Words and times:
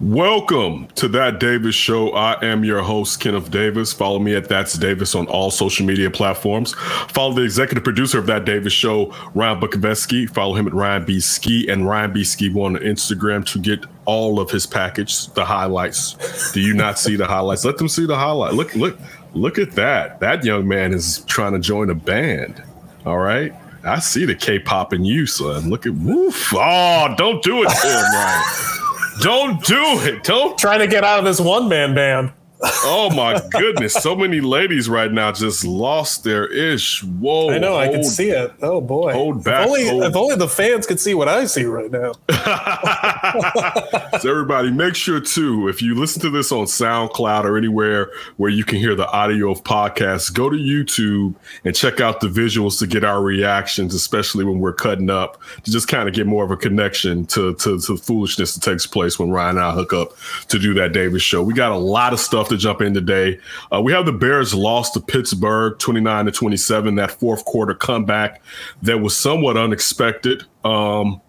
Welcome 0.00 0.86
to 0.94 1.08
that 1.08 1.40
Davis 1.40 1.74
show. 1.74 2.12
I 2.12 2.40
am 2.44 2.62
your 2.62 2.82
host, 2.82 3.18
Kenneth 3.18 3.50
Davis. 3.50 3.92
Follow 3.92 4.20
me 4.20 4.36
at 4.36 4.48
That's 4.48 4.74
Davis 4.74 5.16
on 5.16 5.26
all 5.26 5.50
social 5.50 5.84
media 5.84 6.08
platforms. 6.08 6.72
Follow 7.08 7.34
the 7.34 7.42
executive 7.42 7.82
producer 7.82 8.16
of 8.16 8.26
that 8.26 8.44
Davis 8.44 8.72
show, 8.72 9.12
Ryan 9.34 9.60
Bukovetsky. 9.60 10.30
Follow 10.30 10.54
him 10.54 10.68
at 10.68 10.72
Ryan 10.72 11.04
B. 11.04 11.18
Ski 11.18 11.68
and 11.68 11.88
Ryan 11.88 12.12
B. 12.12 12.22
Ski 12.22 12.48
on 12.50 12.76
Instagram 12.76 13.44
to 13.46 13.58
get 13.58 13.86
all 14.04 14.38
of 14.38 14.52
his 14.52 14.66
package, 14.66 15.26
the 15.30 15.44
highlights. 15.44 16.52
Do 16.52 16.60
you 16.60 16.74
not 16.74 16.96
see 17.00 17.16
the 17.16 17.26
highlights? 17.26 17.64
Let 17.64 17.78
them 17.78 17.88
see 17.88 18.06
the 18.06 18.16
highlight. 18.16 18.54
Look, 18.54 18.76
look, 18.76 18.96
look 19.34 19.58
at 19.58 19.72
that. 19.72 20.20
That 20.20 20.44
young 20.44 20.68
man 20.68 20.94
is 20.94 21.24
trying 21.24 21.54
to 21.54 21.58
join 21.58 21.90
a 21.90 21.96
band. 21.96 22.62
All 23.04 23.18
right. 23.18 23.52
I 23.82 23.98
see 23.98 24.26
the 24.26 24.36
K-pop 24.36 24.92
in 24.92 25.04
you, 25.04 25.26
son. 25.26 25.70
Look 25.70 25.86
at 25.86 25.94
woof. 25.94 26.52
Oh, 26.54 27.14
don't 27.18 27.42
do 27.42 27.64
it 27.64 27.68
to 27.68 27.86
him, 27.88 28.12
Ryan. 28.14 28.84
Don't 29.20 29.64
do 29.64 30.00
it. 30.00 30.22
Don't 30.24 30.56
trying 30.58 30.80
to 30.80 30.86
get 30.86 31.04
out 31.04 31.18
of 31.18 31.24
this 31.24 31.40
one 31.40 31.68
man 31.68 31.94
band. 31.94 32.32
Oh 32.60 33.10
my 33.14 33.40
goodness. 33.50 33.94
So 33.94 34.16
many 34.16 34.40
ladies 34.40 34.88
right 34.88 35.12
now 35.12 35.30
just 35.32 35.64
lost 35.64 36.24
their 36.24 36.46
ish. 36.46 37.04
Whoa. 37.04 37.50
I 37.50 37.58
know, 37.58 37.72
hold, 37.72 37.82
I 37.82 37.88
can 37.88 38.04
see 38.04 38.30
it. 38.30 38.52
Oh 38.62 38.80
boy. 38.80 39.12
Hold 39.12 39.44
back. 39.44 39.62
If 39.62 39.68
only, 39.68 39.88
hold. 39.88 40.02
if 40.04 40.16
only 40.16 40.36
the 40.36 40.48
fans 40.48 40.86
could 40.86 40.98
see 40.98 41.14
what 41.14 41.28
I 41.28 41.46
see 41.46 41.64
right 41.64 41.90
now. 41.90 42.12
so 44.18 44.30
everybody, 44.30 44.70
make 44.72 44.96
sure 44.96 45.20
too, 45.20 45.68
if 45.68 45.80
you 45.82 45.94
listen 45.94 46.20
to 46.22 46.30
this 46.30 46.50
on 46.50 46.64
SoundCloud 46.66 47.44
or 47.44 47.56
anywhere 47.56 48.10
where 48.38 48.50
you 48.50 48.64
can 48.64 48.78
hear 48.78 48.94
the 48.94 49.08
audio 49.10 49.50
of 49.50 49.62
podcasts, 49.62 50.32
go 50.32 50.50
to 50.50 50.56
YouTube 50.56 51.34
and 51.64 51.76
check 51.76 52.00
out 52.00 52.20
the 52.20 52.28
visuals 52.28 52.78
to 52.80 52.86
get 52.86 53.04
our 53.04 53.22
reactions, 53.22 53.94
especially 53.94 54.44
when 54.44 54.58
we're 54.58 54.72
cutting 54.72 55.10
up, 55.10 55.40
to 55.62 55.70
just 55.70 55.86
kind 55.88 56.08
of 56.08 56.14
get 56.14 56.26
more 56.26 56.44
of 56.44 56.50
a 56.50 56.56
connection 56.56 57.24
to, 57.26 57.54
to, 57.54 57.78
to 57.80 57.92
the 57.94 57.98
foolishness 57.98 58.54
that 58.54 58.62
takes 58.62 58.86
place 58.86 59.18
when 59.18 59.30
Ryan 59.30 59.48
and 59.48 59.60
I 59.60 59.72
hook 59.72 59.92
up 59.92 60.12
to 60.48 60.58
do 60.58 60.74
that 60.74 60.92
Davis 60.92 61.22
show. 61.22 61.42
We 61.42 61.54
got 61.54 61.72
a 61.72 61.76
lot 61.76 62.12
of 62.12 62.20
stuff 62.20 62.47
to 62.48 62.56
jump 62.56 62.80
in 62.80 62.94
today. 62.94 63.38
Uh, 63.72 63.80
we 63.80 63.92
have 63.92 64.06
the 64.06 64.12
Bears 64.12 64.54
lost 64.54 64.94
to 64.94 65.00
Pittsburgh 65.00 65.78
29 65.78 66.26
to 66.26 66.32
27, 66.32 66.94
that 66.96 67.10
fourth 67.12 67.44
quarter 67.44 67.74
comeback 67.74 68.42
that 68.82 68.98
was 68.98 69.16
somewhat 69.16 69.56
unexpected. 69.56 70.44
Um, 70.64 71.20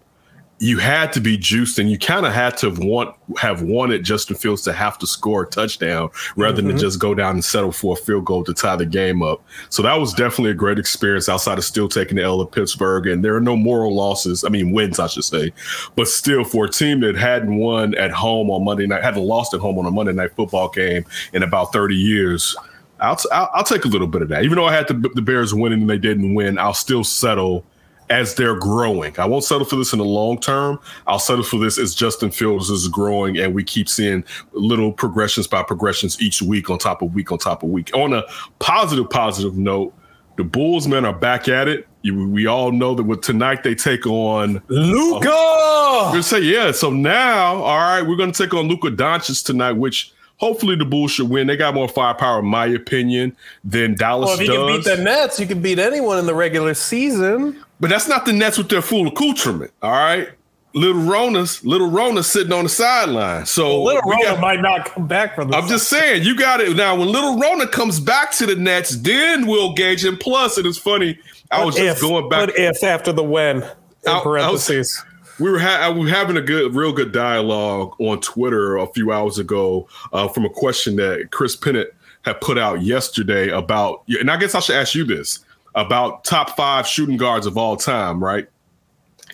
you 0.62 0.76
had 0.76 1.10
to 1.10 1.20
be 1.22 1.38
juiced 1.38 1.78
and 1.78 1.90
you 1.90 1.98
kind 1.98 2.26
of 2.26 2.34
had 2.34 2.54
to 2.54 2.68
want 2.68 3.16
have 3.38 3.62
wanted 3.62 4.04
Justin 4.04 4.36
Fields 4.36 4.60
to 4.62 4.74
have 4.74 4.98
to 4.98 5.06
score 5.06 5.44
a 5.44 5.46
touchdown 5.46 6.10
rather 6.36 6.58
mm-hmm. 6.60 6.68
than 6.68 6.78
just 6.78 7.00
go 7.00 7.14
down 7.14 7.36
and 7.36 7.44
settle 7.44 7.72
for 7.72 7.94
a 7.94 7.96
field 7.96 8.26
goal 8.26 8.44
to 8.44 8.52
tie 8.52 8.76
the 8.76 8.84
game 8.84 9.22
up. 9.22 9.42
So 9.70 9.82
that 9.82 9.94
was 9.94 10.12
definitely 10.12 10.50
a 10.50 10.54
great 10.54 10.78
experience 10.78 11.30
outside 11.30 11.56
of 11.56 11.64
still 11.64 11.88
taking 11.88 12.16
the 12.16 12.24
L 12.24 12.42
of 12.42 12.52
Pittsburgh. 12.52 13.06
And 13.06 13.24
there 13.24 13.34
are 13.34 13.40
no 13.40 13.56
moral 13.56 13.94
losses, 13.94 14.44
I 14.44 14.50
mean 14.50 14.72
wins, 14.72 14.98
I 14.98 15.06
should 15.06 15.24
say. 15.24 15.50
But 15.96 16.08
still, 16.08 16.44
for 16.44 16.66
a 16.66 16.70
team 16.70 17.00
that 17.00 17.16
hadn't 17.16 17.56
won 17.56 17.94
at 17.94 18.10
home 18.10 18.50
on 18.50 18.62
Monday 18.62 18.86
night, 18.86 19.02
hadn't 19.02 19.22
lost 19.22 19.54
at 19.54 19.60
home 19.60 19.78
on 19.78 19.86
a 19.86 19.90
Monday 19.90 20.12
night 20.12 20.36
football 20.36 20.68
game 20.68 21.06
in 21.32 21.42
about 21.42 21.72
30 21.72 21.96
years. 21.96 22.54
I'll, 23.00 23.16
I'll, 23.32 23.50
I'll 23.54 23.64
take 23.64 23.86
a 23.86 23.88
little 23.88 24.06
bit 24.06 24.20
of 24.20 24.28
that. 24.28 24.44
Even 24.44 24.56
though 24.56 24.66
I 24.66 24.74
had 24.74 24.88
the, 24.88 25.08
the 25.14 25.22
Bears 25.22 25.54
winning 25.54 25.80
and 25.80 25.88
they 25.88 25.96
didn't 25.96 26.34
win, 26.34 26.58
I'll 26.58 26.74
still 26.74 27.02
settle 27.02 27.64
as 28.10 28.34
they're 28.34 28.56
growing. 28.56 29.18
I 29.18 29.24
won't 29.24 29.44
settle 29.44 29.64
for 29.64 29.76
this 29.76 29.92
in 29.92 30.00
the 30.00 30.04
long 30.04 30.38
term. 30.38 30.78
I'll 31.06 31.20
settle 31.20 31.44
for 31.44 31.58
this 31.58 31.78
as 31.78 31.94
Justin 31.94 32.30
Fields 32.30 32.68
is 32.68 32.88
growing 32.88 33.38
and 33.38 33.54
we 33.54 33.64
keep 33.64 33.88
seeing 33.88 34.24
little 34.52 34.92
progressions 34.92 35.46
by 35.46 35.62
progressions 35.62 36.20
each 36.20 36.42
week 36.42 36.68
on 36.68 36.78
top 36.78 37.02
of 37.02 37.14
week 37.14 37.30
on 37.30 37.38
top 37.38 37.62
of 37.62 37.70
week. 37.70 37.90
On 37.94 38.12
a 38.12 38.24
positive, 38.58 39.08
positive 39.08 39.56
note, 39.56 39.94
the 40.36 40.44
Bulls 40.44 40.88
men 40.88 41.04
are 41.04 41.14
back 41.14 41.48
at 41.48 41.68
it. 41.68 41.86
You, 42.02 42.28
we 42.28 42.46
all 42.46 42.72
know 42.72 42.94
that 42.94 43.04
with 43.04 43.20
tonight 43.20 43.62
they 43.62 43.74
take 43.74 44.06
on 44.06 44.62
Luka. 44.68 45.28
Uh, 45.30 46.10
gonna 46.10 46.22
say 46.22 46.40
yeah. 46.40 46.72
So 46.72 46.90
now, 46.90 47.56
all 47.56 47.78
right, 47.78 48.00
we're 48.02 48.16
gonna 48.16 48.32
take 48.32 48.54
on 48.54 48.66
Luka 48.66 48.88
Doncic 48.88 49.44
tonight, 49.44 49.72
which 49.72 50.14
hopefully 50.38 50.76
the 50.76 50.86
Bulls 50.86 51.10
should 51.10 51.28
win. 51.28 51.46
They 51.46 51.58
got 51.58 51.74
more 51.74 51.88
firepower, 51.88 52.38
in 52.38 52.46
my 52.46 52.66
opinion, 52.66 53.36
than 53.62 53.94
Dallas 53.96 54.28
well, 54.28 54.40
if 54.40 54.46
you 54.46 54.46
does. 54.46 54.56
can 54.56 54.76
beat 54.76 54.96
the 54.96 55.02
Nets, 55.04 55.38
you 55.38 55.46
can 55.46 55.60
beat 55.60 55.78
anyone 55.78 56.18
in 56.18 56.24
the 56.24 56.34
regular 56.34 56.72
season. 56.72 57.62
But 57.80 57.90
that's 57.90 58.06
not 58.06 58.26
the 58.26 58.32
Nets 58.32 58.58
with 58.58 58.68
their 58.68 58.82
full 58.82 59.08
accoutrement. 59.08 59.72
All 59.82 59.90
right. 59.90 60.28
Little 60.72 61.02
Rona's 61.02 61.64
little 61.64 61.90
Rona 61.90 62.22
sitting 62.22 62.52
on 62.52 62.62
the 62.62 62.68
sideline. 62.68 63.44
So 63.44 63.82
well, 63.82 63.96
little 63.96 64.10
Rona 64.10 64.24
got, 64.24 64.40
might 64.40 64.60
not 64.60 64.84
come 64.84 65.08
back 65.08 65.34
from 65.34 65.48
the 65.50 65.56
I'm 65.56 65.66
just 65.66 65.88
saying, 65.88 66.22
you 66.22 66.36
got 66.36 66.60
it. 66.60 66.76
Now, 66.76 66.94
when 66.94 67.08
little 67.08 67.40
Rona 67.40 67.66
comes 67.66 67.98
back 67.98 68.30
to 68.34 68.46
the 68.46 68.54
Nets, 68.54 68.96
then 68.98 69.48
we'll 69.48 69.72
gauge 69.72 70.04
him. 70.04 70.16
Plus, 70.16 70.58
it 70.58 70.66
is 70.66 70.78
funny. 70.78 71.18
I 71.50 71.64
was 71.64 71.74
just 71.74 72.00
going 72.00 72.28
back. 72.28 72.46
But 72.46 72.58
if 72.58 72.84
after 72.84 73.12
the 73.12 73.24
win, 73.24 73.64
in 74.06 74.20
parentheses. 74.20 75.02
we 75.40 75.50
were, 75.50 75.58
ha- 75.58 75.90
we 75.90 76.04
were 76.04 76.08
having 76.08 76.36
a 76.36 76.42
good, 76.42 76.74
real 76.74 76.92
good 76.92 77.12
dialogue 77.12 77.94
on 77.98 78.20
Twitter 78.20 78.76
a 78.76 78.86
few 78.86 79.12
hours 79.12 79.38
ago 79.38 79.88
uh, 80.12 80.28
from 80.28 80.44
a 80.44 80.50
question 80.50 80.96
that 80.96 81.30
Chris 81.32 81.56
Pennant 81.56 81.88
had 82.22 82.40
put 82.40 82.58
out 82.58 82.82
yesterday 82.82 83.48
about, 83.48 84.04
and 84.08 84.30
I 84.30 84.36
guess 84.36 84.54
I 84.54 84.60
should 84.60 84.76
ask 84.76 84.94
you 84.94 85.04
this 85.04 85.40
about 85.74 86.24
top 86.24 86.56
five 86.56 86.86
shooting 86.86 87.16
guards 87.16 87.46
of 87.46 87.56
all 87.56 87.76
time, 87.76 88.22
right? 88.22 88.48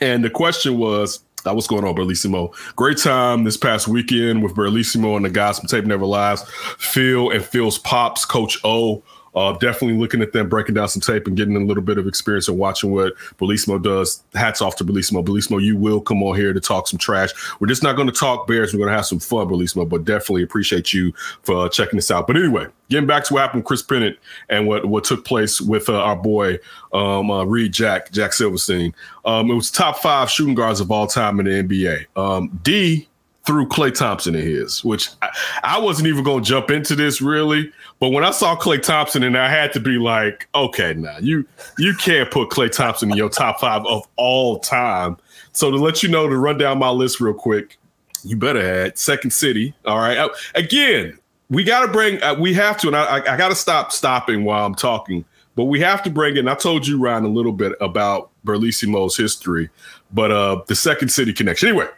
And 0.01 0.23
the 0.25 0.31
question 0.31 0.79
was, 0.79 1.21
what's 1.45 1.67
going 1.67 1.85
on, 1.85 1.95
Bellissimo? 1.95 2.53
Great 2.75 2.99
time 2.99 3.45
this 3.45 3.57
past 3.57 3.89
weekend 3.89 4.43
with 4.43 4.55
Bellissimo 4.55 5.17
and 5.17 5.25
the 5.25 5.31
guys 5.31 5.59
from 5.59 5.69
Tape 5.69 5.85
Never 5.85 6.05
Lies, 6.05 6.43
Phil 6.79 7.31
and 7.31 7.45
Phil's 7.45 7.79
pops, 7.79 8.25
Coach 8.25 8.59
O. 8.65 9.03
Uh, 9.37 9.53
definitely 9.53 9.99
looking 9.99 10.23
at 10.23 10.33
them, 10.33 10.49
breaking 10.49 10.75
down 10.75 10.89
some 10.89 11.03
tape 11.03 11.27
and 11.27 11.37
getting 11.37 11.57
a 11.57 11.61
little 11.61 11.83
bit 11.83 11.99
of 11.99 12.07
experience 12.07 12.49
and 12.49 12.59
watching 12.59 12.91
what 12.91 13.15
Bellissimo 13.39 13.83
does. 13.83 14.23
Hats 14.35 14.63
off 14.63 14.77
to 14.77 14.85
Bellissimo. 14.85 15.23
Bellissimo, 15.23 15.63
you 15.63 15.77
will 15.77 16.01
come 16.01 16.23
on 16.23 16.35
here 16.37 16.55
to 16.55 16.61
talk 16.61 16.89
some 16.89 16.99
trash. 16.99 17.31
We're 17.61 17.67
just 17.67 17.83
not 17.83 17.97
going 17.97 18.09
to 18.09 18.15
talk 18.15 18.47
Bears. 18.47 18.73
We're 18.73 18.79
going 18.79 18.89
to 18.89 18.97
have 18.97 19.05
some 19.05 19.21
fun, 19.21 19.49
Bellissimo, 19.49 19.87
but 19.87 20.07
definitely 20.07 20.43
appreciate 20.43 20.95
you 20.95 21.13
for 21.43 21.67
uh, 21.67 21.69
checking 21.69 21.97
this 21.99 22.11
out. 22.11 22.27
But 22.27 22.37
anyway, 22.37 22.67
getting 22.89 23.07
back 23.07 23.25
to 23.25 23.35
what 23.35 23.41
happened 23.41 23.61
with 23.61 23.67
Chris 23.67 23.83
Pennant 23.83 24.17
and 24.49 24.67
what, 24.67 24.87
what 24.87 25.05
took 25.05 25.27
place 25.27 25.61
with 25.61 25.91
uh, 25.91 26.01
our 26.03 26.17
boy 26.17 26.59
um, 26.95 27.31
uh, 27.31 27.45
Reed 27.45 27.73
Jack, 27.73 28.11
Jack 28.13 28.33
Silverstein. 28.33 28.95
Um, 29.27 29.51
it 29.51 29.55
was 29.55 29.71
top 29.71 29.99
five 29.99 30.31
shooting 30.31 30.55
guards 30.55 30.81
of 30.81 30.91
all 30.91 31.07
time 31.07 31.41
in 31.41 31.47
the 31.47 31.63
NBA. 31.63 32.07
Um, 32.17 32.59
D 32.63 33.07
threw 33.47 33.67
Klay 33.67 33.95
Thompson 33.95 34.35
in 34.35 34.43
his, 34.43 34.85
which 34.85 35.09
I, 35.23 35.29
I 35.63 35.79
wasn't 35.79 36.09
even 36.09 36.25
going 36.25 36.43
to 36.43 36.49
jump 36.49 36.71
into 36.71 36.97
this 36.97 37.21
really. 37.23 37.73
But 37.99 38.11
when 38.11 38.25
I 38.25 38.31
saw 38.31 38.57
Klay 38.57 38.83
Thompson, 38.83 39.23
and 39.23 39.39
I 39.39 39.49
had 39.49 39.73
to 39.73 39.81
be 39.81 39.99
like, 39.99 40.49
okay, 40.55 40.95
now 40.95 41.17
you 41.19 41.47
you 41.79 41.95
can't 41.95 42.31
put 42.31 42.51
Klay 42.51 42.71
Thompson 42.71 43.11
in 43.11 43.17
your 43.17 43.31
top 43.31 43.61
five 43.61 43.87
of 43.87 44.07
all 44.17 44.59
time. 44.59 45.17
So 45.53 45.71
to 45.71 45.77
let 45.77 46.03
you 46.03 46.09
know, 46.09 46.29
to 46.29 46.37
run 46.37 46.59
down 46.59 46.79
my 46.79 46.91
list 46.91 47.21
real 47.21 47.33
quick, 47.35 47.79
you 48.23 48.37
better 48.37 48.61
add 48.61 48.99
Second 48.99 49.31
City. 49.31 49.75
All 49.87 49.99
right, 49.99 50.19
uh, 50.19 50.29
again, 50.55 51.19
we 51.49 51.65
got 51.65 51.87
to 51.87 51.89
bring, 51.89 52.23
uh, 52.23 52.35
we 52.35 52.53
have 52.55 52.77
to, 52.79 52.89
and 52.89 52.97
I, 52.97 53.19
I 53.19 53.37
got 53.37 53.49
to 53.49 53.55
stop 53.55 53.93
stopping 53.93 54.45
while 54.45 54.67
I'm 54.67 54.75
talking. 54.75 55.25
But 55.55 55.65
we 55.65 55.81
have 55.81 56.03
to 56.03 56.11
bring 56.11 56.37
in. 56.37 56.49
I 56.49 56.55
told 56.55 56.87
you, 56.87 57.01
Ryan, 57.01 57.25
a 57.25 57.29
little 57.29 57.53
bit 57.53 57.73
about 57.81 58.31
Bellissimo's 58.45 59.17
history, 59.17 59.71
but 60.13 60.31
uh 60.31 60.63
the 60.67 60.77
Second 60.77 61.09
City 61.09 61.33
connection. 61.33 61.71
Anyway, 61.71 61.89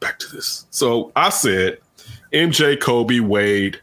back 0.00 0.18
to 0.18 0.28
this. 0.34 0.66
So 0.70 1.10
I 1.16 1.30
said 1.30 1.78
MJ, 2.32 2.78
Kobe, 2.78 3.20
Wade, 3.20 3.80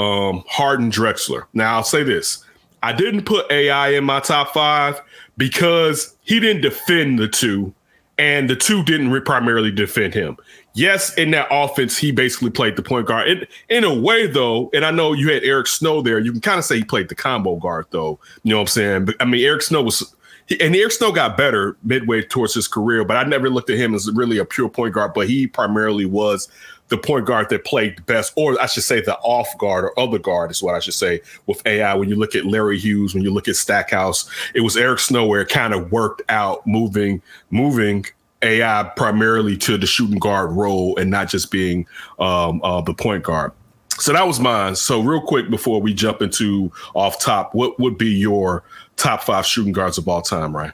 um, 0.00 0.44
Harden, 0.48 0.90
Drexler. 0.90 1.44
Now 1.52 1.76
I'll 1.76 1.84
say 1.84 2.02
this: 2.02 2.44
I 2.82 2.92
didn't 2.92 3.24
put 3.24 3.50
AI 3.50 3.90
in 3.90 4.04
my 4.04 4.20
top 4.20 4.52
five 4.54 5.00
because 5.36 6.16
he 6.22 6.40
didn't 6.40 6.62
defend 6.62 7.18
the 7.18 7.28
two, 7.28 7.72
and 8.18 8.48
the 8.48 8.56
two 8.56 8.82
didn't 8.84 9.10
re- 9.10 9.20
primarily 9.20 9.70
defend 9.70 10.14
him. 10.14 10.36
Yes, 10.72 11.12
in 11.14 11.32
that 11.32 11.48
offense, 11.50 11.98
he 11.98 12.12
basically 12.12 12.50
played 12.50 12.76
the 12.76 12.82
point 12.82 13.06
guard. 13.06 13.28
In, 13.28 13.46
in 13.68 13.84
a 13.84 13.92
way, 13.92 14.26
though, 14.26 14.70
and 14.72 14.84
I 14.84 14.90
know 14.90 15.12
you 15.12 15.30
had 15.30 15.42
Eric 15.42 15.66
Snow 15.66 16.00
there, 16.00 16.20
you 16.20 16.30
can 16.30 16.40
kind 16.40 16.58
of 16.58 16.64
say 16.64 16.76
he 16.76 16.84
played 16.84 17.08
the 17.08 17.14
combo 17.16 17.56
guard, 17.56 17.86
though. 17.90 18.20
You 18.44 18.50
know 18.50 18.58
what 18.58 18.62
I'm 18.62 18.66
saying? 18.68 19.04
But 19.06 19.16
I 19.20 19.24
mean, 19.24 19.44
Eric 19.44 19.62
Snow 19.62 19.82
was 19.82 20.14
and 20.60 20.74
Eric 20.74 20.92
Snow 20.92 21.12
got 21.12 21.36
better 21.36 21.76
midway 21.84 22.22
towards 22.22 22.54
his 22.54 22.66
career, 22.66 23.04
but 23.04 23.16
I 23.16 23.24
never 23.24 23.48
looked 23.48 23.70
at 23.70 23.78
him 23.78 23.94
as 23.94 24.10
really 24.12 24.38
a 24.38 24.44
pure 24.44 24.68
point 24.68 24.94
guard. 24.94 25.12
But 25.14 25.28
he 25.28 25.46
primarily 25.46 26.06
was 26.06 26.48
the 26.90 26.98
point 26.98 27.24
guard 27.24 27.48
that 27.48 27.64
played 27.64 28.04
best, 28.06 28.32
or 28.36 28.60
I 28.60 28.66
should 28.66 28.82
say 28.82 29.00
the 29.00 29.16
off 29.18 29.56
guard 29.58 29.84
or 29.84 29.98
other 29.98 30.18
guard 30.18 30.50
is 30.50 30.62
what 30.62 30.74
I 30.74 30.80
should 30.80 30.94
say 30.94 31.22
with 31.46 31.64
AI. 31.66 31.94
When 31.94 32.08
you 32.08 32.16
look 32.16 32.34
at 32.34 32.44
Larry 32.44 32.78
Hughes, 32.78 33.14
when 33.14 33.22
you 33.22 33.32
look 33.32 33.48
at 33.48 33.56
Stackhouse, 33.56 34.28
it 34.54 34.60
was 34.60 34.76
Eric 34.76 34.98
Snow 34.98 35.26
where 35.26 35.40
it 35.40 35.48
kind 35.48 35.72
of 35.72 35.90
worked 35.92 36.22
out 36.28 36.66
moving, 36.66 37.22
moving 37.50 38.04
AI 38.42 38.90
primarily 38.96 39.56
to 39.58 39.78
the 39.78 39.86
shooting 39.86 40.18
guard 40.18 40.50
role 40.50 40.96
and 40.98 41.10
not 41.10 41.28
just 41.28 41.50
being 41.50 41.86
um, 42.18 42.60
uh, 42.62 42.80
the 42.80 42.92
point 42.92 43.22
guard. 43.22 43.52
So 43.98 44.12
that 44.12 44.26
was 44.26 44.40
mine. 44.40 44.74
So 44.74 45.00
real 45.00 45.20
quick 45.20 45.48
before 45.48 45.80
we 45.80 45.94
jump 45.94 46.22
into 46.22 46.72
off 46.94 47.20
top, 47.20 47.54
what 47.54 47.78
would 47.78 47.98
be 47.98 48.08
your 48.08 48.64
top 48.96 49.22
five 49.22 49.46
shooting 49.46 49.72
guards 49.72 49.98
of 49.98 50.08
all 50.08 50.22
time, 50.22 50.56
Ryan? 50.56 50.72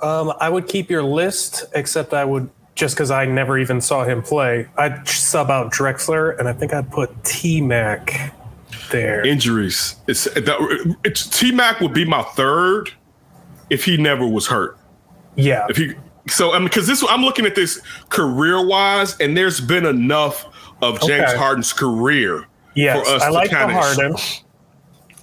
Um, 0.00 0.32
I 0.40 0.48
would 0.48 0.66
keep 0.66 0.90
your 0.90 1.02
list, 1.02 1.64
except 1.74 2.12
I 2.12 2.24
would 2.24 2.50
just 2.80 2.94
because 2.96 3.10
I 3.10 3.26
never 3.26 3.58
even 3.58 3.78
saw 3.82 4.04
him 4.04 4.22
play. 4.22 4.66
I'd 4.78 5.06
sub 5.06 5.50
out 5.50 5.70
Drexler, 5.70 6.36
and 6.38 6.48
I 6.48 6.54
think 6.54 6.72
I'd 6.72 6.90
put 6.90 7.12
T 7.24 7.60
Mac 7.60 8.32
there. 8.90 9.24
Injuries. 9.24 9.96
It's, 10.08 10.26
it's 11.04 11.26
T 11.38 11.52
Mac 11.52 11.80
would 11.80 11.92
be 11.92 12.06
my 12.06 12.22
third 12.22 12.90
if 13.68 13.84
he 13.84 13.98
never 13.98 14.26
was 14.26 14.46
hurt. 14.46 14.78
yeah, 15.36 15.66
If 15.68 15.76
he 15.76 15.92
so 16.28 16.52
I 16.52 16.58
mean 16.58 16.68
because 16.68 16.86
this 16.86 17.04
I'm 17.08 17.22
looking 17.22 17.44
at 17.44 17.54
this 17.54 17.82
career 18.08 18.64
wise, 18.66 19.14
and 19.20 19.36
there's 19.36 19.60
been 19.60 19.84
enough 19.84 20.46
of 20.80 20.98
James 21.02 21.28
Okay. 21.28 21.36
Harden's 21.36 21.72
career 21.74 22.46
yes, 22.74 23.06
for 23.06 23.14
us 23.14 23.22
I 23.22 23.26
to 23.26 23.32
like 23.32 23.50
the 23.50 23.56
kinda- 23.56 23.74
Harden. 23.74 24.16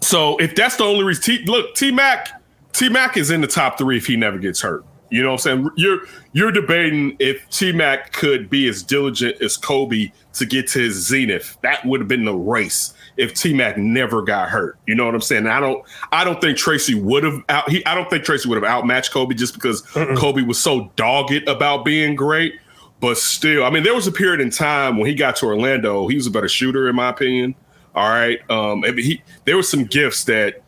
So 0.01 0.37
if 0.37 0.53
that's 0.55 0.75
the 0.77 0.83
only 0.83 1.03
reason, 1.03 1.23
T, 1.23 1.45
look, 1.45 1.73
T 1.73 1.91
Mac, 1.91 2.39
T 2.73 2.87
Mac 2.89 3.17
is 3.17 3.31
in 3.31 3.41
the 3.41 3.47
top 3.47 3.79
three 3.79 3.97
if 3.97 4.05
he 4.05 4.15
never 4.15 4.37
gets 4.37 4.61
hurt. 4.61 4.85
You 5.09 5.23
know 5.23 5.29
what 5.29 5.45
I'm 5.47 5.61
saying? 5.63 5.69
You're 5.77 5.99
you're 6.33 6.51
debating 6.51 7.15
if 7.19 7.47
T 7.49 7.71
Mac 7.71 8.11
could 8.13 8.49
be 8.49 8.67
as 8.67 8.83
diligent 8.83 9.41
as 9.41 9.55
Kobe 9.55 10.11
to 10.33 10.45
get 10.45 10.67
to 10.69 10.79
his 10.79 11.07
zenith. 11.07 11.57
That 11.61 11.85
would 11.85 12.01
have 12.01 12.07
been 12.07 12.25
the 12.25 12.35
race 12.35 12.93
if 13.15 13.33
T 13.33 13.53
Mac 13.53 13.77
never 13.77 14.21
got 14.21 14.49
hurt. 14.49 14.77
You 14.85 14.95
know 14.95 15.05
what 15.05 15.15
I'm 15.15 15.21
saying? 15.21 15.45
And 15.45 15.53
I 15.53 15.59
don't 15.59 15.83
I 16.11 16.23
don't 16.23 16.41
think 16.41 16.57
Tracy 16.57 16.95
would 16.95 17.23
have 17.23 17.41
out 17.49 17.69
he 17.69 17.85
I 17.85 17.95
don't 17.95 18.09
think 18.09 18.23
Tracy 18.23 18.49
would 18.49 18.61
have 18.61 18.69
outmatched 18.69 19.11
Kobe 19.11 19.33
just 19.33 19.53
because 19.53 19.81
Kobe 20.17 20.41
was 20.41 20.61
so 20.61 20.91
dogged 20.95 21.47
about 21.47 21.85
being 21.85 22.15
great. 22.15 22.55
But 22.99 23.17
still, 23.17 23.63
I 23.63 23.69
mean, 23.69 23.83
there 23.83 23.93
was 23.93 24.07
a 24.07 24.11
period 24.11 24.41
in 24.41 24.49
time 24.49 24.97
when 24.97 25.07
he 25.07 25.13
got 25.13 25.35
to 25.37 25.45
Orlando, 25.45 26.07
he 26.07 26.15
was 26.15 26.25
a 26.25 26.31
better 26.31 26.49
shooter, 26.49 26.89
in 26.89 26.95
my 26.95 27.09
opinion. 27.09 27.53
All 27.93 28.09
right. 28.09 28.39
Um, 28.49 28.83
he 28.83 29.21
there 29.45 29.55
were 29.55 29.63
some 29.63 29.85
gifts 29.85 30.23
that 30.25 30.63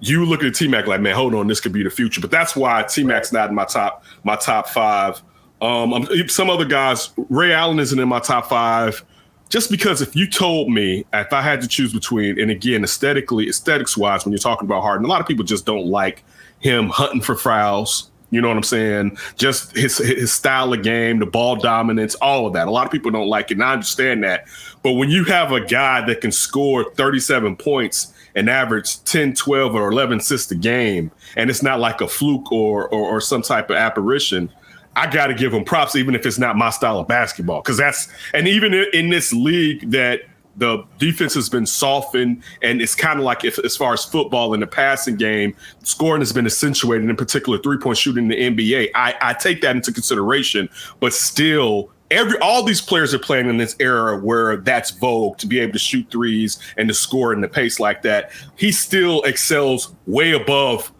you 0.00 0.24
look 0.24 0.42
at 0.42 0.54
T 0.54 0.68
Mac 0.68 0.86
like, 0.86 1.00
man, 1.00 1.14
hold 1.14 1.34
on, 1.34 1.46
this 1.46 1.60
could 1.60 1.72
be 1.72 1.82
the 1.82 1.90
future. 1.90 2.20
But 2.20 2.30
that's 2.30 2.54
why 2.54 2.82
T 2.82 3.02
Mac's 3.04 3.32
not 3.32 3.48
in 3.48 3.54
my 3.54 3.64
top 3.64 4.04
my 4.24 4.36
top 4.36 4.68
five. 4.68 5.22
Um, 5.60 6.06
some 6.28 6.50
other 6.50 6.66
guys, 6.66 7.10
Ray 7.30 7.52
Allen 7.52 7.78
isn't 7.78 7.98
in 7.98 8.08
my 8.08 8.20
top 8.20 8.48
five, 8.48 9.02
just 9.48 9.70
because 9.70 10.02
if 10.02 10.14
you 10.14 10.28
told 10.28 10.70
me 10.70 11.06
if 11.14 11.32
I 11.32 11.40
had 11.40 11.60
to 11.62 11.68
choose 11.68 11.92
between, 11.92 12.38
and 12.38 12.50
again, 12.50 12.84
aesthetically, 12.84 13.48
aesthetics 13.48 13.96
wise, 13.96 14.24
when 14.24 14.32
you're 14.32 14.38
talking 14.38 14.66
about 14.66 14.82
Harden, 14.82 15.06
a 15.06 15.08
lot 15.08 15.20
of 15.20 15.26
people 15.26 15.44
just 15.44 15.64
don't 15.64 15.86
like 15.86 16.24
him 16.60 16.88
hunting 16.88 17.22
for 17.22 17.36
fouls. 17.36 18.10
You 18.30 18.40
know 18.40 18.48
what 18.48 18.56
I'm 18.56 18.64
saying? 18.64 19.16
Just 19.36 19.74
his 19.76 19.98
his 19.98 20.32
style 20.32 20.72
of 20.72 20.82
game, 20.82 21.20
the 21.20 21.26
ball 21.26 21.56
dominance, 21.56 22.16
all 22.16 22.46
of 22.46 22.52
that. 22.54 22.66
A 22.66 22.70
lot 22.70 22.84
of 22.84 22.92
people 22.92 23.10
don't 23.10 23.28
like 23.28 23.50
it, 23.50 23.54
and 23.54 23.62
I 23.62 23.72
understand 23.72 24.24
that. 24.24 24.46
But 24.82 24.92
when 24.92 25.10
you 25.10 25.24
have 25.24 25.52
a 25.52 25.64
guy 25.64 26.04
that 26.06 26.20
can 26.20 26.32
score 26.32 26.90
37 26.94 27.56
points 27.56 28.12
and 28.36 28.48
average 28.48 29.02
10, 29.04 29.34
12, 29.34 29.74
or 29.74 29.90
11 29.90 30.18
assists 30.18 30.52
a 30.52 30.54
game, 30.54 31.10
and 31.36 31.50
it's 31.50 31.62
not 31.62 31.80
like 31.80 32.00
a 32.00 32.06
fluke 32.06 32.52
or 32.52 32.88
or, 32.88 33.16
or 33.16 33.20
some 33.20 33.42
type 33.42 33.70
of 33.70 33.76
apparition, 33.76 34.48
I 34.94 35.06
got 35.10 35.26
to 35.26 35.34
give 35.34 35.52
him 35.52 35.64
props, 35.64 35.96
even 35.96 36.14
if 36.14 36.24
it's 36.24 36.38
not 36.38 36.56
my 36.56 36.70
style 36.70 36.98
of 36.98 37.08
basketball. 37.08 37.60
Because 37.62 37.76
that's 37.76 38.08
and 38.32 38.46
even 38.46 38.72
in, 38.74 39.10
this 39.10 39.32
league 39.32 39.90
that 39.90 40.22
the 40.56 40.84
defense 40.98 41.34
has 41.34 41.50
been 41.50 41.66
softened, 41.66 42.42
and 42.62 42.80
it's 42.80 42.94
kind 42.94 43.18
of 43.18 43.24
like 43.24 43.44
if, 43.44 43.58
as 43.58 43.76
far 43.76 43.92
as 43.92 44.04
football 44.04 44.54
in 44.54 44.60
the 44.60 44.66
passing 44.66 45.16
game, 45.16 45.54
scoring 45.82 46.22
has 46.22 46.32
been 46.32 46.46
accentuated, 46.46 47.08
in 47.08 47.16
particular 47.16 47.58
three 47.58 47.78
point 47.78 47.98
shooting 47.98 48.30
in 48.30 48.56
the 48.56 48.72
NBA. 48.72 48.90
I, 48.94 49.14
I 49.20 49.32
take 49.34 49.60
that 49.62 49.76
into 49.76 49.92
consideration, 49.92 50.68
but 51.00 51.12
still. 51.12 51.90
Every 52.10 52.38
all 52.38 52.62
these 52.62 52.80
players 52.80 53.12
are 53.12 53.18
playing 53.18 53.48
in 53.48 53.56
this 53.56 53.74
era 53.80 54.18
where 54.18 54.58
that's 54.58 54.90
vogue 54.92 55.38
to 55.38 55.46
be 55.46 55.58
able 55.58 55.72
to 55.72 55.78
shoot 55.78 56.06
threes 56.10 56.58
and 56.76 56.88
to 56.88 56.94
score 56.94 57.32
in 57.32 57.40
the 57.40 57.48
pace 57.48 57.80
like 57.80 58.02
that. 58.02 58.30
He 58.56 58.70
still 58.72 59.22
excels 59.22 59.94
way 60.06 60.32
above 60.32 60.92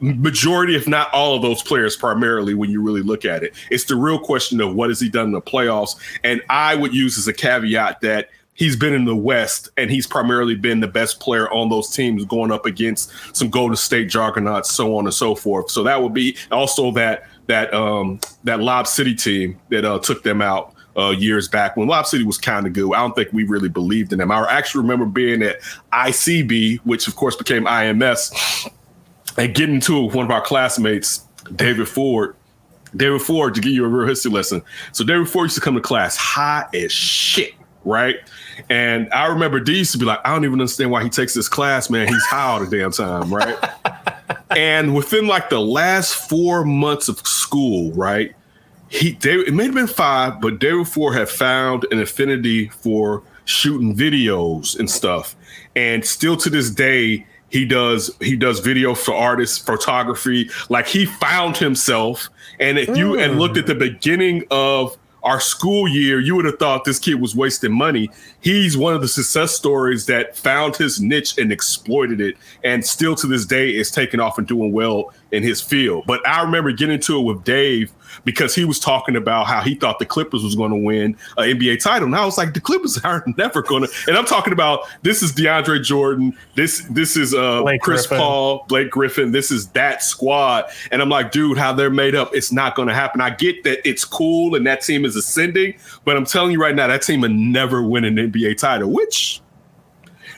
majority, 0.00 0.76
if 0.76 0.86
not 0.86 1.12
all 1.12 1.34
of 1.34 1.42
those 1.42 1.62
players, 1.62 1.96
primarily 1.96 2.54
when 2.54 2.70
you 2.70 2.82
really 2.82 3.02
look 3.02 3.24
at 3.24 3.42
it. 3.42 3.54
It's 3.70 3.84
the 3.84 3.96
real 3.96 4.18
question 4.18 4.60
of 4.60 4.74
what 4.74 4.90
has 4.90 5.00
he 5.00 5.08
done 5.08 5.26
in 5.26 5.32
the 5.32 5.42
playoffs. 5.42 5.96
And 6.22 6.42
I 6.48 6.74
would 6.74 6.94
use 6.94 7.18
as 7.18 7.26
a 7.26 7.32
caveat 7.32 8.00
that 8.02 8.30
he's 8.54 8.76
been 8.76 8.92
in 8.92 9.04
the 9.04 9.16
West 9.16 9.70
and 9.76 9.90
he's 9.90 10.06
primarily 10.06 10.54
been 10.54 10.80
the 10.80 10.88
best 10.88 11.20
player 11.20 11.50
on 11.52 11.68
those 11.68 11.90
teams 11.90 12.24
going 12.24 12.52
up 12.52 12.66
against 12.66 13.10
some 13.34 13.50
Golden 13.50 13.76
State 13.76 14.08
juggernauts, 14.08 14.72
so 14.72 14.96
on 14.96 15.06
and 15.06 15.14
so 15.14 15.34
forth. 15.34 15.70
So 15.70 15.82
that 15.84 16.02
would 16.02 16.12
be 16.12 16.36
also 16.50 16.90
that 16.92 17.28
that 17.48 17.74
um 17.74 18.20
that 18.44 18.60
Lob 18.60 18.86
City 18.86 19.14
team 19.14 19.58
that 19.70 19.84
uh, 19.84 19.98
took 19.98 20.22
them 20.22 20.40
out. 20.40 20.74
Uh, 20.96 21.10
years 21.10 21.46
back 21.46 21.76
when 21.76 21.86
Lob 21.86 22.06
City 22.06 22.24
was 22.24 22.38
kind 22.38 22.66
of 22.66 22.72
good, 22.72 22.92
I 22.92 22.98
don't 22.98 23.14
think 23.14 23.32
we 23.32 23.44
really 23.44 23.68
believed 23.68 24.12
in 24.12 24.18
them. 24.18 24.32
I 24.32 24.44
actually 24.50 24.82
remember 24.82 25.04
being 25.06 25.42
at 25.44 25.60
ICB, 25.92 26.78
which 26.78 27.06
of 27.06 27.14
course 27.14 27.36
became 27.36 27.66
IMS, 27.66 28.68
and 29.36 29.54
getting 29.54 29.76
with 29.76 30.14
one 30.16 30.24
of 30.24 30.32
our 30.32 30.40
classmates, 30.40 31.24
David 31.54 31.86
Ford. 31.86 32.34
David 32.96 33.22
Ford, 33.22 33.54
to 33.54 33.60
give 33.60 33.70
you 33.70 33.84
a 33.84 33.88
real 33.88 34.08
history 34.08 34.32
lesson. 34.32 34.60
So 34.90 35.04
David 35.04 35.28
Ford 35.28 35.44
used 35.44 35.54
to 35.54 35.60
come 35.60 35.76
to 35.76 35.80
class 35.80 36.16
high 36.16 36.66
as 36.74 36.90
shit, 36.90 37.54
right? 37.84 38.16
And 38.68 39.08
I 39.12 39.26
remember 39.26 39.60
D 39.60 39.78
used 39.78 39.92
to 39.92 39.98
be 39.98 40.04
like, 40.04 40.18
I 40.24 40.32
don't 40.32 40.44
even 40.44 40.60
understand 40.60 40.90
why 40.90 41.04
he 41.04 41.10
takes 41.10 41.32
this 41.32 41.48
class, 41.48 41.90
man. 41.90 42.08
He's 42.08 42.26
high 42.26 42.42
all 42.42 42.64
the 42.64 42.76
damn 42.76 42.90
time, 42.90 43.32
right? 43.32 43.56
and 44.50 44.94
within 44.94 45.26
like 45.26 45.50
the 45.50 45.60
last 45.60 46.14
four 46.14 46.64
months 46.64 47.08
of 47.08 47.18
school, 47.26 47.92
right? 47.92 48.34
He 48.88 49.12
David, 49.12 49.48
it 49.48 49.54
may 49.54 49.64
have 49.64 49.74
been 49.74 49.86
five, 49.86 50.40
but 50.40 50.58
David 50.58 50.88
Ford 50.88 51.14
had 51.14 51.28
found 51.28 51.86
an 51.90 52.00
affinity 52.00 52.68
for 52.68 53.22
shooting 53.44 53.94
videos 53.94 54.78
and 54.78 54.90
stuff. 54.90 55.36
And 55.76 56.04
still 56.04 56.36
to 56.38 56.50
this 56.50 56.70
day, 56.70 57.26
he 57.50 57.64
does 57.64 58.14
he 58.20 58.36
does 58.36 58.60
video 58.60 58.94
for 58.94 59.14
artists, 59.14 59.58
photography. 59.58 60.50
Like 60.68 60.86
he 60.86 61.06
found 61.06 61.56
himself. 61.56 62.28
And 62.60 62.78
if 62.78 62.96
you 62.96 63.18
and 63.18 63.38
looked 63.38 63.56
at 63.56 63.64
mm. 63.64 63.68
the 63.68 63.74
beginning 63.74 64.44
of 64.50 64.96
our 65.22 65.40
school 65.40 65.88
year, 65.88 66.20
you 66.20 66.36
would 66.36 66.44
have 66.44 66.58
thought 66.58 66.84
this 66.84 66.98
kid 66.98 67.20
was 67.20 67.34
wasting 67.34 67.72
money. 67.72 68.10
He's 68.40 68.76
one 68.76 68.94
of 68.94 69.00
the 69.00 69.08
success 69.08 69.52
stories 69.52 70.06
that 70.06 70.36
found 70.36 70.76
his 70.76 71.00
niche 71.00 71.38
and 71.38 71.50
exploited 71.50 72.20
it, 72.20 72.36
and 72.64 72.84
still 72.84 73.14
to 73.16 73.26
this 73.26 73.44
day 73.44 73.70
is 73.70 73.90
taking 73.90 74.20
off 74.20 74.38
and 74.38 74.46
doing 74.46 74.72
well 74.72 75.12
in 75.32 75.42
his 75.42 75.60
field. 75.60 76.04
But 76.06 76.26
I 76.26 76.42
remember 76.42 76.72
getting 76.72 77.00
to 77.00 77.18
it 77.18 77.22
with 77.22 77.44
Dave 77.44 77.92
because 78.24 78.54
he 78.54 78.64
was 78.64 78.78
talking 78.78 79.16
about 79.16 79.46
how 79.46 79.60
he 79.60 79.74
thought 79.74 79.98
the 79.98 80.06
Clippers 80.06 80.42
was 80.42 80.54
going 80.54 80.70
to 80.70 80.76
win 80.76 81.16
an 81.36 81.58
NBA 81.58 81.82
title, 81.82 82.06
and 82.06 82.16
I 82.16 82.24
was 82.24 82.38
like, 82.38 82.54
the 82.54 82.60
Clippers 82.60 82.98
are 83.04 83.24
never 83.36 83.62
going 83.62 83.84
to. 83.84 83.90
And 84.06 84.16
I'm 84.16 84.26
talking 84.26 84.52
about 84.52 84.86
this 85.02 85.22
is 85.22 85.32
DeAndre 85.32 85.82
Jordan, 85.82 86.36
this 86.54 86.86
this 86.90 87.16
is 87.16 87.34
uh, 87.34 87.62
Blake 87.62 87.80
Chris 87.80 88.06
Griffin. 88.06 88.22
Paul, 88.22 88.64
Blake 88.68 88.90
Griffin, 88.90 89.32
this 89.32 89.50
is 89.50 89.68
that 89.70 90.02
squad, 90.02 90.66
and 90.90 91.02
I'm 91.02 91.08
like, 91.08 91.32
dude, 91.32 91.58
how 91.58 91.72
they're 91.72 91.90
made 91.90 92.14
up, 92.14 92.34
it's 92.34 92.52
not 92.52 92.74
going 92.74 92.88
to 92.88 92.94
happen. 92.94 93.20
I 93.20 93.30
get 93.30 93.64
that 93.64 93.86
it's 93.88 94.04
cool 94.04 94.54
and 94.54 94.66
that 94.66 94.82
team 94.82 95.04
is 95.04 95.16
ascending, 95.16 95.74
but 96.04 96.16
I'm 96.16 96.24
telling 96.24 96.52
you 96.52 96.60
right 96.60 96.74
now, 96.74 96.86
that 96.86 97.02
team 97.02 97.20
will 97.22 97.28
never 97.28 97.82
win 97.82 98.04
an 98.04 98.16
NBA 98.16 98.58
title, 98.58 98.90
which 98.90 99.40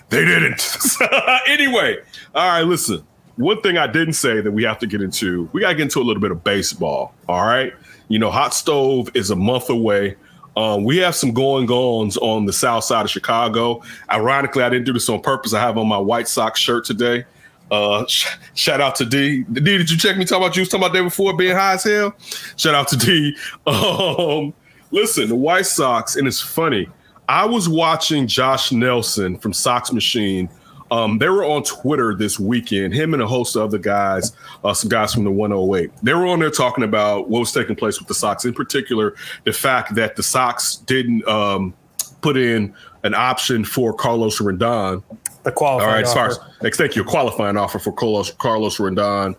they 0.08 0.24
didn't. 0.24 0.76
anyway, 1.46 1.98
all 2.34 2.48
right, 2.48 2.62
listen. 2.62 3.04
One 3.40 3.60
thing 3.62 3.78
I 3.78 3.86
didn't 3.86 4.12
say 4.12 4.42
that 4.42 4.52
we 4.52 4.64
have 4.64 4.78
to 4.80 4.86
get 4.86 5.00
into, 5.00 5.48
we 5.52 5.62
got 5.62 5.70
to 5.70 5.74
get 5.74 5.84
into 5.84 6.00
a 6.00 6.04
little 6.04 6.20
bit 6.20 6.30
of 6.30 6.44
baseball. 6.44 7.14
All 7.26 7.46
right. 7.46 7.72
You 8.08 8.18
know, 8.18 8.30
Hot 8.30 8.52
Stove 8.52 9.10
is 9.14 9.30
a 9.30 9.36
month 9.36 9.70
away. 9.70 10.16
Um, 10.58 10.84
we 10.84 10.98
have 10.98 11.14
some 11.14 11.32
going 11.32 11.70
ons 11.70 12.18
on 12.18 12.44
the 12.44 12.52
south 12.52 12.84
side 12.84 13.06
of 13.06 13.10
Chicago. 13.10 13.82
Ironically, 14.10 14.62
I 14.62 14.68
didn't 14.68 14.84
do 14.84 14.92
this 14.92 15.08
on 15.08 15.22
purpose. 15.22 15.54
I 15.54 15.60
have 15.60 15.78
on 15.78 15.88
my 15.88 15.96
White 15.96 16.28
Sox 16.28 16.60
shirt 16.60 16.84
today. 16.84 17.24
Uh, 17.70 18.04
sh- 18.08 18.28
shout 18.54 18.80
out 18.80 18.94
to 18.96 19.06
D. 19.06 19.44
D, 19.44 19.60
did 19.60 19.90
you 19.90 19.96
check 19.96 20.18
me 20.18 20.26
talking 20.26 20.44
about 20.44 20.56
you 20.56 20.60
was 20.60 20.68
talking 20.68 20.84
about 20.84 20.94
day 20.94 21.02
before 21.02 21.34
being 21.34 21.56
high 21.56 21.74
as 21.74 21.84
hell? 21.84 22.14
Shout 22.56 22.74
out 22.74 22.88
to 22.88 22.96
D. 22.96 23.36
Um, 23.66 24.52
listen, 24.90 25.28
the 25.28 25.36
White 25.36 25.66
Sox, 25.66 26.16
and 26.16 26.28
it's 26.28 26.40
funny. 26.40 26.90
I 27.28 27.46
was 27.46 27.68
watching 27.68 28.26
Josh 28.26 28.70
Nelson 28.70 29.38
from 29.38 29.52
Sox 29.52 29.92
Machine. 29.92 30.50
Um, 30.90 31.18
they 31.18 31.28
were 31.28 31.44
on 31.44 31.62
Twitter 31.62 32.14
this 32.14 32.40
weekend, 32.40 32.94
him 32.94 33.14
and 33.14 33.22
a 33.22 33.26
host 33.26 33.54
of 33.54 33.62
other 33.62 33.78
guys, 33.78 34.32
uh, 34.64 34.74
some 34.74 34.88
guys 34.88 35.14
from 35.14 35.24
the 35.24 35.30
108. 35.30 35.90
They 36.02 36.14
were 36.14 36.26
on 36.26 36.40
there 36.40 36.50
talking 36.50 36.82
about 36.82 37.28
what 37.28 37.40
was 37.40 37.52
taking 37.52 37.76
place 37.76 37.98
with 37.98 38.08
the 38.08 38.14
Sox, 38.14 38.44
in 38.44 38.54
particular, 38.54 39.14
the 39.44 39.52
fact 39.52 39.94
that 39.94 40.16
the 40.16 40.22
Sox 40.22 40.76
didn't 40.76 41.26
um, 41.28 41.74
put 42.22 42.36
in 42.36 42.74
an 43.04 43.14
option 43.14 43.64
for 43.64 43.94
Carlos 43.94 44.38
Rodon. 44.38 45.02
The 45.42 45.52
qualifying 45.52 45.88
All 45.88 45.94
right, 45.94 46.04
as 46.04 46.12
far 46.12 46.26
as 46.28 46.38
offer. 46.38 46.52
like, 46.60 46.74
thank 46.74 46.96
you, 46.96 47.02
a 47.02 47.04
qualifying 47.04 47.56
offer 47.56 47.78
for 47.78 47.92
Carlos 47.92 48.32
Carlos 48.32 48.76
Rodon, 48.78 49.36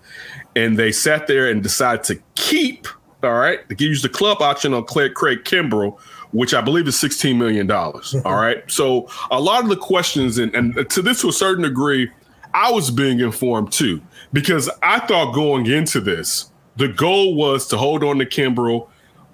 and 0.55 0.77
they 0.77 0.91
sat 0.91 1.27
there 1.27 1.49
and 1.49 1.61
decided 1.61 2.03
to 2.05 2.15
keep. 2.35 2.87
All 3.23 3.33
right, 3.33 3.59
they 3.69 3.75
use 3.77 4.01
the 4.01 4.09
club 4.09 4.41
option 4.41 4.73
on 4.73 4.85
Craig, 4.85 5.13
Craig 5.13 5.43
Kimbrel, 5.43 5.99
which 6.31 6.53
I 6.53 6.61
believe 6.61 6.87
is 6.87 6.99
sixteen 6.99 7.37
million 7.37 7.67
dollars. 7.67 8.13
Mm-hmm. 8.13 8.27
all 8.27 8.35
right, 8.35 8.63
so 8.69 9.09
a 9.29 9.39
lot 9.39 9.63
of 9.63 9.69
the 9.69 9.77
questions, 9.77 10.37
and, 10.37 10.53
and 10.55 10.89
to 10.89 11.01
this 11.01 11.21
to 11.21 11.29
a 11.29 11.33
certain 11.33 11.63
degree, 11.63 12.09
I 12.53 12.71
was 12.71 12.91
being 12.91 13.19
informed 13.19 13.71
too 13.71 14.01
because 14.33 14.69
I 14.81 14.99
thought 14.99 15.33
going 15.33 15.65
into 15.65 15.99
this 15.99 16.51
the 16.77 16.87
goal 16.87 17.35
was 17.35 17.67
to 17.67 17.77
hold 17.77 18.03
on 18.03 18.17
to 18.19 18.25
Kimbrel 18.25 18.87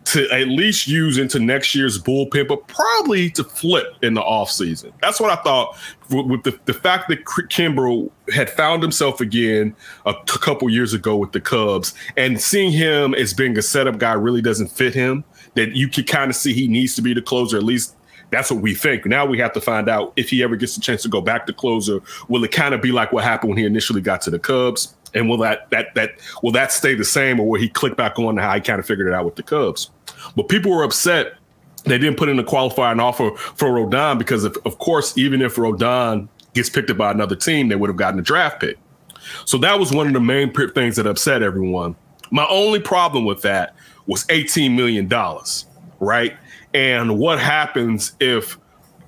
to 0.06 0.30
at 0.32 0.48
least 0.48 0.88
use 0.88 1.18
into 1.18 1.38
next 1.38 1.75
year's 1.75 2.01
bullpen, 2.01 2.48
but 2.48 2.66
probably 2.68 3.30
to 3.32 3.44
flip 3.44 3.88
in 4.01 4.13
the 4.13 4.22
offseason. 4.22 4.94
That's 5.01 5.20
what 5.20 5.38
I 5.38 5.42
thought 5.42 5.77
with, 6.10 6.25
with 6.27 6.44
the, 6.44 6.58
the 6.63 6.74
fact 6.74 7.10
that 7.10 7.25
Kimbrel 7.25 8.10
had 8.34 8.50
found 8.50 8.82
himself 8.82 9.20
again 9.20 9.75
a 10.06 10.13
couple 10.25 10.70
years 10.70 10.94
ago 10.94 11.18
with 11.18 11.34
the 11.34 11.42
Cubs 11.42 11.94
and 12.16 12.39
seeing 12.39 12.72
him 12.72 13.16
as 13.16 13.34
being 13.34 13.58
a 13.58 13.62
setup 13.62 13.98
guy 13.98 14.13
really 14.13 14.42
doesn't 14.42 14.68
fit 14.68 14.94
him. 14.94 15.25
That 15.58 15.76
you 15.76 15.88
can 15.90 16.06
kind 16.06 16.30
of 16.30 16.36
see 16.36 16.54
he 16.54 16.68
needs 16.68 16.96
to 16.96 17.02
be 17.02 17.14
the 17.14 17.22
closer, 17.22 17.58
at 17.58 17.64
least 17.64 17.96
that's 18.30 18.52
what 18.52 18.62
we 18.62 18.74
think. 18.74 19.06
Now 19.06 19.26
we 19.26 19.38
have 19.40 19.54
to 19.54 19.62
find 19.62 19.90
out 19.90 20.14
if 20.16 20.30
he 20.30 20.44
ever 20.44 20.56
gets 20.56 20.76
a 20.78 20.82
chance 20.82 21.02
to 21.04 21.10
go 21.10 21.22
back 21.22 21.46
to 21.48 21.54
closer. 21.54 22.02
Will 22.28 22.44
it 22.44 22.52
kind 22.52 22.74
of 22.74 22.82
be 22.82 22.92
like 22.92 23.12
what 23.12 23.24
happened 23.24 23.50
when 23.50 23.58
he 23.58 23.66
initially 23.66 24.02
got 24.02 24.22
to 24.22 24.32
the 24.32 24.40
Cubs? 24.40 24.96
And 25.14 25.30
will 25.30 25.38
that 25.38 25.70
that 25.72 25.94
that 25.96 26.12
will 26.42 26.52
that 26.52 26.72
stay 26.72 26.94
the 26.96 27.06
same, 27.06 27.40
or 27.40 27.50
will 27.50 27.60
he 27.60 27.70
click 27.70 27.96
back 27.96 28.20
on 28.20 28.38
how 28.38 28.56
he 28.56 28.62
kind 28.62 28.80
of 28.80 28.86
figured 28.86 29.08
it 29.08 29.14
out 29.14 29.26
with 29.26 29.36
the 29.36 29.44
Cubs? 29.44 29.92
But 30.36 30.50
people 30.50 30.72
were 30.72 30.84
upset 30.84 31.34
they 31.88 31.98
didn't 31.98 32.18
put 32.18 32.30
in 32.30 32.38
a 32.38 32.44
qualifying 32.44 33.00
offer 33.00 33.36
for 33.38 33.70
Rodon 33.70 34.18
because, 34.18 34.44
of, 34.44 34.58
of 34.66 34.78
course, 34.80 35.18
even 35.18 35.42
if 35.42 35.56
Rodon 35.56 36.28
gets 36.54 36.70
picked 36.70 36.90
up 36.90 36.98
by 36.98 37.12
another 37.12 37.36
team, 37.36 37.70
they 37.70 37.76
would 37.76 37.90
have 37.90 37.98
gotten 37.98 38.20
a 38.20 38.24
draft 38.24 38.60
pick. 38.60 38.78
So 39.46 39.58
that 39.60 39.80
was 39.80 39.92
one 39.92 40.08
of 40.08 40.14
the 40.14 40.20
main 40.20 40.54
things 40.74 40.96
that 40.98 41.08
upset 41.08 41.42
everyone. 41.42 41.96
My 42.31 42.46
only 42.50 42.79
problem 42.79 43.25
with 43.25 43.41
that 43.43 43.75
was 44.05 44.25
$18 44.25 44.75
million, 44.75 45.10
right? 46.00 46.36
And 46.74 47.17
what 47.17 47.39
happens 47.39 48.13
if, 48.19 48.57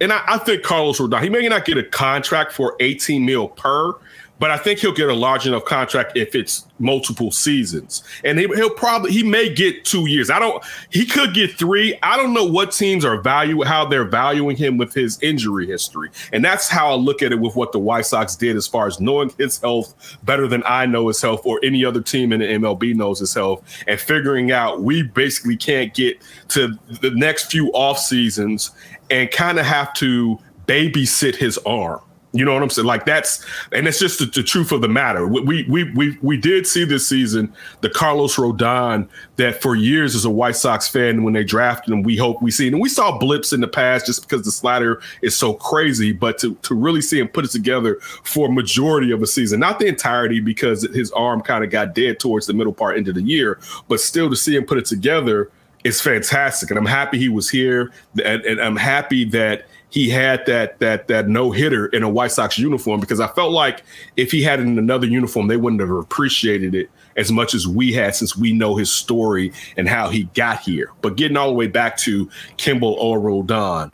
and 0.02 0.12
I, 0.14 0.24
I 0.28 0.38
think 0.38 0.64
Carlos 0.64 1.00
Rodon, 1.00 1.22
he 1.22 1.30
may 1.30 1.48
not 1.48 1.66
get 1.66 1.78
a 1.78 1.84
contract 1.84 2.52
for 2.52 2.76
18 2.80 3.26
mil 3.26 3.50
per, 3.50 3.94
but 4.40 4.52
I 4.52 4.58
think 4.58 4.80
he'll 4.80 4.94
get 4.94 5.10
a 5.10 5.14
large 5.14 5.46
enough 5.46 5.66
contract 5.66 6.18
if 6.18 6.34
it's 6.34 6.66
multiple 6.80 7.30
seasons. 7.30 8.04
And 8.24 8.40
he, 8.40 8.48
will 8.48 8.70
probably 8.70 9.12
he 9.12 9.22
may 9.22 9.54
get 9.54 9.84
two 9.84 10.08
years. 10.08 10.30
I 10.30 10.40
don't. 10.40 10.64
He 10.90 11.06
could 11.06 11.34
get 11.34 11.52
three. 11.52 11.98
I 12.02 12.18
don't 12.18 12.34
know 12.34 12.46
what 12.46 12.72
teams 12.72 13.04
are 13.04 13.22
value 13.22 13.62
how 13.64 13.86
they're 13.86 14.06
valuing 14.06 14.56
him 14.56 14.78
with 14.78 14.94
his 14.94 15.22
injury 15.22 15.68
history, 15.68 16.10
and 16.32 16.44
that's 16.44 16.70
how 16.70 16.90
I 16.90 16.96
look 16.96 17.22
at 17.22 17.32
it 17.32 17.40
with 17.40 17.56
what 17.56 17.74
the 17.74 17.80
White 17.80 18.06
Sox 18.06 18.36
did 18.36 18.56
as 18.56 18.66
far 18.66 18.88
as 18.88 19.00
knowing 19.00 19.32
his 19.38 19.60
health 19.60 20.18
better 20.24 20.48
than 20.48 20.64
I 20.66 20.86
know 20.86 21.10
his 21.10 21.22
health 21.22 21.42
or 21.46 21.60
any 21.64 21.84
other 21.84 22.02
team 22.02 22.32
in 22.32 22.40
the 22.40 22.46
MLB 22.46 22.96
knows 22.96 23.20
his 23.20 23.34
health, 23.34 23.64
and 23.88 24.00
figuring 24.00 24.52
out 24.52 24.82
we 24.82 25.04
basically 25.04 25.58
can't 25.58 25.94
get 25.94 26.22
to 26.50 26.80
the 27.02 27.12
next 27.12 27.52
few 27.52 27.70
off 27.74 28.00
seasons 28.00 28.72
and 29.10 29.30
kind 29.32 29.60
of 29.60 29.66
have 29.66 29.94
to 29.96 30.40
babysit 30.66 31.36
his 31.36 31.58
arm 31.66 32.00
you 32.32 32.46
know 32.46 32.54
what 32.54 32.62
I'm 32.62 32.70
saying? 32.70 32.86
Like 32.86 33.06
that's, 33.06 33.44
and 33.72 33.88
it's 33.88 33.98
just 33.98 34.20
the, 34.20 34.26
the, 34.26 34.44
truth 34.44 34.72
of 34.72 34.82
the 34.82 34.88
matter. 34.88 35.28
We 35.28 35.64
we 35.64 35.92
we 35.94 36.18
we 36.22 36.38
did 36.38 36.68
see 36.68 36.86
this 36.86 37.08
season 37.08 37.52
the 37.82 37.90
Carlos 37.90 38.36
Rodon 38.36 39.08
that 39.38 39.62
for 39.62 39.76
years 39.76 40.16
as 40.16 40.26
a 40.26 40.30
White 40.30 40.56
Sox 40.56 40.88
fan 40.88 41.24
when 41.24 41.34
they 41.34 41.44
drafted 41.44 41.92
him, 41.92 42.04
we 42.04 42.16
hope 42.18 42.42
we 42.42 42.52
see, 42.52 42.68
and 42.68 42.80
we 42.80 42.90
saw 42.90 43.18
blips 43.18 43.52
in 43.52 43.62
the 43.62 43.68
past 43.68 44.06
just 44.06 44.22
because 44.22 44.46
the 44.46 44.52
slider 44.52 45.02
is 45.24 45.36
so 45.36 45.54
crazy. 45.54 46.12
But 46.12 46.38
to 46.40 46.54
to 46.56 46.76
really 46.76 47.02
see 47.02 47.20
him 47.20 47.30
put 47.30 47.46
it 47.46 47.52
together 47.52 47.96
for 48.24 48.52
majority 48.52 49.12
of 49.12 49.24
a 49.24 49.28
season, 49.28 49.60
not 49.60 49.80
the 49.80 49.88
entirety 49.88 50.40
because 50.40 50.84
his 50.94 51.12
arm 51.14 51.42
kind 51.42 51.64
of 51.64 51.72
got 51.72 51.96
dead 51.96 52.20
towards 52.20 52.46
the 52.46 52.54
middle 52.54 52.74
part 52.74 52.98
into 52.98 53.12
the 53.12 53.24
year, 53.24 53.60
but 53.88 54.00
still 54.00 54.30
to 54.30 54.36
see 54.36 54.56
him 54.56 54.66
put 54.66 54.78
it 54.78 54.86
together 54.86 55.50
is 55.84 56.02
fantastic. 56.02 56.70
And 56.70 56.78
I'm 56.78 56.86
happy 56.86 57.18
he 57.18 57.30
was 57.30 57.50
here, 57.50 57.92
and, 58.24 58.44
and 58.44 58.62
I'm 58.62 58.76
happy 58.76 59.26
that 59.26 59.66
he 59.90 60.10
had 60.10 60.46
that 60.46 60.80
that 60.80 61.08
that 61.08 61.28
no 61.28 61.52
hitter 61.52 61.88
in 61.88 62.04
a 62.04 62.10
White 62.10 62.32
Sox 62.32 62.58
uniform 62.60 63.00
because 63.00 63.20
I 63.20 63.28
felt 63.28 63.52
like 63.52 63.84
if 64.18 64.32
he 64.32 64.44
had 64.44 64.60
it 64.60 64.64
in 64.64 64.78
another 64.78 65.08
uniform, 65.08 65.48
they 65.48 65.58
wouldn't 65.58 65.82
have 65.82 65.90
appreciated 65.90 66.76
it 66.76 66.90
as 67.16 67.32
much 67.32 67.54
as 67.54 67.68
we 67.68 67.92
had 67.92 68.16
since 68.16 68.38
we 68.38 68.54
know 68.54 68.76
his 68.76 68.92
story 68.92 69.52
and 69.78 69.90
how 69.90 70.10
he 70.10 70.24
got 70.36 70.62
here. 70.62 70.92
But 71.02 71.16
getting 71.16 71.38
all 71.38 71.48
the 71.48 71.56
way 71.56 71.68
back 71.68 71.98
to 71.98 72.30
Kimbrel 72.58 72.96
or 72.98 73.20
Rodon, 73.20 73.92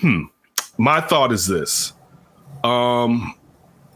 hmm, 0.00 0.24
my 0.78 1.00
thought 1.00 1.32
is 1.32 1.46
this. 1.46 1.92
Um, 2.64 3.35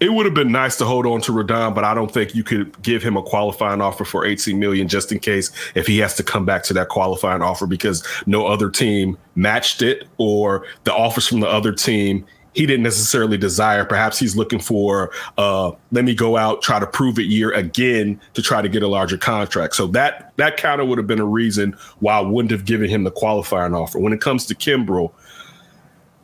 it 0.00 0.12
would 0.12 0.25
have 0.25 0.35
been 0.35 0.50
nice 0.50 0.76
to 0.78 0.87
hold 0.87 1.07
on 1.07 1.21
to 1.21 1.33
Rodon, 1.33 1.75
but 1.75 1.85
I 1.85 1.92
don't 1.92 2.11
think 2.11 2.35
you 2.35 2.42
could 2.42 2.80
give 2.83 3.02
him 3.02 3.19
a 3.19 3.23
qualifying 3.23 3.83
offer 3.83 4.04
for 4.04 4.25
18 4.25 4.59
million 4.59 4.88
just 4.88 5.12
in 5.12 5.19
case 5.19 5.50
if 5.75 5.87
he 5.87 5.99
has 5.99 6.16
to 6.16 6.23
come 6.23 6.47
back 6.47 6.62
to 6.64 6.75
that 6.75 6.88
qualifying 6.88 7.42
offer 7.42 7.66
because 7.66 8.07
no 8.26 8.47
other 8.47 8.71
team 8.71 9.19
matched 9.35 9.83
it 9.83 10.09
or 10.16 10.66
the 10.85 10.95
offers 10.95 11.26
from 11.26 11.40
the 11.40 11.49
other 11.49 11.73
team 11.73 12.25
he 12.52 12.66
didn't 12.66 12.83
necessarily 12.83 13.38
desire. 13.38 13.85
Perhaps 13.85 14.19
he's 14.19 14.37
looking 14.37 14.59
for 14.59 15.12
uh, 15.38 15.71
let 15.92 16.04
me 16.04 16.14
go 16.14 16.37
out, 16.37 16.62
try 16.62 16.80
to 16.80 16.87
prove 16.87 17.19
it 17.19 17.26
year 17.26 17.52
again 17.52 18.21
to 18.35 18.42
try 18.42 18.61
to 18.61 18.69
get 18.69 18.83
a 18.83 18.88
larger 18.88 19.16
contract. 19.16 19.76
So 19.76 19.87
that 19.88 20.33
that 20.37 20.57
kind 20.57 20.80
of 20.80 20.88
would 20.88 20.99
have 20.99 21.07
been 21.07 21.21
a 21.21 21.25
reason 21.25 21.76
why 22.00 22.19
I 22.19 22.21
wouldn't 22.21 22.50
have 22.50 22.64
given 22.64 22.90
him 22.90 23.04
the 23.04 23.11
qualifying 23.12 23.73
offer. 23.73 24.00
When 24.00 24.12
it 24.12 24.21
comes 24.21 24.47
to 24.47 24.54
Kimbrel, 24.57 25.12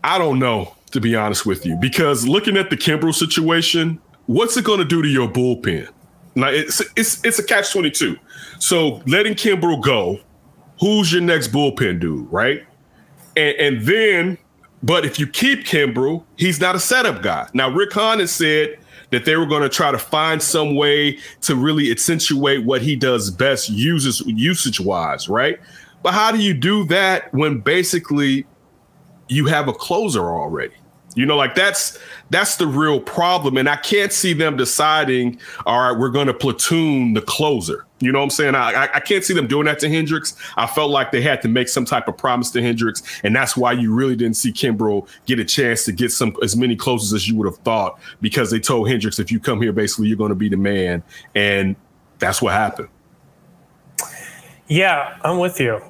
I 0.03 0.19
don't 0.19 0.41
know 0.41 0.76
to 0.97 1.01
be 1.01 1.15
honest 1.15 1.47
with 1.47 1.65
you, 1.65 1.77
because 1.77 2.27
looking 2.27 2.57
at 2.57 2.71
the 2.71 2.77
Kimbrel 2.77 3.15
situation, 3.15 4.01
what's 4.27 4.57
it 4.57 4.65
going 4.65 4.79
to 4.79 4.85
do 4.85 5.03
to 5.03 5.09
your 5.09 5.29
bullpen? 5.29 5.89
Now 6.35 6.49
it's 6.49 6.83
it's 6.97 7.25
it's 7.25 7.39
a 7.39 7.45
catch 7.45 7.73
twenty 7.73 7.91
two. 7.91 8.17
So 8.59 9.03
letting 9.07 9.35
Kimbrel 9.35 9.81
go, 9.83 10.19
who's 10.81 11.13
your 11.13 11.23
next 11.23 11.49
bullpen 11.49 12.01
dude, 12.01 12.31
right? 12.33 12.65
And, 13.37 13.57
and 13.59 13.83
then, 13.83 14.39
but 14.83 15.05
if 15.05 15.19
you 15.19 15.27
keep 15.27 15.65
Kimbrel, 15.65 16.25
he's 16.37 16.61
not 16.61 16.75
a 16.75 16.81
setup 16.81 17.23
guy. 17.23 17.49
Now 17.55 17.71
Rick 17.71 17.93
Hahn 17.93 18.19
has 18.19 18.33
said 18.33 18.79
that 19.11 19.25
they 19.25 19.37
were 19.37 19.47
going 19.47 19.63
to 19.63 19.69
try 19.69 19.93
to 19.93 19.99
find 19.99 20.43
some 20.43 20.75
way 20.75 21.19
to 21.43 21.55
really 21.55 21.91
accentuate 21.91 22.65
what 22.65 22.83
he 22.83 22.97
does 22.97 23.31
best, 23.31 23.69
uses 23.69 24.21
usage 24.27 24.81
wise, 24.81 25.29
right? 25.29 25.59
But 26.03 26.13
how 26.13 26.33
do 26.33 26.39
you 26.39 26.55
do 26.55 26.85
that 26.87 27.33
when 27.33 27.61
basically 27.61 28.47
you 29.29 29.47
have 29.47 29.69
a 29.69 29.73
closer 29.73 30.31
already. 30.31 30.75
You 31.17 31.25
know, 31.25 31.37
like 31.37 31.55
that's 31.55 31.99
that's 32.29 32.57
the 32.57 32.67
real 32.67 33.01
problem. 33.01 33.57
And 33.57 33.71
I 33.71 33.77
can't 33.77 34.13
see 34.13 34.35
them 34.35 34.57
deciding, 34.57 35.41
all 35.65 35.81
right, 35.81 35.99
we're 35.99 36.11
to 36.13 36.35
platoon 36.35 37.15
the 37.15 37.23
closer. 37.23 37.87
You 38.01 38.13
know 38.13 38.19
what 38.19 38.25
I'm 38.25 38.31
saying? 38.31 38.55
I, 38.55 38.91
I 38.93 39.01
can't 39.01 39.25
see 39.25 39.33
them 39.33 39.47
doing 39.47 39.65
that 39.65 39.79
to 39.79 39.87
Hendriks. 39.87 40.37
I 40.59 40.67
felt 40.67 40.91
like 40.91 41.13
they 41.13 41.23
had 41.23 41.41
to 41.41 41.49
make 41.49 41.69
some 41.69 41.87
type 41.87 42.07
of 42.09 42.19
promise 42.19 42.51
to 42.51 42.61
Hendriks, 42.61 43.03
and 43.25 43.35
that's 43.35 43.57
why 43.57 43.73
you 43.73 43.95
really 43.95 44.15
didn't 44.15 44.37
see 44.37 44.53
Kimbrel 44.53 45.09
get 45.25 45.39
a 45.39 45.45
chance 45.47 45.85
to 45.87 45.93
get 45.93 46.13
some 46.13 46.37
as 46.43 46.55
many 46.55 46.77
closes 46.77 47.15
as 47.15 47.27
you 47.27 47.35
would 47.37 47.47
have 47.47 47.57
thought, 47.59 47.99
because 48.21 48.51
they 48.51 48.61
told 48.61 48.89
Hendriks, 48.89 49.19
if 49.19 49.33
you 49.33 49.41
come 49.41 49.63
here, 49.63 49.73
basically 49.73 50.09
you're 50.09 50.19
going 50.19 50.29
to 50.29 50.35
be 50.35 50.51
the 50.51 50.59
man, 50.59 51.03
and 51.35 51.75
that's 52.19 52.43
what 52.43 52.53
happened. 52.53 52.89
Yeah, 54.69 55.17
I'm 55.23 55.39
with 55.39 55.59
you, 55.59 55.81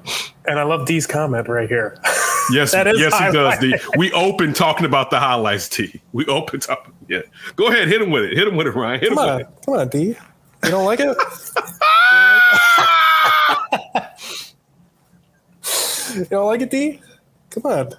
and 0.45 0.59
I 0.59 0.63
love 0.63 0.87
D's 0.87 1.05
comment 1.05 1.49
right 1.49 1.67
here. 1.67 1.97
Yes, 2.51 2.73
yes, 2.73 3.19
he 3.19 3.31
does. 3.31 3.59
D. 3.59 3.75
We 3.97 4.11
open 4.13 4.53
talking 4.53 4.85
about 4.85 5.09
the 5.09 5.19
highlights. 5.19 5.67
D. 5.67 5.99
We 6.13 6.25
open 6.27 6.61
talking. 6.61 6.93
Yeah, 7.09 7.21
go 7.55 7.67
ahead, 7.67 7.89
hit 7.89 8.01
him 8.01 8.09
with 8.09 8.23
it. 8.23 8.37
Hit 8.37 8.47
him 8.47 8.55
with 8.55 8.67
it, 8.67 8.75
Ryan. 8.75 8.99
Hit 9.01 9.09
come 9.09 9.17
him 9.17 9.29
on, 9.29 9.37
with 9.37 9.47
it. 9.47 9.53
come 9.65 9.73
on, 9.75 9.89
D. 9.89 9.99
You 9.99 10.15
don't 10.63 10.85
like 10.85 10.99
it? 11.01 11.07
you 16.15 16.25
don't 16.25 16.47
like 16.47 16.61
it, 16.61 16.71
D? 16.71 17.01
Come 17.49 17.63
on, 17.65 17.89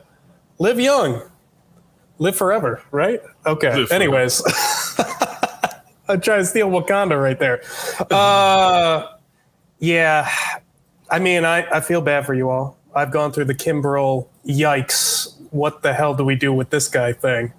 live 0.59 0.81
young, 0.81 1.23
live 2.19 2.37
forever, 2.37 2.83
right? 2.91 3.21
Okay. 3.45 3.75
Live 3.75 3.93
Anyways, 3.93 4.43
I'm 6.09 6.23
trying 6.23 6.41
to 6.41 6.47
steal 6.47 6.71
Wakanda 6.71 7.21
right 7.21 7.39
there. 7.39 7.63
Uh, 8.11 9.09
yeah. 9.79 10.31
I 11.11 11.19
mean, 11.19 11.45
I, 11.45 11.67
I 11.71 11.81
feel 11.81 12.01
bad 12.01 12.27
for 12.27 12.35
you 12.35 12.51
all. 12.51 12.78
I've 12.95 13.11
gone 13.11 13.33
through 13.33 13.47
the 13.47 13.55
Kimbrel 13.55 14.29
yikes, 14.47 15.35
what 15.51 15.83
the 15.83 15.93
hell 15.95 16.15
do 16.15 16.25
we 16.25 16.35
do 16.35 16.53
with 16.53 16.71
this 16.71 16.89
guy 16.89 17.13
thing? 17.13 17.53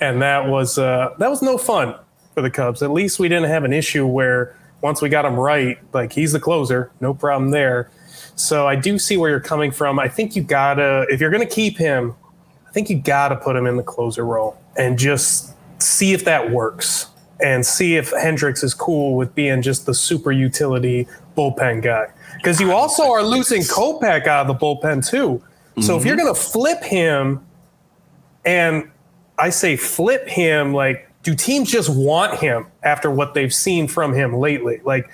And 0.00 0.20
that 0.22 0.46
was 0.46 0.78
uh, 0.78 1.14
that 1.18 1.30
was 1.30 1.42
no 1.42 1.58
fun 1.58 1.94
for 2.34 2.42
the 2.42 2.50
Cubs. 2.50 2.82
At 2.82 2.90
least 2.90 3.18
we 3.18 3.28
didn't 3.28 3.48
have 3.48 3.64
an 3.64 3.72
issue 3.72 4.06
where 4.06 4.56
once 4.82 5.00
we 5.00 5.08
got 5.08 5.24
him 5.24 5.36
right, 5.36 5.78
like 5.92 6.12
he's 6.12 6.32
the 6.32 6.40
closer, 6.40 6.90
no 7.00 7.14
problem 7.14 7.50
there. 7.50 7.90
So 8.34 8.68
I 8.68 8.76
do 8.76 8.98
see 8.98 9.16
where 9.16 9.30
you're 9.30 9.40
coming 9.40 9.70
from. 9.70 9.98
I 9.98 10.08
think 10.08 10.36
you 10.36 10.42
gotta 10.42 11.06
if 11.08 11.20
you're 11.20 11.30
gonna 11.30 11.46
keep 11.46 11.78
him, 11.78 12.14
I 12.68 12.72
think 12.72 12.90
you 12.90 12.98
gotta 12.98 13.36
put 13.36 13.56
him 13.56 13.66
in 13.66 13.76
the 13.76 13.82
closer 13.82 14.24
role 14.24 14.58
and 14.76 14.98
just 14.98 15.54
see 15.78 16.12
if 16.12 16.24
that 16.24 16.50
works 16.50 17.08
and 17.40 17.64
see 17.64 17.96
if 17.96 18.12
Hendriks 18.12 18.62
is 18.62 18.74
cool 18.74 19.16
with 19.16 19.34
being 19.34 19.62
just 19.62 19.86
the 19.86 19.94
super 19.94 20.32
utility 20.32 21.06
bullpen 21.36 21.82
guy. 21.82 22.08
Because 22.36 22.60
you 22.60 22.72
also 22.72 23.10
are 23.10 23.22
losing 23.22 23.62
Kopech 23.62 24.26
out 24.26 24.48
of 24.48 24.48
the 24.48 24.54
bullpen 24.54 25.08
too. 25.08 25.42
So 25.80 25.80
mm-hmm. 25.80 26.00
if 26.00 26.06
you're 26.06 26.16
going 26.16 26.34
to 26.34 26.40
flip 26.40 26.82
him, 26.82 27.44
and 28.44 28.90
I 29.38 29.50
say 29.50 29.76
flip 29.76 30.26
him, 30.28 30.72
like, 30.72 31.10
do 31.22 31.34
teams 31.34 31.70
just 31.70 31.88
want 31.88 32.38
him 32.38 32.66
after 32.82 33.10
what 33.10 33.34
they've 33.34 33.52
seen 33.52 33.88
from 33.88 34.14
him 34.14 34.34
lately? 34.36 34.80
Like, 34.84 35.10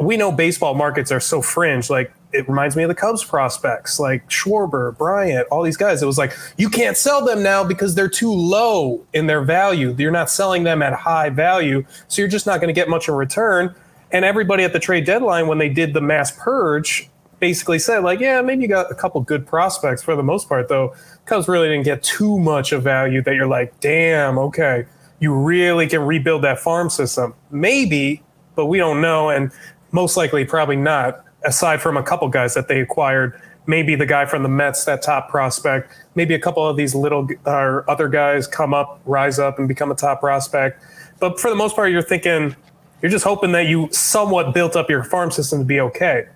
we 0.00 0.16
know 0.16 0.32
baseball 0.32 0.74
markets 0.74 1.12
are 1.12 1.20
so 1.20 1.40
fringe. 1.40 1.88
Like, 1.88 2.12
it 2.32 2.48
reminds 2.48 2.76
me 2.76 2.82
of 2.82 2.88
the 2.88 2.94
Cubs 2.94 3.22
prospects, 3.22 4.00
like 4.00 4.26
Schwarber, 4.28 4.96
Bryant, 4.96 5.46
all 5.50 5.62
these 5.62 5.76
guys. 5.76 6.02
It 6.02 6.06
was 6.06 6.18
like, 6.18 6.32
you 6.56 6.68
can't 6.68 6.96
sell 6.96 7.24
them 7.24 7.42
now 7.42 7.62
because 7.62 7.94
they're 7.94 8.08
too 8.08 8.32
low 8.32 9.06
in 9.12 9.26
their 9.26 9.42
value. 9.42 9.94
You're 9.96 10.10
not 10.10 10.30
selling 10.30 10.64
them 10.64 10.82
at 10.82 10.94
high 10.94 11.28
value. 11.28 11.84
So 12.08 12.22
you're 12.22 12.28
just 12.28 12.46
not 12.46 12.60
going 12.60 12.68
to 12.68 12.78
get 12.78 12.88
much 12.88 13.08
in 13.08 13.14
return. 13.14 13.74
And 14.12 14.24
everybody 14.24 14.62
at 14.62 14.72
the 14.72 14.78
trade 14.78 15.06
deadline, 15.06 15.48
when 15.48 15.58
they 15.58 15.70
did 15.70 15.94
the 15.94 16.00
mass 16.00 16.30
purge, 16.30 17.08
basically 17.40 17.78
said, 17.78 18.04
like, 18.04 18.20
yeah, 18.20 18.40
maybe 18.42 18.62
you 18.62 18.68
got 18.68 18.90
a 18.92 18.94
couple 18.94 19.20
good 19.22 19.46
prospects 19.46 20.02
for 20.02 20.14
the 20.14 20.22
most 20.22 20.48
part, 20.48 20.68
though. 20.68 20.94
Cubs 21.24 21.48
really 21.48 21.68
didn't 21.68 21.84
get 21.84 22.02
too 22.02 22.38
much 22.38 22.72
of 22.72 22.82
value 22.82 23.22
that 23.22 23.34
you're 23.34 23.48
like, 23.48 23.80
damn, 23.80 24.38
okay, 24.38 24.84
you 25.18 25.34
really 25.34 25.88
can 25.88 26.02
rebuild 26.02 26.42
that 26.42 26.60
farm 26.60 26.90
system. 26.90 27.34
Maybe, 27.50 28.22
but 28.54 28.66
we 28.66 28.78
don't 28.78 29.00
know. 29.00 29.30
And 29.30 29.50
most 29.90 30.16
likely, 30.16 30.44
probably 30.44 30.76
not, 30.76 31.24
aside 31.44 31.80
from 31.80 31.96
a 31.96 32.02
couple 32.02 32.28
guys 32.28 32.54
that 32.54 32.68
they 32.68 32.80
acquired. 32.80 33.40
Maybe 33.66 33.94
the 33.94 34.06
guy 34.06 34.26
from 34.26 34.42
the 34.42 34.48
Mets, 34.48 34.84
that 34.84 35.02
top 35.02 35.28
prospect. 35.28 35.92
Maybe 36.14 36.34
a 36.34 36.38
couple 36.38 36.66
of 36.66 36.76
these 36.76 36.94
little 36.94 37.28
or 37.46 37.88
other 37.90 38.08
guys 38.08 38.46
come 38.46 38.74
up, 38.74 39.00
rise 39.04 39.38
up, 39.38 39.58
and 39.58 39.66
become 39.66 39.90
a 39.90 39.94
top 39.94 40.20
prospect. 40.20 40.82
But 41.18 41.40
for 41.40 41.48
the 41.48 41.56
most 41.56 41.76
part, 41.76 41.90
you're 41.90 42.02
thinking, 42.02 42.54
you're 43.02 43.10
just 43.10 43.24
hoping 43.24 43.52
that 43.52 43.66
you 43.66 43.88
somewhat 43.90 44.54
built 44.54 44.76
up 44.76 44.88
your 44.88 45.02
farm 45.04 45.30
system 45.30 45.58
to 45.58 45.64
be 45.64 45.80
okay. 45.80 46.26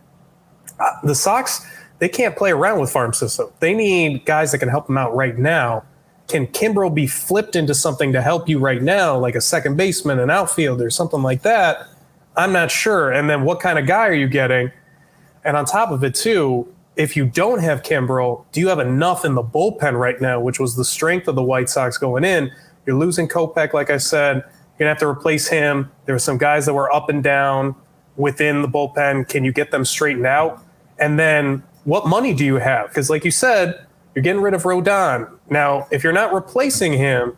Uh, 0.78 0.90
the 1.04 1.14
Sox, 1.14 1.64
they 2.00 2.08
can't 2.08 2.36
play 2.36 2.50
around 2.50 2.80
with 2.80 2.90
farm 2.90 3.12
system. 3.12 3.48
They 3.60 3.72
need 3.72 4.26
guys 4.26 4.52
that 4.52 4.58
can 4.58 4.68
help 4.68 4.88
them 4.88 4.98
out 4.98 5.14
right 5.14 5.38
now. 5.38 5.84
Can 6.28 6.48
Kimbrel 6.48 6.92
be 6.92 7.06
flipped 7.06 7.54
into 7.54 7.72
something 7.72 8.12
to 8.12 8.20
help 8.20 8.48
you 8.48 8.58
right 8.58 8.82
now, 8.82 9.16
like 9.16 9.36
a 9.36 9.40
second 9.40 9.76
baseman, 9.76 10.18
an 10.18 10.28
outfielder, 10.28 10.90
something 10.90 11.22
like 11.22 11.42
that? 11.42 11.86
I'm 12.36 12.52
not 12.52 12.70
sure. 12.70 13.12
And 13.12 13.30
then 13.30 13.44
what 13.44 13.60
kind 13.60 13.78
of 13.78 13.86
guy 13.86 14.08
are 14.08 14.12
you 14.12 14.28
getting? 14.28 14.72
And 15.44 15.56
on 15.56 15.64
top 15.64 15.92
of 15.92 16.02
it, 16.02 16.16
too, 16.16 16.70
if 16.96 17.16
you 17.16 17.26
don't 17.26 17.60
have 17.60 17.82
Kimbrel, 17.82 18.44
do 18.50 18.60
you 18.60 18.68
have 18.68 18.80
enough 18.80 19.24
in 19.24 19.34
the 19.34 19.42
bullpen 19.42 19.98
right 19.98 20.20
now, 20.20 20.40
which 20.40 20.58
was 20.58 20.74
the 20.74 20.84
strength 20.84 21.28
of 21.28 21.36
the 21.36 21.42
White 21.42 21.68
Sox 21.68 21.96
going 21.96 22.24
in? 22.24 22.50
You're 22.84 22.96
losing 22.96 23.28
Kopech, 23.28 23.72
like 23.72 23.90
I 23.90 23.98
said. 23.98 24.42
You're 24.78 24.84
gonna 24.84 24.90
have 24.90 24.98
to 24.98 25.08
replace 25.08 25.48
him. 25.48 25.90
There 26.04 26.14
were 26.14 26.18
some 26.18 26.38
guys 26.38 26.66
that 26.66 26.74
were 26.74 26.92
up 26.92 27.08
and 27.08 27.22
down 27.22 27.74
within 28.16 28.62
the 28.62 28.68
bullpen. 28.68 29.28
Can 29.28 29.44
you 29.44 29.52
get 29.52 29.70
them 29.70 29.84
straightened 29.84 30.26
out? 30.26 30.62
And 30.98 31.18
then 31.18 31.62
what 31.84 32.06
money 32.06 32.34
do 32.34 32.44
you 32.44 32.56
have? 32.56 32.88
Because, 32.88 33.08
like 33.08 33.24
you 33.24 33.30
said, 33.30 33.86
you're 34.14 34.22
getting 34.22 34.42
rid 34.42 34.54
of 34.54 34.64
Rodon. 34.64 35.30
Now, 35.50 35.86
if 35.90 36.02
you're 36.02 36.12
not 36.12 36.32
replacing 36.32 36.94
him, 36.94 37.36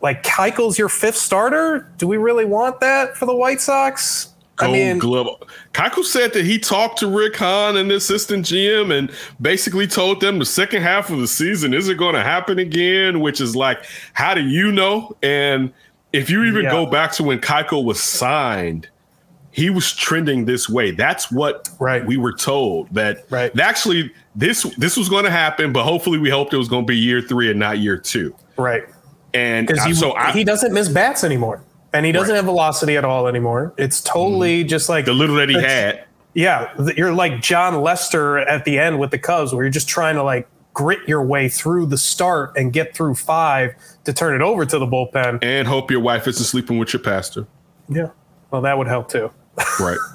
like 0.00 0.22
Keuchel's 0.22 0.78
your 0.78 0.88
fifth 0.88 1.16
starter, 1.16 1.90
do 1.96 2.06
we 2.06 2.16
really 2.16 2.44
want 2.44 2.80
that 2.80 3.16
for 3.16 3.26
the 3.26 3.34
White 3.34 3.60
Sox? 3.60 4.34
Gold 4.56 4.70
I 4.70 4.72
mean, 4.72 4.98
glove. 4.98 5.42
Keuchel 5.72 6.04
said 6.04 6.32
that 6.34 6.44
he 6.44 6.60
talked 6.60 6.98
to 6.98 7.08
Rick 7.08 7.36
Hahn 7.36 7.76
and 7.76 7.90
the 7.90 7.96
assistant 7.96 8.46
GM 8.46 8.96
and 8.96 9.10
basically 9.40 9.88
told 9.88 10.20
them 10.20 10.38
the 10.38 10.44
second 10.44 10.82
half 10.82 11.10
of 11.10 11.18
the 11.18 11.26
season 11.26 11.74
isn't 11.74 11.96
going 11.96 12.14
to 12.14 12.22
happen 12.22 12.60
again, 12.60 13.18
which 13.18 13.40
is 13.40 13.56
like, 13.56 13.84
how 14.12 14.32
do 14.32 14.46
you 14.46 14.70
know? 14.70 15.16
And 15.24 15.72
if 16.14 16.30
you 16.30 16.44
even 16.44 16.64
yeah. 16.64 16.70
go 16.70 16.86
back 16.86 17.10
to 17.12 17.24
when 17.24 17.40
Keuchel 17.40 17.84
was 17.84 18.00
signed, 18.00 18.88
he 19.50 19.68
was 19.68 19.92
trending 19.92 20.44
this 20.44 20.68
way. 20.68 20.92
That's 20.92 21.30
what 21.30 21.68
right. 21.80 22.06
we 22.06 22.16
were 22.16 22.32
told 22.32 22.88
that 22.94 23.26
right. 23.30 23.58
actually 23.58 24.12
this 24.36 24.62
this 24.78 24.96
was 24.96 25.08
going 25.08 25.24
to 25.24 25.30
happen, 25.30 25.72
but 25.72 25.82
hopefully 25.82 26.18
we 26.18 26.30
hoped 26.30 26.54
it 26.54 26.56
was 26.56 26.68
going 26.68 26.84
to 26.84 26.86
be 26.86 26.96
year 26.96 27.20
three 27.20 27.50
and 27.50 27.58
not 27.58 27.78
year 27.78 27.98
two. 27.98 28.34
Right. 28.56 28.84
And 29.32 29.66
because 29.66 29.84
he, 29.84 29.94
so 29.94 30.14
he 30.32 30.44
doesn't 30.44 30.72
miss 30.72 30.88
bats 30.88 31.24
anymore, 31.24 31.62
and 31.92 32.06
he 32.06 32.12
doesn't 32.12 32.30
right. 32.30 32.36
have 32.36 32.44
velocity 32.44 32.96
at 32.96 33.04
all 33.04 33.26
anymore. 33.26 33.74
It's 33.76 34.00
totally 34.00 34.64
mm. 34.64 34.68
just 34.68 34.88
like 34.88 35.06
the 35.06 35.14
little 35.14 35.34
that 35.36 35.48
he 35.48 35.60
had. 35.60 36.04
Yeah, 36.34 36.72
you're 36.96 37.12
like 37.12 37.42
Jon 37.42 37.80
Lester 37.80 38.38
at 38.38 38.64
the 38.64 38.78
end 38.78 39.00
with 39.00 39.10
the 39.10 39.18
Cubs, 39.18 39.52
where 39.52 39.64
you're 39.64 39.70
just 39.70 39.88
trying 39.88 40.14
to 40.14 40.22
like 40.22 40.48
grit 40.72 41.00
your 41.08 41.24
way 41.24 41.48
through 41.48 41.86
the 41.86 41.98
start 41.98 42.56
and 42.56 42.72
get 42.72 42.94
through 42.94 43.14
five 43.14 43.74
to 44.04 44.12
turn 44.12 44.34
it 44.34 44.42
over 44.42 44.64
to 44.66 44.78
the 44.78 44.86
bullpen. 44.86 45.38
And 45.42 45.66
hope 45.66 45.90
your 45.90 46.00
wife 46.00 46.28
isn't 46.28 46.44
sleeping 46.44 46.78
with 46.78 46.92
your 46.92 47.00
pastor. 47.00 47.46
Yeah. 47.88 48.10
Well, 48.50 48.62
that 48.62 48.78
would 48.78 48.86
help 48.86 49.08
too. 49.08 49.30
Right. 49.80 49.98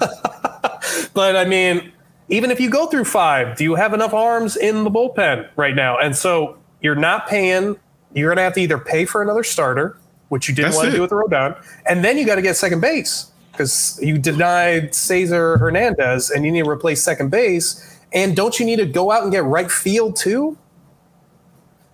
but 1.14 1.36
I 1.36 1.44
mean, 1.44 1.92
even 2.28 2.50
if 2.50 2.60
you 2.60 2.70
go 2.70 2.86
through 2.86 3.04
five, 3.04 3.56
do 3.56 3.64
you 3.64 3.74
have 3.74 3.92
enough 3.92 4.14
arms 4.14 4.56
in 4.56 4.84
the 4.84 4.90
bullpen 4.90 5.48
right 5.56 5.74
now? 5.74 5.98
And 5.98 6.16
so 6.16 6.56
you're 6.80 6.94
not 6.94 7.28
paying. 7.28 7.76
You're 8.14 8.28
going 8.28 8.38
to 8.38 8.42
have 8.42 8.54
to 8.54 8.60
either 8.60 8.78
pay 8.78 9.04
for 9.04 9.22
another 9.22 9.44
starter, 9.44 9.98
which 10.28 10.48
you 10.48 10.54
didn't 10.54 10.72
That's 10.72 10.76
want 10.76 10.90
to 10.90 10.96
do 10.96 11.00
with 11.02 11.10
the 11.10 11.16
Rodon, 11.16 11.62
and 11.86 12.04
then 12.04 12.18
you 12.18 12.26
got 12.26 12.36
to 12.36 12.42
get 12.42 12.56
second 12.56 12.80
base 12.80 13.30
because 13.52 13.98
you 14.02 14.18
denied 14.18 14.94
Cesar 14.94 15.58
Hernandez, 15.58 16.30
and 16.30 16.44
you 16.44 16.52
need 16.52 16.64
to 16.64 16.70
replace 16.70 17.02
second 17.02 17.30
base. 17.30 17.98
And 18.12 18.34
don't 18.34 18.58
you 18.58 18.66
need 18.66 18.76
to 18.76 18.86
go 18.86 19.12
out 19.12 19.22
and 19.22 19.30
get 19.30 19.44
right 19.44 19.70
field 19.70 20.16
too? 20.16 20.56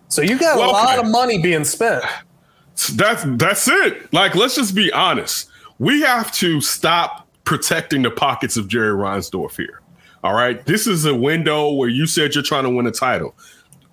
So 0.08 0.22
you 0.22 0.38
got 0.38 0.58
well, 0.58 0.70
a 0.70 0.72
lot 0.72 0.98
okay. 0.98 1.06
of 1.06 1.12
money 1.12 1.38
being 1.38 1.64
spent. 1.64 2.04
That's 2.94 3.24
that's 3.24 3.68
it. 3.68 4.12
Like, 4.12 4.34
let's 4.34 4.54
just 4.54 4.74
be 4.74 4.92
honest. 4.92 5.48
We 5.78 6.02
have 6.02 6.32
to 6.32 6.60
stop 6.60 7.26
protecting 7.44 8.02
the 8.02 8.10
pockets 8.10 8.56
of 8.56 8.68
Jerry 8.68 8.94
Reinsdorf 8.94 9.56
here. 9.56 9.80
All 10.22 10.34
right. 10.34 10.64
This 10.66 10.86
is 10.86 11.04
a 11.04 11.14
window 11.14 11.72
where 11.72 11.88
you 11.88 12.06
said 12.06 12.34
you're 12.34 12.42
trying 12.42 12.64
to 12.64 12.70
win 12.70 12.86
a 12.86 12.90
title. 12.90 13.34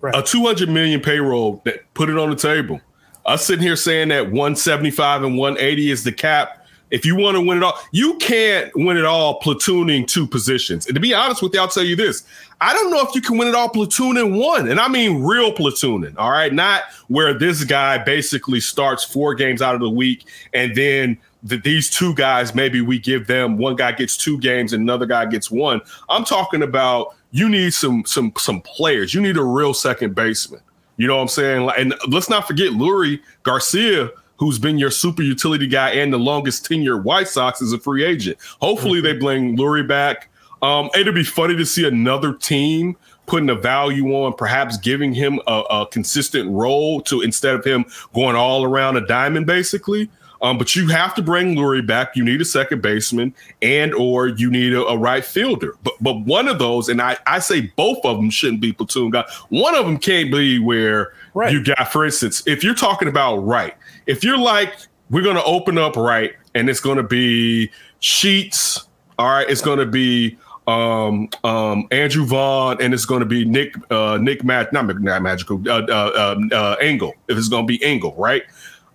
Right. 0.01 0.15
A 0.15 0.21
200 0.21 0.69
million 0.69 0.99
payroll 0.99 1.61
that 1.65 1.93
put 1.93 2.09
it 2.09 2.17
on 2.17 2.29
the 2.29 2.35
table. 2.35 2.81
Us 3.25 3.45
sitting 3.45 3.63
here 3.63 3.75
saying 3.75 4.09
that 4.09 4.25
175 4.25 5.23
and 5.23 5.37
180 5.37 5.91
is 5.91 6.03
the 6.03 6.11
cap. 6.11 6.62
If 6.93 7.07
you 7.07 7.15
want 7.15 7.35
to 7.35 7.41
win 7.41 7.57
it 7.57 7.63
all, 7.63 7.79
you 7.91 8.17
can't 8.17 8.71
win 8.75 8.97
it 8.97 9.03
all 9.03 9.39
platooning 9.39 10.05
two 10.05 10.27
positions. 10.27 10.85
And 10.85 10.93
to 10.93 11.01
be 11.01 11.11
honest 11.11 11.41
with 11.41 11.51
you, 11.55 11.59
I'll 11.59 11.67
tell 11.67 11.83
you 11.83 11.95
this. 11.95 12.23
I 12.61 12.71
don't 12.71 12.91
know 12.91 13.01
if 13.01 13.15
you 13.15 13.21
can 13.21 13.39
win 13.39 13.47
it 13.47 13.55
all 13.55 13.67
platooning 13.67 14.39
one. 14.39 14.69
And 14.69 14.79
I 14.79 14.87
mean 14.87 15.23
real 15.23 15.51
platooning. 15.51 16.13
All 16.17 16.29
right. 16.29 16.53
Not 16.53 16.83
where 17.07 17.33
this 17.33 17.63
guy 17.63 17.97
basically 17.97 18.59
starts 18.59 19.03
four 19.03 19.33
games 19.33 19.59
out 19.59 19.73
of 19.73 19.81
the 19.81 19.89
week 19.89 20.27
and 20.53 20.75
then 20.75 21.17
that 21.41 21.63
these 21.63 21.89
two 21.89 22.13
guys, 22.13 22.53
maybe 22.53 22.79
we 22.79 22.99
give 22.99 23.25
them 23.25 23.57
one 23.57 23.75
guy 23.75 23.91
gets 23.91 24.15
two 24.15 24.39
games 24.39 24.71
and 24.71 24.83
another 24.83 25.07
guy 25.07 25.25
gets 25.25 25.49
one. 25.49 25.81
I'm 26.09 26.23
talking 26.23 26.61
about 26.61 27.15
you 27.31 27.49
need 27.49 27.73
some 27.73 28.05
some 28.05 28.31
some 28.37 28.61
players. 28.61 29.15
You 29.15 29.21
need 29.21 29.37
a 29.37 29.43
real 29.43 29.73
second 29.73 30.13
baseman. 30.13 30.61
You 30.97 31.07
know 31.07 31.15
what 31.15 31.23
I'm 31.23 31.27
saying? 31.27 31.71
And 31.75 31.95
let's 32.07 32.29
not 32.29 32.47
forget 32.47 32.71
Leury 32.71 33.19
Garcia, 33.41 34.11
who's 34.37 34.59
been 34.59 34.77
your 34.77 34.91
super 34.91 35.21
utility 35.21 35.67
guy 35.67 35.91
and 35.91 36.11
the 36.11 36.17
longest 36.17 36.65
tenure 36.65 36.97
White 36.97 37.27
Sox 37.27 37.61
as 37.61 37.71
a 37.71 37.79
free 37.79 38.03
agent. 38.03 38.37
Hopefully 38.61 38.99
mm-hmm. 38.99 39.05
they 39.05 39.19
bring 39.19 39.57
Leury 39.57 39.87
back. 39.87 40.29
Um, 40.61 40.89
it'd 40.95 41.13
be 41.13 41.23
funny 41.23 41.55
to 41.57 41.65
see 41.65 41.87
another 41.87 42.33
team 42.33 42.95
putting 43.25 43.49
a 43.49 43.55
value 43.55 44.13
on 44.13 44.33
perhaps 44.33 44.77
giving 44.77 45.13
him 45.13 45.39
a, 45.47 45.63
a 45.69 45.87
consistent 45.87 46.49
role 46.51 47.01
to 47.01 47.21
instead 47.21 47.55
of 47.55 47.63
him 47.65 47.85
going 48.13 48.35
all 48.35 48.63
around 48.63 48.97
a 48.97 49.05
diamond, 49.05 49.45
basically. 49.45 50.09
Um, 50.43 50.57
but 50.57 50.75
you 50.75 50.89
have 50.89 51.15
to 51.15 51.21
bring 51.21 51.55
Leury 51.55 51.85
back. 51.85 52.17
You 52.17 52.25
need 52.25 52.41
a 52.41 52.45
second 52.45 52.81
baseman 52.81 53.33
and 53.61 53.93
or 53.93 54.27
you 54.27 54.51
need 54.51 54.73
a, 54.73 54.85
a, 54.85 54.97
right 54.97 55.23
fielder. 55.23 55.77
But 55.83 55.93
but 56.01 56.19
one 56.19 56.49
of 56.49 56.59
those, 56.59 56.89
and 56.89 57.01
I, 57.01 57.17
I 57.25 57.39
say 57.39 57.71
both 57.77 57.99
of 58.03 58.17
them 58.17 58.29
shouldn't 58.29 58.59
be 58.59 58.73
platoon 58.73 59.11
guys. 59.11 59.33
One 59.47 59.73
of 59.73 59.85
them 59.85 59.97
can't 59.97 60.29
be 60.33 60.59
where 60.59 61.13
right. 61.33 61.53
you 61.53 61.63
got, 61.63 61.89
for 61.93 62.03
instance, 62.03 62.43
if 62.45 62.61
you're 62.61 62.75
talking 62.75 63.07
about 63.07 63.37
right, 63.37 63.73
if 64.05 64.23
you're 64.23 64.37
like, 64.37 64.73
we're 65.09 65.23
gonna 65.23 65.43
open 65.43 65.77
up 65.77 65.95
right 65.95 66.33
and 66.55 66.69
it's 66.69 66.79
gonna 66.79 67.03
be 67.03 67.71
sheets, 67.99 68.87
all 69.17 69.27
right, 69.27 69.49
it's 69.49 69.61
gonna 69.61 69.85
be 69.85 70.37
um, 70.67 71.29
um, 71.43 71.87
Andrew 71.91 72.25
Vaughn, 72.25 72.81
and 72.81 72.93
it's 72.93 73.05
going 73.05 73.19
to 73.19 73.25
be 73.25 73.45
Nick, 73.45 73.75
uh, 73.91 74.17
Nick, 74.21 74.43
Mag- 74.43 74.71
not, 74.71 74.87
not 75.01 75.21
magical, 75.21 75.61
uh, 75.67 75.81
uh, 75.81 76.35
uh, 76.51 76.55
uh, 76.55 76.75
Engel. 76.79 77.13
If 77.27 77.37
it's 77.37 77.49
going 77.49 77.67
to 77.67 77.67
be 77.67 77.83
Engel, 77.83 78.15
right? 78.17 78.43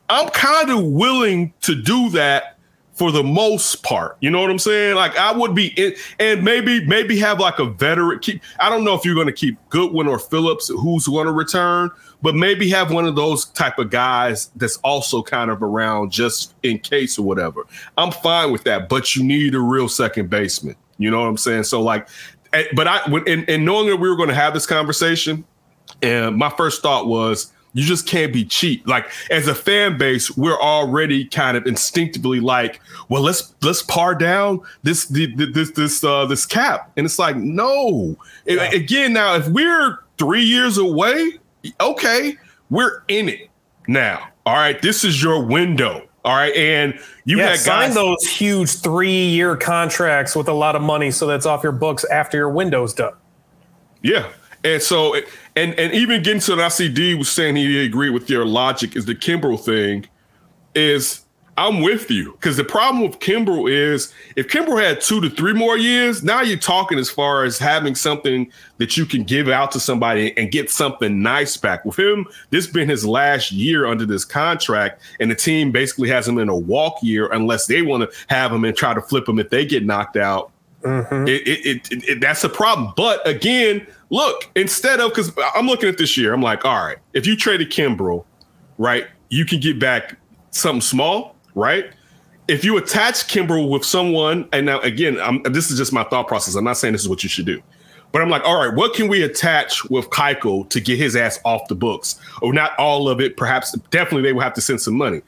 I'm 0.09 0.29
kind 0.31 0.71
of 0.71 0.83
willing 0.85 1.53
to 1.63 1.75
do 1.75 2.09
that 2.11 2.58
for 2.99 3.13
the 3.13 3.23
most 3.23 3.83
part. 3.85 4.17
You 4.21 4.29
know 4.29 4.41
what 4.41 4.51
I'm 4.51 4.59
saying? 4.59 4.97
Like 4.97 5.17
I 5.17 5.33
would 5.33 5.55
be 5.55 5.69
in, 5.77 5.95
and 6.19 6.45
maybe 6.45 6.85
maybe 6.85 7.17
have 7.21 7.39
like 7.39 7.61
a 7.61 7.65
veteran 7.65 8.19
keep 8.19 8.43
I 8.59 8.69
don't 8.69 8.85
know 8.85 8.95
if 8.95 9.05
you're 9.05 9.15
going 9.15 9.29
to 9.29 9.33
keep 9.33 9.57
Goodwin 9.71 10.09
or 10.09 10.19
Phillips 10.19 10.69
who's 10.69 11.07
going 11.07 11.27
to 11.27 11.33
return, 11.33 11.91
but 12.21 12.35
maybe 12.35 12.69
have 12.71 12.93
one 12.93 13.07
of 13.07 13.15
those 13.15 13.47
type 13.47 13.79
of 13.79 13.91
guys 13.91 14.51
that's 14.57 14.79
also 14.79 15.23
kind 15.23 15.51
of 15.51 15.63
around 15.63 16.11
just 16.11 16.55
in 16.65 16.81
case 16.81 17.19
or 17.19 17.23
whatever. 17.23 17.65
I'm 17.97 18.11
fine 18.11 18.51
with 18.51 18.65
that, 18.65 18.89
but 18.89 19.15
you 19.15 19.23
need 19.23 19.55
a 19.55 19.61
real 19.61 19.89
second 19.89 20.29
baseman. 20.29 20.75
You 20.99 21.11
know 21.11 21.21
what 21.21 21.29
I'm 21.29 21.37
saying? 21.37 21.63
So 21.63 21.81
like 21.81 22.09
eh, 22.53 22.65
but 22.75 22.89
I 22.89 23.09
when 23.09 23.27
and 23.29 23.65
knowing 23.65 23.87
that 23.87 23.97
we 23.97 24.09
were 24.09 24.17
going 24.17 24.29
to 24.29 24.35
have 24.35 24.55
this 24.55 24.67
conversation, 24.67 25.45
and 26.03 26.37
my 26.37 26.51
first 26.51 26.83
thought 26.83 27.07
was 27.07 27.53
you 27.79 27.85
just 27.85 28.09
can't 28.09 28.33
be 28.33 28.45
cheap. 28.45 28.85
Like 28.89 29.09
as 29.31 29.47
a 29.47 29.55
fan 29.55 29.97
base, 29.99 30.37
we're 30.37 30.61
already 30.61 31.25
kind 31.25 31.57
of 31.57 31.65
instinctively 31.65 32.41
like, 32.41 32.81
well, 33.09 33.23
let's 33.23 33.55
let's 33.63 33.83
par 33.83 34.17
down 34.17 34.61
this 34.83 35.05
this 35.07 35.71
this 35.71 36.03
uh, 36.03 36.27
this 36.27 36.45
cap, 36.45 36.91
and 36.97 37.07
it's 37.07 37.21
like, 37.21 37.37
no. 37.37 38.17
Yeah. 38.47 38.65
Again, 38.73 39.13
now 39.13 39.37
if 39.37 39.47
we're 39.47 40.01
three 40.19 40.43
years 40.43 40.77
away, 40.77 41.39
okay, 41.81 42.37
we're 42.69 43.05
in 43.07 43.29
it 43.29 43.49
now. 43.87 44.29
All 44.45 44.57
right, 44.57 44.81
this 44.83 45.05
is 45.05 45.23
your 45.23 45.45
window. 45.45 46.09
All 46.25 46.35
right, 46.35 46.55
and 46.57 46.99
you 47.27 47.39
yeah, 47.39 47.51
had 47.51 47.61
sign 47.61 47.95
those 47.95 48.27
huge 48.27 48.81
three-year 48.81 49.57
contracts 49.57 50.35
with 50.35 50.49
a 50.49 50.53
lot 50.53 50.75
of 50.75 50.83
money, 50.83 51.13
so 51.13 51.29
that's 51.29 51.47
off 51.47 51.63
your 51.63 51.73
books 51.73 52.05
after 52.07 52.37
your 52.37 52.51
window's 52.51 52.93
done. 52.93 53.15
Yeah, 54.03 54.31
and 54.65 54.83
so, 54.83 55.15
and 55.59 55.79
and 55.79 55.93
even 55.93 56.23
getting 56.23 56.41
to 56.41 56.53
an 56.53 56.59
ICD 56.61 57.19
was 57.19 57.29
saying 57.29 57.57
he 57.57 57.85
agreed 57.85 58.11
with 58.11 58.31
your 58.31 58.45
logic 58.45 58.97
is 58.97 59.07
the 59.07 59.15
Kimbrel 59.15 59.59
thing 59.59 60.07
is 60.75 61.25
I'm 61.57 61.81
with 61.81 62.09
you 62.09 62.33
because 62.35 62.57
the 62.57 62.63
problem 62.63 63.03
with 63.03 63.19
Kimbrel 63.19 63.69
is 63.69 64.15
if 64.37 64.47
Kimbrel 64.47 64.81
had 64.81 65.01
two 65.01 65.21
to 65.21 65.29
three 65.29 65.53
more 65.53 65.77
years, 65.77 66.23
now 66.23 66.41
you're 66.41 66.57
talking 66.57 67.01
as 67.01 67.11
far 67.11 67.43
as 67.43 67.59
having 67.59 67.97
something 67.97 68.53
that 68.77 68.97
you 68.97 69.05
can 69.05 69.25
give 69.25 69.49
out 69.49 69.73
to 69.73 69.81
somebody 69.81 70.39
and 70.39 70.53
get 70.53 70.71
something 70.71 71.21
nice 71.21 71.57
back. 71.57 71.85
With 71.85 71.99
him, 71.99 72.29
this 72.51 72.69
been 72.69 72.89
his 72.89 73.05
last 73.05 73.51
year 73.51 73.87
under 73.87 74.07
this 74.07 74.25
contract, 74.25 75.03
and 75.19 75.29
the 75.29 75.35
team 75.35 75.73
basically 75.73 76.09
has 76.11 76.29
him 76.29 76.39
in 76.39 76.49
a 76.49 76.57
walk 76.57 76.99
year 77.03 77.27
unless 77.33 77.67
they 77.67 77.83
want 77.83 78.09
to 78.09 78.17
have 78.29 78.53
him 78.53 78.65
and 78.65 78.77
try 78.77 78.95
to 78.95 79.03
flip 79.03 79.29
him 79.29 79.41
if 79.41 79.51
they 79.51 79.67
get 79.67 79.85
knocked 79.85 80.17
out. 80.17 80.53
Mm-hmm. 80.83 81.27
It, 81.27 81.49
it, 81.49 81.93
it, 81.93 82.05
it, 82.09 82.21
that's 82.21 82.45
a 82.45 82.49
problem. 82.49 82.93
But 82.97 83.27
again, 83.27 83.87
look, 84.11 84.49
instead 84.55 85.01
of 85.01 85.11
because 85.11 85.33
I'm 85.55 85.67
looking 85.67 85.89
at 85.89 85.99
this 85.99 86.17
year, 86.17 86.33
I'm 86.33 86.43
like, 86.43 86.65
all 86.65 86.85
right, 86.85 86.99
if 87.15 87.27
you 87.27 87.37
traded 87.37 87.71
Kimbrel, 87.71 88.25
right, 88.79 89.07
you 89.29 89.45
can 89.45 89.61
get 89.61 89.79
back 89.79 90.17
something 90.51 90.81
small 90.81 91.37
right? 91.59 91.91
If 92.47 92.65
you 92.65 92.79
attach 92.79 93.27
Kimbrel 93.29 93.69
with 93.69 93.85
someone, 93.85 94.49
and 94.53 94.65
now 94.65 94.81
again, 94.81 95.21
I'm, 95.21 95.43
this 95.43 95.71
is 95.71 95.77
just 95.77 95.93
my 95.93 96.05
thought 96.05 96.29
process. 96.29 96.55
I'm 96.55 96.65
not 96.65 96.79
saying 96.79 96.93
this 96.93 97.03
is 97.03 97.09
what 97.09 97.23
you 97.23 97.29
should 97.29 97.45
do, 97.45 97.63
but 98.11 98.23
I'm 98.23 98.31
like, 98.31 98.43
all 98.45 98.65
right, 98.65 98.75
what 98.75 98.95
can 98.95 99.09
we 99.09 99.23
attach 99.23 99.85
with 99.91 100.09
Keuchel 100.09 100.69
to 100.71 100.81
get 100.81 100.97
his 100.97 101.15
ass 101.15 101.39
off 101.45 101.69
the 101.69 101.75
books? 101.75 102.19
Or 102.41 102.55
not 102.55 102.79
all 102.79 103.09
of 103.09 103.21
it, 103.21 103.37
perhaps. 103.37 103.73
Definitely, 103.91 104.23
they 104.23 104.33
will 104.33 104.41
have 104.41 104.55
to 104.55 104.63
send 104.63 104.81
some 104.81 104.95
money. 104.95 105.21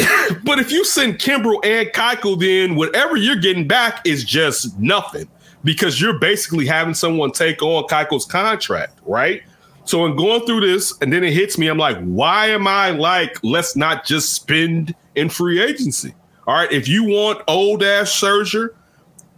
but 0.44 0.58
if 0.58 0.70
you 0.70 0.84
send 0.84 1.18
Kimbrel 1.18 1.64
and 1.64 1.88
Keuchel, 1.88 2.38
then 2.38 2.76
whatever 2.76 3.16
you're 3.16 3.36
getting 3.36 3.66
back 3.66 4.06
is 4.06 4.24
just 4.24 4.78
nothing 4.78 5.28
because 5.64 6.00
you're 6.00 6.18
basically 6.18 6.66
having 6.66 6.94
someone 6.94 7.32
take 7.32 7.62
on 7.62 7.84
Keuchel's 7.84 8.24
contract, 8.24 8.98
right? 9.04 9.42
So 9.84 10.06
in 10.06 10.16
going 10.16 10.46
through 10.46 10.60
this, 10.60 10.94
and 11.00 11.12
then 11.12 11.24
it 11.24 11.32
hits 11.32 11.58
me, 11.58 11.66
I'm 11.66 11.78
like, 11.78 11.98
why 12.00 12.46
am 12.46 12.66
I 12.66 12.90
like, 12.90 13.38
let's 13.42 13.76
not 13.76 14.04
just 14.04 14.32
spend 14.34 14.94
in 15.14 15.28
free 15.28 15.60
agency? 15.60 16.14
All 16.46 16.54
right, 16.54 16.70
if 16.70 16.88
you 16.88 17.04
want 17.04 17.42
old 17.48 17.82
ass 17.82 18.10
Scherzer, 18.10 18.70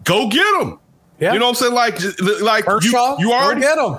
go 0.04 0.28
get 0.28 0.60
him. 0.60 0.78
Yeah. 1.18 1.32
You 1.32 1.38
know 1.38 1.46
what 1.46 1.50
I'm 1.50 1.54
saying? 1.56 1.74
Like, 1.74 2.40
like 2.40 2.64
Kershaw, 2.64 3.18
you, 3.18 3.28
you 3.28 3.32
already 3.32 3.60
go 3.60 3.66
get 3.66 3.78
him. 3.78 3.98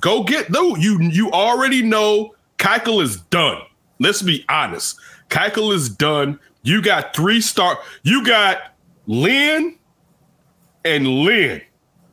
Go 0.00 0.22
get 0.22 0.52
though. 0.52 0.76
You 0.76 1.00
you 1.00 1.30
already 1.32 1.82
know 1.82 2.34
Keuchel 2.58 3.02
is 3.02 3.20
done. 3.22 3.62
Let's 3.98 4.22
be 4.22 4.44
honest. 4.48 4.98
Keuchel 5.28 5.74
is 5.74 5.88
done. 5.88 6.38
You 6.62 6.82
got 6.82 7.14
three 7.14 7.40
star. 7.40 7.78
You 8.02 8.24
got 8.24 8.74
Lynn 9.06 9.76
and 10.84 11.06
Lynn. 11.06 11.62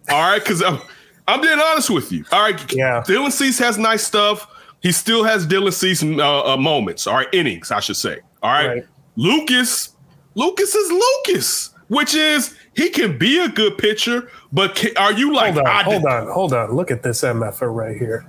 All 0.10 0.21
right, 0.21 0.41
because 0.41 0.62
I'm 0.62 0.80
I'm 1.28 1.41
being 1.41 1.60
honest 1.60 1.89
with 1.89 2.12
you. 2.12 2.23
All 2.32 2.41
right. 2.41 2.73
Yeah. 2.73 3.04
Dylan 3.06 3.32
Cease 3.32 3.58
has 3.60 3.78
nice 3.78 4.04
stuff. 4.06 4.47
He 4.82 4.91
still 4.91 5.23
has 5.23 5.47
Dylan 5.47 5.73
Cease 5.73 6.04
uh, 6.04 6.54
uh, 6.54 6.58
moments. 6.58 7.08
All 7.08 7.15
right, 7.15 7.28
innings, 7.34 7.71
I 7.71 7.80
should 7.80 7.95
say. 7.95 8.19
All 8.43 8.51
right? 8.51 8.67
right. 8.67 8.86
Lucas, 9.15 9.95
Lucas 10.36 10.75
is 10.75 10.91
Lucas, 10.91 11.71
which 11.88 12.13
is 12.13 12.56
he 12.75 12.89
can 12.89 13.17
be 13.17 13.39
a 13.39 13.49
good 13.49 13.78
pitcher, 13.78 14.30
but 14.51 14.75
can, 14.75 14.95
are 14.97 15.13
you 15.13 15.34
like? 15.34 15.56
Hold 15.56 15.65
on, 15.67 15.84
hold 15.86 16.06
on, 16.06 16.28
hold 16.28 16.54
on. 16.54 16.71
Look 16.75 16.91
at 16.91 17.01
this 17.01 17.21
MFR 17.21 17.73
right 17.73 17.97
here. 17.97 18.28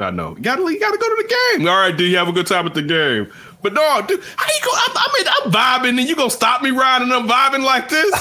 I 0.00 0.10
know. 0.10 0.36
You 0.36 0.42
gotta, 0.42 0.62
you 0.62 0.80
gotta 0.80 0.98
go 0.98 1.08
to 1.08 1.22
the 1.22 1.58
game. 1.58 1.68
All 1.68 1.76
right, 1.76 1.96
do 1.96 2.04
you 2.04 2.16
have 2.16 2.28
a 2.28 2.32
good 2.32 2.46
time 2.46 2.66
at 2.66 2.74
the 2.74 2.82
game? 2.82 3.30
But 3.62 3.72
no, 3.72 4.02
dude, 4.06 4.22
how 4.36 4.46
you 4.46 4.60
go? 4.64 4.70
I, 4.72 4.88
I 4.94 5.08
mean, 5.18 5.26
I'm 5.28 5.52
vibing, 5.52 5.98
and 5.98 6.08
you 6.08 6.16
gonna 6.16 6.30
stop 6.30 6.62
me 6.62 6.70
riding? 6.70 7.10
I'm 7.10 7.28
vibing 7.28 7.64
like 7.64 7.88
this. 7.88 8.12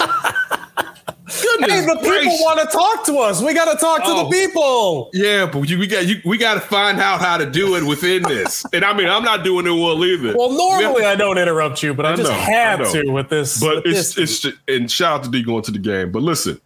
Goodness 1.26 1.70
hey, 1.70 1.80
the 1.80 1.98
gracious. 2.02 2.32
people 2.32 2.38
want 2.44 2.60
to 2.60 2.66
talk 2.66 3.04
to 3.06 3.18
us. 3.18 3.42
We 3.42 3.52
got 3.52 3.70
to 3.72 3.78
talk 3.78 4.02
oh, 4.04 4.08
to 4.08 4.22
the 4.22 4.26
oh. 4.26 4.30
people. 4.30 5.10
Yeah, 5.12 5.46
but 5.46 5.60
we 5.60 5.86
got 5.86 6.06
you, 6.06 6.20
we 6.24 6.38
got 6.38 6.54
to 6.54 6.60
find 6.60 7.00
out 7.00 7.20
how 7.20 7.36
to 7.36 7.50
do 7.50 7.74
it 7.76 7.84
within 7.84 8.22
this. 8.22 8.64
and 8.72 8.84
I 8.84 8.92
mean, 8.92 9.08
I'm 9.08 9.24
not 9.24 9.42
doing 9.42 9.66
it 9.66 9.70
well 9.70 10.04
either. 10.04 10.36
Well, 10.36 10.52
normally 10.52 11.02
we 11.02 11.06
I 11.06 11.16
don't 11.16 11.36
interrupt 11.36 11.82
you, 11.82 11.94
but 11.94 12.06
I, 12.06 12.12
I 12.12 12.16
just 12.16 12.30
know, 12.30 12.36
had 12.36 12.76
to 12.92 13.10
with 13.10 13.28
this. 13.28 13.60
But 13.60 13.84
with 13.84 13.96
it's 13.96 14.14
this. 14.14 14.44
it's 14.44 14.56
and 14.68 14.90
shout 14.90 15.20
out 15.20 15.24
to 15.24 15.30
D 15.30 15.42
going 15.42 15.62
to 15.64 15.72
the 15.72 15.78
game. 15.78 16.12
But 16.12 16.22
listen, 16.22 16.60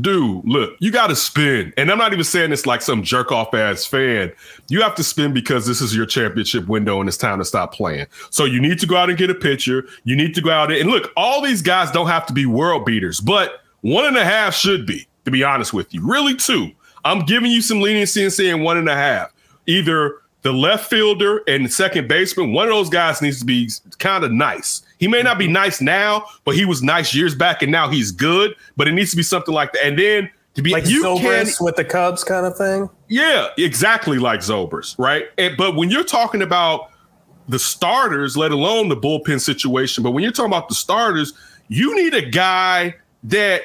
dude, 0.00 0.44
look, 0.44 0.76
you 0.78 0.90
got 0.90 1.08
to 1.08 1.16
spin. 1.16 1.72
And 1.76 1.90
I'm 1.90 1.98
not 1.98 2.12
even 2.12 2.24
saying 2.24 2.50
this 2.50 2.66
like 2.66 2.82
some 2.82 3.02
jerk 3.02 3.32
off 3.32 3.54
ass 3.54 3.84
fan. 3.84 4.32
You 4.68 4.82
have 4.82 4.94
to 4.96 5.04
spin 5.04 5.32
because 5.32 5.66
this 5.66 5.80
is 5.80 5.96
your 5.96 6.06
championship 6.06 6.68
window 6.68 7.00
and 7.00 7.08
it's 7.08 7.16
time 7.18 7.38
to 7.38 7.44
stop 7.44 7.72
playing. 7.72 8.06
So 8.30 8.44
you 8.44 8.60
need 8.60 8.78
to 8.80 8.86
go 8.86 8.96
out 8.96 9.08
and 9.08 9.18
get 9.18 9.30
a 9.30 9.34
pitcher. 9.34 9.86
You 10.04 10.16
need 10.16 10.34
to 10.34 10.40
go 10.40 10.50
out 10.50 10.70
and 10.72 10.90
look, 10.90 11.12
all 11.16 11.42
these 11.42 11.62
guys 11.62 11.90
don't 11.90 12.08
have 12.08 12.26
to 12.26 12.32
be 12.32 12.46
world 12.46 12.84
beaters, 12.84 13.20
but 13.20 13.60
one 13.80 14.04
and 14.04 14.16
a 14.16 14.24
half 14.24 14.54
should 14.54 14.86
be, 14.86 15.06
to 15.24 15.30
be 15.30 15.44
honest 15.44 15.72
with 15.72 15.92
you. 15.92 16.06
Really, 16.06 16.34
two. 16.34 16.72
I'm 17.04 17.20
giving 17.20 17.50
you 17.50 17.62
some 17.62 17.80
leniency 17.80 18.22
and 18.22 18.32
saying 18.32 18.62
one 18.62 18.76
and 18.76 18.88
a 18.88 18.94
half. 18.94 19.32
Either 19.66 20.20
the 20.42 20.52
left 20.52 20.88
fielder 20.88 21.42
and 21.48 21.64
the 21.64 21.68
second 21.68 22.08
baseman, 22.08 22.52
one 22.52 22.68
of 22.68 22.74
those 22.74 22.88
guys 22.88 23.22
needs 23.22 23.40
to 23.40 23.44
be 23.44 23.70
kind 23.98 24.24
of 24.24 24.32
nice. 24.32 24.82
He 24.98 25.08
may 25.08 25.22
not 25.22 25.38
be 25.38 25.46
nice 25.46 25.80
now, 25.80 26.26
but 26.44 26.54
he 26.54 26.64
was 26.64 26.82
nice 26.82 27.14
years 27.14 27.34
back, 27.34 27.62
and 27.62 27.70
now 27.70 27.88
he's 27.88 28.12
good. 28.12 28.54
But 28.76 28.88
it 28.88 28.92
needs 28.92 29.10
to 29.10 29.16
be 29.16 29.22
something 29.22 29.54
like 29.54 29.72
that. 29.72 29.84
And 29.84 29.98
then 29.98 30.30
to 30.54 30.62
be 30.62 30.72
like 30.72 30.86
you 30.86 31.04
Zobrist 31.04 31.60
with 31.60 31.76
the 31.76 31.84
Cubs 31.84 32.24
kind 32.24 32.46
of 32.46 32.56
thing. 32.56 32.88
Yeah, 33.08 33.48
exactly 33.58 34.18
like 34.18 34.40
Zobrist, 34.40 34.98
right? 34.98 35.26
And, 35.36 35.56
but 35.56 35.76
when 35.76 35.90
you're 35.90 36.04
talking 36.04 36.40
about 36.40 36.90
the 37.48 37.58
starters, 37.58 38.36
let 38.36 38.52
alone 38.52 38.88
the 38.88 38.96
bullpen 38.96 39.40
situation, 39.40 40.02
but 40.02 40.12
when 40.12 40.22
you're 40.22 40.32
talking 40.32 40.50
about 40.50 40.68
the 40.68 40.74
starters, 40.74 41.34
you 41.68 41.94
need 41.94 42.14
a 42.14 42.28
guy 42.28 42.94
that 43.24 43.62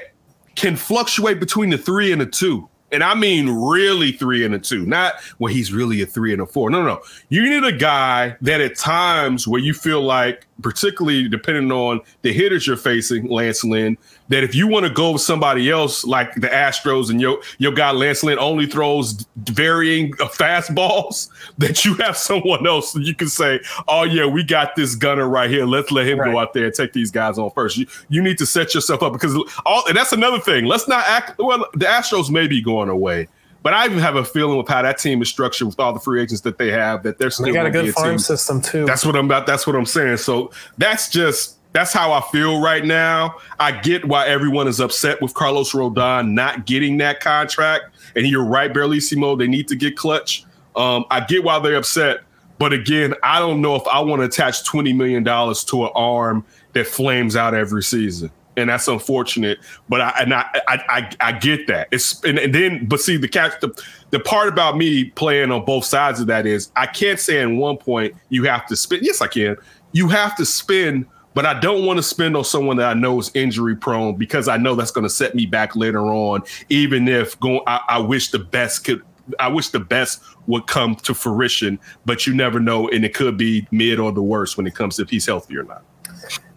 can 0.56 0.76
fluctuate 0.76 1.40
between 1.40 1.70
the 1.70 1.78
three 1.78 2.12
and 2.12 2.20
the 2.20 2.26
two. 2.26 2.68
And 2.92 3.04
I 3.04 3.14
mean 3.16 3.50
really 3.50 4.12
three 4.12 4.44
and 4.44 4.54
a 4.54 4.60
two, 4.60 4.86
not 4.86 5.14
well, 5.40 5.54
he's 5.54 5.72
really 5.72 6.02
a 6.02 6.06
three 6.06 6.34
and 6.34 6.42
a 6.42 6.46
four. 6.46 6.70
No, 6.70 6.82
no, 6.82 6.96
no. 6.96 7.02
You 7.30 7.50
need 7.50 7.64
a 7.64 7.76
guy 7.76 8.36
that 8.42 8.62
at 8.62 8.76
times 8.76 9.48
where 9.48 9.62
you 9.62 9.74
feel 9.74 10.02
like, 10.02 10.46
particularly 10.62 11.28
depending 11.28 11.72
on 11.72 12.02
the 12.22 12.34
hitters 12.34 12.68
you're 12.68 12.78
facing, 12.78 13.28
Lance 13.28 13.64
Lynn, 13.64 13.98
that 14.32 14.46
if 14.46 14.56
you 14.56 14.66
want 14.66 14.86
to 14.86 14.90
go 14.90 15.12
with 15.12 15.22
somebody 15.22 15.70
else 15.70 16.06
like 16.06 16.34
the 16.36 16.48
Astros 16.48 17.10
and 17.10 17.20
your 17.20 17.42
your 17.58 17.74
guy 17.74 17.92
Lance 17.92 18.24
Lynn 18.24 18.40
only 18.40 18.66
throws 18.66 19.26
varying 19.36 20.14
fastballs, 20.14 21.30
that 21.58 21.86
you 21.86 21.94
have 21.96 22.18
someone 22.18 22.66
else 22.66 22.94
that 22.94 23.04
you 23.04 23.14
can 23.14 23.28
say, 23.28 23.60
"Oh 23.88 24.04
yeah, 24.04 24.26
we 24.26 24.44
got 24.44 24.76
this 24.76 24.96
gunner 24.96 25.28
right 25.28 25.50
here. 25.50 25.66
Let's 25.66 25.92
let 25.92 26.08
him 26.08 26.20
right. 26.20 26.32
go 26.32 26.40
out 26.40 26.54
there 26.54 26.66
and 26.66 26.74
take 26.74 26.94
these 26.94 27.12
guys 27.12 27.38
on 27.38 27.52
first. 27.52 27.78
You 27.78 27.86
you 28.10 28.22
need 28.22 28.38
to 28.40 28.46
set 28.46 28.74
yourself 28.74 29.04
up 29.04 29.14
because 29.14 29.36
all 29.66 29.86
and 29.88 29.96
that's 29.96 30.14
another 30.14 30.40
thing. 30.40 30.66
Let's 30.66 30.88
not 30.88 31.06
act 31.06 31.38
well. 31.38 31.68
The 31.74 31.86
Astros 31.86 32.32
may 32.32 32.48
be 32.48 32.62
going 32.62 32.90
away. 32.90 33.28
But 33.64 33.76
I 33.76 33.86
even 33.86 34.00
have 34.00 34.16
a 34.16 34.26
feeling 34.26 34.58
with 34.58 34.68
how 34.68 34.82
that 34.82 34.98
team 34.98 35.22
is 35.22 35.30
structured 35.30 35.68
with 35.68 35.80
all 35.80 35.94
the 35.94 36.00
free 36.00 36.20
agents 36.20 36.42
that 36.42 36.58
they 36.58 36.72
have 36.72 37.04
that 37.04 37.20
they're 37.20 37.30
still 37.30 37.46
they 37.46 37.52
got 37.52 37.68
a 37.68 37.70
good 37.70 37.90
a 37.90 37.94
farm 37.94 38.14
team. 38.14 38.18
system 38.18 38.60
too. 38.60 38.86
That's 38.86 39.06
what 39.06 39.16
I'm 39.16 39.26
about. 39.26 39.46
That's 39.46 39.68
what 39.68 39.76
I'm 39.76 39.86
saying. 39.86 40.18
So 40.18 40.52
that's 40.80 41.10
just 41.10 41.58
that's 41.74 41.94
how 41.94 42.12
I 42.12 42.22
feel 42.32 42.62
right 42.62 42.84
now. 42.84 43.38
I 43.60 43.72
get 43.72 44.06
why 44.06 44.28
everyone 44.28 44.68
is 44.68 44.80
upset 44.80 45.22
with 45.22 45.34
Carlos 45.34 45.72
Rodon 45.72 46.32
not 46.32 46.66
getting 46.66 46.98
that 46.98 47.20
contract. 47.22 47.86
And 48.16 48.28
you're 48.28 48.44
right, 48.44 48.72
Bellissimo, 48.72 49.38
they 49.38 49.48
need 49.48 49.68
to 49.70 49.76
get 49.76 49.96
clutch. 49.96 50.46
Um, 50.76 51.06
I 51.10 51.22
get 51.22 51.44
why 51.44 51.60
they're 51.60 51.78
upset. 51.78 52.22
But 52.58 52.74
again, 52.74 53.16
I 53.24 53.40
don't 53.40 53.62
know 53.62 53.76
if 53.76 53.88
I 53.88 54.02
want 54.02 54.20
to 54.22 54.26
attach 54.26 54.70
$20 54.70 54.96
million 54.96 55.24
to 55.24 55.86
an 55.86 55.92
arm 55.96 56.46
that 56.74 56.88
flames 56.88 57.36
out 57.36 57.54
every 57.54 57.84
season. 57.84 58.32
And 58.58 58.70
that's 58.70 58.88
unfortunate. 58.88 59.60
But 59.88 60.02
I 60.02 60.14
and 60.20 60.34
I 60.34 60.46
I, 60.68 60.84
I, 60.90 61.16
I 61.22 61.32
get 61.32 61.68
that. 61.68 61.88
It's 61.90 62.22
and, 62.26 62.38
and, 62.38 62.54
then 62.54 62.86
but 62.86 63.00
see 63.00 63.16
the 63.16 63.30
catch 63.30 63.60
the, 63.62 63.72
the 64.10 64.20
part 64.20 64.50
about 64.50 64.78
me 64.78 65.06
playing 65.06 65.52
on 65.52 65.64
both 65.64 65.86
sides 65.86 66.20
of 66.20 66.28
that 66.28 66.46
is 66.46 66.70
I 66.76 66.86
can't 66.86 67.18
say 67.18 67.42
in 67.42 67.58
one 67.58 67.78
point 67.78 68.14
you 68.28 68.44
have 68.44 68.68
to 68.68 68.76
spend. 68.76 69.06
Yes, 69.06 69.22
I 69.22 69.28
can. 69.28 69.56
You 69.94 70.10
have 70.10 70.36
to 70.36 70.46
spend 70.46 71.06
but 71.34 71.46
I 71.46 71.60
don't 71.60 71.86
want 71.86 71.98
to 71.98 72.04
spend 72.04 72.36
on 72.36 72.44
someone 72.44 72.78
that 72.78 72.90
I 72.90 72.94
know 72.94 73.20
is 73.20 73.32
injury 73.34 73.76
prone 73.76 74.16
because 74.16 74.48
I 74.48 74.58
know 74.58 74.76
that's 74.76 74.92
going 74.92 75.04
to 75.04 75.10
set 75.10 75.36
me 75.36 75.46
back 75.46 75.76
later 75.76 76.02
on. 76.02 76.44
Even 76.70 77.08
if 77.08 77.40
going, 77.40 77.62
I, 77.68 77.82
I 77.88 78.00
wish 78.00 78.32
the 78.32 78.40
best 78.40 78.86
could. 78.86 79.02
I 79.40 79.48
wish 79.48 79.70
the 79.70 79.80
best 79.80 80.22
would 80.48 80.68
come 80.68 80.96
to 80.96 81.14
fruition, 81.14 81.80
but 82.06 82.26
you 82.26 82.34
never 82.34 82.60
know, 82.60 82.90
and 82.90 83.06
it 83.06 83.14
could 83.14 83.38
be 83.38 83.66
mid 83.72 84.00
or 84.00 84.12
the 84.12 84.22
worst 84.22 84.58
when 84.58 84.68
it 84.68 84.76
comes 84.76 84.98
to 84.98 85.04
if 85.04 85.10
he's 85.10 85.26
healthy 85.26 85.56
or 85.56 85.64
not. 85.64 85.84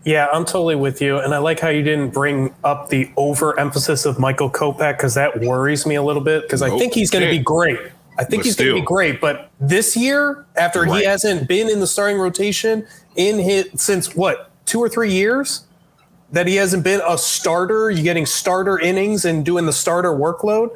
Yeah, 0.05 0.29
I'm 0.33 0.45
totally 0.45 0.75
with 0.75 1.01
you. 1.01 1.19
And 1.19 1.35
I 1.35 1.39
like 1.39 1.61
how 1.61 1.69
you 1.69 1.83
didn't 1.83 2.11
bring 2.11 2.55
up 2.65 2.89
the 2.89 3.11
overemphasis 3.17 4.07
of 4.07 4.19
Michael 4.19 4.51
Kopech 4.51 4.97
because 4.97 5.15
that 5.15 5.41
worries 5.41 5.87
me 5.87 5.95
a 5.95 6.03
little 6.03 6.23
bit 6.23 6.43
because 6.43 6.63
nope, 6.63 6.73
I 6.73 6.79
think 6.79 6.95
he's 6.95 7.11
going 7.11 7.25
to 7.25 7.31
be 7.31 7.39
great. 7.39 7.79
I 8.19 8.25
think 8.25 8.43
but 8.43 8.47
he's 8.47 8.57
going 8.57 8.75
to 8.75 8.81
be 8.81 8.85
great. 8.87 9.21
But 9.21 9.51
this 9.61 9.97
year, 9.97 10.47
after 10.57 10.83
right. 10.83 11.01
he 11.01 11.05
hasn't 11.05 11.49
been 11.49 11.69
in 11.69 11.81
the 11.81 11.87
starting 11.87 12.19
rotation 12.19 12.87
in 13.17 13.39
his 13.39 13.69
since 13.77 14.15
what 14.15 14.51
two 14.67 14.81
or 14.81 14.89
three 14.89 15.13
years 15.13 15.65
that 16.33 16.47
he 16.47 16.57
hasn't 16.57 16.85
been 16.85 17.01
a 17.07 17.17
starter. 17.17 17.91
You 17.91 18.03
getting 18.03 18.27
starter 18.27 18.79
innings 18.79 19.25
and 19.25 19.45
doing 19.45 19.67
the 19.67 19.73
starter 19.73 20.11
workload. 20.11 20.71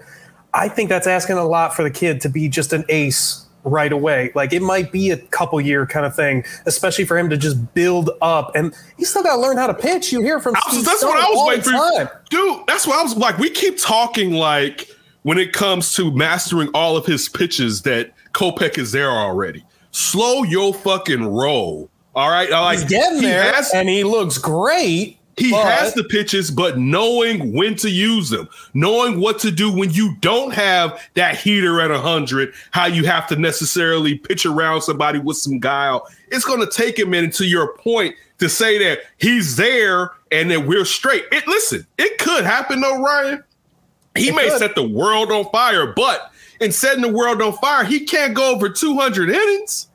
I 0.55 0.69
think 0.69 0.89
that's 0.89 1.07
asking 1.07 1.37
a 1.37 1.45
lot 1.45 1.75
for 1.75 1.83
the 1.83 1.91
kid 1.91 2.21
to 2.23 2.29
be 2.29 2.49
just 2.49 2.73
an 2.73 2.85
ace 2.89 3.47
right 3.65 3.93
away. 3.93 4.33
Like 4.35 4.53
it 4.53 4.63
might 4.63 4.93
be 4.93 5.11
a 5.11 5.17
couple 5.17 5.61
year 5.61 5.87
kind 5.87 6.07
of 6.07 6.15
thing, 6.15 6.45
especially 6.67 7.05
for 7.05 7.19
him 7.19 7.29
to 7.31 7.37
just 7.37 7.75
build 7.75 8.11
up. 8.23 8.55
And 8.55 8.75
he's 8.97 9.11
still 9.11 9.23
got 9.23 9.37
to 9.37 9.41
learn 9.41 9.57
how 9.57 9.67
to 9.67 9.75
pitch. 9.75 10.13
You 10.13 10.23
hear 10.23 10.41
from 10.41 10.55
was, 10.55 10.85
that's 10.85 11.03
what 11.03 11.19
I 11.19 11.29
was 11.29 11.49
waiting 11.49 11.65
for, 11.65 12.23
dude. 12.31 12.67
That's 12.67 12.87
what 12.87 12.99
I 12.99 13.03
was 13.03 13.17
like. 13.17 13.39
We 13.39 13.51
keep 13.51 13.79
talking 13.79 14.33
like 14.33 14.89
when 15.23 15.39
it 15.39 15.53
comes 15.53 15.95
to 15.95 16.11
mastering 16.13 16.69
all 16.75 16.97
of 16.97 17.05
his 17.05 17.29
pitches 17.29 17.83
that 17.83 18.13
Kopech 18.33 18.79
is 18.79 18.93
there 18.93 19.11
already. 19.11 19.65
Slow 19.91 20.45
your 20.45 20.73
fucking 20.73 21.27
roll 21.27 21.91
All 22.19 22.31
right, 22.31 22.53
I 22.53 22.59
like 22.61 22.81
He's 22.81 22.89
getting 22.89 23.19
he 23.21 23.27
there, 23.27 23.53
has- 23.53 23.71
and 23.73 23.89
he 23.89 24.03
looks 24.03 24.39
great. 24.39 25.19
he 25.37 25.53
but- 25.53 25.65
has 25.67 25.95
the 25.95 26.03
pitches, 26.03 26.51
but 26.51 26.77
knowing 26.77 27.53
when 27.53 27.77
to 27.77 27.89
use 27.89 28.29
them, 28.29 28.49
knowing 28.75 29.21
what 29.21 29.39
to 29.39 29.53
do 29.53 29.71
when 29.71 29.91
you 29.93 30.17
don't 30.21 30.53
have 30.53 31.01
that 31.15 31.37
heater 31.37 31.81
at 31.81 31.93
100, 31.93 32.53
how 32.73 32.87
you 32.87 33.05
have 33.05 33.29
to 33.29 33.37
necessarily 33.37 34.17
pitch 34.17 34.45
around 34.47 34.83
somebody 34.83 35.21
with 35.21 35.37
some 35.37 35.61
guile. 35.61 36.09
It's 36.33 36.45
going 36.45 36.59
to 36.59 36.67
take 36.69 36.99
a 36.99 37.07
minute 37.07 37.35
to 37.35 37.47
your 37.47 37.75
point 37.75 38.17
to 38.41 38.49
say 38.49 38.79
that 38.79 38.99
he's 39.19 39.55
there 39.55 40.11
and 40.33 40.51
that 40.51 40.67
we're 40.67 40.85
straight. 40.85 41.25
It 41.31 41.47
Listen, 41.47 41.87
it 41.99 42.19
could 42.19 42.43
happen 42.45 42.81
though, 42.81 43.01
Ryan. 43.01 43.45
He 44.17 44.31
It 44.31 44.35
may 44.35 44.49
could. 44.49 44.59
set 44.59 44.75
the 44.75 44.83
world 44.89 45.31
on 45.31 45.49
fire, 45.53 45.93
but 45.95 46.33
in 46.61 46.73
setting 46.73 47.03
the 47.03 47.13
world 47.13 47.41
on 47.43 47.53
fire, 47.59 47.85
he 47.85 48.01
can't 48.01 48.35
go 48.35 48.53
over 48.53 48.69
200 48.69 49.31
innings. 49.31 49.88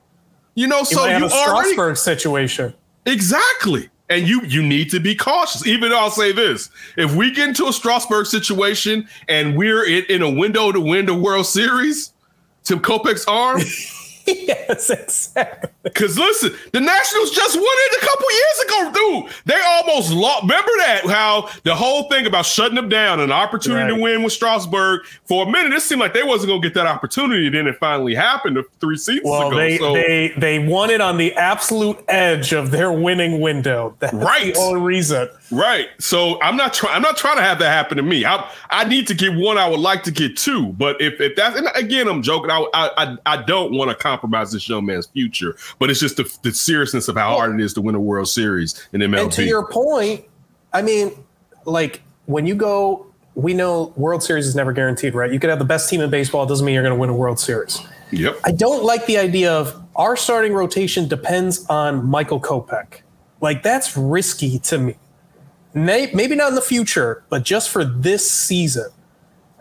You 0.55 0.67
know, 0.67 0.83
so 0.83 1.05
you, 1.05 1.17
you 1.17 1.25
a 1.25 1.29
already 1.29 1.71
Strasburg 1.71 1.97
situation. 1.97 2.73
Exactly. 3.05 3.89
And 4.09 4.27
you 4.27 4.41
you 4.43 4.61
need 4.61 4.91
to 4.91 4.99
be 4.99 5.15
cautious. 5.15 5.65
Even 5.65 5.89
though 5.89 5.99
I'll 5.99 6.11
say 6.11 6.31
this: 6.31 6.69
if 6.97 7.15
we 7.15 7.31
get 7.31 7.49
into 7.49 7.67
a 7.67 7.73
Strasburg 7.73 8.27
situation 8.27 9.07
and 9.27 9.57
we're 9.57 9.85
in, 9.85 10.03
in 10.09 10.21
a 10.21 10.29
window 10.29 10.71
to 10.71 10.79
win 10.79 11.05
the 11.05 11.15
World 11.15 11.45
Series, 11.45 12.13
Tim 12.63 12.79
Kopech's 12.79 13.25
arm. 13.25 13.61
yes, 14.27 14.89
exactly. 14.89 15.69
Because 15.83 16.17
listen, 16.17 16.53
the 16.71 16.79
Nationals 16.79 17.31
just 17.31 17.55
won 17.55 17.65
it 17.67 18.01
a 18.01 18.05
couple 18.05 18.27
years 18.31 18.59
ago, 18.93 19.21
dude. 19.25 19.33
They 19.45 19.61
almost 19.61 20.11
lost. 20.13 20.43
Remember 20.43 20.71
that 20.77 21.01
how 21.05 21.49
the 21.63 21.75
whole 21.75 22.03
thing 22.09 22.25
about 22.25 22.45
shutting 22.45 22.75
them 22.75 22.87
down, 22.87 23.19
an 23.19 23.31
opportunity 23.33 23.93
to 23.93 24.01
win 24.01 24.23
with 24.23 24.31
Strasburg. 24.31 25.01
For 25.25 25.45
a 25.47 25.51
minute, 25.51 25.73
it 25.73 25.81
seemed 25.81 25.99
like 25.99 26.13
they 26.13 26.23
wasn't 26.23 26.49
gonna 26.51 26.61
get 26.61 26.73
that 26.75 26.87
opportunity. 26.87 27.49
Then 27.49 27.67
it 27.67 27.75
finally 27.79 28.15
happened 28.15 28.57
three 28.79 28.95
seasons 28.97 29.25
Well, 29.25 29.47
ago. 29.49 29.57
they 29.57 29.77
so 29.77 29.93
they 29.93 30.33
they 30.37 30.59
won 30.59 30.89
it 30.89 31.01
on 31.01 31.17
the 31.17 31.33
absolute 31.33 31.99
edge 32.07 32.53
of 32.53 32.71
their 32.71 32.91
winning 32.91 33.41
window. 33.41 33.95
That's 33.99 34.13
Right. 34.13 34.53
the 34.53 34.59
only 34.61 34.81
reason. 34.81 35.27
Right. 35.51 35.89
So 35.99 36.41
I'm 36.41 36.55
not 36.55 36.73
trying. 36.73 36.95
I'm 36.95 37.01
not 37.01 37.17
trying 37.17 37.35
to 37.35 37.43
have 37.43 37.59
that 37.59 37.69
happen 37.69 37.97
to 37.97 38.03
me. 38.03 38.25
I 38.25 38.49
I 38.69 38.85
need 38.85 39.05
to 39.07 39.13
get 39.13 39.35
one. 39.35 39.57
I 39.57 39.67
would 39.67 39.79
like 39.81 40.03
to 40.03 40.11
get 40.11 40.37
two. 40.37 40.67
But 40.67 40.99
if 41.01 41.19
if 41.19 41.35
that's 41.35 41.57
and 41.57 41.67
again, 41.75 42.07
I'm 42.07 42.21
joking. 42.23 42.49
I 42.49 42.65
I 42.73 42.89
I, 43.03 43.17
I 43.25 43.37
don't 43.43 43.73
want 43.73 43.89
to 43.89 43.95
compromise 44.13 44.51
this 44.51 44.67
young 44.69 44.85
man's 44.85 45.07
future. 45.07 45.55
But 45.79 45.89
it's 45.89 45.99
just 45.99 46.17
the, 46.17 46.37
the 46.43 46.53
seriousness 46.53 47.07
of 47.07 47.15
how 47.15 47.35
hard 47.35 47.59
it 47.59 47.63
is 47.63 47.73
to 47.73 47.81
win 47.81 47.95
a 47.95 47.99
World 47.99 48.29
Series 48.29 48.87
in 48.93 49.01
MLB. 49.01 49.21
And 49.21 49.31
to 49.33 49.43
your 49.43 49.67
point, 49.67 50.25
I 50.71 50.81
mean, 50.81 51.11
like 51.65 52.01
when 52.25 52.45
you 52.45 52.55
go, 52.55 53.07
we 53.35 53.53
know 53.53 53.93
World 53.95 54.21
Series 54.21 54.45
is 54.45 54.55
never 54.55 54.73
guaranteed, 54.73 55.15
right? 55.15 55.31
You 55.31 55.39
could 55.39 55.49
have 55.49 55.59
the 55.59 55.65
best 55.65 55.89
team 55.89 56.01
in 56.01 56.09
baseball. 56.09 56.43
It 56.43 56.47
doesn't 56.47 56.65
mean 56.65 56.75
you're 56.75 56.83
going 56.83 56.95
to 56.95 56.99
win 56.99 57.09
a 57.09 57.15
World 57.15 57.39
Series. 57.39 57.79
yep. 58.11 58.39
I 58.43 58.51
don't 58.51 58.83
like 58.83 59.05
the 59.07 59.17
idea 59.17 59.51
of 59.51 59.81
our 59.95 60.15
starting 60.15 60.53
rotation 60.53 61.07
depends 61.07 61.65
on 61.67 62.05
Michael 62.05 62.39
Kopech. 62.39 63.01
Like 63.41 63.63
that's 63.63 63.97
risky 63.97 64.59
to 64.59 64.77
me. 64.77 64.95
Maybe 65.73 66.35
not 66.35 66.49
in 66.49 66.55
the 66.55 66.61
future, 66.61 67.23
but 67.29 67.43
just 67.43 67.69
for 67.69 67.83
this 67.83 68.29
season. 68.29 68.89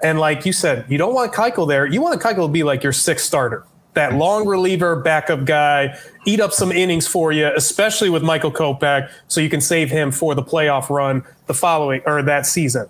And 0.03 0.19
like 0.19 0.45
you 0.45 0.53
said, 0.53 0.85
you 0.89 0.99
don't 0.99 1.15
want 1.15 1.33
Keuchel 1.33 1.67
there. 1.67 1.87
You 1.87 2.03
want 2.03 2.21
Keuchel 2.21 2.47
to 2.47 2.53
be 2.53 2.65
like 2.65 2.83
your 2.83 2.93
sixth 2.93 3.25
starter, 3.25 3.65
that 3.95 4.15
long 4.15 4.47
reliever, 4.47 4.97
backup 4.97 5.45
guy, 5.45 5.97
eat 6.27 6.41
up 6.41 6.53
some 6.53 6.73
innings 6.73 7.07
for 7.07 7.33
you, 7.33 7.51
especially 7.55 8.09
with 8.11 8.23
Michael 8.23 8.53
Kopech, 8.53 9.11
so 9.29 9.41
you 9.41 9.51
can 9.51 9.61
save 9.61 9.91
him 9.91 10.11
for 10.11 10.35
the 10.35 10.43
playoff 10.43 10.89
run 10.89 11.23
the 11.47 11.55
following 11.55 12.01
or 12.07 12.23
that 12.23 12.47
season. 12.47 12.89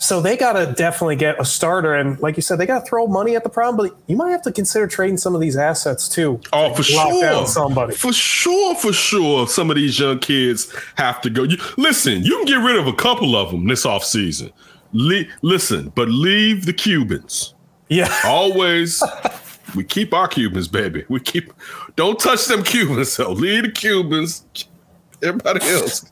So 0.00 0.20
they 0.20 0.36
got 0.36 0.52
to 0.52 0.72
definitely 0.72 1.16
get 1.16 1.40
a 1.40 1.44
starter, 1.44 1.92
and 1.94 2.18
like 2.20 2.36
you 2.36 2.42
said, 2.42 2.58
they 2.58 2.66
got 2.66 2.84
to 2.84 2.86
throw 2.86 3.08
money 3.08 3.34
at 3.34 3.42
the 3.42 3.48
problem. 3.48 3.88
But 3.88 3.98
you 4.06 4.16
might 4.16 4.30
have 4.30 4.42
to 4.42 4.52
consider 4.52 4.86
trading 4.86 5.16
some 5.16 5.34
of 5.34 5.40
these 5.40 5.56
assets 5.56 6.08
too. 6.08 6.40
Oh, 6.52 6.72
for 6.72 6.84
sure. 6.84 7.46
somebody. 7.46 7.96
For 7.96 8.12
sure, 8.12 8.76
for 8.76 8.92
sure. 8.92 9.48
Some 9.48 9.70
of 9.70 9.76
these 9.76 9.98
young 9.98 10.20
kids 10.20 10.72
have 10.94 11.20
to 11.22 11.30
go. 11.30 11.42
You, 11.42 11.58
listen, 11.76 12.22
you 12.22 12.36
can 12.36 12.44
get 12.44 12.56
rid 12.58 12.76
of 12.76 12.86
a 12.86 12.92
couple 12.92 13.34
of 13.34 13.50
them 13.50 13.66
this 13.66 13.84
offseason. 13.84 14.52
Le- 14.92 15.24
listen, 15.42 15.90
but 15.96 16.08
leave 16.08 16.64
the 16.64 16.72
Cubans. 16.72 17.54
Yeah, 17.88 18.14
Always, 18.24 19.02
we 19.74 19.84
keep 19.84 20.14
our 20.14 20.28
Cubans, 20.28 20.68
baby. 20.68 21.04
We 21.08 21.20
keep. 21.20 21.52
Don't 21.96 22.18
touch 22.18 22.46
them 22.46 22.62
Cubans. 22.62 23.12
So 23.12 23.32
leave 23.32 23.64
the 23.64 23.70
Cubans. 23.70 24.44
Everybody 25.22 25.60
else. 25.68 26.10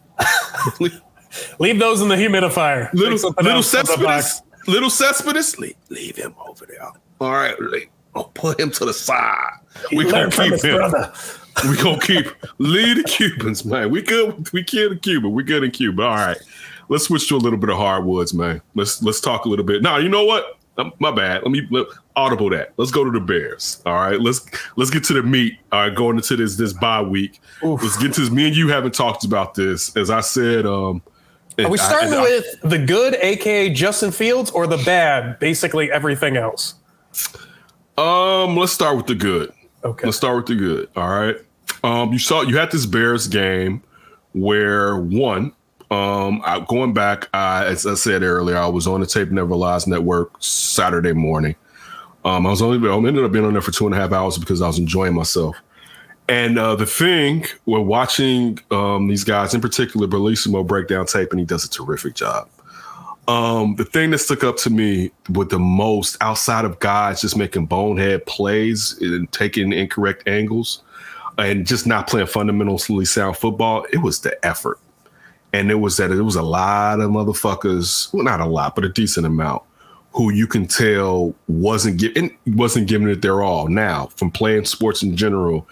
leave, 0.81 1.01
leave 1.59 1.79
those 1.79 2.03
in 2.03 2.09
the 2.09 2.17
humidifier. 2.17 2.93
Little 2.93 3.35
little 3.39 3.57
else 3.57 3.71
from 3.71 3.87
the 3.87 4.05
box. 4.05 4.27
Cespedes. 4.27 4.69
Little 4.69 4.91
Cespedes. 4.91 5.59
Leave, 5.59 5.77
leave 5.91 6.17
him 6.17 6.35
over 6.47 6.67
there. 6.67 6.83
All 7.21 7.33
right, 7.33 7.59
leave. 7.61 7.89
I'll 8.15 8.25
put 8.25 8.59
him 8.59 8.71
to 8.73 8.85
the 8.87 8.95
side. 8.95 9.51
We 9.93 10.11
gonna 10.11 10.31
keep 10.31 10.65
him. 10.65 10.77
brother. 10.77 11.13
We 11.69 11.77
gonna 11.77 12.01
keep 12.01 12.27
lead 12.59 12.99
the 12.99 13.05
Cubans, 13.05 13.65
man. 13.65 13.91
We 13.91 14.03
good. 14.03 14.51
We 14.53 14.65
kill 14.65 14.91
the 14.91 14.97
Cuba. 14.97 15.29
We 15.29 15.43
good 15.43 15.65
in 15.65 15.71
Cuba. 15.71 16.03
All 16.03 16.15
right. 16.15 16.39
Let's 16.89 17.05
switch 17.05 17.29
to 17.29 17.37
a 17.37 17.39
little 17.39 17.59
bit 17.59 17.71
of 17.71 17.77
hardwoods, 17.77 18.33
man. 18.33 18.63
Let's 18.75 19.03
let's 19.03 19.21
talk 19.21 19.45
a 19.45 19.49
little 19.49 19.65
bit. 19.65 19.83
Now, 19.83 19.99
you 19.99 20.09
know 20.09 20.25
what? 20.25 20.59
Um, 20.79 20.93
my 20.99 21.11
bad. 21.11 21.43
Let 21.43 21.51
me 21.51 21.67
let, 21.71 21.87
audible 22.17 22.51
that. 22.51 22.73
Let's 22.77 22.91
go 22.91 23.05
to 23.05 23.11
the 23.11 23.21
Bears. 23.21 23.81
All 23.87 23.95
right. 23.95 24.21
Let's 24.21 24.45
let's 24.77 24.91
get 24.91 25.05
to 25.05 25.13
the 25.13 25.23
meat. 25.23 25.59
All 25.71 25.81
right, 25.81 25.95
going 25.95 26.17
into 26.17 26.37
this 26.37 26.57
this 26.57 26.73
bye 26.73 27.03
week. 27.03 27.41
Let's 27.63 27.97
get 27.99 28.15
to 28.15 28.23
this. 28.23 28.31
Me 28.31 28.47
and 28.49 28.57
you 28.57 28.69
haven't 28.69 28.95
talked 28.95 29.25
about 29.25 29.55
this. 29.55 29.97
As 29.97 30.11
I 30.11 30.21
said, 30.21 30.67
um, 30.67 31.03
Are 31.59 31.71
we 31.71 31.79
starting 31.79 32.15
I- 32.15 32.23
with 32.23 32.61
the 32.63 32.79
good, 32.79 33.15
aka 33.15 33.71
Justin 33.71 34.11
Fields, 34.11 34.51
or 34.51 34.67
the 34.67 34.79
bad, 34.79 35.39
basically 35.39 35.93
everything 35.93 36.37
else? 36.37 36.75
Um, 37.99 38.57
let's 38.57 38.73
start 38.73 38.97
with 38.97 39.07
the 39.07 39.15
good. 39.15 39.53
Okay. 39.85 40.07
Let's 40.07 40.17
start 40.17 40.37
with 40.37 40.47
the 40.47 40.57
good. 40.57 40.89
All 40.97 41.09
right. 41.09 41.37
Um, 41.85 42.13
you 42.13 42.19
saw 42.19 42.43
you 42.43 42.57
had 42.57 42.71
this 42.71 42.87
Bears 42.87 43.27
game 43.29 43.83
where 44.33 44.97
one, 44.97 45.53
um, 45.91 46.43
I, 46.45 46.65
going 46.69 46.93
back, 46.93 47.29
I, 47.33 47.65
as 47.67 47.87
I 47.87 47.95
said 47.95 48.23
earlier, 48.23 48.57
I 48.57 48.67
was 48.67 48.87
on 48.87 49.01
the 49.01 49.07
Tape 49.07 49.31
Never 49.31 49.55
Lies 49.55 49.87
Network 49.87 50.33
Saturday 50.43 51.13
morning. 51.13 51.55
Um, 52.27 52.45
I 52.45 52.51
was 52.51 52.61
only 52.61 52.87
I 52.89 52.97
ended 52.97 53.25
up 53.25 53.31
being 53.31 53.45
on 53.45 53.53
there 53.53 53.63
for 53.63 53.71
two 53.71 53.87
and 53.87 53.95
a 53.95 53.99
half 53.99 54.13
hours 54.13 54.37
because 54.37 54.61
I 54.61 54.67
was 54.67 54.81
enjoying 54.81 55.15
myself. 55.15 55.57
And 56.29 56.59
uh, 56.59 56.75
the 56.75 56.85
thing, 56.85 57.47
we're 57.67 57.79
watching 57.79 58.59
um, 58.73 59.07
these 59.07 59.23
guys, 59.23 59.55
in 59.55 59.61
particular, 59.61 60.09
Bellissimo 60.09 60.67
break 60.67 60.89
down 60.89 61.07
tape, 61.07 61.31
and 61.31 61.39
he 61.39 61.47
does 61.47 61.65
a 61.65 61.71
terrific 61.71 62.17
job. 62.17 62.49
Um, 63.29 63.77
the 63.77 63.85
thing 63.85 64.11
that 64.11 64.19
stuck 64.19 64.43
up 64.43 64.57
to 64.59 64.71
me 64.71 65.13
with 65.31 65.51
the 65.51 65.61
most, 65.61 66.17
outside 66.21 66.65
of 66.65 66.81
guys 66.81 67.21
just 67.21 67.37
making 67.37 67.67
bonehead 67.67 68.27
plays 68.27 68.99
and 69.01 69.31
taking 69.31 69.73
incorrect 69.73 70.27
angles, 70.27 70.83
and 71.39 71.65
just 71.65 71.87
not 71.87 72.09
playing 72.09 72.27
fundamentally 72.27 73.05
sound 73.05 73.37
football, 73.37 73.87
it 73.93 73.99
was 73.99 74.21
the 74.21 74.45
effort. 74.45 74.81
And 75.53 75.71
it 75.71 75.77
was 75.77 75.97
that 75.99 76.11
it 76.11 76.23
was 76.23 76.35
a 76.35 76.43
lot 76.43 76.99
of 76.99 77.09
motherfuckers, 77.09 78.13
well, 78.13 78.25
not 78.25 78.41
a 78.41 78.47
lot, 78.47 78.75
but 78.75 78.85
a 78.85 78.89
decent 78.89 79.27
amount, 79.27 79.63
who 80.17 80.33
you 80.33 80.47
can 80.47 80.67
tell 80.67 81.35
wasn't 81.47 81.99
giving 81.99 82.37
wasn't 82.47 82.89
giving 82.89 83.09
it 83.09 83.21
their 83.21 83.43
all. 83.43 83.69
Now, 83.69 84.07
from 84.17 84.31
playing 84.31 84.65
sports 84.65 85.03
in 85.03 85.15
general, 85.15 85.69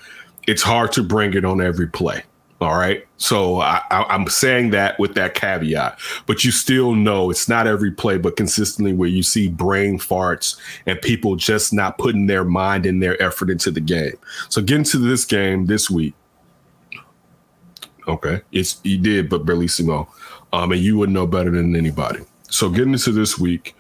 it's 0.47 0.63
hard 0.63 0.93
to 0.93 1.03
bring 1.03 1.33
it 1.33 1.45
on 1.45 1.63
every 1.63 1.89
play. 1.89 2.23
All 2.61 2.77
right. 2.77 3.07
So 3.17 3.61
I, 3.61 3.81
I'm 3.91 4.29
saying 4.29 4.71
that 4.71 4.99
with 4.99 5.15
that 5.15 5.35
caveat, 5.35 5.99
but 6.27 6.45
you 6.45 6.51
still 6.51 6.95
know 6.95 7.31
it's 7.31 7.49
not 7.49 7.67
every 7.67 7.91
play, 7.91 8.17
but 8.17 8.37
consistently 8.37 8.93
where 8.93 9.09
you 9.09 9.23
see 9.23 9.49
brain 9.49 9.99
farts 9.99 10.59
and 10.87 11.01
people 11.01 11.37
just 11.37 11.73
not 11.73 11.99
putting 11.99 12.27
their 12.27 12.45
mind 12.45 12.87
and 12.87 13.03
their 13.03 13.21
effort 13.23 13.51
into 13.51 13.71
the 13.71 13.81
game. 13.81 14.17
So 14.51 14.63
getting 14.63 14.85
to 14.85 14.99
this 14.99 15.25
game 15.25 15.67
this 15.67 15.91
week. 15.91 16.15
Okay. 18.07 18.43
It's 18.53 18.81
he 18.83 18.99
did, 18.99 19.29
but 19.29 19.47
Bellissimo. 19.47 20.07
Um, 20.53 20.73
and 20.73 20.81
you 20.81 20.99
would 20.99 21.11
know 21.11 21.27
better 21.27 21.51
than 21.51 21.75
anybody. 21.75 22.21
So 22.49 22.69
getting 22.69 22.93
into 22.93 23.11
this 23.11 23.39
week, 23.39 23.75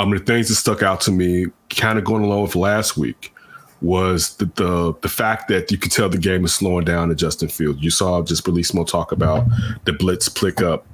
um, 0.00 0.10
the 0.10 0.18
things 0.18 0.48
that 0.48 0.54
stuck 0.54 0.82
out 0.82 1.00
to 1.02 1.12
me, 1.12 1.46
kind 1.68 1.98
of 1.98 2.04
going 2.04 2.24
along 2.24 2.42
with 2.42 2.56
last 2.56 2.96
week, 2.96 3.34
was 3.82 4.36
the, 4.36 4.46
the 4.56 4.94
the 5.02 5.08
fact 5.08 5.48
that 5.48 5.70
you 5.70 5.78
could 5.78 5.92
tell 5.92 6.08
the 6.08 6.18
game 6.18 6.44
is 6.44 6.54
slowing 6.54 6.84
down 6.84 7.10
at 7.10 7.18
Justin 7.18 7.48
Fields. 7.48 7.82
You 7.82 7.90
saw 7.90 8.22
just 8.22 8.44
Bellissimo 8.44 8.86
talk 8.86 9.12
about 9.12 9.46
the 9.84 9.92
blitz 9.92 10.28
pick 10.28 10.60
up 10.60 10.86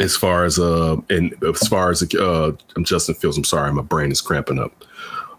as 0.00 0.16
far 0.16 0.44
as 0.44 0.58
uh 0.58 0.96
and 1.10 1.34
as 1.42 1.66
far 1.68 1.90
as 1.90 2.02
uh 2.14 2.52
I'm 2.76 2.84
Justin 2.84 3.14
Fields. 3.14 3.36
I'm 3.36 3.44
sorry, 3.44 3.72
my 3.72 3.82
brain 3.82 4.10
is 4.10 4.20
cramping 4.20 4.58
up. 4.58 4.72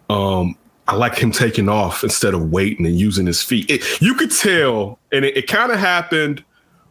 Um, 0.10 0.58
I 0.88 0.96
like 0.96 1.18
him 1.18 1.32
taking 1.32 1.70
off 1.70 2.04
instead 2.04 2.34
of 2.34 2.52
waiting 2.52 2.86
and 2.86 2.98
using 3.00 3.28
his 3.28 3.44
feet. 3.44 3.70
It, 3.70 4.02
you 4.02 4.16
could 4.16 4.32
tell, 4.32 4.98
and 5.12 5.24
it, 5.24 5.38
it 5.38 5.48
kind 5.48 5.72
of 5.72 5.80
happened 5.80 6.44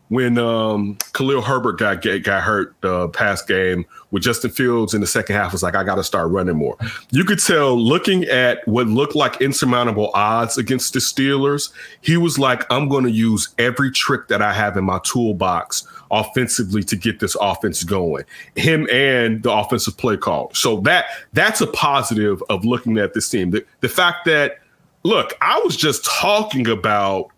when 0.09 0.39
um, 0.39 0.97
Khalil 1.13 1.43
Herbert 1.43 1.79
got 1.79 2.03
got, 2.03 2.43
hurt 2.43 2.75
uh, 2.85 3.09
past 3.09 3.47
game 3.47 3.85
with 4.11 4.23
Justin 4.23 4.51
Fields 4.51 4.95
in 4.95 5.01
the 5.01 5.07
second 5.07 5.37
half 5.37 5.53
was 5.53 5.63
like, 5.63 5.75
I 5.75 5.85
got 5.85 5.97
to 5.97 6.05
start 6.05 6.31
running 6.31 6.57
more. 6.57 6.77
You 7.11 7.25
could 7.25 7.39
tell 7.39 7.79
looking 7.79 8.25
at 8.25 8.67
what 8.67 8.87
looked 8.87 9.15
like 9.15 9.41
insurmountable 9.41 10.11
odds 10.15 10.57
against 10.57 10.95
the 10.95 10.99
Steelers, 10.99 11.71
he 12.01 12.17
was 12.17 12.39
like, 12.39 12.65
I'm 12.73 12.89
going 12.89 13.05
to 13.05 13.11
use 13.11 13.49
every 13.59 13.91
trick 13.91 14.29
that 14.29 14.41
I 14.41 14.53
have 14.53 14.77
in 14.77 14.85
my 14.85 14.99
toolbox 15.05 15.87
offensively 16.11 16.83
to 16.85 16.97
get 16.97 17.21
this 17.21 17.37
offense 17.41 17.85
going. 17.85 18.25
Him 18.57 18.89
and 18.91 19.43
the 19.43 19.53
offensive 19.53 19.97
play 19.99 20.17
call. 20.17 20.51
So 20.55 20.81
that 20.81 21.07
that's 21.35 21.61
a 21.61 21.67
positive 21.67 22.43
of 22.49 22.65
looking 22.65 22.97
at 22.97 23.13
this 23.13 23.29
team. 23.29 23.51
The, 23.51 23.65
the 23.81 23.89
fact 23.91 24.25
that 24.25 24.59
look, 25.03 25.35
I 25.43 25.61
was 25.65 25.77
just 25.77 26.05
talking 26.07 26.67
about 26.67 27.31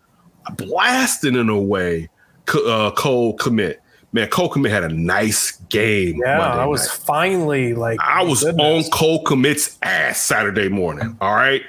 blasting 0.55 1.35
in 1.35 1.49
a 1.49 1.59
way 1.59 2.09
uh, 2.49 2.91
Cole 2.91 3.37
Kmet. 3.37 3.77
Man, 4.13 4.27
Cole 4.27 4.49
Kmet 4.49 4.69
had 4.69 4.83
a 4.83 4.89
nice 4.89 5.51
game. 5.69 6.19
Yeah, 6.23 6.37
Monday 6.37 6.63
I 6.63 6.65
was 6.65 6.85
night. 6.87 6.99
finally 7.05 7.73
like 7.73 7.99
I 8.01 8.23
was 8.23 8.43
goodness. 8.43 8.85
on 8.85 8.91
Cole 8.91 9.23
Kmet's 9.23 9.77
ass 9.83 10.21
Saturday 10.21 10.67
morning. 10.67 11.15
All 11.21 11.35
right. 11.35 11.61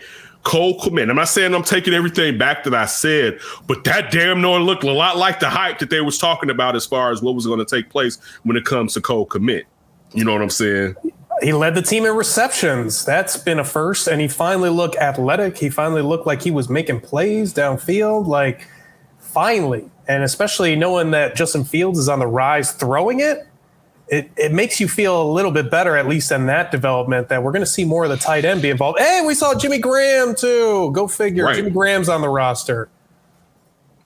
Cole 0.43 0.77
Kmet. 0.81 1.09
I'm 1.09 1.15
not 1.15 1.29
saying 1.29 1.55
I'm 1.55 1.63
taking 1.63 1.95
everything 1.95 2.37
back 2.37 2.65
that 2.65 2.75
I 2.75 2.87
said, 2.87 3.39
but 3.69 3.85
that 3.85 4.11
damn 4.11 4.41
no 4.41 4.59
looked 4.59 4.83
a 4.83 4.91
lot 4.91 5.17
like 5.17 5.39
the 5.39 5.49
hype 5.49 5.79
that 5.79 5.91
they 5.91 6.01
was 6.01 6.19
talking 6.19 6.51
about 6.51 6.75
as 6.75 6.85
far 6.85 7.13
as 7.13 7.23
what 7.23 7.37
was 7.37 7.47
going 7.47 7.61
to 7.61 7.65
take 7.65 7.89
place 7.91 8.19
when 8.43 8.57
it 8.57 8.65
comes 8.65 8.95
to 8.95 9.01
Cole 9.01 9.27
Kmet. 9.27 9.63
You 10.13 10.25
know 10.25 10.33
what 10.33 10.43
I'm 10.43 10.51
saying? 10.51 10.97
He 11.43 11.53
led 11.53 11.75
the 11.77 11.83
team 11.83 12.05
in 12.05 12.15
receptions. 12.17 13.05
That's 13.05 13.37
been 13.37 13.59
a 13.61 13.65
first, 13.65 14.09
and 14.09 14.21
he 14.21 14.27
finally 14.29 14.69
looked 14.69 14.97
athletic. 14.97 15.57
He 15.59 15.71
finally 15.71 16.03
looked 16.03 16.27
like 16.27 16.43
he 16.43 16.51
was 16.51 16.69
making 16.69 17.01
plays 17.01 17.55
downfield. 17.55 18.27
Like 18.27 18.67
finally, 19.19 19.89
and 20.09 20.23
especially 20.23 20.77
knowing 20.77 21.11
that 21.13 21.37
Justin 21.37 21.65
Fields 21.65 21.99
is 21.99 22.09
on 22.09 22.19
the 22.19 22.27
rise 22.27 22.73
throwing 22.73 23.21
it, 23.21 23.47
it, 24.09 24.31
it 24.37 24.53
makes 24.53 24.79
you 24.79 24.89
feel 24.89 25.23
a 25.23 25.29
little 25.33 25.51
bit 25.51 25.71
better, 25.71 25.97
at 25.97 26.07
least 26.07 26.31
in 26.33 26.47
that 26.47 26.71
development, 26.71 27.29
that 27.29 27.43
we're 27.43 27.53
going 27.53 27.65
to 27.65 27.71
see 27.71 27.85
more 27.85 28.05
of 28.05 28.11
the 28.11 28.17
tight 28.17 28.45
end 28.45 28.61
be 28.61 28.69
involved. 28.69 28.99
Hey, 28.99 29.23
we 29.27 29.35
saw 29.35 29.55
Jimmy 29.55 29.79
Graham 29.79 30.35
too. 30.35 30.91
Go 30.93 31.09
figure. 31.09 31.45
Right. 31.45 31.57
Jimmy 31.57 31.71
Graham's 31.71 32.09
on 32.09 32.21
the 32.21 32.29
roster. 32.29 32.89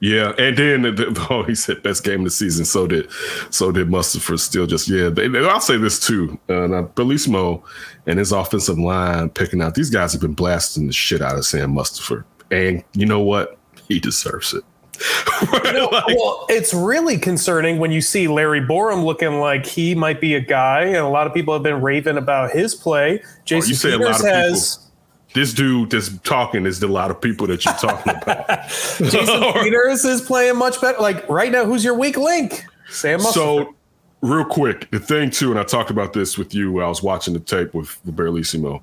Yeah, 0.01 0.33
and 0.39 0.57
then 0.57 0.83
the, 0.83 1.27
oh, 1.31 1.43
he 1.43 1.55
said 1.55 1.83
best 1.83 2.05
game 2.05 2.21
of 2.21 2.25
the 2.25 2.31
season. 2.31 2.65
So 2.67 2.87
did, 2.87 3.11
so 3.51 3.73
did 3.73 3.89
Mustipher. 3.89 4.39
Still, 4.39 4.67
just 4.67 4.89
yeah. 4.89 5.09
They, 5.09 5.27
they- 5.27 5.45
I'll 5.47 5.61
say 5.61 5.79
this 5.79 5.99
too. 5.99 6.39
Uh, 6.49 6.67
now, 6.67 6.83
Bellissimo 6.95 7.63
and 8.07 8.19
his 8.19 8.31
offensive 8.31 8.79
line 8.79 9.31
picking 9.31 9.63
out 9.63 9.75
these 9.75 9.91
guys 9.91 10.13
have 10.13 10.21
been 10.21 10.35
blasting 10.35 10.87
the 10.87 10.93
shit 10.93 11.23
out 11.23 11.37
of 11.37 11.47
Sam 11.47 11.75
Mustipher, 11.75 12.25
and 12.51 12.85
you 12.93 13.07
know 13.07 13.21
what? 13.21 13.59
He 13.89 13.99
deserves 13.99 14.53
it. 14.53 14.65
Well, 15.43 16.47
it's 16.49 16.73
really 16.73 17.19
concerning 17.19 17.79
when 17.79 17.91
you 17.91 18.01
see 18.01 18.29
Larry 18.29 18.61
Borom 18.61 19.05
looking 19.05 19.41
like 19.41 19.67
he 19.67 19.95
might 19.95 20.21
be 20.21 20.35
a 20.35 20.41
guy, 20.41 20.83
and 20.83 20.97
a 20.97 21.09
lot 21.09 21.27
of 21.27 21.35
people 21.35 21.53
have 21.55 21.63
been 21.63 21.81
raving 21.81 22.17
about 22.17 22.51
his 22.51 22.75
play. 22.75 23.23
Jason 23.45 23.67
Oh, 23.67 23.69
you 23.69 23.75
say 23.75 23.89
a 23.93 23.99
Peters 23.99 24.11
lot 24.11 24.21
of 24.21 24.27
has 24.27 24.91
This 25.35 25.53
dude 25.53 25.91
that's 25.91 26.17
talking 26.19 26.67
is 26.67 26.81
the 26.81 26.89
lot 26.89 27.11
of 27.11 27.21
people 27.21 27.47
that 27.49 27.65
you're 27.65 27.75
talking 27.75 28.15
about. 28.15 28.69
Jason 28.69 29.53
Peters 29.63 30.05
is 30.05 30.21
playing 30.23 30.57
much 30.57 30.81
better. 30.81 30.99
Like 30.99 31.29
right 31.29 31.53
now, 31.53 31.65
who's 31.65 31.85
your 31.85 31.95
weak 31.95 32.17
link? 32.17 32.65
Sam. 32.89 33.21
So, 33.21 33.75
real 34.23 34.45
quick, 34.45 34.91
the 34.91 35.01
thing 35.01 35.31
too, 35.31 35.51
and 35.51 35.61
I 35.61 35.65
talked 35.65 35.91
about 35.91 36.13
this 36.13 36.39
with 36.39 36.55
you. 36.55 36.73
While 36.73 36.87
I 36.87 36.89
was 36.89 37.03
watching 37.03 37.35
the 37.35 37.41
tape 37.41 37.75
with 37.75 38.01
the 38.05 38.13
Bellissimo, 38.13 38.83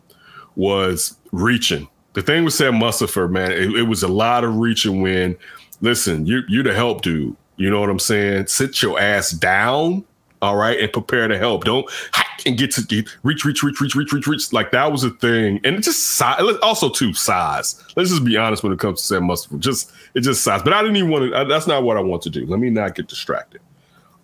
was 0.55 1.17
reaching. 1.31 1.87
The 2.13 2.21
thing 2.21 2.43
with 2.43 2.53
Sam 2.53 2.75
Mustipher, 2.75 3.29
man, 3.29 3.51
it, 3.51 3.75
it 3.75 3.83
was 3.83 4.03
a 4.03 4.07
lot 4.07 4.43
of 4.43 4.57
reaching. 4.57 5.01
When 5.01 5.35
listen, 5.83 6.25
you 6.25 6.41
you 6.47 6.63
the 6.63 6.73
help 6.73 7.03
dude. 7.03 7.35
You 7.57 7.69
know 7.69 7.79
what 7.79 7.91
I'm 7.91 7.99
saying? 7.99 8.47
Sit 8.47 8.81
your 8.81 8.99
ass 8.99 9.29
down, 9.29 10.03
all 10.41 10.55
right, 10.55 10.79
and 10.79 10.91
prepare 10.91 11.27
to 11.27 11.37
help. 11.37 11.65
Don't 11.65 11.87
hack 12.13 12.41
and 12.47 12.57
get 12.57 12.71
to 12.71 12.83
get, 12.83 13.07
reach, 13.21 13.45
reach, 13.45 13.61
reach, 13.61 13.79
reach, 13.79 13.93
reach, 13.93 14.11
reach, 14.11 14.25
reach. 14.25 14.51
Like 14.51 14.71
that 14.71 14.91
was 14.91 15.03
a 15.03 15.11
thing, 15.11 15.59
and 15.63 15.75
it 15.75 15.81
just 15.81 16.01
size. 16.01 16.41
Also, 16.63 16.89
too 16.89 17.13
size. 17.13 17.83
Let's 17.95 18.09
just 18.09 18.25
be 18.25 18.37
honest 18.37 18.63
when 18.63 18.73
it 18.73 18.79
comes 18.79 19.01
to 19.01 19.05
Sam 19.05 19.23
Mustipher. 19.23 19.59
Just 19.59 19.91
it 20.15 20.21
just 20.21 20.43
size. 20.43 20.63
But 20.63 20.73
I 20.73 20.81
didn't 20.81 20.97
even 20.97 21.11
want 21.11 21.31
to. 21.31 21.45
That's 21.45 21.67
not 21.67 21.83
what 21.83 21.97
I 21.97 22.01
want 22.01 22.23
to 22.23 22.31
do. 22.31 22.47
Let 22.47 22.59
me 22.59 22.71
not 22.71 22.95
get 22.95 23.07
distracted. 23.07 23.61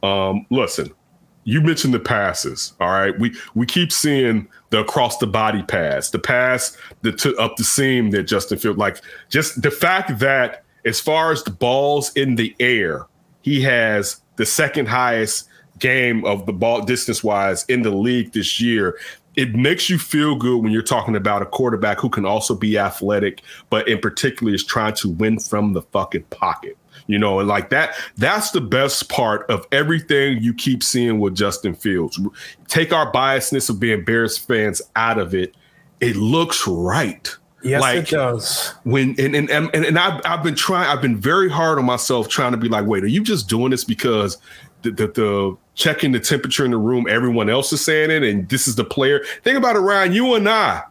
Um, 0.01 0.47
listen, 0.49 0.91
you 1.43 1.61
mentioned 1.61 1.93
the 1.93 1.99
passes. 1.99 2.73
All 2.79 2.89
right, 2.89 3.17
we 3.19 3.35
we 3.53 3.67
keep 3.67 3.91
seeing 3.91 4.47
the 4.71 4.79
across 4.79 5.17
the 5.17 5.27
body 5.27 5.61
pass, 5.63 6.09
the 6.09 6.19
pass 6.19 6.75
that 7.03 7.19
to 7.19 7.35
up 7.37 7.57
the 7.57 7.63
seam 7.63 8.09
that 8.11 8.23
Justin 8.23 8.57
Field 8.57 8.77
like. 8.77 9.01
Just 9.29 9.61
the 9.61 9.71
fact 9.71 10.17
that 10.19 10.63
as 10.89 10.99
far 10.99 11.31
as 11.31 11.43
the 11.43 11.51
balls 11.51 12.11
in 12.15 12.33
the 12.35 12.55
air, 12.59 13.05
he 13.43 13.61
has 13.61 14.21
the 14.37 14.45
second 14.45 14.87
highest 14.87 15.47
game 15.77 16.25
of 16.25 16.47
the 16.47 16.51
ball 16.51 16.81
distance 16.81 17.23
wise 17.23 17.63
in 17.65 17.83
the 17.83 17.91
league 17.91 18.33
this 18.33 18.59
year. 18.59 18.97
It 19.35 19.53
makes 19.53 19.87
you 19.87 19.99
feel 19.99 20.35
good 20.35 20.63
when 20.63 20.71
you're 20.71 20.81
talking 20.81 21.15
about 21.15 21.43
a 21.43 21.45
quarterback 21.45 21.99
who 21.99 22.09
can 22.09 22.25
also 22.25 22.55
be 22.55 22.77
athletic, 22.77 23.41
but 23.69 23.87
in 23.87 23.99
particular 23.99 24.51
is 24.51 24.63
trying 24.63 24.95
to 24.95 25.09
win 25.09 25.39
from 25.39 25.73
the 25.73 25.83
fucking 25.83 26.23
pocket. 26.31 26.75
You 27.05 27.19
know, 27.19 27.39
and 27.39 27.47
like 27.47 27.69
that, 27.69 27.95
that's 28.17 28.49
the 28.49 28.61
best 28.61 29.09
part 29.09 29.49
of 29.49 29.67
everything 29.71 30.41
you 30.41 30.55
keep 30.55 30.83
seeing 30.83 31.19
with 31.19 31.35
Justin 31.35 31.75
Fields. 31.75 32.19
Take 32.67 32.91
our 32.91 33.11
biasness 33.11 33.69
of 33.69 33.79
being 33.79 34.03
Bears 34.03 34.39
fans 34.39 34.81
out 34.95 35.19
of 35.19 35.35
it. 35.35 35.55
It 36.01 36.15
looks 36.15 36.67
right. 36.67 37.35
Yes, 37.63 37.81
like, 37.81 37.97
it 37.99 38.09
does. 38.09 38.73
when 38.83 39.15
and 39.19 39.35
and 39.35 39.49
and, 39.49 39.73
and 39.73 39.99
I've, 39.99 40.21
I've 40.25 40.43
been 40.43 40.55
trying 40.55 40.87
i've 40.87 41.01
been 41.01 41.17
very 41.17 41.49
hard 41.49 41.77
on 41.79 41.85
myself 41.85 42.27
trying 42.29 42.51
to 42.51 42.57
be 42.57 42.69
like 42.69 42.85
wait 42.85 43.03
are 43.03 43.07
you 43.07 43.23
just 43.23 43.49
doing 43.49 43.71
this 43.71 43.83
because 43.83 44.37
the, 44.81 44.91
the, 44.91 45.07
the 45.07 45.57
checking 45.75 46.11
the 46.13 46.19
temperature 46.19 46.63
in 46.65 46.71
the 46.71 46.77
room 46.77 47.05
everyone 47.09 47.49
else 47.49 47.71
is 47.73 47.83
saying 47.83 48.11
it 48.11 48.23
and 48.23 48.47
this 48.49 48.67
is 48.67 48.75
the 48.75 48.83
player 48.85 49.21
think 49.43 49.57
about 49.57 49.75
it 49.75 49.79
ryan 49.79 50.13
you 50.13 50.35
and 50.35 50.47
i 50.47 50.81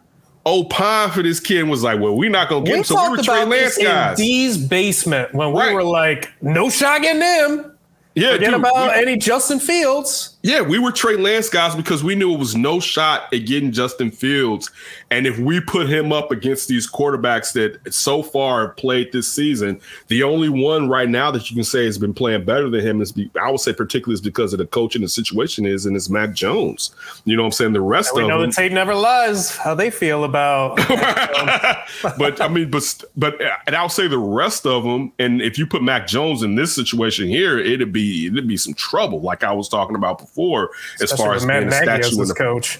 opine 0.45 1.09
for 1.11 1.21
this 1.21 1.39
kid 1.39 1.63
was 1.67 1.83
like 1.83 1.99
well 1.99 2.15
we're 2.15 2.29
not 2.29 2.49
gonna 2.49 2.63
get 2.65 2.71
We 2.73 2.77
him 2.79 2.83
so 2.85 2.95
we 3.03 3.09
were 3.09 3.15
talked 3.17 3.25
Trey 3.25 3.35
about 3.41 3.47
Lance 3.49 3.75
this 3.75 3.77
in 3.79 3.83
guys 3.85 4.17
D's 4.17 4.57
basement 4.57 5.33
when 5.33 5.51
we 5.53 5.59
Right. 5.59 5.73
were 5.73 5.83
like, 5.83 6.31
no 6.41 6.69
shot 6.69 7.01
getting 7.01 7.21
him. 7.21 7.71
Yeah 8.15 8.33
Forget 8.33 8.49
dude, 8.51 8.59
about 8.59 8.95
we- 8.95 9.01
any 9.01 9.17
Justin 9.17 9.59
Fields. 9.59 10.35
Yeah, 10.41 10.61
we 10.61 10.79
were 10.79 10.93
Trey 10.93 11.17
Lance 11.17 11.49
guys 11.49 11.75
because 11.75 12.01
we 12.01 12.15
knew 12.15 12.33
it 12.33 12.39
was 12.39 12.55
no 12.55 12.79
shot 12.79 13.23
at 13.33 13.39
getting 13.45 13.73
Justin 13.73 14.09
Fields. 14.09 14.71
And 15.11 15.27
if 15.27 15.37
we 15.37 15.59
put 15.59 15.89
him 15.89 16.13
up 16.13 16.31
against 16.31 16.69
these 16.69 16.89
quarterbacks 16.89 17.51
that 17.53 17.93
so 17.93 18.23
far 18.23 18.67
have 18.67 18.77
played 18.77 19.11
this 19.11 19.29
season, 19.29 19.81
the 20.07 20.23
only 20.23 20.47
one 20.47 20.87
right 20.87 21.09
now 21.09 21.29
that 21.31 21.49
you 21.49 21.55
can 21.57 21.65
say 21.65 21.83
has 21.83 21.97
been 21.97 22.13
playing 22.13 22.45
better 22.45 22.69
than 22.69 22.79
him 22.79 23.01
is, 23.01 23.11
be, 23.11 23.29
I 23.41 23.51
would 23.51 23.59
say, 23.59 23.73
particularly 23.73 24.13
is 24.13 24.21
because 24.21 24.53
of 24.53 24.59
the 24.59 24.65
coaching 24.65 25.01
the 25.01 25.09
situation 25.09 25.65
is, 25.65 25.85
and 25.85 25.93
it's 25.97 26.09
Mac 26.09 26.31
Jones. 26.33 26.95
You 27.25 27.35
know 27.35 27.41
what 27.43 27.47
I'm 27.47 27.51
saying? 27.51 27.73
The 27.73 27.81
rest 27.81 28.11
of 28.11 28.15
We 28.15 28.21
of 28.23 28.29
know 28.29 28.39
them. 28.39 28.51
the 28.51 28.55
tape 28.55 28.71
never 28.71 28.95
lies. 28.95 29.57
How 29.57 29.75
they 29.75 29.91
feel 29.91 30.23
about 30.23 30.77
but 32.17 32.39
I 32.39 32.47
mean, 32.47 32.71
but 32.71 33.03
but 33.17 33.41
and 33.67 33.75
I'll 33.75 33.89
say 33.89 34.07
the 34.07 34.17
rest 34.17 34.65
of 34.65 34.83
them. 34.85 35.11
And 35.19 35.41
if 35.41 35.57
you 35.57 35.67
put 35.67 35.83
Mac 35.83 36.07
Jones 36.07 36.43
in 36.43 36.55
this 36.55 36.73
situation 36.73 37.27
here, 37.27 37.59
it'd 37.59 37.91
be 37.91 37.98
it'd 37.99 38.47
be 38.47 38.57
some 38.57 38.73
trouble, 38.73 39.21
like 39.21 39.43
I 39.43 39.51
was 39.51 39.69
talking 39.69 39.95
about 39.95 40.19
before, 40.19 40.71
as 41.01 41.11
far 41.11 41.33
as 41.33 41.45
Matt 41.45 41.61
being 41.61 41.73
a 41.73 41.85
Nagy 41.85 41.91
as 41.91 42.05
statue 42.07 42.21
in 42.21 42.27
the 42.27 42.33
coach. 42.33 42.79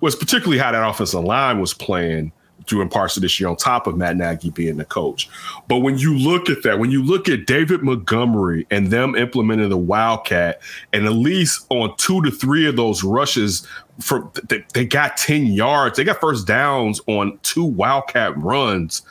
was 0.00 0.16
particularly 0.16 0.58
how 0.58 0.72
that 0.72 0.86
offensive 0.86 1.22
line 1.22 1.60
was 1.60 1.74
playing 1.74 2.32
during 2.66 2.88
parts 2.88 3.16
of 3.16 3.22
this 3.22 3.38
year 3.38 3.48
on 3.48 3.56
top 3.56 3.86
of 3.86 3.96
Matt 3.96 4.16
Nagy 4.16 4.50
being 4.50 4.76
the 4.76 4.84
coach. 4.84 5.28
But 5.68 5.78
when 5.78 5.98
you 5.98 6.16
look 6.16 6.50
at 6.50 6.62
that, 6.64 6.78
when 6.78 6.90
you 6.90 7.02
look 7.02 7.28
at 7.28 7.46
David 7.46 7.82
Montgomery 7.82 8.66
and 8.70 8.90
them 8.90 9.14
implementing 9.14 9.68
the 9.68 9.76
Wildcat, 9.76 10.60
and 10.92 11.06
at 11.06 11.12
least 11.12 11.66
on 11.70 11.96
two 11.96 12.22
to 12.22 12.30
three 12.30 12.66
of 12.66 12.76
those 12.76 13.02
rushes, 13.04 13.66
for 14.00 14.30
they, 14.48 14.64
they 14.74 14.84
got 14.84 15.16
10 15.16 15.46
yards, 15.46 15.96
they 15.96 16.04
got 16.04 16.20
first 16.20 16.46
downs 16.46 17.00
on 17.06 17.38
two 17.42 17.64
Wildcat 17.64 18.36
runs. 18.36 19.02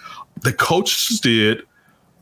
The 0.41 0.53
coaches 0.53 1.19
did 1.19 1.63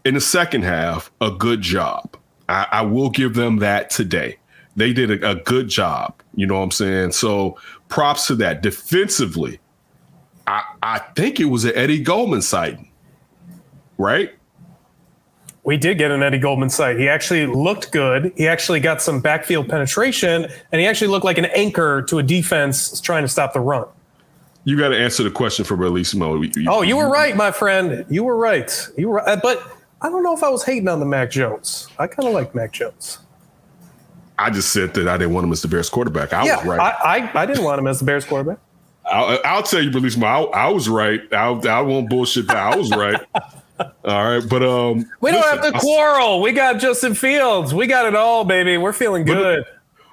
in 0.06 0.13
the 0.13 0.22
second 0.22 0.63
half 0.63 1.12
a 1.22 1.32
good 1.32 1.62
job. 1.62 2.15
I, 2.54 2.68
I 2.72 2.82
will 2.84 3.10
give 3.10 3.34
them 3.34 3.58
that 3.58 3.89
today. 3.89 4.38
They 4.76 4.94
did 4.94 5.10
a, 5.10 5.32
a 5.32 5.36
good 5.36 5.70
job. 5.70 6.22
You 6.36 6.46
know 6.46 6.56
what 6.56 6.63
I'm 6.63 6.72
saying? 6.72 7.13
So 7.13 7.58
props 7.89 8.28
to 8.28 8.36
that. 8.36 8.62
Defensively, 8.62 9.60
I, 10.46 10.63
I 10.84 11.00
think 11.16 11.39
it 11.39 11.46
was 11.46 11.66
an 11.66 11.74
Eddie 11.76 12.02
Goldman 12.02 12.44
sighting, 12.44 12.92
right? 13.98 14.34
We 15.63 15.78
did 15.78 15.98
get 15.98 16.12
an 16.12 16.22
Eddie 16.22 16.39
Goldman 16.39 16.70
sight. 16.70 17.00
He 17.00 17.08
actually 17.08 17.48
looked 17.48 17.92
good. 17.92 18.34
He 18.36 18.48
actually 18.48 18.82
got 18.82 19.02
some 19.02 19.20
backfield 19.20 19.70
penetration, 19.70 20.48
and 20.72 20.82
he 20.82 20.86
actually 20.86 21.08
looked 21.08 21.26
like 21.26 21.38
an 21.38 21.46
anchor 21.46 22.04
to 22.04 22.20
a 22.20 22.24
defense 22.24 23.00
trying 23.02 23.24
to 23.24 23.30
stop 23.30 23.54
the 23.54 23.62
run. 23.62 23.88
You 24.66 24.78
got 24.78 24.89
to 24.89 24.98
answer 24.98 25.24
the 25.24 25.32
question 25.32 25.66
for 25.66 25.76
Bellissimo. 25.76 26.68
Oh, 26.68 26.82
you 26.82 26.98
were 26.98 27.10
right, 27.10 27.36
my 27.36 27.52
friend. 27.52 28.06
You 28.10 28.24
were 28.26 28.38
right. 28.38 28.72
You 28.98 29.10
were, 29.10 29.16
right. 29.16 29.39
but 29.42 29.62
I 30.04 30.10
don't 30.10 30.22
know 30.22 30.34
if 30.34 30.44
I 30.44 30.50
was 30.50 30.63
hating 30.63 30.89
on 30.89 31.00
the 31.00 31.06
Mac 31.06 31.32
Jones. 31.32 31.88
I 31.98 32.08
kind 32.08 32.28
of 32.28 32.34
like 32.34 32.54
Mac 32.54 32.74
Jones. 32.74 33.20
I 34.38 34.49
just 34.49 34.74
said 34.74 34.93
that 34.95 35.08
I 35.08 35.18
didn't 35.18 35.34
want 35.34 35.45
him 35.45 35.51
as 35.54 35.62
the 35.62 35.68
Bears 35.70 35.89
quarterback. 35.89 36.34
I 36.34 36.45
yeah, 36.45 36.58
was 36.58 36.66
right. 36.66 36.80
I, 36.80 37.18
I, 37.18 37.41
I 37.41 37.45
didn't 37.45 37.64
want 37.64 37.80
him 37.80 37.88
as 37.88 37.99
the 37.99 38.06
Bears 38.06 38.26
quarterback. 38.26 38.60
I'll, 39.06 39.39
I'll 39.43 39.64
tell 39.64 39.82
you, 39.82 39.91
Bellissimo, 39.91 40.24
I, 40.54 40.66
I 40.66 40.70
was 40.70 40.88
right. 40.88 41.22
I, 41.34 41.47
I 41.47 41.82
won't 41.82 42.10
bullshit 42.10 42.47
that. 42.47 42.58
I 42.58 42.76
was 42.76 42.91
right. 42.91 43.20
All 43.80 43.89
right, 44.06 44.43
but 44.47 44.64
um, 44.64 45.06
We 45.20 45.32
don't 45.32 45.41
listen, 45.41 45.64
have 45.64 45.74
to 45.74 45.80
quarrel. 45.80 46.41
We 46.41 46.51
got 46.51 46.80
Justin 46.80 47.16
Fields. 47.16 47.74
We 47.74 47.88
got 47.88 48.06
it 48.06 48.16
all, 48.16 48.45
baby. 48.45 48.78
We're 48.78 48.93
feeling 48.93 49.26
good. 49.26 49.66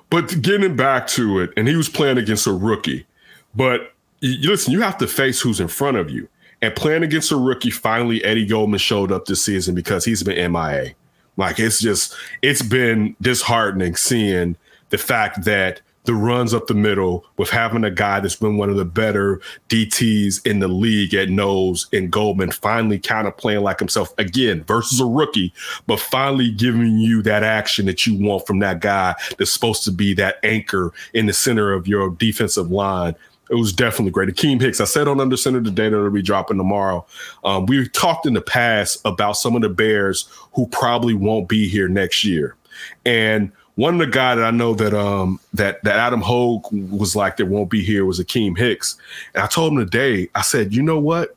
But 0.09 0.41
getting 0.43 0.75
back 0.75 1.07
to 1.09 1.41
it, 1.41 1.51
and 1.57 1.69
he 1.69 1.77
was 1.77 1.89
playing 1.89 2.19
against 2.19 2.47
a 2.47 2.53
rookie. 2.53 3.07
But 3.55 3.93
y- 4.23 4.37
listen, 4.41 4.73
you 4.73 4.81
have 4.81 4.99
to 4.99 5.07
face 5.07 5.41
who's 5.41 5.61
in 5.61 5.69
front 5.69 5.99
of 5.99 6.11
you. 6.11 6.27
And 6.63 6.75
playing 6.75 7.03
against 7.03 7.33
a 7.33 7.37
rookie, 7.37 7.71
finally 7.71 8.23
Eddie 8.25 8.47
Goldman 8.47 8.79
showed 8.79 9.13
up 9.13 9.25
this 9.25 9.45
season 9.45 9.75
because 9.75 10.05
he's 10.05 10.23
been 10.23 10.53
MIA. 10.53 10.95
Like 11.37 11.59
it's 11.59 11.81
just, 11.81 12.15
it's 12.43 12.63
been 12.63 13.17
disheartening 13.21 13.97
seeing 13.97 14.57
the 14.91 14.99
fact 14.99 15.45
that 15.45 15.81
the 16.05 16.15
runs 16.15 16.55
up 16.55 16.67
the 16.67 16.75
middle 16.75 17.25
with 17.37 17.51
having 17.51 17.85
a 17.85 17.91
guy 17.91 18.21
that's 18.21 18.37
been 18.37 18.57
one 18.57 18.71
of 18.71 18.77
the 18.77 18.85
better 18.85 19.41
DTs 19.69 20.45
in 20.47 20.59
the 20.59 20.69
league 20.69 21.15
at 21.15 21.29
nose 21.29 21.87
and 21.93 22.11
Goldman 22.11 22.51
finally 22.51 22.99
kind 22.99 23.29
of 23.29 23.37
playing 23.37 23.63
like 23.63 23.79
himself 23.79 24.13
again 24.19 24.65
versus 24.65 25.01
a 25.01 25.07
rookie, 25.07 25.53
but 25.87 26.01
finally 26.01 26.51
giving 26.51 26.99
you 26.99 27.23
that 27.23 27.43
action 27.43 27.87
that 27.87 28.07
you 28.07 28.17
want 28.17 28.47
from 28.47 28.61
that 28.61 28.81
guy 28.81 29.15
that's 29.39 29.53
supposed 29.53 29.85
to 29.85 29.93
be 29.93 30.15
that 30.15 30.39
anchor 30.43 30.93
in 31.13 31.27
the 31.27 31.33
center 31.33 31.73
of 31.73 31.87
your 31.87 32.11
defensive 32.11 32.71
line. 32.71 33.15
It 33.51 33.57
was 33.57 33.73
definitely 33.73 34.13
great. 34.13 34.29
Akeem 34.29 34.61
Hicks, 34.61 34.81
I 34.81 34.85
said 34.85 35.09
on 35.09 35.21
Under 35.21 35.37
Center 35.37 35.61
today 35.61 35.89
that 35.89 35.97
it'll 35.97 36.11
be 36.11 36.23
dropping 36.23 36.57
tomorrow. 36.57 37.05
Um, 37.45 37.67
we've 37.67 37.93
talked 37.93 38.25
in 38.25 38.35
the 38.35 38.41
past 38.41 39.01
about 39.05 39.33
some 39.33 39.57
of 39.57 39.63
the 39.63 39.69
Bears 39.69 40.29
who 40.55 40.69
probably 40.69 41.15
won't 41.15 41.49
be 41.49 41.69
here 41.69 41.89
next 41.89 42.23
year. 42.25 42.57
And 43.05 43.51
one 43.75 43.95
of 43.95 44.01
the 44.01 44.07
guy 44.07 44.35
that 44.35 44.45
I 44.45 44.51
know 44.51 44.75
that 44.75 44.95
um 44.95 45.41
that 45.55 45.83
that 45.85 45.97
Adam 45.97 46.21
Hoge 46.21 46.65
was 46.71 47.17
like 47.17 47.39
that 47.39 47.47
won't 47.47 47.71
be 47.71 47.83
here 47.83 48.05
was 48.05 48.21
Akeem 48.21 48.57
Hicks. 48.57 48.97
And 49.35 49.43
I 49.43 49.47
told 49.47 49.73
him 49.73 49.79
today, 49.79 50.29
I 50.35 50.43
said, 50.43 50.75
you 50.75 50.83
know 50.83 50.99
what? 50.99 51.35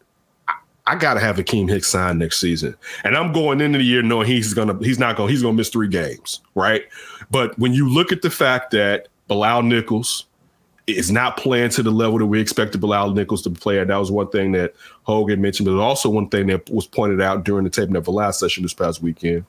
I, 0.47 0.55
I 0.85 0.95
gotta 0.95 1.19
have 1.19 1.37
Akeem 1.37 1.69
Hicks 1.69 1.87
signed 1.87 2.19
next 2.19 2.39
season. 2.39 2.75
And 3.03 3.15
I'm 3.15 3.31
going 3.31 3.61
into 3.61 3.77
the 3.77 3.85
year 3.85 4.01
knowing 4.01 4.27
he's 4.27 4.53
gonna 4.53 4.77
he's 4.79 4.99
not 4.99 5.15
gonna 5.15 5.31
he's 5.31 5.41
gonna 5.41 5.53
miss 5.53 5.69
three 5.69 5.87
games, 5.87 6.41
right? 6.53 6.83
But 7.31 7.57
when 7.57 7.73
you 7.73 7.89
look 7.89 8.11
at 8.11 8.21
the 8.21 8.29
fact 8.29 8.71
that 8.71 9.07
Bilal 9.27 9.63
Nichols 9.63 10.25
is 10.87 11.11
not 11.11 11.37
playing 11.37 11.69
to 11.71 11.83
the 11.83 11.91
level 11.91 12.19
that 12.19 12.25
we 12.25 12.41
expected 12.41 12.81
Bilal 12.81 13.11
Nichols 13.11 13.41
to 13.43 13.49
play 13.49 13.79
at. 13.79 13.87
That 13.87 13.97
was 13.97 14.11
one 14.11 14.29
thing 14.29 14.51
that 14.53 14.73
Hogan 15.03 15.41
mentioned, 15.41 15.67
but 15.67 15.79
also 15.79 16.09
one 16.09 16.27
thing 16.27 16.47
that 16.47 16.69
was 16.69 16.87
pointed 16.87 17.21
out 17.21 17.45
during 17.45 17.63
the 17.63 17.69
taping 17.69 17.95
of 17.95 18.05
the 18.05 18.11
last 18.11 18.39
session 18.39 18.63
this 18.63 18.73
past 18.73 19.01
weekend 19.01 19.45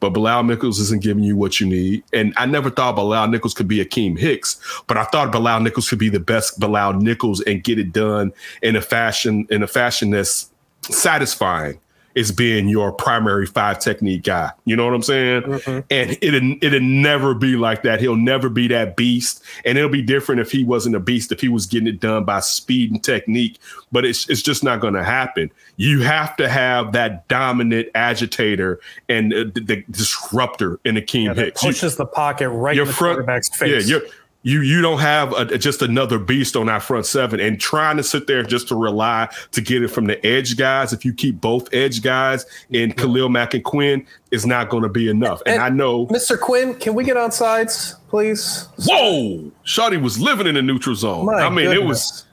but 0.00 0.10
Bilal 0.10 0.44
Nichols 0.44 0.78
isn't 0.80 1.02
giving 1.02 1.24
you 1.24 1.36
what 1.36 1.60
you 1.60 1.66
need. 1.66 2.04
And 2.12 2.34
I 2.36 2.46
never 2.46 2.70
thought 2.70 2.96
Bilal 2.96 3.28
Nichols 3.28 3.54
could 3.54 3.68
be 3.68 3.84
Akeem 3.84 4.18
Hicks, 4.18 4.60
but 4.86 4.96
I 4.96 5.04
thought 5.04 5.32
Bilal 5.32 5.60
Nichols 5.60 5.88
could 5.88 5.98
be 5.98 6.08
the 6.08 6.20
best 6.20 6.60
Bilal 6.60 6.94
Nichols 6.94 7.40
and 7.42 7.62
get 7.62 7.78
it 7.78 7.92
done 7.92 8.32
in 8.62 8.76
a 8.76 8.82
fashion 8.82 9.46
in 9.50 9.62
a 9.62 9.66
fashion 9.66 10.10
that's 10.10 10.50
satisfying 10.82 11.78
is 12.14 12.30
being 12.30 12.68
your 12.68 12.92
primary 12.92 13.46
five 13.46 13.78
technique 13.78 14.22
guy. 14.22 14.50
You 14.64 14.76
know 14.76 14.84
what 14.84 14.94
I'm 14.94 15.02
saying? 15.02 15.42
Mm-hmm. 15.42 15.80
And 15.90 16.10
it 16.20 16.62
it'll 16.62 16.80
never 16.80 17.34
be 17.34 17.56
like 17.56 17.82
that. 17.82 18.00
He'll 18.00 18.16
never 18.16 18.48
be 18.48 18.68
that 18.68 18.96
beast. 18.96 19.42
And 19.64 19.76
it'll 19.76 19.90
be 19.90 20.02
different 20.02 20.40
if 20.40 20.50
he 20.50 20.64
wasn't 20.64 20.96
a 20.96 21.00
beast, 21.00 21.32
if 21.32 21.40
he 21.40 21.48
was 21.48 21.66
getting 21.66 21.88
it 21.88 22.00
done 22.00 22.24
by 22.24 22.40
speed 22.40 22.92
and 22.92 23.02
technique. 23.02 23.58
But 23.90 24.04
it's 24.04 24.28
it's 24.28 24.42
just 24.42 24.62
not 24.62 24.80
going 24.80 24.94
to 24.94 25.04
happen. 25.04 25.50
You 25.76 26.02
have 26.02 26.36
to 26.36 26.48
have 26.48 26.92
that 26.92 27.26
dominant 27.28 27.88
agitator 27.94 28.80
and 29.08 29.32
the, 29.32 29.44
the 29.54 29.84
disruptor 29.90 30.78
in 30.84 30.96
Akeem 30.96 31.26
yeah, 31.26 31.34
Hicks. 31.34 31.62
Pushes 31.62 31.92
you, 31.92 31.98
the 31.98 32.06
pocket 32.06 32.48
right 32.50 32.78
in 32.78 32.86
the 32.86 32.92
front, 32.92 33.16
quarterback's 33.16 33.48
face. 33.48 33.88
Yeah, 33.88 33.98
you 34.44 34.60
you 34.60 34.80
don't 34.82 35.00
have 35.00 35.32
a, 35.32 35.58
just 35.58 35.82
another 35.82 36.18
beast 36.18 36.54
on 36.54 36.68
our 36.68 36.78
front 36.78 37.06
seven. 37.06 37.40
And 37.40 37.58
trying 37.58 37.96
to 37.96 38.02
sit 38.02 38.26
there 38.26 38.42
just 38.44 38.68
to 38.68 38.76
rely 38.76 39.28
to 39.50 39.60
get 39.60 39.82
it 39.82 39.88
from 39.88 40.04
the 40.04 40.24
edge 40.24 40.56
guys 40.56 40.92
if 40.92 41.04
you 41.04 41.12
keep 41.12 41.40
both 41.40 41.72
edge 41.74 42.02
guys 42.02 42.46
in 42.70 42.92
Khalil 42.92 43.30
Mack 43.30 43.54
and 43.54 43.64
Quinn 43.64 44.06
is 44.30 44.46
not 44.46 44.68
going 44.68 44.82
to 44.82 44.88
be 44.88 45.08
enough. 45.08 45.42
And, 45.46 45.54
and, 45.54 45.62
I 45.62 45.70
know 45.70 46.06
Mr. 46.06 46.38
Quinn 46.38 46.74
can 46.74 46.94
we 46.94 47.02
get 47.04 47.16
on 47.16 47.32
sides 47.32 47.96
please? 48.08 48.68
Whoa! 48.84 49.50
Shotty 49.64 50.00
was 50.00 50.20
living 50.20 50.46
in 50.46 50.54
the 50.54 50.62
neutral 50.62 50.94
zone. 50.94 51.26
My 51.26 51.32
I 51.32 51.48
mean 51.48 51.66
goodness. 51.66 51.78
it 51.78 51.84
was 51.84 52.24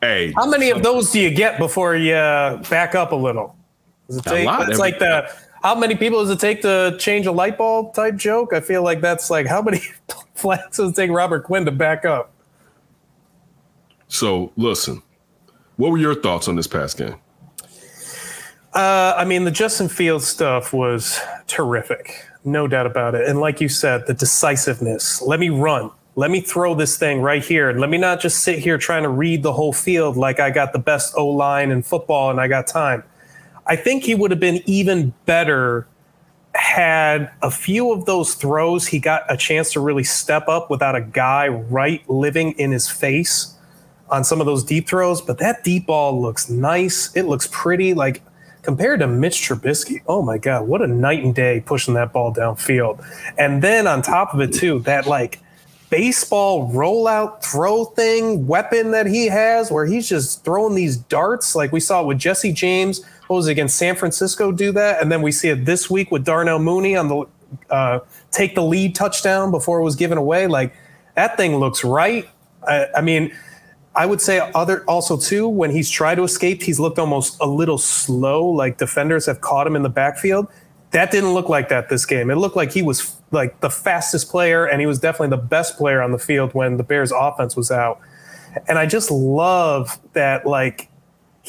hey. 0.00 0.32
How 0.34 0.48
many 0.48 0.70
of 0.70 0.82
those 0.82 1.12
do 1.12 1.20
you 1.20 1.30
get 1.30 1.58
before 1.58 1.94
you 1.94 2.14
uh, 2.14 2.56
back 2.70 2.94
up 2.94 3.12
a 3.12 3.16
little? 3.16 3.54
It 4.08 4.24
take, 4.24 4.48
it's 4.68 4.78
like 4.80 4.98
the 4.98 5.30
how 5.62 5.74
many 5.74 5.94
people 5.94 6.20
does 6.20 6.30
it 6.30 6.40
take 6.40 6.62
to 6.62 6.96
change 6.98 7.26
a 7.26 7.32
light 7.32 7.58
bulb 7.58 7.94
type 7.94 8.16
joke? 8.16 8.52
I 8.52 8.60
feel 8.60 8.82
like 8.82 9.00
that's 9.00 9.30
like 9.30 9.46
how 9.46 9.60
many 9.62 9.82
flats 10.34 10.78
does 10.78 10.92
it 10.92 10.96
take 10.96 11.10
Robert 11.10 11.44
Quinn 11.44 11.64
to 11.66 11.70
back 11.70 12.04
up? 12.04 12.32
So 14.08 14.52
listen, 14.56 15.02
what 15.76 15.90
were 15.90 15.98
your 15.98 16.14
thoughts 16.14 16.48
on 16.48 16.56
this 16.56 16.66
past 16.66 16.98
game? 16.98 17.16
Uh, 18.72 19.14
I 19.16 19.24
mean, 19.24 19.44
the 19.44 19.50
Justin 19.50 19.88
Fields 19.88 20.26
stuff 20.26 20.72
was 20.72 21.20
terrific, 21.46 22.24
no 22.44 22.68
doubt 22.68 22.86
about 22.86 23.14
it. 23.14 23.26
And 23.26 23.40
like 23.40 23.60
you 23.60 23.68
said, 23.68 24.06
the 24.06 24.14
decisiveness. 24.14 25.20
Let 25.22 25.40
me 25.40 25.50
run. 25.50 25.90
Let 26.16 26.30
me 26.30 26.40
throw 26.40 26.74
this 26.74 26.96
thing 26.98 27.20
right 27.20 27.44
here. 27.44 27.72
Let 27.72 27.90
me 27.90 27.98
not 27.98 28.20
just 28.20 28.40
sit 28.40 28.58
here 28.58 28.78
trying 28.78 29.02
to 29.02 29.08
read 29.08 29.42
the 29.42 29.52
whole 29.52 29.72
field 29.72 30.16
like 30.16 30.38
I 30.38 30.50
got 30.50 30.72
the 30.72 30.78
best 30.78 31.14
O 31.16 31.26
line 31.26 31.70
in 31.70 31.82
football 31.82 32.30
and 32.30 32.40
I 32.40 32.46
got 32.46 32.66
time. 32.66 33.02
I 33.70 33.76
think 33.76 34.02
he 34.02 34.16
would 34.16 34.32
have 34.32 34.40
been 34.40 34.62
even 34.66 35.14
better 35.26 35.86
had 36.56 37.30
a 37.40 37.52
few 37.52 37.92
of 37.92 38.04
those 38.04 38.34
throws 38.34 38.88
he 38.88 38.98
got 38.98 39.22
a 39.32 39.36
chance 39.36 39.72
to 39.72 39.80
really 39.80 40.02
step 40.02 40.48
up 40.48 40.68
without 40.68 40.96
a 40.96 41.00
guy 41.00 41.46
right 41.46 42.02
living 42.10 42.50
in 42.58 42.72
his 42.72 42.88
face 42.88 43.54
on 44.08 44.24
some 44.24 44.40
of 44.40 44.46
those 44.46 44.64
deep 44.64 44.88
throws. 44.88 45.20
But 45.20 45.38
that 45.38 45.62
deep 45.62 45.86
ball 45.86 46.20
looks 46.20 46.50
nice. 46.50 47.14
It 47.14 47.26
looks 47.26 47.48
pretty. 47.52 47.94
Like 47.94 48.22
compared 48.62 48.98
to 49.00 49.06
Mitch 49.06 49.36
Trubisky, 49.36 50.02
oh 50.08 50.20
my 50.20 50.36
God, 50.36 50.66
what 50.66 50.82
a 50.82 50.88
night 50.88 51.22
and 51.22 51.32
day 51.32 51.62
pushing 51.64 51.94
that 51.94 52.12
ball 52.12 52.34
downfield. 52.34 53.06
And 53.38 53.62
then 53.62 53.86
on 53.86 54.02
top 54.02 54.34
of 54.34 54.40
it, 54.40 54.52
too, 54.52 54.80
that 54.80 55.06
like 55.06 55.38
baseball 55.90 56.72
rollout 56.72 57.44
throw 57.44 57.84
thing 57.84 58.48
weapon 58.48 58.90
that 58.90 59.06
he 59.06 59.26
has 59.26 59.70
where 59.70 59.86
he's 59.86 60.08
just 60.08 60.44
throwing 60.44 60.74
these 60.74 60.96
darts 60.96 61.54
like 61.54 61.70
we 61.70 61.80
saw 61.80 62.02
with 62.02 62.18
Jesse 62.18 62.52
James 62.52 63.04
what 63.30 63.36
was 63.36 63.46
it, 63.46 63.52
against 63.52 63.76
San 63.76 63.94
Francisco 63.94 64.50
do 64.50 64.72
that, 64.72 65.00
and 65.00 65.10
then 65.12 65.22
we 65.22 65.30
see 65.30 65.50
it 65.50 65.64
this 65.64 65.88
week 65.88 66.10
with 66.10 66.24
Darnell 66.24 66.58
Mooney 66.58 66.96
on 66.96 67.06
the 67.06 67.26
uh, 67.70 68.00
take 68.32 68.56
the 68.56 68.62
lead 68.62 68.96
touchdown 68.96 69.52
before 69.52 69.78
it 69.78 69.84
was 69.84 69.94
given 69.94 70.18
away. 70.18 70.48
Like 70.48 70.74
that 71.14 71.36
thing 71.36 71.54
looks 71.54 71.84
right. 71.84 72.28
I, 72.66 72.86
I 72.96 73.00
mean, 73.02 73.32
I 73.94 74.04
would 74.04 74.20
say 74.20 74.40
other 74.52 74.82
also 74.86 75.16
too 75.16 75.48
when 75.48 75.70
he's 75.70 75.88
tried 75.88 76.16
to 76.16 76.24
escape, 76.24 76.60
he's 76.60 76.80
looked 76.80 76.98
almost 76.98 77.36
a 77.40 77.46
little 77.46 77.78
slow. 77.78 78.46
Like 78.46 78.78
defenders 78.78 79.26
have 79.26 79.40
caught 79.40 79.64
him 79.64 79.76
in 79.76 79.84
the 79.84 79.88
backfield. 79.88 80.48
That 80.90 81.12
didn't 81.12 81.32
look 81.32 81.48
like 81.48 81.68
that 81.68 81.88
this 81.88 82.04
game. 82.04 82.30
It 82.30 82.36
looked 82.36 82.56
like 82.56 82.72
he 82.72 82.82
was 82.82 83.16
like 83.30 83.60
the 83.60 83.70
fastest 83.70 84.28
player, 84.28 84.66
and 84.66 84.80
he 84.80 84.88
was 84.88 84.98
definitely 84.98 85.28
the 85.28 85.44
best 85.44 85.78
player 85.78 86.02
on 86.02 86.10
the 86.10 86.18
field 86.18 86.52
when 86.52 86.78
the 86.78 86.82
Bears' 86.82 87.12
offense 87.12 87.54
was 87.54 87.70
out. 87.70 88.00
And 88.66 88.76
I 88.76 88.86
just 88.86 89.08
love 89.08 90.00
that 90.14 90.46
like 90.46 90.89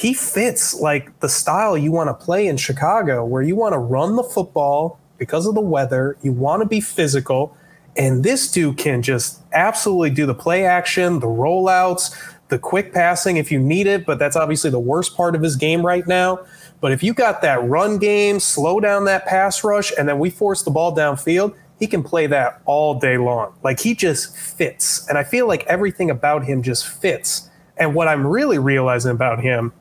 he 0.01 0.15
fits 0.15 0.73
like 0.73 1.19
the 1.19 1.29
style 1.29 1.77
you 1.77 1.91
want 1.91 2.07
to 2.07 2.13
play 2.15 2.47
in 2.47 2.57
Chicago, 2.57 3.23
where 3.23 3.43
you 3.43 3.55
want 3.55 3.73
to 3.73 3.77
run 3.77 4.15
the 4.15 4.23
football 4.23 4.99
because 5.19 5.45
of 5.45 5.53
the 5.53 5.61
weather, 5.61 6.17
you 6.23 6.31
want 6.31 6.63
to 6.63 6.67
be 6.67 6.81
physical, 6.81 7.55
and 7.95 8.23
this 8.23 8.51
dude 8.51 8.79
can 8.79 9.03
just 9.03 9.41
absolutely 9.53 10.09
do 10.09 10.25
the 10.25 10.33
play 10.33 10.65
action, 10.65 11.19
the 11.19 11.27
rollouts, 11.27 12.15
the 12.47 12.57
quick 12.57 12.93
passing 12.93 13.37
if 13.37 13.51
you 13.51 13.59
need 13.59 13.85
it. 13.85 14.07
But 14.07 14.17
that's 14.17 14.35
obviously 14.35 14.71
the 14.71 14.79
worst 14.79 15.15
part 15.15 15.35
of 15.35 15.43
his 15.43 15.55
game 15.55 15.85
right 15.85 16.07
now. 16.07 16.43
But 16.79 16.91
if 16.91 17.03
you 17.03 17.13
got 17.13 17.43
that 17.43 17.63
run 17.63 17.99
game, 17.99 18.39
slow 18.39 18.79
down 18.79 19.05
that 19.05 19.27
pass 19.27 19.63
rush, 19.63 19.91
and 19.99 20.09
then 20.09 20.17
we 20.17 20.31
force 20.31 20.63
the 20.63 20.71
ball 20.71 20.95
downfield, 20.95 21.53
he 21.77 21.85
can 21.85 22.01
play 22.01 22.25
that 22.25 22.59
all 22.65 22.99
day 22.99 23.19
long. 23.19 23.53
Like 23.63 23.79
he 23.79 23.93
just 23.93 24.35
fits. 24.35 25.07
And 25.07 25.19
I 25.19 25.23
feel 25.23 25.47
like 25.47 25.63
everything 25.67 26.09
about 26.09 26.43
him 26.43 26.63
just 26.63 26.87
fits. 26.87 27.51
And 27.77 27.93
what 27.93 28.07
I'm 28.07 28.25
really 28.25 28.57
realizing 28.57 29.11
about 29.11 29.43
him 29.43 29.73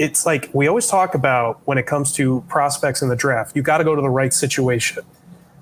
it's 0.00 0.24
like 0.24 0.48
we 0.54 0.66
always 0.66 0.86
talk 0.86 1.14
about 1.14 1.60
when 1.66 1.76
it 1.76 1.84
comes 1.84 2.10
to 2.14 2.42
prospects 2.48 3.02
in 3.02 3.10
the 3.10 3.16
draft, 3.16 3.54
you 3.54 3.60
got 3.60 3.78
to 3.78 3.84
go 3.84 3.94
to 3.94 4.00
the 4.00 4.08
right 4.08 4.32
situation. 4.32 5.04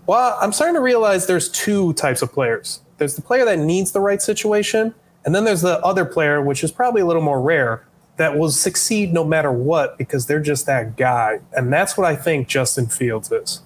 Well, 0.07 0.39
I'm 0.41 0.53
starting 0.53 0.77
to 0.77 0.81
realize 0.81 1.27
there's 1.27 1.49
two 1.51 1.93
types 1.95 2.23
of 2.23 2.33
players. 2.33 2.81
There's 2.99 3.17
the 3.17 3.21
player 3.21 3.45
that 3.45 3.59
needs 3.59 3.91
the 3.91 4.01
right 4.01 4.23
situation, 4.23 4.95
and 5.25 5.35
then 5.35 5.43
there's 5.43 5.63
the 5.63 5.81
other 5.81 6.05
player, 6.05 6.41
which 6.41 6.63
is 6.63 6.71
probably 6.71 7.03
a 7.03 7.05
little 7.05 7.21
more 7.21 7.43
rare, 7.43 7.85
that 8.17 8.39
will 8.39 8.53
succeed 8.53 9.13
no 9.13 9.25
matter 9.25 9.51
what 9.51 9.99
because 9.99 10.27
they're 10.27 10.41
just 10.41 10.67
that 10.67 10.97
guy. 10.97 11.41
And 11.53 11.73
that's 11.73 11.97
what 11.97 12.07
I 12.07 12.15
think 12.15 12.47
Justin 12.47 12.87
Fields 12.87 13.33
is. 13.33 13.63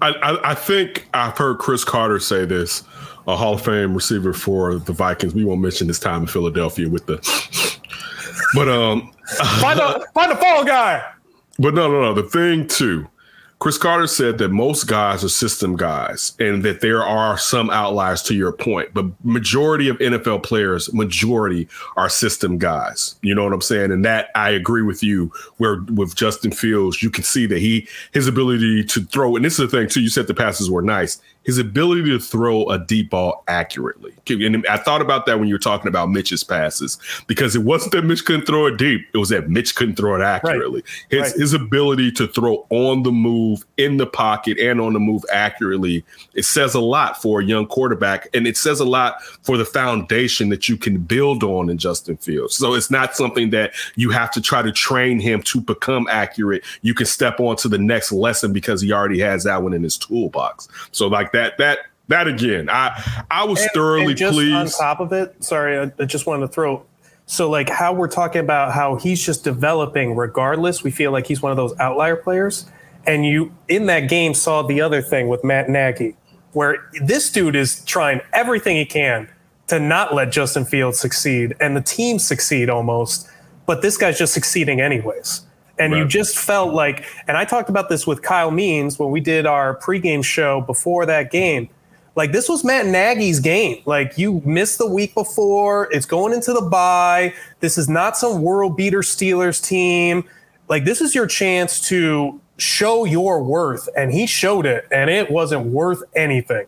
I, 0.00 0.10
I, 0.10 0.50
I 0.52 0.54
think 0.54 1.08
I've 1.14 1.36
heard 1.36 1.58
Cris 1.58 1.82
Carter 1.82 2.20
say 2.20 2.44
this, 2.44 2.84
a 3.26 3.36
Hall 3.36 3.54
of 3.54 3.64
Fame 3.64 3.92
receiver 3.92 4.32
for 4.32 4.76
the 4.76 4.92
Vikings. 4.92 5.34
We 5.34 5.44
won't 5.44 5.60
mention 5.60 5.88
his 5.88 5.98
time 5.98 6.22
in 6.22 6.28
Philadelphia 6.28 6.88
with 6.88 7.06
the 7.06 7.77
but 8.54 8.68
um, 8.68 9.12
find 9.60 9.80
a 9.80 10.04
find 10.14 10.32
a 10.32 10.36
fall 10.36 10.64
guy. 10.64 11.04
But 11.58 11.74
no, 11.74 11.90
no, 11.90 12.00
no. 12.00 12.14
The 12.14 12.22
thing 12.22 12.68
too, 12.68 13.08
Cris 13.58 13.76
Carter 13.76 14.06
said 14.06 14.38
that 14.38 14.50
most 14.50 14.86
guys 14.86 15.24
are 15.24 15.28
system 15.28 15.74
guys, 15.74 16.32
and 16.38 16.62
that 16.62 16.80
there 16.80 17.02
are 17.02 17.36
some 17.36 17.70
outliers 17.70 18.22
to 18.22 18.34
your 18.34 18.52
point. 18.52 18.90
But 18.94 19.06
majority 19.24 19.88
of 19.88 19.98
NFL 19.98 20.44
players, 20.44 20.92
majority 20.94 21.68
are 21.96 22.08
system 22.08 22.58
guys. 22.58 23.16
You 23.22 23.34
know 23.34 23.42
what 23.42 23.52
I'm 23.52 23.60
saying? 23.60 23.90
And 23.90 24.04
that 24.04 24.30
I 24.36 24.50
agree 24.50 24.82
with 24.82 25.02
you. 25.02 25.32
Where 25.56 25.80
with 25.94 26.14
Justin 26.14 26.52
Fields, 26.52 27.02
you 27.02 27.10
can 27.10 27.24
see 27.24 27.46
that 27.46 27.58
he 27.58 27.88
his 28.12 28.28
ability 28.28 28.84
to 28.84 29.00
throw, 29.06 29.34
and 29.34 29.44
this 29.44 29.58
is 29.58 29.70
the 29.70 29.76
thing 29.76 29.88
too. 29.88 30.02
You 30.02 30.10
said 30.10 30.28
the 30.28 30.34
passes 30.34 30.70
were 30.70 30.82
nice 30.82 31.20
his 31.48 31.56
ability 31.56 32.04
to 32.10 32.18
throw 32.18 32.68
a 32.68 32.78
deep 32.78 33.08
ball 33.08 33.42
accurately. 33.48 34.12
And 34.28 34.66
I 34.66 34.76
thought 34.76 35.00
about 35.00 35.24
that 35.24 35.38
when 35.38 35.48
you 35.48 35.54
were 35.54 35.58
talking 35.58 35.88
about 35.88 36.10
Mitch's 36.10 36.44
passes 36.44 36.98
because 37.26 37.56
it 37.56 37.62
wasn't 37.62 37.92
that 37.92 38.04
Mitch 38.04 38.26
couldn't 38.26 38.44
throw 38.44 38.66
it 38.66 38.76
deep; 38.76 39.08
it 39.14 39.16
was 39.16 39.30
that 39.30 39.48
Mitch 39.48 39.74
couldn't 39.74 39.94
throw 39.94 40.14
it 40.14 40.22
accurately. 40.22 40.82
Right. 40.82 41.22
His 41.22 41.22
right. 41.22 41.40
his 41.40 41.54
ability 41.54 42.12
to 42.12 42.28
throw 42.28 42.66
on 42.68 43.02
the 43.02 43.12
move, 43.12 43.64
in 43.78 43.96
the 43.96 44.06
pocket, 44.06 44.58
and 44.58 44.78
on 44.78 44.92
the 44.92 45.00
move 45.00 45.24
accurately 45.32 46.04
it 46.34 46.44
says 46.44 46.74
a 46.74 46.80
lot 46.80 47.22
for 47.22 47.40
a 47.40 47.44
young 47.44 47.66
quarterback, 47.66 48.28
and 48.34 48.46
it 48.46 48.58
says 48.58 48.78
a 48.78 48.84
lot 48.84 49.22
for 49.42 49.56
the 49.56 49.64
foundation 49.64 50.50
that 50.50 50.68
you 50.68 50.76
can 50.76 50.98
build 50.98 51.42
on 51.42 51.70
in 51.70 51.78
Justin 51.78 52.18
Fields. 52.18 52.56
So 52.56 52.74
it's 52.74 52.90
not 52.90 53.16
something 53.16 53.48
that 53.50 53.72
you 53.96 54.10
have 54.10 54.30
to 54.32 54.42
try 54.42 54.60
to 54.60 54.70
train 54.70 55.18
him 55.18 55.40
to 55.44 55.62
become 55.62 56.06
accurate. 56.10 56.62
You 56.82 56.92
can 56.92 57.06
step 57.06 57.40
on 57.40 57.56
to 57.56 57.68
the 57.68 57.78
next 57.78 58.12
lesson 58.12 58.52
because 58.52 58.82
he 58.82 58.92
already 58.92 59.18
has 59.20 59.44
that 59.44 59.62
one 59.62 59.72
in 59.72 59.82
his 59.82 59.96
toolbox. 59.96 60.68
So 60.92 61.06
like 61.08 61.32
that 61.32 61.37
that 61.38 61.58
that 61.58 61.78
that 62.08 62.26
again, 62.26 62.68
I 62.70 63.24
I 63.30 63.44
was 63.44 63.60
and, 63.60 63.70
thoroughly 63.72 64.06
and 64.06 64.16
just 64.16 64.34
pleased. 64.34 64.54
On 64.54 64.68
top 64.68 65.00
of 65.00 65.12
it, 65.12 65.42
sorry, 65.42 65.78
I, 65.78 65.92
I 66.02 66.04
just 66.04 66.26
wanted 66.26 66.46
to 66.46 66.52
throw. 66.52 66.84
So 67.26 67.50
like 67.50 67.68
how 67.68 67.92
we're 67.92 68.08
talking 68.08 68.40
about 68.40 68.72
how 68.72 68.96
he's 68.96 69.24
just 69.24 69.44
developing 69.44 70.16
regardless. 70.16 70.82
We 70.82 70.90
feel 70.90 71.12
like 71.12 71.26
he's 71.26 71.42
one 71.42 71.52
of 71.52 71.56
those 71.56 71.78
outlier 71.78 72.16
players. 72.16 72.66
And 73.06 73.24
you 73.24 73.52
in 73.68 73.86
that 73.86 74.08
game 74.08 74.34
saw 74.34 74.62
the 74.62 74.80
other 74.80 75.02
thing 75.02 75.28
with 75.28 75.44
Matt 75.44 75.68
Nagy, 75.68 76.16
where 76.52 76.90
this 77.02 77.30
dude 77.30 77.56
is 77.56 77.84
trying 77.84 78.20
everything 78.32 78.76
he 78.76 78.84
can 78.84 79.28
to 79.68 79.78
not 79.78 80.14
let 80.14 80.32
Justin 80.32 80.64
Fields 80.64 80.98
succeed 80.98 81.54
and 81.60 81.76
the 81.76 81.82
team 81.82 82.18
succeed 82.18 82.70
almost. 82.70 83.28
But 83.66 83.82
this 83.82 83.98
guy's 83.98 84.18
just 84.18 84.32
succeeding 84.32 84.80
anyways. 84.80 85.42
And 85.78 85.92
right. 85.92 85.98
you 86.00 86.08
just 86.08 86.38
felt 86.38 86.74
like, 86.74 87.04
and 87.26 87.36
I 87.36 87.44
talked 87.44 87.68
about 87.68 87.88
this 87.88 88.06
with 88.06 88.22
Kyle 88.22 88.50
Means 88.50 88.98
when 88.98 89.10
we 89.10 89.20
did 89.20 89.46
our 89.46 89.76
pregame 89.78 90.24
show 90.24 90.60
before 90.60 91.06
that 91.06 91.30
game. 91.30 91.68
Like 92.16 92.32
this 92.32 92.48
was 92.48 92.64
Matt 92.64 92.86
Nagy's 92.86 93.38
game. 93.38 93.80
Like 93.86 94.18
you 94.18 94.42
missed 94.44 94.78
the 94.78 94.88
week 94.88 95.14
before, 95.14 95.88
it's 95.92 96.04
going 96.04 96.32
into 96.32 96.52
the 96.52 96.62
bye. 96.62 97.32
This 97.60 97.78
is 97.78 97.88
not 97.88 98.16
some 98.16 98.42
world 98.42 98.76
beater 98.76 99.00
Steelers 99.00 99.62
team. 99.62 100.24
Like 100.68 100.84
this 100.84 101.00
is 101.00 101.14
your 101.14 101.28
chance 101.28 101.80
to 101.88 102.40
show 102.56 103.04
your 103.04 103.42
worth, 103.42 103.88
and 103.96 104.12
he 104.12 104.26
showed 104.26 104.66
it, 104.66 104.86
and 104.90 105.08
it 105.08 105.30
wasn't 105.30 105.66
worth 105.66 106.02
anything. 106.16 106.66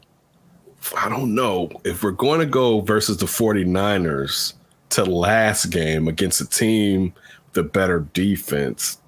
I 0.96 1.08
don't 1.08 1.34
know 1.34 1.68
if 1.84 2.02
we're 2.02 2.12
going 2.12 2.40
to 2.40 2.46
go 2.46 2.80
versus 2.80 3.16
the 3.16 3.26
49ers 3.26 4.54
to 4.90 5.04
last 5.04 5.66
game 5.66 6.08
against 6.08 6.40
a 6.40 6.46
team 6.46 7.12
the 7.52 7.62
better 7.62 8.00
defense 8.12 9.00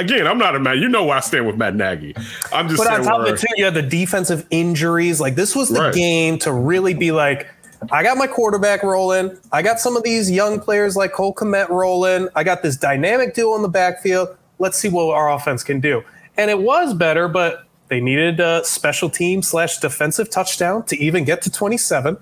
again, 0.00 0.26
I'm 0.26 0.38
not 0.38 0.56
a 0.56 0.60
man. 0.60 0.78
You 0.78 0.88
know 0.88 1.04
why 1.04 1.18
I 1.18 1.20
stand 1.20 1.46
with 1.46 1.56
Matt 1.56 1.76
Nagy. 1.76 2.14
I'm 2.52 2.68
just. 2.68 2.82
But 2.82 2.92
on 2.92 3.04
top 3.04 3.20
of 3.20 3.26
it 3.26 3.38
too, 3.38 3.46
you 3.56 3.64
had 3.64 3.74
the 3.74 3.82
defensive 3.82 4.46
injuries. 4.50 5.20
Like 5.20 5.36
this 5.36 5.54
was 5.54 5.68
the 5.68 5.80
right. 5.80 5.94
game 5.94 6.38
to 6.40 6.52
really 6.52 6.94
be 6.94 7.12
like, 7.12 7.48
I 7.92 8.02
got 8.02 8.16
my 8.16 8.26
quarterback 8.26 8.82
rolling. 8.82 9.38
I 9.52 9.62
got 9.62 9.78
some 9.78 9.96
of 9.96 10.02
these 10.02 10.30
young 10.30 10.58
players 10.60 10.96
like 10.96 11.12
Cole 11.12 11.34
Kmet 11.34 11.68
rolling. 11.68 12.28
I 12.34 12.42
got 12.42 12.62
this 12.62 12.76
dynamic 12.76 13.34
duo 13.34 13.54
in 13.56 13.62
the 13.62 13.68
backfield. 13.68 14.36
Let's 14.58 14.76
see 14.76 14.88
what 14.88 15.14
our 15.14 15.32
offense 15.32 15.62
can 15.62 15.80
do. 15.80 16.02
And 16.36 16.50
it 16.50 16.60
was 16.60 16.94
better, 16.94 17.28
but 17.28 17.64
they 17.88 18.00
needed 18.00 18.40
a 18.40 18.64
special 18.64 19.10
team 19.10 19.42
slash 19.42 19.78
defensive 19.78 20.30
touchdown 20.30 20.84
to 20.86 20.96
even 20.98 21.24
get 21.24 21.42
to 21.42 21.50
27. 21.50 22.16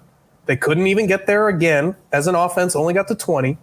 They 0.46 0.56
couldn't 0.56 0.86
even 0.86 1.06
get 1.06 1.26
there 1.26 1.48
again 1.48 1.94
as 2.12 2.26
an 2.26 2.34
offense, 2.34 2.74
only 2.74 2.94
got 2.94 3.08
to 3.08 3.14
20 3.14 3.58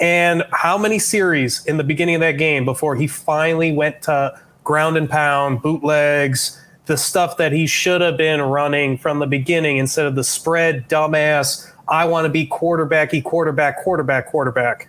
and 0.00 0.44
how 0.52 0.78
many 0.78 0.98
series 0.98 1.64
in 1.66 1.76
the 1.76 1.84
beginning 1.84 2.14
of 2.14 2.20
that 2.22 2.38
game 2.38 2.64
before 2.64 2.96
he 2.96 3.06
finally 3.06 3.70
went 3.70 4.02
to 4.02 4.40
ground 4.64 4.96
and 4.96 5.08
pound, 5.08 5.62
bootlegs, 5.62 6.58
the 6.86 6.96
stuff 6.96 7.36
that 7.36 7.52
he 7.52 7.66
should 7.66 8.00
have 8.00 8.16
been 8.16 8.40
running 8.40 8.96
from 8.96 9.18
the 9.18 9.26
beginning 9.26 9.76
instead 9.76 10.06
of 10.06 10.14
the 10.14 10.24
spread, 10.24 10.88
dumbass, 10.88 11.70
I 11.88 12.04
want 12.04 12.24
to 12.24 12.28
be 12.28 12.46
quarterbacky, 12.46 13.22
quarterback, 13.22 13.82
quarterback, 13.82 14.26
quarterback. 14.26 14.88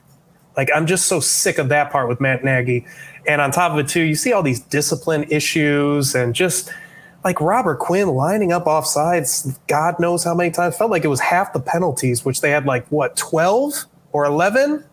Like, 0.55 0.69
I'm 0.73 0.85
just 0.85 1.07
so 1.07 1.19
sick 1.19 1.57
of 1.57 1.69
that 1.69 1.91
part 1.91 2.07
with 2.07 2.21
Matt 2.21 2.43
Nagy. 2.43 2.85
And 3.27 3.41
on 3.41 3.51
top 3.51 3.73
of 3.73 3.79
it, 3.79 3.87
too, 3.87 4.01
you 4.01 4.15
see 4.15 4.33
all 4.33 4.43
these 4.43 4.59
discipline 4.59 5.25
issues 5.29 6.15
and 6.15 6.33
just 6.33 6.71
like 7.23 7.39
Robert 7.39 7.79
Quinn 7.79 8.07
lining 8.09 8.51
up 8.51 8.67
off 8.67 8.85
sides, 8.85 9.59
God 9.67 9.99
knows 9.99 10.23
how 10.23 10.33
many 10.33 10.51
times. 10.51 10.77
Felt 10.77 10.91
like 10.91 11.03
it 11.03 11.09
was 11.09 11.19
half 11.19 11.53
the 11.53 11.59
penalties, 11.59 12.25
which 12.25 12.41
they 12.41 12.49
had 12.49 12.65
like, 12.65 12.87
what, 12.87 13.15
12 13.15 13.85
or 14.11 14.25
11? 14.25 14.83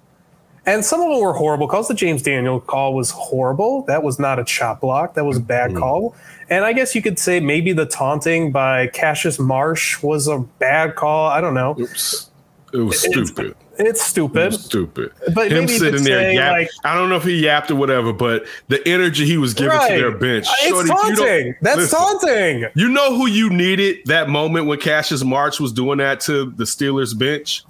And 0.68 0.84
some 0.84 1.00
of 1.00 1.10
them 1.10 1.20
were 1.22 1.32
horrible 1.32 1.66
calls. 1.66 1.88
The 1.88 1.94
James 1.94 2.20
Daniel 2.22 2.60
call 2.60 2.94
was 2.94 3.10
horrible. 3.10 3.82
That 3.86 4.02
was 4.02 4.18
not 4.18 4.38
a 4.38 4.44
chop 4.44 4.82
block. 4.82 5.14
That 5.14 5.24
was 5.24 5.38
a 5.38 5.40
bad 5.40 5.70
mm-hmm. 5.70 5.78
call. 5.78 6.14
And 6.50 6.64
I 6.64 6.74
guess 6.74 6.94
you 6.94 7.00
could 7.00 7.18
say 7.18 7.40
maybe 7.40 7.72
the 7.72 7.86
taunting 7.86 8.52
by 8.52 8.88
Cassius 8.88 9.38
Marsh 9.38 10.02
was 10.02 10.28
a 10.28 10.38
bad 10.38 10.94
call. 10.94 11.28
I 11.28 11.40
don't 11.40 11.54
know. 11.54 11.74
Oops. 11.80 12.30
It 12.74 12.78
was 12.78 13.00
stupid. 13.00 13.56
It's, 13.78 13.90
it's 13.90 14.02
stupid. 14.02 14.42
It 14.42 14.46
was 14.46 14.64
stupid. 14.64 15.12
But 15.34 15.50
him 15.50 15.68
sitting 15.68 16.04
there, 16.04 16.32
yap, 16.32 16.52
like, 16.52 16.68
I 16.84 16.94
don't 16.94 17.08
know 17.08 17.16
if 17.16 17.24
he 17.24 17.40
yapped 17.42 17.70
or 17.70 17.76
whatever, 17.76 18.12
but 18.12 18.44
the 18.68 18.86
energy 18.86 19.24
he 19.24 19.38
was 19.38 19.54
giving 19.54 19.70
right. 19.70 19.92
to 19.92 19.98
their 19.98 20.18
bench. 20.18 20.46
It's 20.60 20.68
Shorty, 20.68 20.88
taunting. 20.88 21.54
That's 21.62 21.78
listen, 21.78 21.98
taunting. 21.98 22.66
You 22.74 22.90
know 22.90 23.16
who 23.16 23.26
you 23.26 23.48
needed 23.48 24.00
that 24.04 24.28
moment 24.28 24.66
when 24.66 24.78
Cassius 24.80 25.24
Marsh 25.24 25.60
was 25.60 25.72
doing 25.72 25.96
that 25.98 26.20
to 26.22 26.50
the 26.50 26.64
Steelers 26.64 27.18
bench? 27.18 27.64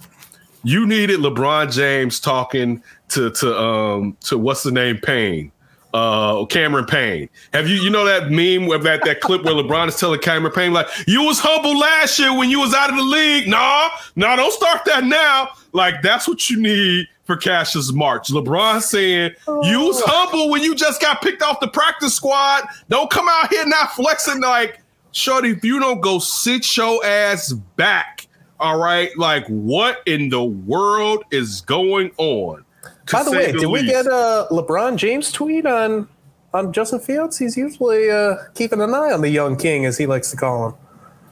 You 0.65 0.87
needed 0.87 1.21
LeBron 1.21 1.73
James 1.73 2.21
talking 2.21 2.83
to 3.11 3.31
to 3.31 3.59
um 3.59 4.17
to 4.23 4.37
what's 4.37 4.63
the 4.63 4.73
name 4.73 4.99
Payne, 4.99 5.53
uh 5.95 6.45
Cameron 6.47 6.85
Payne. 6.87 7.29
Have 7.53 7.69
you 7.69 7.77
you 7.77 7.91
know 7.91 8.05
that 8.05 8.31
meme 8.31 8.71
of 8.71 8.83
that 8.83 9.05
that 9.05 9.21
clip 9.21 9.45
where 9.45 9.55
LeBron 9.55 9.89
is 9.89 9.97
telling 9.97 10.21
Cameron 10.21 10.53
Payne 10.53 10.73
like 10.73 10.89
you 11.07 11.23
was 11.23 11.39
humble 11.39 11.79
last 11.79 12.19
year 12.19 12.37
when 12.37 12.51
you 12.51 12.61
was 12.61 12.75
out 12.75 12.91
of 12.91 12.97
the 12.97 13.03
league. 13.03 13.49
Nah, 13.49 13.89
nah, 14.17 14.37
don't 14.37 14.53
start 14.53 14.85
that 14.87 15.05
now. 15.05 15.51
Like 15.73 16.03
that's 16.03 16.27
what 16.27 16.51
you 16.51 16.61
need 16.61 17.07
for 17.25 17.37
Cassius 17.37 17.93
Marsh. 17.93 18.31
LeBron 18.31 18.83
saying 18.83 19.33
you 19.47 19.81
was 19.81 20.03
humble 20.05 20.51
when 20.51 20.63
you 20.63 20.75
just 20.75 21.01
got 21.01 21.23
picked 21.23 21.43
off 21.43 21.61
the 21.61 21.69
practice 21.69 22.15
squad. 22.15 22.65
Don't 22.89 23.11
come 23.11 23.29
out 23.29 23.51
here 23.51 23.67
not 23.67 23.93
flexing 23.93 24.41
like 24.41 24.81
Shorty, 25.13 25.51
if 25.51 25.65
you 25.65 25.81
don't 25.81 26.01
go 26.01 26.19
sit 26.19 26.77
your 26.77 27.05
ass 27.05 27.53
back 27.53 28.18
all 28.61 28.79
right, 28.79 29.17
like 29.17 29.47
what 29.47 30.03
in 30.07 30.29
the 30.31 30.45
world 30.45 31.25
is 31.31 31.61
going 31.63 32.11
on? 32.17 32.65
By 33.11 33.23
the 33.23 33.31
way, 33.31 33.53
the 33.53 33.59
did 33.59 33.69
least. 33.69 33.87
we 33.87 33.91
get 33.91 34.07
a 34.07 34.47
LeBron 34.51 34.97
James 34.97 35.33
tweet 35.33 35.67
on 35.67 36.09
on 36.53 36.73
Justin 36.73 37.01
Fields? 37.01 37.39
He's 37.39 37.57
usually 37.57 38.11
uh, 38.11 38.37
keeping 38.55 38.81
an 38.81 38.95
eye 38.95 39.13
on 39.13 39.21
the 39.21 39.31
young 39.31 39.57
king, 39.57 39.87
as 39.87 39.97
he 39.97 40.07
likes 40.07 40.31
to 40.31 40.37
call 40.37 40.69
him. 40.69 40.75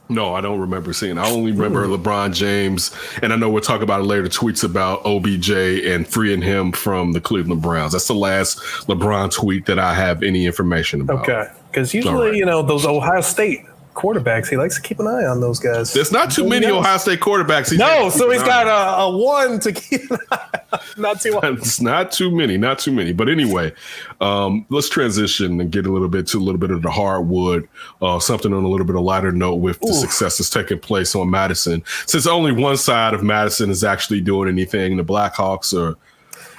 No, 0.09 0.35
I 0.35 0.41
don't 0.41 0.61
remember 0.61 0.93
seeing. 0.93 1.18
I 1.18 1.29
only 1.29 1.51
remember 1.51 1.85
hmm. 1.85 1.95
LeBron 1.95 2.33
James, 2.33 2.95
and 3.22 3.33
I 3.33 3.37
know 3.37 3.51
we'll 3.51 3.62
talk 3.62 3.83
about 3.83 4.01
it 4.01 4.05
later. 4.05 4.29
Tweets 4.29 4.62
about 4.62 5.05
OBJ 5.05 5.51
and 5.85 6.07
freeing 6.07 6.43
him 6.43 6.70
from 6.70 7.12
the 7.12 7.20
Cleveland 7.20 7.61
Browns. 7.61 7.93
That's 7.93 8.07
the 8.07 8.14
last 8.14 8.59
LeBron 8.87 9.33
tweet 9.33 9.66
that 9.66 9.81
I 9.81 9.95
have 9.95 10.22
any 10.22 10.47
information 10.47 11.01
about. 11.01 11.29
Okay, 11.29 11.51
because 11.70 11.93
usually, 11.93 12.31
right. 12.31 12.37
you 12.37 12.45
know, 12.45 12.62
those 12.62 12.87
Ohio 12.87 13.20
State 13.20 13.64
quarterbacks. 13.97 14.49
He 14.49 14.57
likes 14.57 14.76
to 14.76 14.82
keep 14.82 15.01
an 15.01 15.07
eye 15.07 15.24
on 15.24 15.40
those 15.40 15.59
guys. 15.59 15.92
There's 15.92 16.12
not 16.12 16.30
too 16.30 16.49
many 16.49 16.66
Ohio 16.66 16.99
State 16.99 17.20
quarterbacks. 17.20 17.76
no, 17.76 18.11
so 18.11 18.30
he's 18.30 18.42
got 18.42 18.66
a, 18.66 19.03
a, 19.03 19.16
one 19.16 19.59
to 19.61 19.72
keep. 19.72 20.03
not 20.97 21.20
too. 21.20 21.40
It's 21.42 21.80
not 21.80 22.12
too 22.12 22.30
many. 22.30 22.57
Not 22.57 22.78
too 22.78 22.92
many. 22.92 23.12
But 23.12 23.28
anyway, 23.28 23.72
um, 24.20 24.66
let's 24.68 24.88
transition 24.88 25.61
and 25.61 25.72
get 25.72 25.86
a 25.86 25.92
little 25.92 26.09
bit 26.09 26.26
to 26.28 26.38
a 26.38 26.40
little 26.40 26.61
bit 26.61 26.70
of 26.70 26.82
the 26.82 26.90
hardwood. 26.90 27.68
Uh, 28.01 28.20
something 28.20 28.53
on 28.53 28.62
a 28.62 28.68
little 28.68 28.86
bit 28.86 28.94
of 28.94 29.03
lighter 29.03 29.32
note 29.32 29.57
with 29.57 29.80
the 29.80 29.92
success 29.92 30.38
that's 30.38 30.51
taking 30.51 30.78
place 30.78 31.14
on 31.14 31.30
Madison. 31.30 31.82
Since 32.07 32.26
only 32.26 32.53
one 32.53 32.76
side 32.76 33.14
of 33.14 33.22
Madison 33.22 33.70
is 33.70 33.82
actually 33.82 34.20
doing 34.20 34.49
anything, 34.49 34.99
the 34.99 35.05
Blackhawks 35.05 35.76
are. 35.76 35.97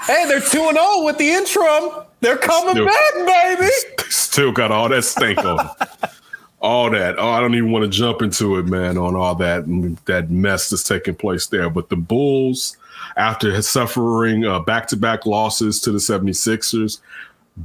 Hey, 0.05 0.25
they're 0.27 0.39
two 0.39 0.61
and 0.61 0.73
zero 0.73 0.77
oh 0.79 1.05
with 1.05 1.17
the 1.17 1.29
interim. 1.29 2.05
They're 2.19 2.38
coming 2.38 2.73
still, 2.73 2.85
back, 2.85 3.57
baby. 3.59 3.71
Still 4.09 4.51
got 4.51 4.71
all 4.71 4.89
that 4.89 5.03
stink 5.03 5.38
on 5.39 5.57
them 5.57 5.69
all 6.59 6.89
that. 6.91 7.19
Oh, 7.19 7.29
I 7.29 7.39
don't 7.39 7.55
even 7.55 7.71
want 7.71 7.83
to 7.83 7.89
jump 7.89 8.21
into 8.21 8.57
it, 8.57 8.65
man, 8.65 8.97
on 8.97 9.15
all 9.15 9.35
that 9.35 9.65
that 10.05 10.29
mess 10.29 10.69
that's 10.69 10.83
taking 10.83 11.15
place 11.15 11.47
there. 11.47 11.69
But 11.69 11.89
the 11.89 11.95
Bulls, 11.95 12.77
after 13.15 13.61
suffering 13.61 14.41
back 14.65 14.87
to 14.87 14.97
back 14.97 15.25
losses 15.25 15.79
to 15.81 15.91
the 15.91 15.99
76ers, 15.99 16.99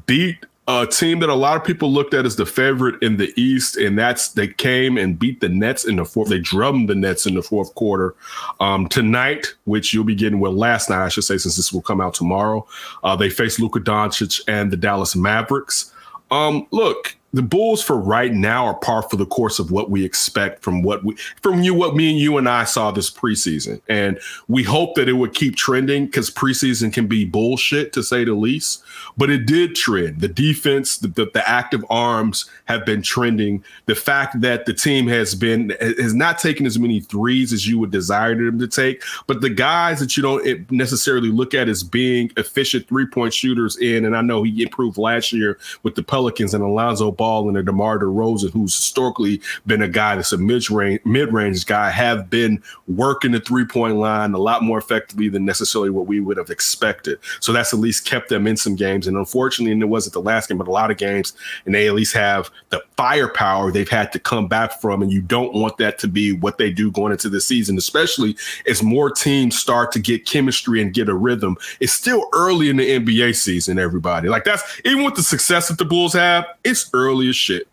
beat 0.07 0.45
a 0.68 0.86
team 0.86 1.18
that 1.18 1.28
a 1.28 1.34
lot 1.34 1.57
of 1.57 1.64
people 1.64 1.93
looked 1.93 2.14
at 2.14 2.24
as 2.24 2.36
the 2.36 2.47
favorite 2.47 3.03
in 3.03 3.16
the 3.16 3.32
East, 3.40 3.76
and 3.76 3.99
that's 3.99 4.28
they 4.28 4.47
came 4.47 4.97
and 4.97 5.18
beat 5.18 5.40
the 5.40 5.49
Nets 5.49 5.84
in 5.84 5.97
the 5.97 6.05
fourth. 6.05 6.28
They 6.28 6.38
drummed 6.38 6.88
the 6.88 6.95
Nets 6.95 7.26
in 7.26 7.34
the 7.34 7.43
fourth 7.43 7.74
quarter. 7.74 8.14
Um, 8.61 8.88
tonight, 8.88 9.55
which 9.64 9.93
you'll 9.93 10.05
be 10.05 10.14
getting 10.14 10.38
well 10.38 10.53
last 10.53 10.88
night, 10.88 11.05
I 11.05 11.09
should 11.09 11.24
say, 11.24 11.36
since 11.36 11.57
this 11.57 11.72
will 11.72 11.82
come 11.82 12.01
out 12.01 12.14
tomorrow, 12.14 12.66
uh, 13.03 13.16
they 13.16 13.28
face 13.28 13.59
Luka 13.59 13.80
Doncic 13.80 14.40
and 14.47 14.70
the 14.70 14.76
Dallas 14.76 15.16
Mavericks. 15.16 15.93
Um, 16.30 16.66
look, 16.70 17.16
the 17.33 17.43
Bulls 17.43 17.83
for 17.83 17.97
right 17.99 18.33
now 18.33 18.66
are 18.66 18.74
par 18.74 19.03
for 19.03 19.16
the 19.16 19.26
course 19.26 19.59
of 19.59 19.70
what 19.70 19.91
we 19.91 20.05
expect 20.05 20.62
from 20.62 20.83
what 20.83 21.03
we 21.03 21.16
from 21.43 21.62
you 21.62 21.72
what 21.72 21.97
me 21.97 22.11
and 22.11 22.18
you 22.18 22.37
and 22.37 22.49
I 22.49 22.64
saw 22.64 22.91
this 22.91 23.11
preseason. 23.11 23.80
And 23.89 24.20
we 24.49 24.62
hope 24.62 24.95
that 24.97 25.09
it 25.09 25.14
would 25.14 25.35
keep 25.35 25.57
trending 25.57 26.07
because 26.07 26.30
preseason 26.30 26.93
can 26.93 27.07
be 27.07 27.24
bullshit 27.24 27.93
to 27.95 28.03
say 28.03 28.24
the 28.24 28.35
least. 28.35 28.83
But 29.16 29.30
it 29.30 29.47
did 29.47 29.74
trend. 29.74 30.20
The 30.20 30.28
defense, 30.28 30.99
the, 30.99 31.09
the, 31.09 31.30
the 31.33 31.49
active 31.49 31.85
arms 31.89 32.51
have 32.66 32.85
been 32.85 33.03
trending. 33.03 33.64
The 33.87 33.95
fact 33.95 34.41
that 34.43 34.66
the 34.66 34.74
team 34.74 35.07
has 35.09 35.35
been 35.35 35.70
has 35.80 36.14
not 36.14 36.39
taken 36.39 36.66
as 36.66 36.78
many 36.78 37.01
threes 37.01 37.53
as 37.53 37.66
you 37.66 37.78
would 37.78 37.91
desire 37.91 38.35
them 38.35 38.59
to 38.59 38.68
take, 38.68 39.03
but 39.26 39.41
the 39.41 39.51
guys 39.51 40.01
that 40.01 40.16
you 40.16 40.22
don't 40.22 40.70
necessarily 40.70 41.30
look 41.30 41.55
at 41.55 41.68
as 41.68 41.83
being 41.83 42.30
efficient 42.37 42.89
three 42.89 43.07
point 43.07 43.33
shooters 43.33 43.78
in, 43.78 44.05
and 44.05 44.16
I 44.16 44.20
know 44.20 44.43
he 44.43 44.62
improved 44.62 44.99
last 44.99 45.33
year 45.33 45.59
with 45.83 45.95
the 45.95 46.03
Pelicans 46.03 46.53
and 46.53 46.62
Alonzo 46.62 47.11
Ball 47.23 47.47
and 47.49 47.57
a 47.57 47.62
DeMar 47.62 48.01
DeRozan, 48.01 48.51
who's 48.51 48.75
historically 48.75 49.41
been 49.64 49.81
a 49.81 49.87
guy 49.87 50.16
that's 50.16 50.33
a 50.33 50.39
mid 50.39 50.68
range 50.73 50.99
mid 51.05 51.33
range 51.33 51.64
guy, 51.66 51.89
have 51.89 52.29
been 52.29 52.61
working 52.89 53.31
the 53.31 53.39
three 53.39 53.64
point 53.64 53.95
line 53.95 54.35
a 54.35 54.39
lot 54.39 54.64
more 54.64 54.77
effectively 54.77 55.29
than 55.29 55.45
necessarily 55.45 55.89
what 55.89 56.09
we 56.09 56.18
would 56.18 56.37
have 56.37 56.51
expected. 56.51 57.20
So 57.39 57.53
that's 57.53 57.73
at 57.73 57.79
least 57.79 58.07
kept 58.07 58.29
them 58.29 58.49
in 58.49 58.57
some 58.57 58.75
games. 58.75 59.07
And 59.07 59.16
unfortunately, 59.16 59.70
and 59.70 59.81
it 59.81 59.87
wasn't 59.87 60.14
the 60.14 60.20
last 60.20 60.49
game, 60.49 60.59
but 60.59 60.66
a 60.66 60.73
lot 60.73 60.91
of 60.91 60.97
games, 60.97 61.33
and 61.64 61.73
they 61.73 61.87
at 61.87 61.95
least 61.95 62.12
have 62.14 62.51
the 62.70 62.83
firepower 62.97 63.70
they've 63.70 63.89
had 63.89 64.11
to 64.14 64.18
come 64.18 64.49
back 64.49 64.81
from. 64.81 65.01
And 65.01 65.12
you 65.12 65.23
don't 65.23 65.55
want 65.55 65.77
that 65.77 66.01
to 66.01 66.09
be 66.09 66.33
what 66.33 66.59
they 66.59 66.73
do 66.73 66.91
going 66.91 67.12
into 67.12 67.29
the 67.29 67.41
season, 67.41 67.79
especially 67.79 68.37
as 68.66 68.83
more 68.83 69.12
teams 69.12 69.57
start 69.57 69.93
to 69.93 70.01
get 70.01 70.27
chemistry 70.27 70.83
and 70.83 70.93
get 70.93 71.09
a 71.09 71.14
rhythm. 71.14 71.57
It's 71.79 71.93
still 71.93 72.29
early 72.33 72.68
in 72.68 72.79
the 72.79 72.99
NBA 72.99 73.37
season, 73.37 73.79
everybody. 73.79 74.29
Like 74.29 74.43
that's 74.43 74.64
even 74.85 75.05
with 75.05 75.14
the 75.14 75.23
success 75.23 75.68
that 75.68 75.79
the 75.79 75.85
Bulls 75.85 76.14
have, 76.14 76.47
it's 76.64 76.91
early 76.93 77.12
early 77.13 77.29
as 77.29 77.37
shit. 77.37 77.69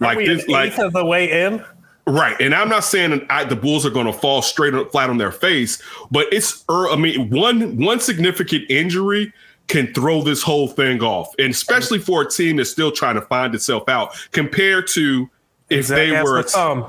Like 0.00 0.18
this, 0.18 0.48
like 0.48 0.78
of 0.78 0.92
the 0.92 1.04
way 1.04 1.44
in. 1.44 1.64
Right, 2.06 2.38
and 2.40 2.54
I'm 2.54 2.68
not 2.68 2.84
saying 2.84 3.26
I, 3.30 3.44
the 3.44 3.56
Bulls 3.56 3.86
are 3.86 3.90
going 3.90 4.06
to 4.06 4.12
fall 4.12 4.42
straight 4.42 4.74
up, 4.74 4.92
flat 4.92 5.08
on 5.08 5.18
their 5.18 5.32
face, 5.32 5.82
but 6.10 6.26
it's. 6.32 6.64
Er, 6.70 6.88
I 6.90 6.96
mean, 6.96 7.30
one 7.30 7.78
one 7.78 8.00
significant 8.00 8.70
injury 8.70 9.32
can 9.68 9.92
throw 9.94 10.20
this 10.20 10.42
whole 10.42 10.68
thing 10.68 11.02
off, 11.02 11.34
and 11.38 11.50
especially 11.50 11.98
for 11.98 12.22
a 12.22 12.28
team 12.28 12.56
that's 12.56 12.70
still 12.70 12.92
trying 12.92 13.14
to 13.14 13.22
find 13.22 13.54
itself 13.54 13.88
out. 13.88 14.14
Compared 14.32 14.86
to 14.88 15.30
if 15.70 15.88
they 15.88 16.10
were, 16.10 16.44
um, 16.54 16.86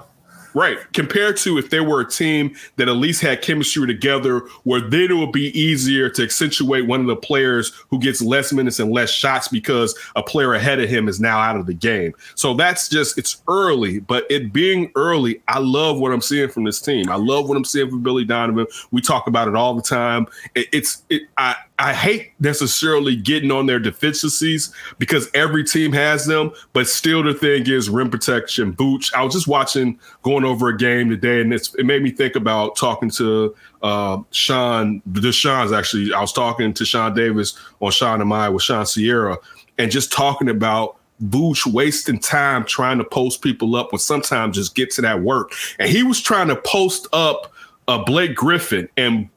Right. 0.56 0.78
Compared 0.93 1.36
to 1.38 1.58
if 1.58 1.70
they 1.70 1.82
were 1.82 1.99
a 1.99 2.10
team 2.10 2.56
that 2.78 2.88
at 2.88 2.95
least 2.95 3.22
had 3.22 3.41
chemistry 3.41 3.86
together, 3.86 4.39
where 4.64 4.80
then 4.80 5.12
it 5.12 5.14
would 5.14 5.34
be 5.34 5.47
easier 5.60 6.10
to 6.12 6.24
accentuate 6.24 6.88
one 6.88 7.01
of 7.01 7.08
the 7.08 7.16
players 7.18 7.74
who 7.89 7.99
gets 7.99 8.22
less 8.22 8.53
minutes 8.53 8.80
and 8.80 8.89
less 8.89 9.12
shots 9.12 9.49
because 9.49 9.93
a 10.16 10.24
player 10.24 10.53
ahead 10.53 10.80
of 10.80 10.89
him 10.89 11.10
is 11.10 11.20
now 11.20 11.39
out 11.39 11.58
of 11.58 11.66
the 11.66 11.74
game. 11.74 12.14
So 12.36 12.53
that's 12.53 12.88
just, 12.88 13.18
it's 13.18 13.43
early, 13.49 13.99
but 13.99 14.26
it 14.30 14.53
being 14.53 14.93
early, 14.95 15.41
I 15.49 15.60
love 15.60 15.99
what 15.99 16.14
I'm 16.14 16.22
seeing 16.22 16.47
from 16.47 16.64
this 16.64 16.80
team. 16.80 17.10
I 17.10 17.16
love 17.16 17.49
what 17.49 17.58
I'm 17.58 17.66
seeing 17.66 17.89
from 17.89 18.01
Billy 18.01 18.24
Donovan. 18.24 18.66
We 18.91 19.01
talk 19.01 19.28
about 19.28 19.49
it 19.49 19.56
all 19.56 19.76
the 19.76 19.82
time. 19.82 20.26
It, 20.56 20.70
it's, 20.72 21.03
it, 21.10 21.24
I, 21.38 21.58
I 21.78 21.93
hate 21.93 22.32
necessarily 22.39 23.17
getting 23.17 23.51
on 23.51 23.65
their 23.65 23.80
deficiencies 23.80 24.73
because 24.97 25.30
every 25.34 25.63
team 25.63 25.91
has 25.91 26.26
them, 26.26 26.51
but 26.71 26.88
still 26.88 27.21
the 27.21 27.34
thing 27.34 27.67
is 27.67 27.89
rim 27.89 28.09
protection, 28.09 28.71
boots. 28.71 29.11
I 29.13 29.23
was 29.23 29.34
just 29.34 29.47
watching 29.47 29.99
going 30.21 30.45
over 30.45 30.69
a 30.69 30.78
game 30.78 31.09
today, 31.09 31.41
and 31.41 31.53
it 31.53 31.86
made 31.86 32.01
me 32.01 32.11
think 32.11 32.38
about 32.38 32.78
talking 32.78 33.09
to 33.11 33.53
uh, 33.84 34.19
Sean. 34.32 35.01
The 35.05 35.34
Sean's 35.34 35.73
actually. 35.73 36.13
I 36.13 36.21
was 36.21 36.32
talking 36.32 36.73
to 36.73 36.86
Sean 36.86 37.13
Davis 37.13 37.57
on 37.82 37.91
Sean 37.91 38.21
and 38.21 38.34
I 38.34 38.47
with 38.47 38.63
Sean 38.63 38.86
Sierra, 38.86 39.38
and 39.78 39.91
just 39.91 40.13
talking 40.13 40.47
about 40.47 40.97
Vooch 41.23 41.65
wasting 41.65 42.19
time 42.19 42.65
trying 42.65 42.97
to 42.99 43.03
post 43.03 43.41
people 43.41 43.76
up 43.76 43.91
when 43.91 43.99
sometimes 43.99 44.57
just 44.57 44.76
get 44.76 44.91
to 44.91 45.01
that 45.01 45.21
work. 45.21 45.51
And 45.80 45.89
he 45.89 46.03
was 46.03 46.21
trying 46.21 46.47
to 46.49 46.55
post 46.55 47.07
up 47.13 47.51
uh, 47.88 48.03
Blake 48.03 48.36
Griffin, 48.36 48.89
and 48.97 49.29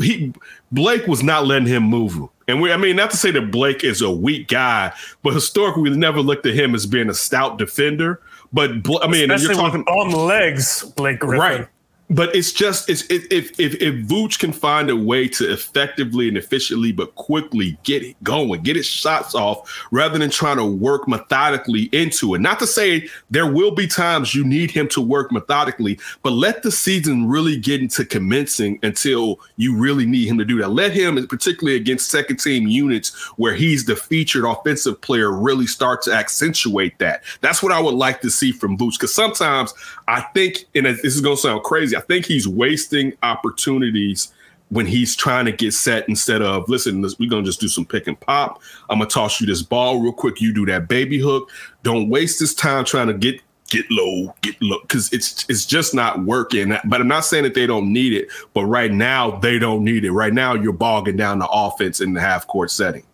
he 0.00 0.32
Blake 0.72 1.06
was 1.06 1.22
not 1.22 1.46
letting 1.46 1.68
him 1.68 1.82
move. 1.82 2.28
And 2.48 2.60
we, 2.60 2.72
I 2.72 2.76
mean, 2.76 2.96
not 2.96 3.10
to 3.10 3.16
say 3.16 3.30
that 3.32 3.50
Blake 3.50 3.82
is 3.82 4.02
a 4.02 4.10
weak 4.10 4.48
guy, 4.48 4.92
but 5.22 5.34
historically, 5.34 5.82
we 5.82 5.96
never 5.96 6.20
looked 6.20 6.46
at 6.46 6.54
him 6.54 6.74
as 6.74 6.86
being 6.86 7.10
a 7.10 7.14
stout 7.14 7.58
defender. 7.58 8.20
But 8.52 8.70
I 9.02 9.08
mean, 9.08 9.30
Especially 9.30 9.54
you're 9.54 9.54
talking 9.54 9.82
on 9.82 10.12
legs, 10.12 10.84
Blake 10.96 11.20
Griffin. 11.20 11.40
Right 11.40 11.68
but 12.10 12.34
it's 12.34 12.52
just 12.52 12.88
it's 12.88 13.02
if 13.10 13.58
if 13.58 13.58
if 13.58 13.94
Vooch 14.06 14.38
can 14.38 14.52
find 14.52 14.90
a 14.90 14.96
way 14.96 15.26
to 15.28 15.52
effectively 15.52 16.28
and 16.28 16.36
efficiently 16.36 16.92
but 16.92 17.14
quickly 17.16 17.76
get 17.82 18.02
it 18.02 18.22
going, 18.22 18.62
get 18.62 18.76
his 18.76 18.86
shots 18.86 19.34
off, 19.34 19.86
rather 19.90 20.18
than 20.18 20.30
trying 20.30 20.56
to 20.58 20.64
work 20.64 21.08
methodically 21.08 21.84
into 21.92 22.34
it. 22.34 22.40
Not 22.40 22.58
to 22.60 22.66
say 22.66 23.08
there 23.30 23.50
will 23.50 23.72
be 23.72 23.86
times 23.86 24.34
you 24.34 24.44
need 24.44 24.70
him 24.70 24.88
to 24.88 25.00
work 25.00 25.32
methodically, 25.32 25.98
but 26.22 26.30
let 26.30 26.62
the 26.62 26.70
season 26.70 27.28
really 27.28 27.56
get 27.56 27.80
into 27.80 28.04
commencing 28.04 28.78
until 28.82 29.40
you 29.56 29.76
really 29.76 30.06
need 30.06 30.28
him 30.28 30.38
to 30.38 30.44
do 30.44 30.58
that. 30.58 30.70
Let 30.70 30.92
him, 30.92 31.26
particularly 31.26 31.76
against 31.76 32.10
second 32.10 32.36
team 32.36 32.68
units 32.68 33.14
where 33.36 33.54
he's 33.54 33.84
the 33.84 33.96
featured 33.96 34.44
offensive 34.44 35.00
player, 35.00 35.32
really 35.32 35.66
start 35.66 36.02
to 36.02 36.12
accentuate 36.12 36.98
that. 36.98 37.24
That's 37.40 37.62
what 37.62 37.72
I 37.72 37.80
would 37.80 37.94
like 37.94 38.20
to 38.20 38.30
see 38.30 38.52
from 38.52 38.78
Vooch. 38.78 38.92
Because 38.92 39.14
sometimes 39.14 39.74
I 40.08 40.20
think, 40.20 40.66
and 40.74 40.86
this 40.86 41.04
is 41.04 41.20
going 41.20 41.36
to 41.36 41.42
sound 41.42 41.62
crazy. 41.64 41.96
I 41.96 42.00
think 42.00 42.26
he's 42.26 42.46
wasting 42.46 43.12
opportunities 43.22 44.32
when 44.70 44.86
he's 44.86 45.14
trying 45.14 45.44
to 45.44 45.52
get 45.52 45.72
set 45.72 46.08
instead 46.08 46.42
of 46.42 46.68
listen, 46.68 47.04
we're 47.18 47.30
gonna 47.30 47.44
just 47.44 47.60
do 47.60 47.68
some 47.68 47.84
pick 47.84 48.06
and 48.06 48.18
pop. 48.18 48.60
I'm 48.90 48.98
gonna 48.98 49.08
toss 49.08 49.40
you 49.40 49.46
this 49.46 49.62
ball 49.62 50.00
real 50.00 50.12
quick. 50.12 50.40
You 50.40 50.52
do 50.52 50.66
that 50.66 50.88
baby 50.88 51.20
hook. 51.20 51.50
Don't 51.82 52.08
waste 52.08 52.40
this 52.40 52.54
time 52.54 52.84
trying 52.84 53.06
to 53.06 53.14
get 53.14 53.40
get 53.68 53.84
low, 53.90 54.34
get 54.42 54.60
low, 54.60 54.78
because 54.82 55.12
it's 55.12 55.46
it's 55.48 55.66
just 55.66 55.94
not 55.94 56.24
working. 56.24 56.76
But 56.84 57.00
I'm 57.00 57.08
not 57.08 57.24
saying 57.24 57.44
that 57.44 57.54
they 57.54 57.66
don't 57.66 57.92
need 57.92 58.12
it, 58.12 58.28
but 58.54 58.64
right 58.64 58.92
now 58.92 59.38
they 59.38 59.58
don't 59.58 59.84
need 59.84 60.04
it. 60.04 60.12
Right 60.12 60.32
now 60.32 60.54
you're 60.54 60.72
bogging 60.72 61.16
down 61.16 61.38
the 61.38 61.48
offense 61.48 62.00
in 62.00 62.12
the 62.12 62.20
half 62.20 62.46
court 62.46 62.70
setting. 62.70 63.04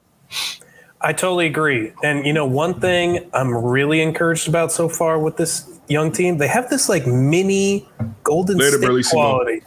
I 1.03 1.13
totally 1.13 1.47
agree. 1.47 1.93
And 2.03 2.25
you 2.25 2.33
know, 2.33 2.47
one 2.47 2.81
thing 2.81 3.29
I'm 3.35 3.55
really 3.55 4.01
encouraged 4.01 4.49
about 4.49 4.73
so 4.73 4.89
far 4.89 5.19
with 5.19 5.37
this 5.37 5.69
young 5.89 6.13
team, 6.13 6.39
they 6.39 6.49
have 6.49 6.71
this 6.71 6.89
like 6.89 7.07
mini 7.07 7.89
Golden 8.23 8.59
Later, 8.59 8.79
State 8.79 9.07
quality. 9.11 9.63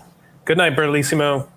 Good 0.45 0.57
night, 0.57 0.75
Bellissimo. 0.75 1.47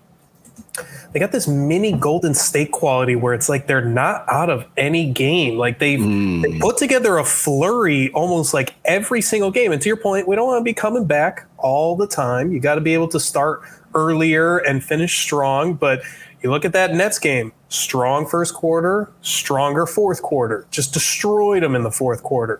They 1.11 1.19
got 1.19 1.31
this 1.31 1.47
mini 1.47 1.93
Golden 1.93 2.33
State 2.33 2.71
quality 2.71 3.15
where 3.15 3.33
it's 3.33 3.49
like 3.49 3.67
they're 3.67 3.83
not 3.83 4.25
out 4.27 4.49
of 4.49 4.65
any 4.77 5.11
game. 5.11 5.57
Like 5.57 5.79
they've 5.79 5.99
mm. 5.99 6.41
they 6.43 6.59
put 6.59 6.77
together 6.77 7.17
a 7.17 7.23
flurry 7.23 8.11
almost 8.11 8.53
like 8.53 8.75
every 8.85 9.21
single 9.21 9.49
game. 9.49 9.71
And 9.71 9.81
to 9.81 9.89
your 9.89 9.97
point, 9.97 10.27
we 10.27 10.35
don't 10.35 10.47
want 10.47 10.59
to 10.59 10.63
be 10.63 10.73
coming 10.73 11.05
back 11.05 11.47
all 11.57 11.95
the 11.95 12.07
time. 12.07 12.51
You 12.51 12.59
got 12.59 12.75
to 12.75 12.81
be 12.81 12.93
able 12.93 13.07
to 13.09 13.19
start 13.19 13.61
earlier 13.95 14.59
and 14.59 14.83
finish 14.83 15.19
strong. 15.19 15.73
But 15.73 16.01
you 16.43 16.51
look 16.51 16.63
at 16.63 16.73
that 16.73 16.93
Nets 16.93 17.17
game, 17.17 17.53
strong 17.69 18.27
first 18.27 18.53
quarter, 18.53 19.11
stronger 19.21 19.85
fourth 19.85 20.21
quarter, 20.21 20.65
just 20.71 20.93
destroyed 20.93 21.63
them 21.63 21.75
in 21.75 21.83
the 21.83 21.91
fourth 21.91 22.23
quarter. 22.23 22.59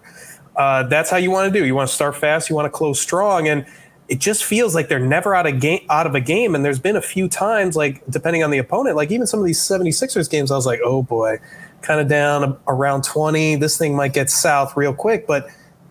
Uh, 0.55 0.84
that's 0.84 1.10
how 1.10 1.18
you 1.18 1.32
want 1.32 1.51
to 1.51 1.60
do. 1.60 1.66
You 1.66 1.76
want 1.76 1.89
to 1.89 1.95
start 1.95 2.16
fast, 2.16 2.49
you 2.49 2.55
want 2.55 2.66
to 2.66 2.70
close 2.70 2.99
strong, 3.01 3.47
and 3.47 3.66
it 4.07 4.20
just 4.20 4.43
feels 4.43 4.74
like 4.74 4.88
they're 4.88 4.99
never 4.99 5.36
out 5.36 5.45
of 5.45 5.60
game 5.60 5.86
out 5.89 6.07
of 6.07 6.16
a 6.16 6.20
game. 6.20 6.55
And 6.55 6.66
there's 6.66 6.80
been 6.80 6.95
a 6.95 7.01
few 7.01 7.28
times, 7.28 7.76
like 7.76 8.03
depending 8.10 8.43
on 8.43 8.51
the 8.51 8.57
opponent, 8.57 8.95
like 8.95 9.12
even 9.12 9.28
some 9.28 9.39
of 9.39 9.45
these 9.45 9.60
76ers 9.60 10.30
games, 10.30 10.51
I 10.51 10.55
was 10.55 10.66
like, 10.66 10.80
oh 10.84 11.03
boy, 11.03 11.39
kind 11.82 12.01
of 12.01 12.07
down 12.07 12.57
around 12.68 13.03
20. 13.03 13.55
This 13.55 13.78
thing 13.78 13.95
might 13.95 14.14
get 14.14 14.30
south 14.30 14.76
real 14.76 14.93
quick, 14.93 15.28
but 15.28 15.47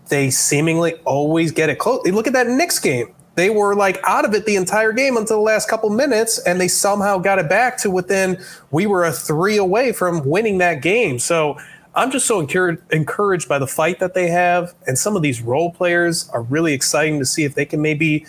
they 0.08 0.30
seemingly 0.30 0.94
always 1.04 1.52
get 1.52 1.68
it 1.70 1.78
close. 1.78 2.06
Look 2.06 2.26
at 2.26 2.32
that 2.32 2.48
Knicks 2.48 2.78
game. 2.78 3.14
They 3.38 3.50
were 3.50 3.76
like 3.76 4.00
out 4.02 4.24
of 4.24 4.34
it 4.34 4.46
the 4.46 4.56
entire 4.56 4.90
game 4.90 5.16
until 5.16 5.36
the 5.36 5.42
last 5.42 5.70
couple 5.70 5.90
minutes, 5.90 6.40
and 6.40 6.60
they 6.60 6.66
somehow 6.66 7.18
got 7.18 7.38
it 7.38 7.48
back 7.48 7.78
to 7.78 7.88
within. 7.88 8.36
We 8.72 8.86
were 8.86 9.04
a 9.04 9.12
three 9.12 9.56
away 9.56 9.92
from 9.92 10.28
winning 10.28 10.58
that 10.58 10.82
game. 10.82 11.20
So 11.20 11.56
I'm 11.94 12.10
just 12.10 12.26
so 12.26 12.40
encouraged 12.40 13.48
by 13.48 13.60
the 13.60 13.66
fight 13.68 14.00
that 14.00 14.14
they 14.14 14.26
have, 14.26 14.74
and 14.88 14.98
some 14.98 15.14
of 15.14 15.22
these 15.22 15.40
role 15.40 15.70
players 15.70 16.28
are 16.30 16.42
really 16.42 16.72
exciting 16.72 17.20
to 17.20 17.24
see 17.24 17.44
if 17.44 17.54
they 17.54 17.64
can 17.64 17.80
maybe 17.80 18.26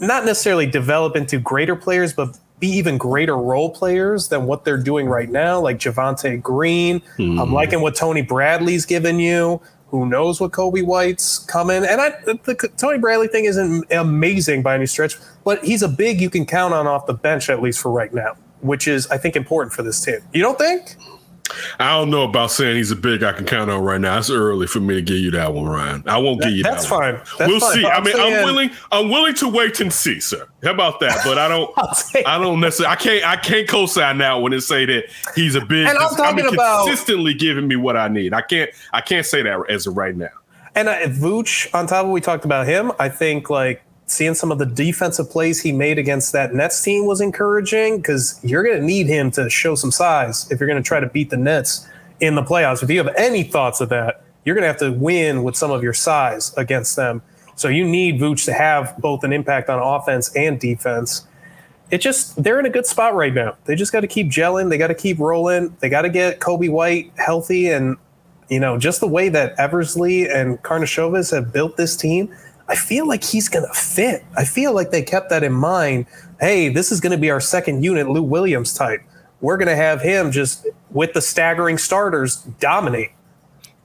not 0.00 0.24
necessarily 0.24 0.66
develop 0.66 1.14
into 1.14 1.38
greater 1.38 1.76
players, 1.76 2.12
but 2.12 2.36
be 2.58 2.66
even 2.70 2.98
greater 2.98 3.36
role 3.36 3.70
players 3.70 4.30
than 4.30 4.46
what 4.46 4.64
they're 4.64 4.82
doing 4.82 5.06
right 5.06 5.30
now, 5.30 5.60
like 5.60 5.78
Javonte 5.78 6.42
Green. 6.42 7.00
I'm 7.20 7.38
hmm. 7.38 7.54
liking 7.54 7.82
what 7.82 7.94
Tony 7.94 8.22
Bradley's 8.22 8.84
given 8.84 9.20
you. 9.20 9.60
Who 9.90 10.06
knows 10.06 10.40
what 10.40 10.52
Coby 10.52 10.84
White's 10.84 11.38
coming? 11.38 11.84
And 11.84 12.00
I, 12.00 12.10
the 12.24 12.70
Tony 12.76 12.98
Bradley 12.98 13.28
thing 13.28 13.44
isn't 13.44 13.90
amazing 13.92 14.62
by 14.62 14.74
any 14.74 14.86
stretch, 14.86 15.16
but 15.44 15.64
he's 15.64 15.82
a 15.82 15.88
big 15.88 16.20
you 16.20 16.30
can 16.30 16.46
count 16.46 16.74
on 16.74 16.86
off 16.86 17.06
the 17.06 17.14
bench 17.14 17.50
at 17.50 17.60
least 17.60 17.80
for 17.80 17.90
right 17.90 18.12
now, 18.14 18.36
which 18.60 18.86
is 18.86 19.06
I 19.08 19.18
think 19.18 19.34
important 19.34 19.72
for 19.72 19.82
this 19.82 20.00
team. 20.04 20.20
You 20.32 20.42
don't 20.42 20.58
think? 20.58 20.96
I 21.78 21.96
don't 21.96 22.10
know 22.10 22.22
about 22.22 22.50
saying 22.50 22.76
he's 22.76 22.90
a 22.90 22.96
big 22.96 23.22
I 23.22 23.32
can 23.32 23.46
count 23.46 23.70
on 23.70 23.82
right 23.82 24.00
now. 24.00 24.18
It's 24.18 24.30
early 24.30 24.66
for 24.66 24.80
me 24.80 24.94
to 24.94 25.02
give 25.02 25.18
you 25.18 25.30
that 25.32 25.54
one, 25.54 25.66
Ryan. 25.66 26.02
I 26.06 26.18
won't 26.18 26.40
that, 26.40 26.48
give 26.48 26.56
you 26.56 26.62
that's 26.62 26.84
that. 26.84 26.88
Fine. 26.88 27.14
That's 27.14 27.30
fine. 27.30 27.48
we'll 27.48 27.60
fine. 27.60 27.72
see. 27.74 27.86
I 27.86 28.00
mean, 28.00 28.14
saying, 28.14 28.36
I'm 28.36 28.44
willing. 28.44 28.70
I'm 28.92 29.08
willing 29.08 29.34
to 29.34 29.48
wait 29.48 29.80
and 29.80 29.92
see, 29.92 30.20
sir. 30.20 30.48
How 30.62 30.72
about 30.72 31.00
that? 31.00 31.20
But 31.24 31.38
I 31.38 31.48
don't. 31.48 31.72
I 32.26 32.38
don't 32.38 32.60
necessarily. 32.60 32.92
I 32.92 32.96
can't. 32.96 33.24
I 33.24 33.36
can't 33.36 33.68
co-sign 33.68 34.18
now 34.18 34.40
when 34.40 34.52
it 34.52 34.60
say 34.62 34.84
that 34.86 35.04
he's 35.34 35.54
a 35.54 35.60
big. 35.60 35.86
And 35.86 35.98
I'm 35.98 36.10
talking 36.10 36.24
I 36.24 36.32
mean, 36.32 36.54
about 36.54 36.86
consistently 36.86 37.34
giving 37.34 37.68
me 37.68 37.76
what 37.76 37.96
I 37.96 38.08
need. 38.08 38.34
I 38.34 38.42
can't. 38.42 38.70
I 38.92 39.00
can't 39.00 39.26
say 39.26 39.42
that 39.42 39.70
as 39.70 39.86
of 39.86 39.96
right 39.96 40.16
now. 40.16 40.28
And 40.74 40.88
uh, 40.88 40.98
Vooch, 41.08 41.72
on 41.74 41.86
top 41.86 42.04
of 42.04 42.10
we 42.10 42.20
talked 42.20 42.44
about 42.44 42.66
him, 42.66 42.92
I 42.98 43.08
think 43.08 43.50
like 43.50 43.82
seeing 44.10 44.34
some 44.34 44.50
of 44.50 44.58
the 44.58 44.66
defensive 44.66 45.30
plays 45.30 45.62
he 45.62 45.72
made 45.72 45.98
against 45.98 46.32
that 46.32 46.52
Nets 46.52 46.82
team 46.82 47.06
was 47.06 47.20
encouraging 47.20 47.98
because 47.98 48.40
you're 48.42 48.64
going 48.64 48.78
to 48.78 48.84
need 48.84 49.06
him 49.06 49.30
to 49.32 49.48
show 49.48 49.74
some 49.74 49.92
size 49.92 50.50
if 50.50 50.58
you're 50.58 50.68
going 50.68 50.82
to 50.82 50.86
try 50.86 50.98
to 50.98 51.06
beat 51.06 51.30
the 51.30 51.36
Nets 51.36 51.86
in 52.20 52.34
the 52.34 52.42
playoffs. 52.42 52.82
If 52.82 52.90
you 52.90 52.98
have 52.98 53.14
any 53.16 53.44
thoughts 53.44 53.80
of 53.80 53.88
that, 53.90 54.24
you're 54.44 54.54
going 54.54 54.62
to 54.62 54.68
have 54.68 54.78
to 54.78 54.92
win 54.92 55.42
with 55.42 55.56
some 55.56 55.70
of 55.70 55.82
your 55.82 55.92
size 55.92 56.52
against 56.56 56.96
them. 56.96 57.22
So 57.54 57.68
you 57.68 57.86
need 57.86 58.18
Vooch 58.20 58.44
to 58.46 58.52
have 58.52 58.96
both 58.98 59.22
an 59.22 59.32
impact 59.32 59.68
on 59.68 59.78
offense 59.78 60.34
and 60.34 60.58
defense. 60.58 61.26
It 61.90 61.98
just 61.98 62.42
they're 62.42 62.58
in 62.58 62.66
a 62.66 62.70
good 62.70 62.86
spot 62.86 63.14
right 63.14 63.34
now. 63.34 63.56
They 63.64 63.74
just 63.74 63.92
got 63.92 64.00
to 64.00 64.06
keep 64.06 64.28
gelling. 64.28 64.70
They 64.70 64.78
got 64.78 64.88
to 64.88 64.94
keep 64.94 65.18
rolling. 65.18 65.76
They 65.80 65.88
got 65.88 66.02
to 66.02 66.08
get 66.08 66.40
Coby 66.40 66.70
White 66.70 67.12
healthy, 67.16 67.68
and 67.68 67.96
you 68.48 68.60
know 68.60 68.78
just 68.78 69.00
the 69.00 69.08
way 69.08 69.28
that 69.28 69.58
Eversley 69.58 70.28
and 70.28 70.62
Karnisovas 70.62 71.32
have 71.32 71.52
built 71.52 71.76
this 71.76 71.96
team. 71.96 72.34
I 72.70 72.76
feel 72.76 73.06
like 73.08 73.24
he's 73.24 73.48
going 73.48 73.66
to 73.66 73.74
fit. 73.74 74.24
I 74.36 74.44
feel 74.44 74.72
like 74.72 74.92
they 74.92 75.02
kept 75.02 75.28
that 75.30 75.42
in 75.42 75.52
mind. 75.52 76.06
Hey, 76.38 76.68
this 76.68 76.92
is 76.92 77.00
going 77.00 77.10
to 77.10 77.18
be 77.18 77.28
our 77.28 77.40
second 77.40 77.82
unit, 77.82 78.08
Lou 78.08 78.22
Williams 78.22 78.72
type. 78.72 79.02
We're 79.40 79.56
going 79.56 79.68
to 79.68 79.74
have 79.74 80.00
him 80.00 80.30
just 80.30 80.68
with 80.90 81.12
the 81.12 81.20
staggering 81.20 81.78
starters 81.78 82.36
dominate 82.60 83.10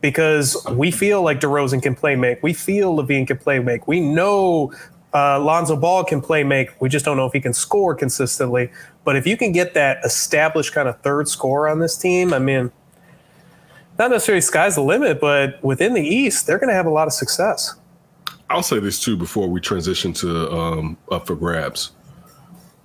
because 0.01 0.55
we 0.71 0.91
feel 0.91 1.23
like 1.23 1.39
DeRozan 1.39 1.81
can 1.81 1.95
play 1.95 2.15
make. 2.15 2.43
We 2.43 2.53
feel 2.53 2.95
LaVine 2.95 3.25
can 3.25 3.39
play 3.39 3.57
make. 3.57 3.87
We 3.87 4.01
know 4.01 4.71
uh, 5.15 5.39
Lonzo 5.39 5.75
Ball 5.75 6.03
can 6.03 6.21
play 6.21 6.43
make. 6.43 6.79
We 6.79 6.87
just 6.87 7.05
don't 7.05 7.17
know 7.17 7.25
if 7.25 7.33
he 7.33 7.41
can 7.41 7.53
score 7.53 7.95
consistently. 7.95 8.69
But 9.03 9.15
if 9.15 9.25
you 9.25 9.35
can 9.35 9.51
get 9.51 9.73
that 9.73 9.97
established 10.05 10.73
kind 10.73 10.87
of 10.87 11.01
third 11.01 11.27
scorer 11.27 11.67
on 11.67 11.79
this 11.79 11.97
team, 11.97 12.35
I 12.35 12.39
mean, 12.39 12.71
not 13.97 14.11
necessarily 14.11 14.41
sky's 14.41 14.75
the 14.75 14.83
limit, 14.83 15.19
but 15.19 15.63
within 15.63 15.95
the 15.95 16.07
East, 16.07 16.45
they're 16.45 16.59
going 16.59 16.69
to 16.69 16.75
have 16.75 16.85
a 16.85 16.91
lot 16.91 17.07
of 17.07 17.13
success. 17.13 17.73
I'll 18.49 18.63
say 18.63 18.79
this 18.79 18.99
too 18.99 19.17
before 19.17 19.47
we 19.47 19.59
transition 19.59 20.13
to 20.13 20.51
um, 20.51 20.97
up 21.11 21.27
for 21.27 21.35
grabs. 21.35 21.91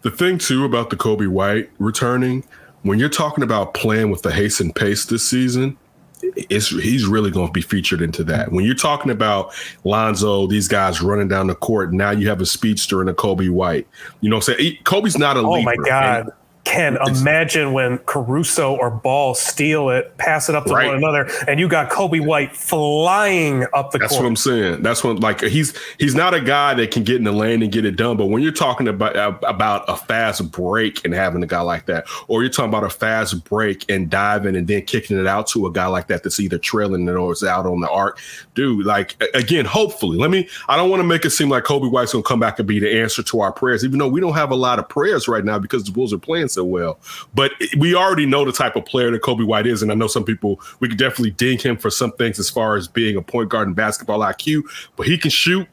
The 0.02 0.10
thing 0.10 0.38
too 0.38 0.64
about 0.64 0.90
the 0.90 0.96
Coby 0.96 1.28
White 1.28 1.70
returning, 1.78 2.44
when 2.82 2.98
you're 2.98 3.10
talking 3.10 3.44
about 3.44 3.74
playing 3.74 4.10
with 4.10 4.22
the 4.22 4.32
haste 4.32 4.60
and 4.60 4.74
pace 4.74 5.04
this 5.04 5.26
season, 5.28 5.76
it's 6.22 6.68
he's 6.68 7.06
really 7.06 7.30
going 7.30 7.48
to 7.48 7.52
be 7.52 7.60
featured 7.60 8.00
into 8.00 8.24
that. 8.24 8.52
When 8.52 8.64
you're 8.64 8.74
talking 8.74 9.10
about 9.10 9.52
Lonzo, 9.84 10.46
these 10.46 10.68
guys 10.68 11.02
running 11.02 11.28
down 11.28 11.46
the 11.46 11.54
court, 11.54 11.92
now 11.92 12.10
you 12.10 12.28
have 12.28 12.40
a 12.40 12.46
speedster 12.46 13.00
and 13.00 13.10
a 13.10 13.14
Coby 13.14 13.50
White. 13.50 13.86
You 14.20 14.30
know, 14.30 14.36
what 14.36 14.48
I'm 14.48 14.56
saying 14.56 14.78
Coby's 14.84 15.18
not 15.18 15.36
a. 15.36 15.40
Oh 15.40 15.60
my 15.62 15.76
god! 15.76 16.30
Can 16.64 16.98
imagine 17.06 17.72
when 17.72 17.98
Caruso 17.98 18.76
or 18.76 18.90
Ball 18.90 19.34
steal 19.34 19.88
it, 19.88 20.16
pass 20.18 20.48
it 20.48 20.54
up 20.54 20.66
to 20.66 20.74
right. 20.74 20.86
one 20.86 20.96
another, 20.96 21.28
and 21.48 21.58
you 21.58 21.66
got 21.68 21.90
Coby 21.90 22.24
White 22.24 22.54
flying 22.54 23.64
up 23.72 23.90
the 23.90 23.98
court. 23.98 24.00
That's 24.00 24.12
court. 24.12 24.22
what 24.22 24.28
I'm 24.28 24.36
saying. 24.36 24.82
That's 24.82 25.02
what 25.02 25.20
like 25.20 25.40
he's 25.40 25.76
he's 25.98 26.14
not 26.14 26.34
a 26.34 26.40
guy 26.40 26.74
that 26.74 26.90
can 26.90 27.02
get 27.02 27.16
in 27.16 27.24
the 27.24 27.32
lane 27.32 27.62
and 27.62 27.72
get 27.72 27.86
it 27.86 27.96
done. 27.96 28.18
But 28.18 28.26
when 28.26 28.42
you're 28.42 28.52
talking 28.52 28.88
about 28.88 29.16
about 29.42 29.84
a 29.88 29.96
fast 29.96 30.52
break 30.52 31.02
and 31.04 31.14
having 31.14 31.42
a 31.42 31.46
guy 31.46 31.62
like 31.62 31.86
that, 31.86 32.04
or 32.28 32.42
you're 32.42 32.52
talking 32.52 32.68
about 32.68 32.84
a 32.84 32.90
fast 32.90 33.42
break 33.44 33.90
and 33.90 34.10
diving 34.10 34.54
and 34.54 34.68
then 34.68 34.82
kicking 34.82 35.18
it 35.18 35.26
out 35.26 35.46
to 35.48 35.66
a 35.66 35.72
guy 35.72 35.86
like 35.86 36.08
that 36.08 36.22
that's 36.22 36.38
either 36.38 36.58
trailing 36.58 37.08
it 37.08 37.12
or 37.12 37.32
it's 37.32 37.42
out 37.42 37.64
on 37.64 37.80
the 37.80 37.90
arc, 37.90 38.18
dude. 38.54 38.84
Like 38.84 39.20
again, 39.34 39.64
hopefully, 39.64 40.18
let 40.18 40.30
me. 40.30 40.46
I 40.68 40.76
don't 40.76 40.90
want 40.90 41.00
to 41.00 41.06
make 41.06 41.24
it 41.24 41.30
seem 41.30 41.48
like 41.48 41.64
Coby 41.64 41.90
White's 41.90 42.12
gonna 42.12 42.22
come 42.22 42.38
back 42.38 42.58
and 42.58 42.68
be 42.68 42.78
the 42.78 43.00
answer 43.00 43.22
to 43.22 43.40
our 43.40 43.50
prayers, 43.50 43.82
even 43.82 43.98
though 43.98 44.08
we 44.08 44.20
don't 44.20 44.34
have 44.34 44.50
a 44.50 44.56
lot 44.56 44.78
of 44.78 44.88
prayers 44.88 45.26
right 45.26 45.44
now 45.44 45.58
because 45.58 45.84
the 45.84 45.90
Bulls 45.90 46.12
are 46.12 46.18
playing 46.18 46.49
so 46.50 46.64
well. 46.64 46.98
But 47.34 47.52
we 47.78 47.94
already 47.94 48.26
know 48.26 48.44
the 48.44 48.52
type 48.52 48.76
of 48.76 48.84
player 48.84 49.10
that 49.10 49.22
Coby 49.22 49.46
White 49.46 49.66
is, 49.66 49.82
and 49.82 49.90
I 49.90 49.94
know 49.94 50.06
some 50.06 50.24
people 50.24 50.60
we 50.80 50.88
could 50.88 50.98
definitely 50.98 51.30
ding 51.30 51.58
him 51.58 51.76
for 51.76 51.90
some 51.90 52.12
things 52.12 52.38
as 52.38 52.50
far 52.50 52.76
as 52.76 52.88
being 52.88 53.16
a 53.16 53.22
point 53.22 53.48
guard 53.48 53.68
and 53.68 53.76
basketball 53.76 54.20
IQ, 54.20 54.62
but 54.96 55.06
he 55.06 55.16
can 55.16 55.30
shoot 55.30 55.66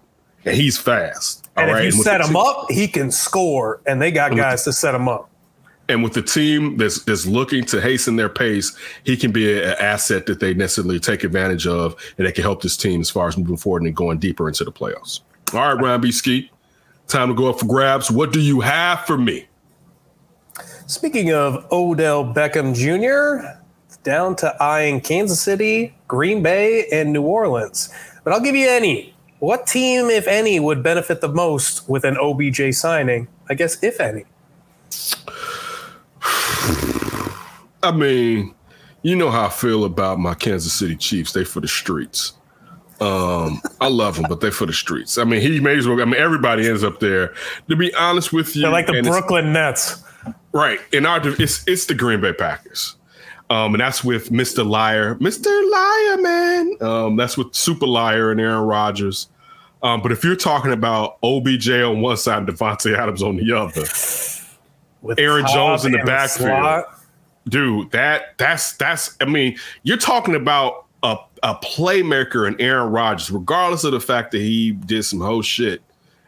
and 0.46 0.56
he's 0.56 0.78
fast. 0.78 1.50
And 1.56 1.72
if 1.72 1.84
you 1.84 2.04
set 2.04 2.22
him 2.22 2.36
up, 2.36 2.70
he 2.70 2.88
can 2.88 3.12
score, 3.12 3.82
and 3.86 4.02
they 4.02 4.12
got 4.12 4.36
guys 4.36 4.64
the, 4.64 4.72
to 4.72 4.78
set 4.78 4.94
him 4.94 5.10
up. 5.10 5.30
And 5.90 6.04
with 6.04 6.14
the 6.14 6.22
team 6.22 6.78
that's 6.78 7.04
that's 7.04 7.26
looking 7.26 7.66
to 7.66 7.82
hasten 7.82 8.16
their 8.16 8.30
pace, 8.30 8.78
he 9.04 9.18
can 9.18 9.32
be 9.32 9.62
an 9.62 9.76
asset 9.80 10.26
that 10.28 10.40
they 10.40 10.54
necessarily 10.54 11.00
take 11.00 11.24
advantage 11.24 11.66
of, 11.66 11.96
and 12.18 12.28
they 12.28 12.32
can 12.32 12.44
help 12.44 12.62
this 12.62 12.78
team 12.78 13.02
as 13.02 13.10
far 13.10 13.28
as 13.28 13.38
moving 13.38 13.58
forward 13.58 13.84
and 13.84 13.96
going 13.96 14.20
deeper 14.20 14.48
into 14.48 14.64
the 14.64 14.72
playoffs. 14.72 15.22
All 15.54 15.74
right, 15.74 15.82
Ryan 15.82 16.02
B. 16.02 16.12
Skeet, 16.12 16.52
time 17.08 17.30
to 17.30 17.34
go 17.34 17.50
up 17.50 17.60
for 17.60 17.66
grabs. 17.66 18.12
What 18.12 18.34
do 18.34 18.42
you 18.42 18.60
have 18.60 19.06
for 19.06 19.18
me? 19.18 19.47
Speaking 20.88 21.34
of 21.34 21.70
Odell 21.70 22.24
Beckham 22.24 22.74
Jr., 22.74 23.46
down 24.04 24.38
to 24.38 24.56
eyeing 24.64 25.02
Kansas 25.02 25.42
City, 25.42 25.94
Green 26.08 26.42
Bay, 26.42 26.88
and 26.94 27.12
New 27.12 27.24
Orleans. 27.24 27.94
But 28.24 28.32
I'll 28.32 28.40
give 28.40 28.56
you 28.56 28.70
any. 28.70 29.14
What 29.40 29.68
team, 29.68 30.10
if 30.10 30.28
any, 30.28 30.62
would 30.62 30.82
benefit 30.82 31.20
the 31.20 31.28
most 31.28 31.90
with 31.90 32.06
an 32.06 32.16
OBJ 32.18 32.74
signing? 32.74 33.28
I 33.50 33.54
guess, 33.54 33.84
if 33.84 34.00
any. 34.00 34.24
I 37.84 37.92
mean, 37.94 38.56
you 39.02 39.18
know 39.18 39.30
how 39.30 39.48
I 39.48 39.50
feel 39.50 39.84
about 39.84 40.20
my 40.20 40.36
Kansas 40.36 40.72
City 40.72 40.96
Chiefs. 40.96 41.34
They 41.34 41.44
for 41.44 41.60
the 41.60 41.68
streets. 41.68 42.32
Um, 43.02 43.62
I 43.82 43.90
love 43.90 44.16
them, 44.16 44.26
but 44.30 44.40
they're 44.40 44.52
for 44.52 44.66
the 44.66 44.74
streets. 44.74 45.18
I 45.18 45.26
mean, 45.26 45.42
he 45.42 45.60
may 45.60 45.78
as 45.78 45.86
well. 45.86 46.02
I 46.02 46.06
mean, 46.06 46.16
everybody 46.16 46.68
ends 46.68 46.84
up 46.84 47.02
there. 47.02 47.34
To 47.68 47.76
be 47.76 47.94
honest 47.94 48.32
with 48.32 48.56
you, 48.56 48.64
they're 48.64 48.72
like 48.72 48.88
the 48.88 49.02
Brooklyn 49.04 49.52
Nets, 49.52 50.02
right? 50.58 50.80
In 50.92 51.06
our, 51.06 51.22
it's 51.24 51.66
it's 51.68 51.86
the 51.86 51.94
Green 51.94 52.20
Bay 52.20 52.34
Packers. 52.34 52.96
Um, 53.50 53.76
and 53.76 53.82
that's 53.82 54.04
with 54.04 54.30
Mr. 54.30 54.68
Liar, 54.68 55.16
Mr. 55.16 55.46
Liar, 55.72 56.22
man. 56.22 56.78
Um, 56.82 57.16
that's 57.16 57.38
with 57.38 57.56
Super 57.56 57.88
Liar 57.88 58.32
and 58.32 58.42
Aaron 58.42 58.64
Rodgers. 58.64 59.30
Um, 59.84 60.02
but 60.02 60.12
if 60.12 60.24
you're 60.24 60.36
talking 60.36 60.74
about 60.74 61.18
OBJ 61.24 61.70
on 61.70 62.02
one 62.02 62.18
side 62.18 62.40
and 62.40 62.48
Davante 62.48 62.98
Adams 62.98 63.24
on 63.24 63.38
the 63.38 63.54
other, 63.54 63.82
with 65.02 65.20
Aaron 65.20 65.46
Jones 65.48 65.86
in 65.86 65.94
the 65.94 66.00
backfield, 66.00 66.84
dude, 67.48 67.92
that 67.92 68.38
that's 68.38 68.74
that's. 68.74 69.16
I 69.22 69.26
mean, 69.26 69.58
you're 69.84 69.96
talking 69.96 70.36
about 70.36 70.86
a 71.04 71.18
a 71.44 71.56
playmaker 71.56 72.48
and 72.48 72.60
Aaron 72.60 72.92
Rodgers, 72.92 73.32
regardless 73.32 73.84
of 73.84 73.92
the 73.92 74.02
fact 74.02 74.32
that 74.32 74.40
he 74.40 74.72
did 74.72 75.04
some 75.04 75.22
whole 75.22 75.44
shit 75.44 75.82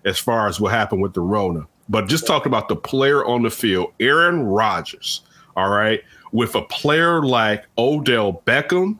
as 0.06 0.18
far 0.20 0.48
as 0.48 0.60
what 0.60 0.72
happened 0.72 1.02
with 1.02 1.14
the 1.14 1.22
Rona. 1.22 1.68
But 1.90 2.08
just 2.08 2.28
talking 2.28 2.50
about 2.50 2.70
the 2.70 2.76
player 2.76 3.26
on 3.26 3.42
the 3.42 3.50
field, 3.50 3.94
Aaron 4.00 4.44
Rodgers. 4.44 5.22
All 5.56 5.70
right, 5.70 6.02
with 6.32 6.56
a 6.56 6.62
player 6.62 7.24
like 7.24 7.66
Odell 7.78 8.42
Beckham 8.46 8.98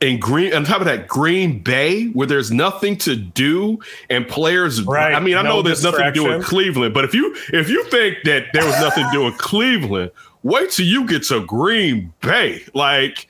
and 0.00 0.20
Green 0.20 0.52
on 0.52 0.64
top 0.64 0.80
of 0.80 0.86
that 0.86 1.08
Green 1.08 1.60
Bay 1.60 2.06
where 2.08 2.26
there's 2.26 2.50
nothing 2.50 2.96
to 2.98 3.16
do 3.16 3.78
and 4.10 4.26
players 4.26 4.82
right. 4.82 5.14
I 5.14 5.20
mean 5.20 5.36
I 5.36 5.42
no 5.42 5.50
know 5.50 5.62
there's 5.62 5.84
nothing 5.84 6.04
to 6.04 6.12
do 6.12 6.30
in 6.30 6.42
Cleveland 6.42 6.94
but 6.94 7.04
if 7.04 7.14
you 7.14 7.34
if 7.52 7.68
you 7.68 7.84
think 7.84 8.18
that 8.24 8.46
there 8.52 8.64
was 8.64 8.78
nothing 8.80 9.04
to 9.06 9.12
do 9.12 9.26
in 9.26 9.32
Cleveland 9.34 10.10
wait 10.42 10.70
till 10.70 10.86
you 10.86 11.06
get 11.06 11.22
to 11.24 11.44
Green 11.46 12.12
Bay 12.20 12.64
like 12.74 13.28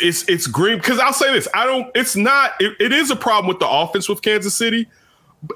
it's 0.00 0.28
it's 0.28 0.46
green 0.46 0.78
because 0.78 0.98
I'll 0.98 1.12
say 1.12 1.32
this 1.32 1.48
I 1.54 1.66
don't 1.66 1.90
it's 1.94 2.16
not 2.16 2.52
it, 2.60 2.76
it 2.80 2.92
is 2.92 3.10
a 3.10 3.16
problem 3.16 3.48
with 3.48 3.58
the 3.58 3.68
offense 3.68 4.08
with 4.08 4.22
Kansas 4.22 4.54
City 4.54 4.86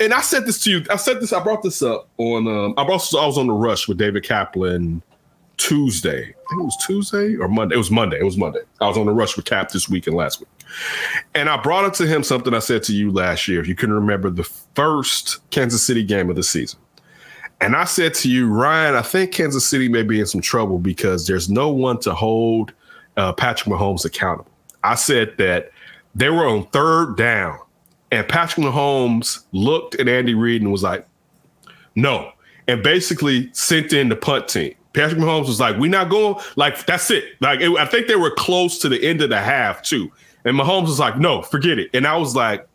and 0.00 0.12
I 0.12 0.20
said 0.20 0.46
this 0.46 0.62
to 0.64 0.70
you 0.70 0.84
I 0.90 0.96
said 0.96 1.20
this 1.20 1.32
I 1.32 1.42
brought 1.42 1.62
this 1.62 1.82
up 1.82 2.08
on 2.18 2.46
um 2.46 2.74
I 2.76 2.82
also 2.82 3.18
I 3.18 3.26
was 3.26 3.38
on 3.38 3.46
the 3.46 3.52
rush 3.52 3.88
with 3.88 3.98
David 3.98 4.24
Kaplan 4.24 5.02
Tuesday. 5.58 6.20
I 6.20 6.22
think 6.22 6.60
it 6.60 6.64
was 6.64 6.86
Tuesday 6.86 7.36
or 7.36 7.48
Monday. 7.48 7.74
It 7.74 7.78
was 7.78 7.90
Monday. 7.90 8.18
It 8.18 8.24
was 8.24 8.36
Monday. 8.36 8.60
I 8.80 8.88
was 8.88 8.96
on 8.96 9.06
the 9.06 9.12
rush 9.12 9.36
with 9.36 9.44
Cap 9.44 9.70
this 9.70 9.88
week 9.88 10.06
and 10.06 10.16
last 10.16 10.40
week. 10.40 10.48
And 11.34 11.48
I 11.48 11.56
brought 11.56 11.84
up 11.84 11.94
to 11.94 12.06
him 12.06 12.22
something 12.22 12.54
I 12.54 12.60
said 12.60 12.82
to 12.84 12.94
you 12.94 13.10
last 13.10 13.48
year. 13.48 13.60
If 13.60 13.68
you 13.68 13.74
can 13.74 13.92
remember 13.92 14.30
the 14.30 14.44
first 14.44 15.38
Kansas 15.50 15.84
City 15.84 16.04
game 16.04 16.30
of 16.30 16.36
the 16.36 16.42
season. 16.42 16.78
And 17.60 17.74
I 17.74 17.84
said 17.84 18.14
to 18.14 18.30
you, 18.30 18.48
Ryan, 18.48 18.94
I 18.94 19.02
think 19.02 19.32
Kansas 19.32 19.66
City 19.66 19.88
may 19.88 20.04
be 20.04 20.20
in 20.20 20.26
some 20.26 20.40
trouble 20.40 20.78
because 20.78 21.26
there's 21.26 21.50
no 21.50 21.70
one 21.70 21.98
to 22.00 22.14
hold 22.14 22.72
uh, 23.16 23.32
Patrick 23.32 23.68
Mahomes 23.68 24.04
accountable. 24.04 24.50
I 24.84 24.94
said 24.94 25.34
that 25.38 25.72
they 26.14 26.30
were 26.30 26.46
on 26.46 26.66
third 26.68 27.16
down, 27.16 27.58
and 28.10 28.26
Patrick 28.26 28.66
Mahomes 28.66 29.44
looked 29.52 29.94
at 29.96 30.08
Andy 30.08 30.34
Reid 30.34 30.62
and 30.62 30.72
was 30.72 30.82
like, 30.82 31.06
no, 31.94 32.32
and 32.66 32.82
basically 32.82 33.50
sent 33.52 33.92
in 33.92 34.08
the 34.08 34.16
punt 34.16 34.48
team. 34.48 34.74
Patrick 34.92 35.20
Mahomes 35.20 35.46
was 35.46 35.60
like, 35.60 35.76
we're 35.76 35.90
not 35.90 36.10
going 36.10 36.36
like 36.56 36.84
that's 36.86 37.10
it." 37.10 37.24
Like 37.40 37.60
it, 37.60 37.70
I 37.76 37.84
think 37.84 38.08
they 38.08 38.16
were 38.16 38.30
close 38.30 38.78
to 38.78 38.88
the 38.88 39.02
end 39.02 39.20
of 39.20 39.30
the 39.30 39.40
half 39.40 39.82
too, 39.82 40.10
and 40.44 40.56
Mahomes 40.56 40.86
was 40.86 40.98
like, 40.98 41.18
"No, 41.18 41.42
forget 41.42 41.78
it." 41.78 41.90
And 41.94 42.06
I 42.06 42.16
was 42.16 42.34
like, 42.34 42.66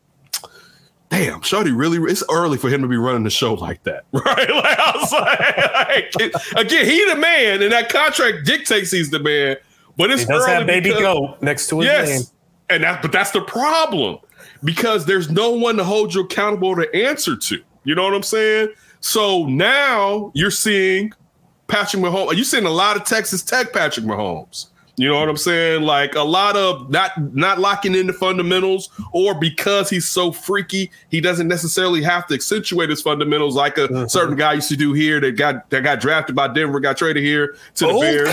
"Damn, 1.09 1.41
Shorty, 1.41 1.71
really? 1.71 1.99
It's 2.11 2.23
early 2.31 2.57
for 2.57 2.69
him 2.69 2.81
to 2.81 2.87
be 2.87 2.97
running 2.97 3.23
the 3.23 3.29
show 3.29 3.55
like 3.55 3.83
that, 3.83 4.05
right?" 4.11 4.49
Like 4.53 4.79
I 4.79 4.93
was 4.95 5.11
like, 5.11 6.15
like 6.15 6.43
again, 6.65 6.85
he 6.85 7.09
the 7.09 7.15
man, 7.15 7.61
and 7.61 7.71
that 7.71 7.89
contract 7.89 8.45
dictates 8.45 8.91
he's 8.91 9.09
the 9.09 9.19
man. 9.19 9.57
But 9.97 10.11
it's 10.11 10.21
he 10.21 10.27
does 10.27 10.43
early 10.43 10.53
have 10.53 10.67
baby 10.67 10.89
because, 10.89 11.01
go 11.01 11.37
next 11.41 11.67
to 11.67 11.79
his 11.79 11.87
yes, 11.87 12.09
name, 12.09 12.21
and 12.69 12.83
that 12.83 13.01
but 13.01 13.11
that's 13.11 13.31
the 13.31 13.41
problem 13.41 14.19
because 14.63 15.05
there's 15.05 15.29
no 15.29 15.51
one 15.51 15.77
to 15.77 15.83
hold 15.83 16.13
you 16.13 16.21
accountable 16.21 16.75
to 16.75 16.93
answer 16.95 17.35
to. 17.35 17.61
You 17.83 17.95
know 17.95 18.03
what 18.03 18.13
I'm 18.13 18.23
saying? 18.23 18.69
So 19.01 19.45
now 19.45 20.31
you're 20.33 20.51
seeing 20.51 21.11
Patrick 21.67 22.01
Mahomes. 22.01 22.25
You're 22.27 22.35
you 22.35 22.43
seeing 22.43 22.65
a 22.65 22.69
lot 22.71 22.95
of 22.95 23.03
Texas 23.03 23.43
Tech 23.43 23.73
Patrick 23.73 24.05
Mahomes? 24.05 24.67
You 24.95 25.09
know 25.09 25.19
what 25.19 25.27
I'm 25.27 25.37
saying? 25.37 25.81
Like 25.81 26.13
a 26.13 26.21
lot 26.21 26.55
of 26.55 26.89
not 26.91 27.33
not 27.33 27.57
locking 27.59 27.95
in 27.95 28.05
the 28.05 28.13
fundamentals, 28.13 28.89
or 29.11 29.33
because 29.33 29.89
he's 29.89 30.07
so 30.07 30.31
freaky, 30.31 30.91
he 31.09 31.19
doesn't 31.19 31.47
necessarily 31.47 32.03
have 32.03 32.27
to 32.27 32.35
accentuate 32.35 32.91
his 32.91 33.01
fundamentals 33.01 33.55
like 33.55 33.77
a 33.79 33.87
Mm-hmm. 33.87 34.07
certain 34.07 34.35
guy 34.35 34.53
used 34.53 34.69
to 34.69 34.77
do 34.77 34.93
here 34.93 35.19
that 35.19 35.31
got 35.31 35.69
that 35.71 35.83
got 35.83 35.99
drafted 35.99 36.35
by 36.35 36.47
Denver, 36.47 36.79
got 36.79 36.95
traded 36.95 37.23
here 37.23 37.57
to 37.75 37.85
the 37.85 37.91
Old 37.91 38.01
Bears. 38.01 38.29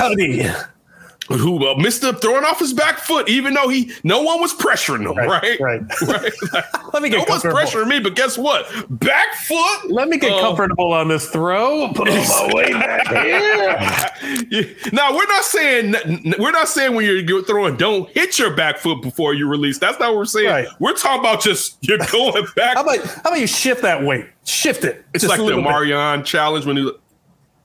Who 1.30 1.66
uh, 1.66 1.74
missed 1.76 2.02
up 2.04 2.20
throwing 2.20 2.44
off 2.44 2.58
his 2.58 2.72
back 2.72 2.98
foot, 2.98 3.28
even 3.28 3.54
though 3.54 3.68
he 3.68 3.92
no 4.04 4.22
one 4.22 4.40
was 4.40 4.52
pressuring 4.52 5.08
him, 5.08 5.16
right? 5.16 5.58
Right. 5.60 5.80
right. 6.02 6.32
Like, 6.52 6.92
Let 6.92 7.02
me 7.02 7.08
get 7.08 7.18
no 7.18 7.24
one's 7.28 7.42
comfortable. 7.42 7.56
pressuring 7.56 7.88
me, 7.88 8.00
but 8.00 8.16
guess 8.16 8.36
what? 8.36 8.66
Back 8.98 9.34
foot. 9.34 9.90
Let 9.90 10.08
me 10.08 10.18
get 10.18 10.32
Uh, 10.32 10.40
comfortable 10.40 10.92
on 10.92 11.06
this 11.08 11.28
throw. 11.30 11.92
Put 11.94 12.08
on 12.08 12.16
my 12.16 12.50
way 12.54 12.72
back 12.72 13.06
here. 13.08 14.44
Yeah. 14.50 14.90
Now 14.92 15.14
we're 15.14 15.26
not 15.26 15.44
saying 15.44 15.94
we're 16.38 16.50
not 16.50 16.68
saying 16.68 16.94
when 16.96 17.04
you're, 17.04 17.18
you're 17.20 17.44
throwing, 17.44 17.76
don't 17.76 18.08
hit 18.10 18.38
your 18.38 18.50
back 18.54 18.78
foot 18.78 19.00
before 19.02 19.34
you 19.34 19.46
release. 19.48 19.78
That's 19.78 19.98
not 20.00 20.10
what 20.10 20.16
we're 20.18 20.24
saying. 20.24 20.48
Right. 20.48 20.66
We're 20.80 20.94
talking 20.94 21.20
about 21.20 21.40
just 21.42 21.78
you're 21.82 21.98
going 22.10 22.46
back. 22.56 22.74
How 22.76 22.82
about 22.82 22.98
how 23.06 23.20
about 23.30 23.40
you 23.40 23.46
shift 23.46 23.82
that 23.82 24.02
weight? 24.02 24.26
Shift 24.44 24.84
it. 24.84 25.04
it's 25.14 25.24
like 25.24 25.38
the 25.38 25.44
little. 25.44 25.62
Marion 25.62 26.24
challenge 26.24 26.66
when 26.66 26.76
he. 26.76 26.90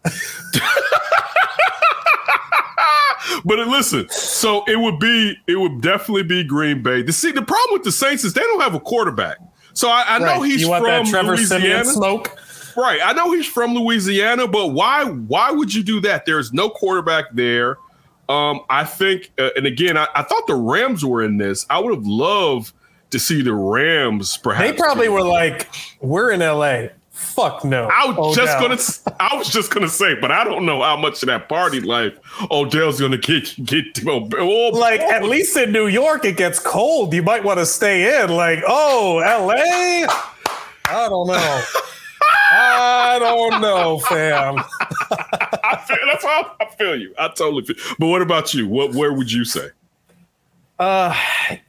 but 3.46 3.60
listen, 3.68 4.08
so 4.10 4.64
it 4.68 4.80
would 4.80 5.00
be 5.00 5.38
it 5.48 5.56
would 5.56 5.82
definitely 5.82 6.24
be 6.24 6.44
Green 6.44 6.84
Bay. 6.84 7.02
The 7.02 7.14
see 7.14 7.32
the 7.32 7.42
problem 7.42 7.74
with 7.74 7.84
the 7.84 7.92
Saints 7.92 8.24
is 8.24 8.34
they 8.34 8.42
don't 8.42 8.62
have 8.62 8.76
a 8.76 8.80
quarterback. 8.80 9.38
So 9.74 9.90
I, 9.90 10.04
I 10.08 10.20
know 10.20 10.42
he's 10.42 10.62
you 10.62 10.70
want 10.70 10.84
from 10.84 11.06
that 11.06 11.10
Trevor 11.10 11.38
Siemian 11.38 11.62
Louisiana. 11.62 11.86
smoke? 11.86 12.40
Right. 12.78 13.00
I 13.04 13.14
know 13.14 13.32
he's 13.32 13.46
from 13.46 13.74
Louisiana, 13.74 14.48
but 14.48 14.70
why 14.70 15.06
why 15.06 15.52
would 15.52 15.74
you 15.74 15.84
do 15.84 16.00
that? 16.02 16.26
There's 16.26 16.54
no 16.54 16.70
quarterback 16.70 17.26
there. 17.34 17.78
Um, 18.28 18.62
I 18.70 18.86
think, 18.86 19.32
uh, 19.38 19.50
and 19.56 19.68
again, 19.68 19.98
I, 19.98 20.08
I 20.16 20.24
thought 20.24 20.48
the 20.48 20.56
Rams 20.56 21.06
were 21.06 21.24
in 21.24 21.38
this. 21.38 21.66
I 21.70 21.80
would 21.80 21.94
have 21.94 22.08
loved 22.08 22.74
to 23.12 23.20
see 23.20 23.42
the 23.42 23.54
Rams. 23.54 24.38
Perhaps 24.38 24.68
They 24.68 24.76
probably 24.76 25.10
were 25.10 25.22
like, 25.22 25.70
"We're 26.02 26.32
in 26.32 26.40
LA. 26.40 26.88
Fuck 27.16 27.64
no." 27.64 27.90
I 27.92 28.12
was 28.12 28.36
just 28.36 28.58
Odell. 28.58 28.70
gonna. 28.70 29.18
I 29.20 29.38
was 29.38 29.50
just 29.50 29.74
gonna 29.74 29.90
say, 29.90 30.16
but 30.20 30.32
I 30.32 30.44
don't 30.44 30.66
know 30.66 30.82
how 30.82 30.98
much 30.98 31.24
of 31.24 31.28
that 31.28 31.48
party 31.48 31.80
life 31.80 32.18
Odell's 32.52 33.00
gonna 33.00 33.18
get. 33.18 33.56
Get 33.66 34.06
oh, 34.06 34.30
oh, 34.38 34.70
like 34.78 35.00
at 35.00 35.24
least 35.24 35.56
in 35.56 35.72
New 35.72 35.88
York 35.88 36.26
it 36.26 36.38
gets 36.38 36.60
cold. 36.60 37.14
You 37.14 37.24
might 37.24 37.44
want 37.44 37.60
to 37.60 37.66
stay 37.66 38.22
in. 38.22 38.30
Like, 38.32 38.60
oh, 38.68 39.22
LA. 39.24 40.06
I 40.88 41.10
don't 41.10 41.28
know. 41.28 41.64
I 42.52 43.18
don't 43.20 43.62
know, 43.62 44.00
fam. 44.00 44.58
I 45.64 45.84
feel, 45.88 45.98
that's 46.06 46.24
how 46.24 46.56
I 46.60 46.66
feel 46.78 47.00
you. 47.00 47.14
I 47.18 47.30
totally 47.30 47.64
feel. 47.64 47.76
But 47.98 48.08
what 48.08 48.22
about 48.22 48.54
you? 48.54 48.68
What? 48.68 48.94
Where 48.94 49.14
would 49.14 49.32
you 49.32 49.46
say? 49.46 49.70
Uh, 50.78 51.16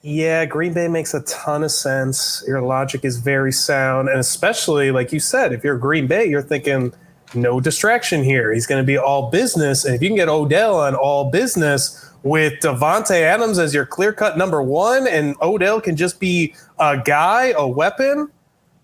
yeah, 0.02 0.44
Green 0.44 0.72
Bay 0.72 0.88
makes 0.88 1.14
a 1.14 1.20
ton 1.22 1.62
of 1.62 1.70
sense. 1.70 2.42
Your 2.46 2.60
logic 2.60 3.04
is 3.04 3.18
very 3.18 3.52
sound, 3.52 4.08
and 4.08 4.18
especially 4.18 4.90
like 4.90 5.12
you 5.12 5.20
said, 5.20 5.52
if 5.52 5.62
you're 5.62 5.78
Green 5.78 6.06
Bay, 6.06 6.26
you're 6.26 6.42
thinking 6.42 6.92
no 7.34 7.60
distraction 7.60 8.24
here. 8.24 8.52
He's 8.52 8.66
going 8.66 8.82
to 8.82 8.86
be 8.86 8.98
all 8.98 9.30
business, 9.30 9.84
and 9.84 9.94
if 9.94 10.02
you 10.02 10.08
can 10.08 10.16
get 10.16 10.28
Odell 10.28 10.80
on 10.80 10.96
all 10.96 11.30
business 11.30 12.10
with 12.24 12.54
Davante 12.54 13.20
Adams 13.20 13.60
as 13.60 13.72
your 13.72 13.86
clear 13.86 14.12
cut 14.12 14.36
number 14.36 14.60
one, 14.60 15.06
and 15.06 15.36
Odell 15.40 15.80
can 15.80 15.94
just 15.94 16.18
be 16.18 16.54
a 16.80 16.98
guy, 16.98 17.54
a 17.56 17.66
weapon. 17.66 18.28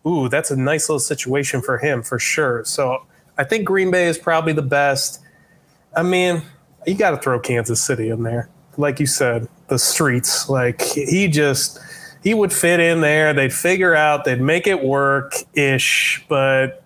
Ooh, 0.07 0.29
that's 0.29 0.53
a 0.53 0.57
nice 0.57 0.89
little 0.89 1.01
situation 1.01 1.61
for 1.61 1.79
him 1.79 2.03
for 2.03 2.21
sure. 2.21 2.65
So 2.65 3.05
I 3.39 3.45
think 3.45 3.65
Green 3.65 3.91
Bay 3.91 4.07
is 4.07 4.19
probably 4.19 4.53
the 4.53 4.63
best. 4.63 5.21
I 5.97 6.05
mean, 6.05 6.43
you 6.87 6.95
got 6.95 7.11
to 7.11 7.17
throw 7.17 7.41
Kansas 7.41 7.83
City 7.83 8.11
in 8.11 8.23
there. 8.23 8.49
Like 8.77 9.01
you 9.01 9.07
said, 9.07 9.49
the 9.69 9.79
streets. 9.79 10.49
Like 10.49 10.83
he 10.83 11.29
just 11.29 11.79
he 12.23 12.35
would 12.35 12.53
fit 12.53 12.81
in 12.81 13.01
there. 13.01 13.33
They'd 13.33 13.53
figure 13.53 13.95
out. 13.95 14.25
They'd 14.25 14.41
make 14.41 14.67
it 14.67 14.83
work 14.83 15.35
ish. 15.55 16.25
But 16.29 16.85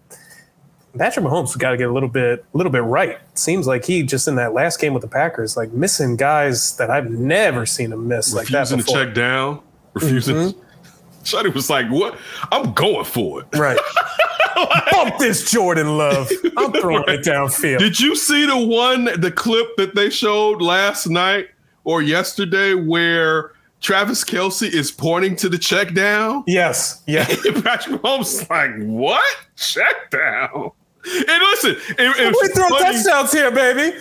Patrick 0.97 1.27
Mahomes 1.27 1.57
got 1.59 1.71
to 1.71 1.77
get 1.77 1.89
a 1.89 1.93
little 1.93 2.09
bit 2.09 2.45
a 2.53 2.57
little 2.57 2.73
bit 2.73 2.83
right. 2.83 3.19
Seems 3.35 3.67
like 3.67 3.85
he 3.85 4.03
just 4.03 4.29
in 4.29 4.37
that 4.37 4.55
last 4.55 4.81
game 4.81 4.95
with 4.95 5.03
the 5.03 5.09
Packers, 5.09 5.57
like 5.57 5.73
missing 5.73 6.17
guys 6.17 6.77
that 6.77 6.91
I've 6.91 7.11
never 7.11 7.67
seen 7.67 7.93
him 7.93 8.09
miss 8.09 8.35
like 8.35 8.49
that 8.49 8.71
refusing 8.71 8.85
to 8.85 8.93
check 8.93 9.15
down. 9.15 9.61
Refusing. 9.95 10.37
Mm-hmm. 10.37 10.61
Shuddy 11.25 11.53
was 11.53 11.69
like, 11.69 11.91
"What? 11.91 12.17
I'm 12.53 12.73
going 12.73 13.05
for 13.05 13.41
it." 13.41 13.47
Right. 13.59 13.79
Bump 14.91 15.19
this 15.19 15.51
Jordan 15.51 15.99
Love. 15.99 16.31
I'm 16.57 16.73
throwing 16.73 17.05
it 17.09 17.23
downfield. 17.23 17.79
Did 17.79 18.01
you 18.01 18.17
see 18.17 18.47
the 18.47 18.57
one, 18.57 19.05
the 19.21 19.31
clip 19.31 19.77
that 19.77 19.95
they 19.95 20.09
showed 20.09 20.63
last 20.63 21.09
night 21.09 21.49
or 21.87 22.03
yesterday, 22.03 22.75
where 22.75 23.53
Travis 23.81 24.23
Kelce 24.25 24.69
is 24.69 24.91
pointing 24.91 25.37
to 25.37 25.49
the 25.49 25.57
check 25.59 25.95
down? 25.95 26.45
yes. 26.47 27.03
Yeah. 27.07 27.25
Patrick 27.63 28.03
Mahomes 28.03 28.43
is 28.43 28.51
like, 28.51 28.71
"What 28.79 29.23
check 29.57 30.11
down?" 30.11 30.71
And 31.05 31.27
listen, 31.53 31.77
it, 31.99 32.37
We 32.43 32.49
throw 32.49 32.69
funny. 32.69 32.97
touchdowns 32.97 33.33
here, 33.33 33.51
baby. 33.53 33.97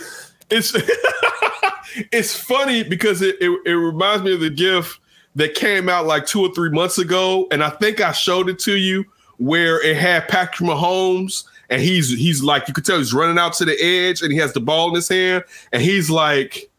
it's 0.49 0.73
it's 2.11 2.35
funny 2.35 2.83
because 2.83 3.21
it, 3.21 3.35
it 3.39 3.51
it 3.65 3.73
reminds 3.73 4.23
me 4.23 4.33
of 4.33 4.39
the 4.39 4.49
GIF 4.49 4.99
that 5.35 5.53
came 5.53 5.89
out 5.89 6.05
like 6.05 6.25
two 6.25 6.41
or 6.41 6.53
three 6.53 6.69
months 6.69 6.97
ago, 6.97 7.47
and 7.51 7.63
I 7.63 7.69
think 7.69 8.01
I 8.01 8.11
showed 8.11 8.49
it 8.49 8.59
to 8.59 8.75
you 8.77 9.05
where 9.37 9.81
it 9.83 9.97
had 9.97 10.27
Patrick 10.27 10.67
Mahomes, 10.69 11.43
and 11.69 11.81
he's 11.81 12.09
he's 12.09 12.41
like 12.41 12.67
you 12.67 12.73
could 12.73 12.85
tell 12.85 12.97
he's 12.97 13.13
running 13.13 13.37
out 13.37 13.53
to 13.53 13.65
the 13.65 13.79
edge, 13.81 14.21
and 14.21 14.31
he 14.31 14.37
has 14.39 14.53
the 14.53 14.61
ball 14.61 14.89
in 14.89 14.95
his 14.95 15.07
hand, 15.09 15.43
and 15.73 15.81
he's 15.81 16.09
like, 16.09 16.69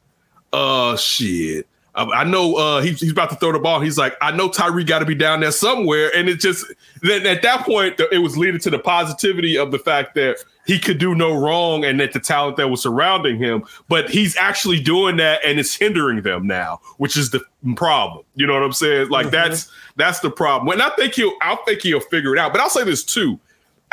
"Uh, 0.53 0.97
shit." 0.97 1.67
I 1.97 2.05
I 2.05 2.25
know 2.25 2.55
uh, 2.57 2.83
he's, 2.83 3.01
he's 3.01 3.11
about 3.11 3.31
to 3.31 3.37
throw 3.37 3.53
the 3.53 3.59
ball. 3.59 3.81
He's 3.81 3.99
like, 3.99 4.15
I 4.21 4.31
know 4.31 4.49
Tyree 4.49 4.85
got 4.85 5.01
to 5.01 5.07
be 5.07 5.15
down 5.15 5.41
there 5.41 5.51
somewhere. 5.51 6.11
And 6.15 6.29
it 6.29 6.41
just, 6.41 6.67
then 7.03 7.27
at 7.27 7.43
that 7.43 7.65
point, 7.65 7.99
it 8.13 8.19
was 8.19 8.37
leading 8.37 8.61
to 8.61 8.71
the 8.71 8.79
positivity 8.79 9.57
of 9.57 9.71
the 9.71 9.79
fact 9.79 10.15
that 10.15 10.37
he 10.67 10.79
could 10.79 10.99
do 10.99 11.15
no 11.15 11.35
wrong 11.35 11.85
and 11.85 11.99
that 12.01 12.13
the 12.13 12.21
talent 12.21 12.59
that 12.59 12.69
was 12.69 12.83
surrounding 12.83 13.39
him. 13.39 13.65
But 13.89 14.11
he's 14.11 14.37
actually 14.37 14.81
doing 14.81 15.17
that 15.17 15.41
and 15.45 15.59
it's 15.59 15.75
hindering 15.75 16.23
them 16.23 16.47
now, 16.47 16.81
which 16.99 17.17
is 17.17 17.31
the 17.31 17.41
problem. 17.77 18.25
You 18.35 18.47
know 18.47 18.55
what 18.55 18.63
I'm 18.63 18.73
saying? 18.73 19.09
Like 19.09 19.31
that's 19.31 19.73
that's 19.97 20.21
the 20.21 20.31
problem. 20.31 20.69
And 20.73 20.83
I 20.83 20.91
think 20.97 21.15
he'll, 21.15 21.33
I 21.41 21.57
think 21.67 21.81
he'll 21.81 22.01
figure 22.01 22.35
it 22.35 22.39
out. 22.39 22.53
But 22.53 22.61
I'll 22.61 22.69
say 22.69 22.85
this 22.85 23.05
too. 23.05 23.41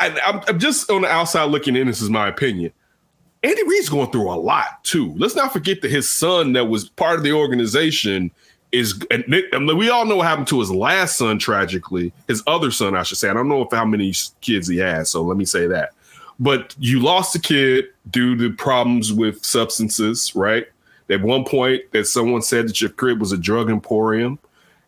And 0.00 0.18
I'm, 0.20 0.42
I'm 0.46 0.58
just 0.58 0.90
on 0.90 1.02
the 1.02 1.08
outside 1.08 1.44
looking 1.44 1.76
in. 1.76 1.86
This 1.86 2.02
is 2.02 2.10
my 2.10 2.28
opinion. 2.28 2.72
Andy 3.44 3.62
Reid's 3.62 3.90
going 3.90 4.10
through 4.10 4.30
a 4.30 4.34
lot 4.34 4.82
too. 4.84 5.14
Let's 5.16 5.36
not 5.36 5.52
forget 5.52 5.82
that 5.82 5.90
his 5.90 6.10
son, 6.10 6.54
that 6.54 6.64
was 6.64 6.88
part 6.88 7.18
of 7.18 7.24
the 7.24 7.32
organization, 7.32 8.30
is. 8.72 9.04
And 9.10 9.24
we 9.76 9.90
all 9.90 10.06
know 10.06 10.16
what 10.16 10.26
happened 10.26 10.48
to 10.48 10.60
his 10.60 10.70
last 10.70 11.18
son 11.18 11.38
tragically. 11.38 12.12
His 12.26 12.42
other 12.46 12.70
son, 12.70 12.96
I 12.96 13.02
should 13.02 13.18
say. 13.18 13.28
I 13.28 13.34
don't 13.34 13.48
know 13.48 13.62
if 13.62 13.70
how 13.70 13.84
many 13.84 14.14
kids 14.40 14.66
he 14.66 14.78
has, 14.78 15.10
so 15.10 15.22
let 15.22 15.36
me 15.36 15.44
say 15.44 15.66
that. 15.66 15.90
But 16.40 16.74
you 16.78 17.00
lost 17.00 17.36
a 17.36 17.38
kid 17.38 17.88
due 18.10 18.34
to 18.36 18.52
problems 18.52 19.12
with 19.12 19.44
substances, 19.44 20.34
right? 20.34 20.66
At 21.10 21.20
one 21.20 21.44
point, 21.44 21.82
that 21.92 22.06
someone 22.06 22.40
said 22.40 22.66
that 22.66 22.80
your 22.80 22.90
crib 22.90 23.20
was 23.20 23.30
a 23.30 23.38
drug 23.38 23.70
emporium, 23.70 24.38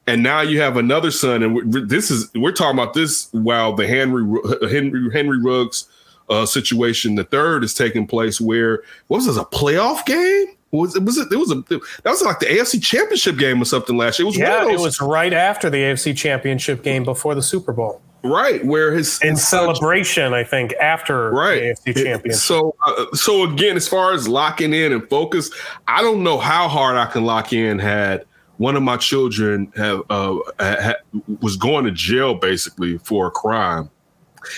and 0.07 0.23
now 0.23 0.41
you 0.41 0.61
have 0.63 0.79
another 0.79 1.11
son. 1.11 1.43
And 1.43 1.91
this 1.91 2.11
is 2.11 2.31
we're 2.35 2.53
talking 2.53 2.79
about 2.81 2.95
this 2.95 3.29
while 3.33 3.75
the 3.75 3.87
Henry 3.87 4.25
Henry 4.71 5.13
Henry 5.13 5.41
Ruggs 5.43 5.89
uh, 6.29 6.47
situation. 6.47 7.15
The 7.15 7.25
third 7.25 7.65
is 7.65 7.75
taking 7.75 8.07
place 8.07 8.41
where 8.41 8.83
what 9.09 9.19
was 9.19 9.27
this 9.27 9.37
a 9.37 9.45
playoff 9.45 10.05
game? 10.07 10.47
Was 10.73 10.97
it 10.97 11.05
was 11.05 11.17
it? 11.17 11.33
It 11.33 11.37
was 11.37 11.51
a 11.53 11.57
that 11.57 11.81
was 12.05 12.23
like 12.23 12.41
the 12.41 12.47
AFC 12.47 12.83
Championship 12.83 13.39
game 13.39 13.63
or 13.63 13.65
something 13.65 13.97
last 13.97 14.19
year. 14.19 14.25
It 14.25 14.31
was 14.31 14.39
Yeah, 14.39 14.65
of 14.65 14.71
it 14.71 14.81
was 14.81 15.01
right 15.01 15.33
after 15.33 15.71
the 15.71 15.79
AFC 15.79 16.17
Championship 16.17 16.83
game 16.83 17.05
before 17.05 17.35
the 17.35 17.43
Super 17.43 17.73
Bowl. 17.73 18.03
right 18.25 18.65
where 18.67 18.93
his 18.93 19.21
In 19.23 19.31
his 19.31 19.47
celebration, 19.47 20.35
I 20.35 20.43
think, 20.43 20.75
after 20.75 21.31
right 21.31 21.77
the 21.85 21.93
AFC 21.93 22.05
Championship. 22.05 22.41
So 22.41 22.75
uh, 22.85 23.07
so 23.15 23.45
again, 23.45 23.77
as 23.77 23.87
far 23.87 24.13
as 24.13 24.27
locking 24.29 24.73
in 24.75 24.93
and 24.93 25.09
focus, 25.09 25.51
I 25.87 26.03
don't 26.03 26.25
know 26.25 26.37
how 26.39 26.69
hard 26.69 26.97
I 26.97 27.07
can 27.07 27.25
lock 27.25 27.53
in. 27.53 27.79
Had 27.79 28.25
one 28.59 28.75
of 28.77 28.83
my 28.83 28.97
children 28.97 29.73
have 29.77 30.01
uh, 30.11 30.39
ha- 30.59 30.77
ha- 30.81 31.21
was 31.41 31.57
going 31.57 31.85
to 31.85 31.93
jail 31.93 32.35
basically 32.35 32.99
for 32.99 33.29
a 33.29 33.31
crime, 33.31 33.89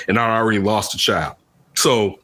and 0.08 0.18
I 0.18 0.36
already 0.38 0.58
lost 0.58 0.94
a 0.94 0.98
child. 0.98 1.36
So, 1.78 2.18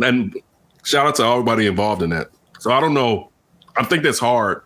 and 0.00 0.34
shout 0.82 1.06
out 1.06 1.14
to 1.16 1.24
everybody 1.24 1.66
involved 1.66 2.02
in 2.02 2.08
that. 2.10 2.30
So 2.58 2.72
I 2.72 2.80
don't 2.80 2.94
know. 2.94 3.30
I 3.76 3.84
think 3.84 4.02
that's 4.02 4.18
hard 4.18 4.62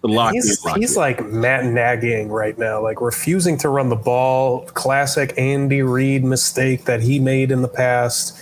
to 0.00 0.06
lock 0.06 0.32
He's, 0.32 0.58
in. 0.64 0.68
lock 0.70 0.78
he's 0.78 0.94
in. 0.96 1.00
like 1.00 1.22
Matt 1.26 1.66
Nagy 1.66 2.24
right 2.24 2.56
now, 2.58 2.82
like 2.82 3.02
refusing 3.02 3.58
to 3.58 3.68
run 3.68 3.90
the 3.90 3.96
ball. 3.96 4.62
Classic 4.68 5.34
Andy 5.36 5.82
Reid 5.82 6.24
mistake 6.24 6.86
that 6.86 7.02
he 7.02 7.18
made 7.18 7.50
in 7.50 7.60
the 7.60 7.68
past. 7.68 8.40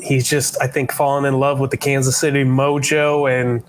He's 0.00 0.28
just, 0.28 0.56
I 0.62 0.68
think, 0.68 0.92
fallen 0.92 1.24
in 1.24 1.40
love 1.40 1.58
with 1.58 1.72
the 1.72 1.76
Kansas 1.76 2.16
City 2.16 2.44
mojo, 2.44 3.28
and 3.28 3.62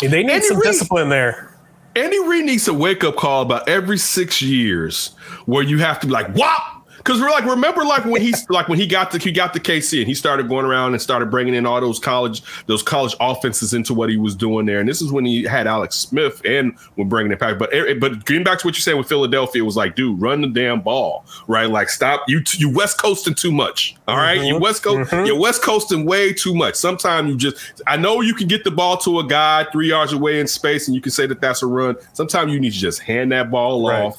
they 0.00 0.22
need 0.24 0.32
Andy 0.32 0.46
some 0.46 0.56
Reid- 0.58 0.64
discipline 0.72 1.08
there. 1.08 1.56
Andy 1.94 2.18
Reid 2.20 2.46
needs 2.46 2.66
a 2.66 2.74
wake 2.74 3.04
up 3.04 3.14
call 3.16 3.42
about 3.42 3.68
every 3.68 3.96
six 3.98 4.42
years 4.42 5.08
where 5.46 5.62
you 5.62 5.78
have 5.78 6.00
to 6.00 6.06
be 6.08 6.12
like, 6.12 6.34
"Wop, 6.34 6.79
Because 7.00 7.20
we're 7.20 7.30
like, 7.30 7.44
remember, 7.44 7.84
like 7.84 8.04
when 8.04 8.20
he's 8.20 8.48
like 8.50 8.68
when 8.68 8.78
he 8.78 8.86
got 8.86 9.10
the 9.10 9.18
he 9.18 9.32
got 9.32 9.54
to 9.54 9.60
KC 9.60 9.98
and 10.00 10.06
he 10.06 10.14
started 10.14 10.48
going 10.48 10.66
around 10.66 10.92
and 10.92 11.00
started 11.00 11.30
bringing 11.30 11.54
in 11.54 11.64
all 11.64 11.80
those 11.80 11.98
college 11.98 12.42
those 12.66 12.82
college 12.82 13.14
offenses 13.20 13.72
into 13.72 13.94
what 13.94 14.10
he 14.10 14.16
was 14.18 14.34
doing 14.34 14.66
there. 14.66 14.80
And 14.80 14.88
this 14.88 15.00
is 15.00 15.10
when 15.10 15.24
he 15.24 15.44
had 15.44 15.66
Alex 15.66 15.96
Smith 15.96 16.42
and 16.44 16.76
when 16.96 17.08
bringing 17.08 17.32
it 17.32 17.38
back. 17.38 17.58
But 17.58 17.72
eh, 17.72 17.94
but 17.94 18.26
getting 18.26 18.44
back 18.44 18.58
to 18.60 18.66
what 18.66 18.76
you 18.76 18.82
said 18.82 18.94
with 18.94 19.08
Philadelphia, 19.08 19.62
it 19.62 19.66
was 19.66 19.76
like, 19.76 19.96
dude, 19.96 20.20
run 20.20 20.42
the 20.42 20.48
damn 20.48 20.82
ball, 20.82 21.24
right? 21.46 21.70
Like, 21.70 21.88
stop 21.88 22.24
you 22.28 22.42
you 22.52 22.68
West 22.70 23.00
Coasting 23.00 23.34
too 23.34 23.50
much. 23.52 23.96
All 24.06 24.16
right? 24.16 24.40
you 24.42 24.58
West 24.58 24.82
Coast, 24.82 25.10
you're 25.12 25.38
West 25.38 25.62
Coasting 25.62 26.04
way 26.04 26.32
too 26.32 26.54
much. 26.54 26.74
Sometimes 26.74 27.28
you 27.30 27.36
just, 27.36 27.82
I 27.86 27.96
know 27.96 28.20
you 28.20 28.34
can 28.34 28.46
get 28.46 28.64
the 28.64 28.70
ball 28.70 28.96
to 28.98 29.20
a 29.20 29.26
guy 29.26 29.64
three 29.72 29.88
yards 29.88 30.12
away 30.12 30.40
in 30.40 30.46
space, 30.46 30.86
and 30.88 30.94
you 30.94 31.00
can 31.00 31.12
say 31.12 31.26
that 31.26 31.40
that's 31.40 31.62
a 31.62 31.66
run. 31.66 31.96
Sometimes 32.12 32.52
you 32.52 32.60
need 32.60 32.72
to 32.72 32.78
just 32.78 33.00
hand 33.00 33.32
that 33.32 33.50
ball 33.50 33.88
Right. 33.88 34.02
off 34.02 34.18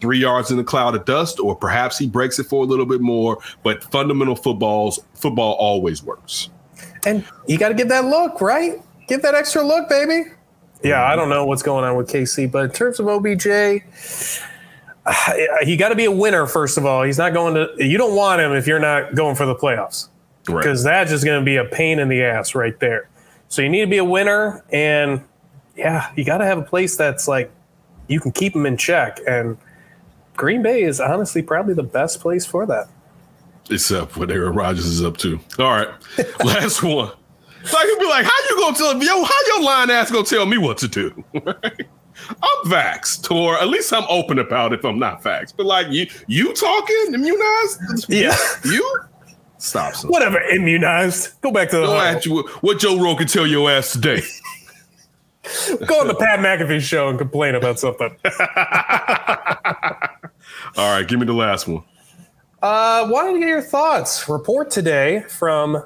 three 0.00 0.18
yards 0.18 0.50
in 0.50 0.58
a 0.58 0.64
cloud 0.64 0.94
of 0.94 1.04
dust, 1.04 1.38
or 1.40 1.54
perhaps 1.54 1.98
he 1.98 2.06
breaks 2.06 2.38
it 2.38 2.44
for 2.44 2.62
a 2.64 2.66
little 2.66 2.86
bit 2.86 3.00
more. 3.00 3.38
But 3.62 3.82
fundamental 3.84 4.36
footballs, 4.36 5.00
football 5.14 5.54
always 5.54 6.02
works. 6.02 6.48
And 7.06 7.24
you 7.46 7.58
got 7.58 7.68
to 7.68 7.74
give 7.74 7.88
that 7.88 8.04
look, 8.06 8.40
right? 8.40 8.80
Give 9.08 9.22
that 9.22 9.34
extra 9.34 9.62
look, 9.62 9.88
baby. 9.88 10.30
Yeah, 10.82 11.04
I 11.04 11.16
don't 11.16 11.28
know 11.28 11.44
what's 11.44 11.62
going 11.62 11.84
on 11.84 11.96
with 11.96 12.08
KC, 12.08 12.50
but 12.50 12.64
in 12.64 12.70
terms 12.70 13.00
of 13.00 13.06
OBJ, 13.08 13.46
uh, 15.06 15.12
he 15.62 15.76
got 15.76 15.90
to 15.90 15.94
be 15.94 16.04
a 16.06 16.10
winner 16.10 16.46
first 16.46 16.78
of 16.78 16.86
all. 16.86 17.02
He's 17.02 17.18
not 17.18 17.32
going 17.32 17.54
to. 17.54 17.68
You 17.84 17.98
don't 17.98 18.14
want 18.16 18.40
him 18.40 18.52
if 18.52 18.66
you're 18.66 18.78
not 18.80 19.14
going 19.14 19.36
for 19.36 19.46
the 19.46 19.54
playoffs 19.54 20.08
Right. 20.48 20.62
because 20.62 20.82
that's 20.82 21.10
just 21.10 21.24
going 21.24 21.40
to 21.40 21.44
be 21.44 21.56
a 21.56 21.64
pain 21.64 21.98
in 21.98 22.08
the 22.08 22.22
ass 22.22 22.54
right 22.54 22.78
there. 22.80 23.08
So 23.48 23.62
you 23.62 23.68
need 23.68 23.80
to 23.82 23.86
be 23.86 23.98
a 23.98 24.04
winner, 24.04 24.64
and 24.72 25.22
yeah, 25.76 26.10
you 26.16 26.24
got 26.24 26.38
to 26.38 26.46
have 26.46 26.58
a 26.58 26.62
place 26.62 26.96
that's 26.96 27.28
like 27.28 27.50
you 28.08 28.20
can 28.20 28.32
keep 28.32 28.54
him 28.54 28.64
in 28.64 28.76
check. 28.76 29.18
And 29.26 29.58
Green 30.40 30.62
Bay 30.62 30.82
is 30.84 31.00
honestly 31.00 31.42
probably 31.42 31.74
the 31.74 31.82
best 31.82 32.18
place 32.20 32.46
for 32.46 32.64
that. 32.64 32.88
Except 33.68 34.16
what 34.16 34.30
Aaron 34.30 34.54
Rodgers 34.54 34.86
is 34.86 35.04
up 35.04 35.18
to. 35.18 35.38
All 35.58 35.70
right, 35.70 35.88
last 36.44 36.82
one. 36.82 37.12
Like 37.62 37.86
he'll 37.86 37.98
be 37.98 38.06
like, 38.06 38.24
"How 38.24 38.32
you 38.48 38.56
gonna 38.56 38.74
tell 38.74 39.02
yo? 39.02 39.22
How 39.22 39.38
your 39.48 39.62
line 39.62 39.90
ass 39.90 40.10
gonna 40.10 40.24
tell 40.24 40.46
me 40.46 40.56
what 40.56 40.78
to 40.78 40.88
do?" 40.88 41.24
I'm 41.34 42.70
vaxxed, 42.70 43.30
or 43.30 43.58
at 43.58 43.68
least 43.68 43.92
I'm 43.92 44.06
open 44.08 44.38
about 44.38 44.72
it 44.72 44.78
if 44.78 44.84
I'm 44.86 44.98
not 44.98 45.22
vaxxed. 45.22 45.54
But 45.58 45.66
like 45.66 45.88
you, 45.90 46.06
you 46.26 46.54
talking 46.54 47.12
immunized? 47.12 48.06
Yeah. 48.08 48.34
you 48.64 48.98
stop. 49.58 49.94
Whatever, 50.06 50.40
immunized. 50.40 51.38
Go 51.42 51.52
back 51.52 51.68
to 51.70 51.76
the 51.76 51.86
Go 51.86 52.00
at 52.00 52.24
you. 52.24 52.48
What 52.62 52.78
Joe 52.78 52.98
Rogan 52.98 53.26
tell 53.26 53.46
your 53.46 53.70
ass 53.70 53.92
today? 53.92 54.22
Go 55.86 56.00
on 56.00 56.08
the 56.08 56.14
Pat 56.14 56.40
McAfee 56.40 56.80
show 56.80 57.08
and 57.08 57.18
complain 57.18 57.54
about 57.54 57.78
something. 57.78 58.16
All 60.76 60.92
right, 60.92 61.06
give 61.06 61.18
me 61.18 61.26
the 61.26 61.32
last 61.32 61.68
one. 61.68 61.82
Uh, 62.62 63.06
wanted 63.10 63.34
to 63.34 63.38
get 63.38 63.48
your 63.48 63.62
thoughts. 63.62 64.28
Report 64.28 64.70
today 64.70 65.24
from 65.28 65.82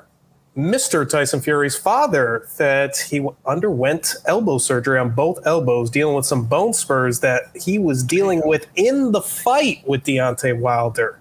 Mr. 0.56 1.08
Tyson 1.08 1.40
Fury's 1.40 1.76
father 1.76 2.48
that 2.58 2.96
he 2.96 3.26
underwent 3.46 4.14
elbow 4.26 4.58
surgery 4.58 4.98
on 4.98 5.10
both 5.10 5.44
elbows, 5.46 5.90
dealing 5.90 6.14
with 6.14 6.26
some 6.26 6.44
bone 6.46 6.72
spurs 6.72 7.20
that 7.20 7.50
he 7.54 7.78
was 7.78 8.02
dealing 8.02 8.40
with 8.44 8.66
in 8.76 9.12
the 9.12 9.20
fight 9.20 9.86
with 9.86 10.04
Deontay 10.04 10.58
Wilder. 10.58 11.18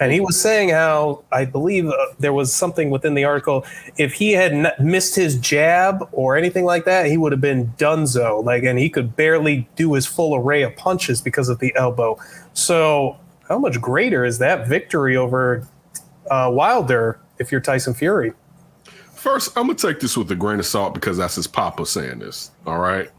And 0.00 0.12
he 0.12 0.20
was 0.20 0.40
saying 0.40 0.70
how 0.70 1.24
I 1.30 1.44
believe 1.44 1.86
uh, 1.86 1.94
there 2.18 2.32
was 2.32 2.54
something 2.54 2.88
within 2.88 3.12
the 3.12 3.24
article. 3.24 3.66
If 3.98 4.14
he 4.14 4.32
had 4.32 4.52
n- 4.52 4.72
missed 4.80 5.14
his 5.14 5.36
jab 5.36 6.08
or 6.12 6.38
anything 6.38 6.64
like 6.64 6.86
that, 6.86 7.04
he 7.04 7.18
would 7.18 7.32
have 7.32 7.40
been 7.42 7.66
donezo. 7.76 8.42
Like, 8.42 8.62
and 8.62 8.78
he 8.78 8.88
could 8.88 9.14
barely 9.14 9.68
do 9.76 9.92
his 9.92 10.06
full 10.06 10.34
array 10.34 10.62
of 10.62 10.74
punches 10.74 11.20
because 11.20 11.50
of 11.50 11.58
the 11.58 11.76
elbow. 11.76 12.18
So, 12.52 13.18
how 13.48 13.58
much 13.58 13.80
greater 13.80 14.24
is 14.24 14.38
that 14.38 14.68
victory 14.68 15.16
over 15.16 15.66
uh, 16.30 16.50
Wilder 16.52 17.20
if 17.38 17.50
you're 17.50 17.60
Tyson 17.60 17.94
Fury? 17.94 18.32
First, 19.14 19.56
I'm 19.56 19.66
gonna 19.66 19.78
take 19.78 20.00
this 20.00 20.16
with 20.16 20.30
a 20.30 20.36
grain 20.36 20.58
of 20.58 20.66
salt 20.66 20.94
because 20.94 21.18
that's 21.18 21.34
his 21.34 21.46
papa 21.46 21.84
saying 21.84 22.20
this. 22.20 22.50
All 22.66 22.78
right. 22.78 23.10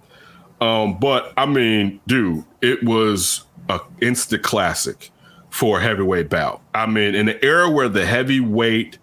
Um, 0.60 0.98
but 1.00 1.34
I 1.38 1.46
mean, 1.46 2.00
dude, 2.08 2.44
it 2.62 2.84
was 2.84 3.46
a 3.70 3.80
instant 4.02 4.44
classic 4.44 5.12
for 5.50 5.80
a 5.80 5.82
heavyweight 5.82 6.30
bout. 6.30 6.62
I 6.74 6.86
mean, 6.86 7.14
in 7.14 7.26
the 7.28 7.44
era 7.44 7.70
where 7.70 7.90
the 7.90 8.06
heavyweight 8.06 8.98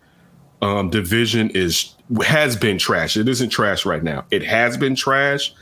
um, 0.62 0.90
division 0.90 1.50
is 1.50 1.94
has 2.24 2.56
been 2.56 2.78
trash. 2.78 3.16
It 3.16 3.28
isn't 3.28 3.50
trash 3.50 3.84
right 3.84 4.02
now. 4.02 4.24
It 4.30 4.42
has 4.44 4.76
been 4.76 4.94
trash. 4.94 5.52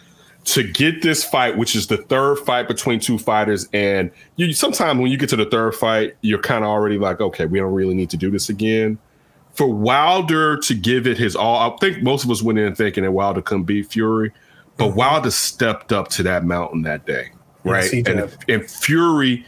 To 0.46 0.62
get 0.62 1.02
this 1.02 1.24
fight, 1.24 1.58
which 1.58 1.74
is 1.74 1.88
the 1.88 1.96
third 1.96 2.36
fight 2.38 2.68
between 2.68 3.00
two 3.00 3.18
fighters, 3.18 3.68
and 3.72 4.12
you 4.36 4.52
sometimes 4.52 5.00
when 5.00 5.10
you 5.10 5.18
get 5.18 5.28
to 5.30 5.36
the 5.36 5.44
third 5.44 5.74
fight, 5.74 6.16
you're 6.20 6.40
kind 6.40 6.64
of 6.64 6.70
already 6.70 6.98
like, 6.98 7.20
okay, 7.20 7.46
we 7.46 7.58
don't 7.58 7.74
really 7.74 7.94
need 7.94 8.10
to 8.10 8.16
do 8.16 8.30
this 8.30 8.48
again. 8.48 8.96
For 9.54 9.66
Wilder 9.66 10.56
to 10.58 10.74
give 10.74 11.06
it 11.06 11.18
his 11.18 11.34
all, 11.34 11.72
I 11.72 11.76
think 11.78 12.02
most 12.02 12.24
of 12.24 12.30
us 12.30 12.42
went 12.42 12.60
in 12.60 12.74
thinking 12.76 13.02
that 13.02 13.10
Wilder 13.10 13.42
couldn't 13.42 13.64
beat 13.64 13.86
Fury, 13.86 14.32
but 14.76 14.88
mm-hmm. 14.88 14.98
Wilder 14.98 15.30
stepped 15.32 15.92
up 15.92 16.08
to 16.10 16.22
that 16.22 16.44
mountain 16.44 16.82
that 16.82 17.06
day, 17.06 17.30
right? 17.64 17.92
Yes, 17.92 18.06
and, 18.06 18.36
and 18.48 18.70
Fury 18.70 19.44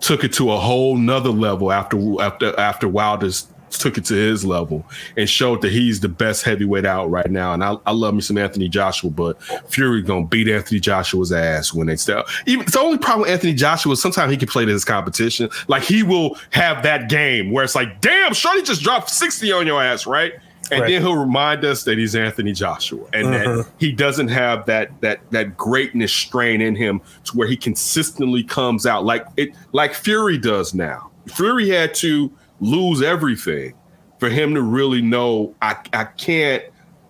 took 0.00 0.24
it 0.24 0.32
to 0.32 0.50
a 0.50 0.58
whole 0.58 0.96
nother 0.96 1.30
level 1.30 1.70
after 1.70 1.96
after 2.20 2.58
after 2.58 2.88
Wilder 2.88 3.30
took 3.78 3.98
it 3.98 4.04
to 4.06 4.14
his 4.14 4.44
level 4.44 4.84
and 5.16 5.28
showed 5.28 5.62
that 5.62 5.72
he's 5.72 6.00
the 6.00 6.08
best 6.08 6.44
heavyweight 6.44 6.84
out 6.84 7.10
right 7.10 7.30
now. 7.30 7.52
And 7.52 7.62
I, 7.62 7.76
I 7.86 7.92
love 7.92 8.14
me 8.14 8.20
some 8.20 8.38
Anthony 8.38 8.68
Joshua, 8.68 9.10
but 9.10 9.42
Fury 9.68 10.02
gonna 10.02 10.26
beat 10.26 10.48
Anthony 10.48 10.80
Joshua's 10.80 11.32
ass 11.32 11.72
when 11.72 11.86
they 11.86 11.96
step. 11.96 12.26
Even 12.46 12.66
the 12.66 12.80
only 12.80 12.98
problem 12.98 13.22
with 13.22 13.30
Anthony 13.30 13.54
Joshua 13.54 13.92
is 13.92 14.02
sometimes 14.02 14.30
he 14.30 14.36
can 14.36 14.48
play 14.48 14.64
to 14.64 14.70
his 14.70 14.84
competition. 14.84 15.48
Like 15.68 15.82
he 15.82 16.02
will 16.02 16.36
have 16.50 16.82
that 16.82 17.08
game 17.08 17.50
where 17.50 17.64
it's 17.64 17.74
like, 17.74 18.00
damn, 18.00 18.34
Shorty 18.34 18.62
just 18.62 18.82
dropped 18.82 19.10
60 19.10 19.52
on 19.52 19.66
your 19.66 19.82
ass, 19.82 20.06
right? 20.06 20.34
And 20.70 20.82
Right. 20.82 20.90
then 20.90 21.02
he'll 21.02 21.16
remind 21.16 21.64
us 21.64 21.82
that 21.84 21.98
he's 21.98 22.14
Anthony 22.14 22.52
Joshua 22.52 23.04
and 23.12 23.32
that 23.32 23.46
mm-hmm. 23.46 23.70
he 23.78 23.90
doesn't 23.90 24.28
have 24.28 24.66
that 24.66 24.90
that 25.00 25.18
that 25.30 25.56
greatness 25.56 26.12
strain 26.12 26.60
in 26.60 26.76
him 26.76 27.00
to 27.24 27.36
where 27.36 27.48
he 27.48 27.56
consistently 27.56 28.44
comes 28.44 28.86
out 28.86 29.04
like 29.04 29.26
it 29.36 29.50
like 29.72 29.94
Fury 29.94 30.38
does 30.38 30.72
now. 30.72 31.10
Fury 31.26 31.68
had 31.68 31.94
to 31.94 32.30
lose 32.60 33.02
everything 33.02 33.74
for 34.18 34.28
him 34.28 34.54
to 34.54 34.62
really 34.62 35.02
know 35.02 35.54
I 35.62 35.76
I 35.92 36.04
can't 36.04 36.62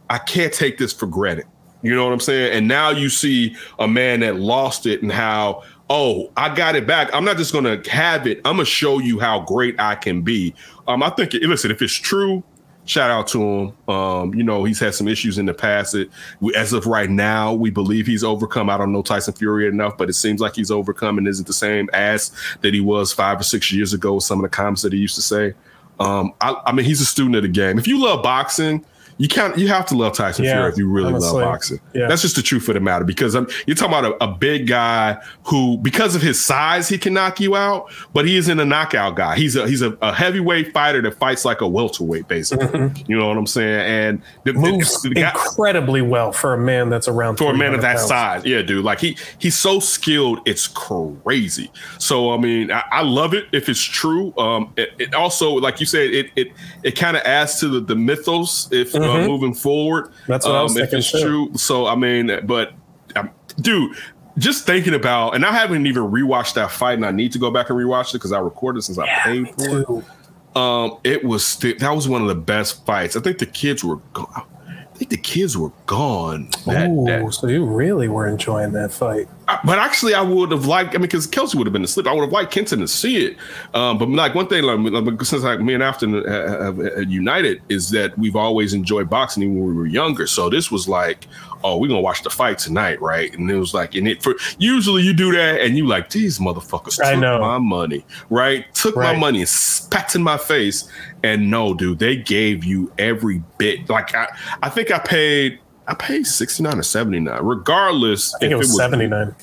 I 0.09 0.19
can't 0.19 0.53
take 0.53 0.79
this 0.79 0.93
for 0.93 1.07
granted. 1.07 1.47
You 1.83 1.95
know 1.95 2.05
what 2.05 2.13
I'm 2.13 2.21
saying? 2.21 2.53
And 2.53 2.69
now 2.69 2.91
you 2.91 3.09
see 3.09 3.57
a 3.79 3.89
man 3.89 4.21
that 4.21 4.37
lost 4.37 4.87
it 4.87 5.03
and 5.03 5.11
how, 5.11 5.63
oh, 5.89 6.31
I 6.37 6.55
got 6.55 6.77
it 6.77 6.87
back. 6.87 7.09
I'm 7.15 7.25
not 7.25 7.37
just 7.37 7.53
gonna 7.53 7.81
have 7.89 8.27
it. 8.27 8.39
I'm 8.45 8.57
gonna 8.57 8.65
show 8.65 8.99
you 8.99 9.19
how 9.19 9.41
great 9.41 9.79
I 9.81 9.95
can 9.95 10.23
be. 10.23 10.55
Um, 10.89 11.03
I 11.03 11.11
think 11.11 11.33
listen, 11.35 11.71
if 11.71 11.81
it's 11.81 11.93
true, 11.93 12.43
shout 12.91 13.11
out 13.11 13.29
to 13.29 13.41
him. 13.41 13.73
Um, 13.89 14.35
you 14.35 14.43
know, 14.43 14.65
he's 14.65 14.81
had 14.81 14.95
some 14.95 15.07
issues 15.07 15.39
in 15.39 15.47
the 15.47 15.55
past. 15.55 15.95
It, 15.95 16.11
we, 16.41 16.53
as 16.57 16.73
of 16.73 16.87
right 16.87 17.09
now, 17.09 17.55
we 17.55 17.71
believe 17.71 18.05
he's 18.05 18.25
overcome. 18.25 18.69
I 18.69 18.77
don't 18.77 18.93
know 18.93 19.03
Tyson 19.03 19.33
Fury 19.33 19.69
enough, 19.69 19.97
but 19.97 20.09
it 20.09 20.15
seems 20.15 20.41
like 20.41 20.57
he's 20.57 20.73
overcome 20.73 21.17
and 21.17 21.29
isn't 21.29 21.47
the 21.47 21.53
same 21.53 21.89
ass 21.93 22.33
that 22.63 22.75
he 22.75 22.81
was 22.81 23.13
five 23.13 23.39
or 23.39 23.45
six 23.45 23.73
years 23.73 23.93
ago. 23.93 24.19
Some 24.19 24.41
of 24.41 24.43
the 24.43 24.49
comments 24.49 24.83
that 24.83 24.93
he 24.93 24.99
used 24.99 25.15
to 25.15 25.23
say. 25.23 25.55
Um, 26.01 26.33
I, 26.41 26.61
I 26.67 26.73
mean, 26.73 26.85
he's 26.85 27.01
a 27.01 27.07
student 27.07 27.37
of 27.37 27.43
the 27.43 27.49
game. 27.49 27.79
If 27.79 27.87
you 27.87 28.03
love 28.03 28.25
boxing, 28.25 28.85
you 29.21 29.29
can't. 29.29 29.57
You 29.59 29.69
have 29.69 29.85
to 29.87 29.95
love 29.95 30.15
Tyson 30.17 30.45
Yeah, 30.45 30.55
Fury 30.55 30.73
if 30.73 30.79
you 30.79 30.89
really 30.91 31.09
honestly. 31.09 31.43
love 31.43 31.53
boxing. 31.53 31.79
Yeah. 31.95 32.09
That's 32.09 32.23
just 32.23 32.37
the 32.37 32.43
truth 32.43 32.67
of 32.69 32.75
the 32.75 32.81
matter. 32.81 33.05
Because 33.05 33.37
um, 33.37 33.47
you're 33.67 33.77
talking 33.77 33.95
about 33.97 34.17
a, 34.21 34.25
a 34.25 34.29
big 34.35 34.67
guy 34.67 35.19
who, 35.45 35.77
because 35.79 36.15
of 36.17 36.23
his 36.23 36.43
size, 36.43 36.89
he 36.89 36.97
can 36.99 37.13
knock 37.15 37.39
you 37.39 37.55
out. 37.55 37.93
But 38.15 38.27
he 38.27 38.37
isn't 38.37 38.59
a 38.59 38.65
knockout 38.65 39.17
guy. 39.17 39.37
He's 39.37 39.57
a 39.57 39.69
he's 39.69 39.83
a, 39.83 39.97
a 40.03 40.13
heavyweight 40.13 40.73
fighter 40.73 41.03
that 41.03 41.19
fights 41.19 41.45
like 41.45 41.61
a 41.61 41.69
welterweight, 41.69 42.27
basically. 42.29 42.91
You 43.07 43.19
know 43.19 43.29
what 43.29 43.37
I'm 43.37 43.47
saying? 43.47 43.81
And 43.81 44.23
the, 44.45 44.53
the- 44.53 44.59
Mm-hmm. 44.61 44.71
Moves 44.77 45.03
the 45.03 45.11
guy- 45.11 45.31
incredibly 45.31 46.01
well 46.03 46.33
for 46.33 46.55
a 46.55 46.59
man 46.59 46.89
that's 46.91 47.09
around 47.09 47.37
for 47.37 47.51
a 47.53 47.57
man 47.57 47.75
of 47.75 47.83
that 47.83 47.97
pounds. 47.97 48.09
size. 48.09 48.45
Yeah, 48.47 48.63
dude. 48.63 48.85
Like 48.85 49.01
he 49.01 49.17
he's 49.39 49.57
so 49.57 49.81
skilled, 49.81 50.41
it's 50.47 50.67
crazy. 50.67 51.71
So 51.99 52.33
I 52.33 52.37
mean, 52.39 52.71
I, 52.71 52.83
I 52.91 53.03
love 53.03 53.35
it 53.35 53.47
if 53.53 53.69
it's 53.69 53.83
true. 53.83 54.33
Um, 54.39 54.73
it, 54.77 54.91
it 54.99 55.15
also, 55.15 55.53
like 55.53 55.81
you 55.81 55.87
said, 55.87 56.11
it 56.11 56.31
it 56.37 56.53
it 56.83 56.93
kind 56.97 57.17
of 57.17 57.23
adds 57.25 57.59
to 57.61 57.69
the, 57.69 57.81
the 57.81 57.97
mythos 57.97 58.69
if 58.73 58.95
uh, 59.11 59.27
moving 59.27 59.55
forward. 59.55 60.07
Mm-hmm. 60.07 60.33
That's 60.33 60.47
what 60.47 60.55
I 60.55 60.63
was 60.63 60.77
um, 60.77 60.83
if 60.83 60.91
thinking 60.91 60.99
it's 61.01 61.13
too. 61.13 61.21
true. 61.23 61.51
So 61.57 61.87
I 61.87 61.95
mean, 61.95 62.47
but 62.47 62.73
um, 63.17 63.31
dude. 63.61 63.97
Just 64.39 64.65
thinking 64.65 64.95
about, 64.95 65.35
and 65.35 65.45
I 65.45 65.53
haven't 65.53 65.87
even 65.87 66.05
rewatched 66.05 66.55
that 66.55 66.71
fight, 66.71 66.95
and 66.95 67.05
I 67.05 67.11
need 67.11 67.33
to 67.33 67.39
go 67.39 67.51
back 67.51 67.69
and 67.69 67.79
rewatch 67.79 68.11
it 68.11 68.13
because 68.15 68.33
I 68.33 68.39
recorded 68.39 68.83
since 68.83 68.97
I 68.97 69.07
paid 69.25 69.49
for 69.51 69.81
it. 69.81 70.57
Um, 70.57 70.99
it 71.05 71.25
was 71.25 71.45
st- 71.45 71.81
that 71.81 71.91
was 71.91 72.09
one 72.09 72.23
of 72.23 72.29
the 72.29 72.37
best 72.37 72.87
fights. 72.87 73.17
I 73.17 73.21
think 73.21 73.39
the 73.39 73.45
kids 73.45 73.85
were 73.85 73.97
gone. 74.13 74.47
I 74.67 74.97
think 74.97 75.11
the 75.11 75.17
kids 75.17 75.59
were 75.59 75.73
gone. 75.87 76.49
That, 76.67 76.89
Ooh, 76.89 77.05
that 77.07 77.35
so 77.35 77.49
you 77.49 77.65
really 77.65 78.09
were 78.09 78.27
enjoying 78.27 78.73
that 78.73 78.93
fight. 78.93 79.29
I, 79.51 79.61
but 79.65 79.79
actually, 79.79 80.15
I 80.15 80.23
would 80.23 80.53
have 80.53 80.67
liked. 80.67 80.91
I 80.91 80.99
mean, 80.99 81.03
because 81.03 81.27
Kelsey 81.27 81.59
would 81.59 81.67
have 81.67 81.73
been 81.73 81.83
asleep. 81.83 82.07
I 82.07 82.13
would 82.13 82.23
have 82.23 82.33
liked 82.33 82.53
Kenton 82.53 82.79
to 82.81 82.89
see 82.89 83.27
it. 83.27 83.37
Um, 83.75 83.99
but 83.99 84.09
like 84.09 84.35
one 84.35 84.47
thing, 84.47 84.63
like 84.65 85.23
since 85.25 85.43
like 85.43 85.61
me 85.61 85.75
and 85.75 85.83
Afton 85.83 86.25
have, 86.25 86.77
have 86.79 87.11
united, 87.11 87.61
is 87.69 87.91
that 87.91 88.17
we've 88.17 88.37
always 88.37 88.75
enjoyed 88.75 89.11
boxing 89.11 89.43
even 89.43 89.59
when 89.59 89.69
we 89.69 89.75
were 89.75 89.87
younger. 89.87 90.27
So 90.29 90.49
this 90.49 90.71
was 90.71 90.89
like, 90.89 91.27
oh, 91.65 91.79
we're 91.79 91.89
gonna 91.89 92.01
watch 92.01 92.23
the 92.23 92.31
fight 92.31 92.59
tonight, 92.59 93.01
right? 93.01 93.33
And 93.37 93.51
it 93.51 93.57
was 93.57 93.75
like, 93.75 93.95
and 93.97 94.07
it 94.07 94.23
for 94.23 94.35
usually 94.59 95.03
you 95.03 95.13
do 95.13 95.33
that, 95.33 95.61
and 95.61 95.77
you 95.77 95.87
like 95.87 96.11
these 96.11 96.39
motherfuckers 96.39 97.01
I 97.05 97.13
took 97.13 97.21
know. 97.21 97.41
my 97.41 97.59
money, 97.59 98.05
right? 98.31 98.73
Took 98.75 98.95
Right. 98.97 99.15
my 99.15 99.19
money 99.19 99.41
and 99.41 99.49
spat 99.49 100.15
in 100.15 100.23
my 100.23 100.37
face. 100.37 100.89
And 101.23 101.51
no, 101.51 101.75
dude, 101.75 101.99
they 101.99 102.17
gave 102.17 102.65
you 102.65 102.93
every 102.99 103.43
bit. 103.59 103.89
Like 103.91 104.15
I, 104.15 104.29
I 104.63 104.69
think 104.69 104.91
I 104.91 104.99
paid. 104.99 105.59
I 105.91 105.95
paid 105.95 106.25
69 106.25 106.79
or 106.79 106.83
79. 106.85 107.43
Regardless, 107.43 108.33
I 108.37 108.39
think 108.39 108.53
it 108.53 108.57
was 108.57 108.77
79. 108.77 109.35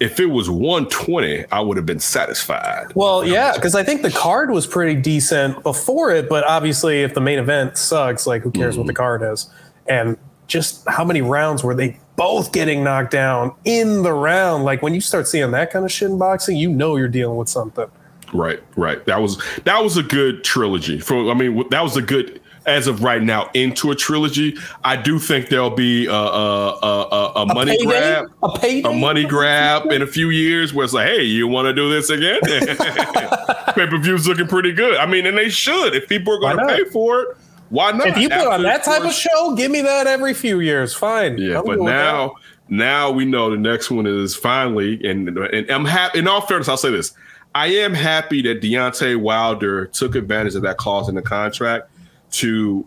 if 0.00 0.18
it 0.18 0.26
was 0.26 0.50
120, 0.50 1.44
I 1.52 1.60
would 1.60 1.76
have 1.76 1.86
been 1.86 2.00
satisfied. 2.00 2.92
Well, 2.96 3.24
yeah, 3.24 3.52
because 3.54 3.76
I 3.76 3.84
think 3.84 4.02
the 4.02 4.10
card 4.10 4.50
was 4.50 4.66
pretty 4.66 5.00
decent 5.00 5.62
before 5.62 6.10
it, 6.10 6.28
but 6.28 6.44
obviously, 6.44 7.02
if 7.02 7.14
the 7.14 7.20
main 7.20 7.38
event 7.38 7.78
sucks, 7.78 8.26
like 8.26 8.42
who 8.42 8.50
cares 8.50 8.76
what 8.76 8.88
the 8.88 8.92
mm-hmm. 8.92 8.96
card 8.96 9.22
is? 9.22 9.48
And 9.86 10.18
just 10.48 10.86
how 10.88 11.04
many 11.04 11.22
rounds 11.22 11.62
were 11.62 11.74
they 11.74 12.00
both 12.16 12.52
getting 12.52 12.82
knocked 12.82 13.12
down 13.12 13.54
in 13.64 14.02
the 14.02 14.12
round? 14.12 14.64
Like 14.64 14.82
when 14.82 14.94
you 14.94 15.00
start 15.00 15.28
seeing 15.28 15.52
that 15.52 15.70
kind 15.70 15.84
of 15.84 15.92
shit 15.92 16.10
in 16.10 16.18
boxing, 16.18 16.56
you 16.56 16.68
know 16.68 16.96
you're 16.96 17.06
dealing 17.06 17.36
with 17.36 17.48
something. 17.48 17.86
Right, 18.32 18.60
right. 18.76 19.04
That 19.06 19.20
was 19.22 19.40
that 19.64 19.80
was 19.84 19.96
a 19.96 20.02
good 20.02 20.42
trilogy. 20.42 20.98
For 20.98 21.30
I 21.30 21.34
mean, 21.34 21.62
that 21.70 21.82
was 21.82 21.96
a 21.96 22.02
good 22.02 22.41
as 22.66 22.86
of 22.86 23.02
right 23.02 23.22
now 23.22 23.50
into 23.54 23.90
a 23.90 23.94
trilogy. 23.94 24.56
I 24.84 24.96
do 24.96 25.18
think 25.18 25.48
there'll 25.48 25.70
be 25.70 26.06
a 26.06 26.12
a, 26.12 26.78
a, 26.82 27.32
a, 27.36 27.46
money 27.46 27.72
payday? 27.72 27.84
grab, 27.84 28.32
A 28.42 28.58
payday? 28.58 28.88
a 28.88 28.92
money 28.92 29.24
grab 29.24 29.86
in 29.90 30.02
a 30.02 30.06
few 30.06 30.30
years 30.30 30.72
where 30.72 30.84
it's 30.84 30.94
like, 30.94 31.08
hey, 31.08 31.22
you 31.22 31.46
want 31.48 31.66
to 31.66 31.72
do 31.72 31.90
this 31.90 32.10
again? 32.10 32.40
Pay 33.74 33.86
per 33.86 33.98
view's 33.98 34.26
looking 34.26 34.46
pretty 34.46 34.72
good. 34.72 34.96
I 34.96 35.06
mean, 35.06 35.26
and 35.26 35.36
they 35.36 35.48
should. 35.48 35.94
If 35.94 36.08
people 36.08 36.34
are 36.34 36.40
going 36.40 36.58
to 36.58 36.66
pay 36.66 36.90
for 36.90 37.22
it, 37.22 37.36
why 37.70 37.92
not? 37.92 38.06
If 38.06 38.18
you 38.18 38.28
put 38.28 38.46
on 38.46 38.62
that 38.62 38.84
type 38.84 39.02
of 39.02 39.12
show, 39.12 39.54
give 39.56 39.70
me 39.70 39.80
that 39.80 40.06
every 40.06 40.34
few 40.34 40.60
years. 40.60 40.92
Fine. 40.92 41.38
Yeah, 41.38 41.60
I'm 41.60 41.64
but 41.64 41.80
now, 41.80 42.34
now 42.68 43.10
we 43.10 43.24
know 43.24 43.50
the 43.50 43.56
next 43.56 43.90
one 43.90 44.06
is 44.06 44.36
finally, 44.36 45.02
and 45.08 45.28
and 45.28 45.70
I'm 45.70 45.86
happy. 45.86 46.18
In 46.18 46.28
all 46.28 46.42
fairness, 46.42 46.68
I'll 46.68 46.76
say 46.76 46.90
this: 46.90 47.14
I 47.54 47.68
am 47.68 47.94
happy 47.94 48.42
that 48.42 48.60
Deontay 48.60 49.16
Wilder 49.16 49.86
took 49.86 50.14
advantage 50.14 50.54
of 50.54 50.62
that 50.62 50.76
clause 50.76 51.08
in 51.08 51.14
the 51.14 51.22
contract 51.22 51.88
to 52.32 52.86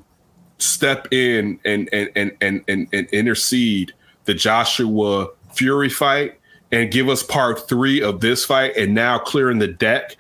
step 0.58 1.08
in 1.12 1.60
and 1.66 1.90
and 1.94 2.10
and 2.16 2.32
and 2.42 2.64
and, 2.68 2.88
and 2.94 3.08
intercede 3.08 3.94
the 4.26 4.34
Joshua 4.34 5.28
Fury 5.54 5.90
fight 5.90 6.40
and 6.72 6.92
give 6.92 7.10
us 7.10 7.24
part 7.24 7.68
three 7.70 8.02
of 8.02 8.20
this 8.20 8.44
fight, 8.44 8.76
and 8.76 8.94
now 8.94 9.18
clearing 9.18 9.60
the 9.60 9.68
deck. 9.68 10.18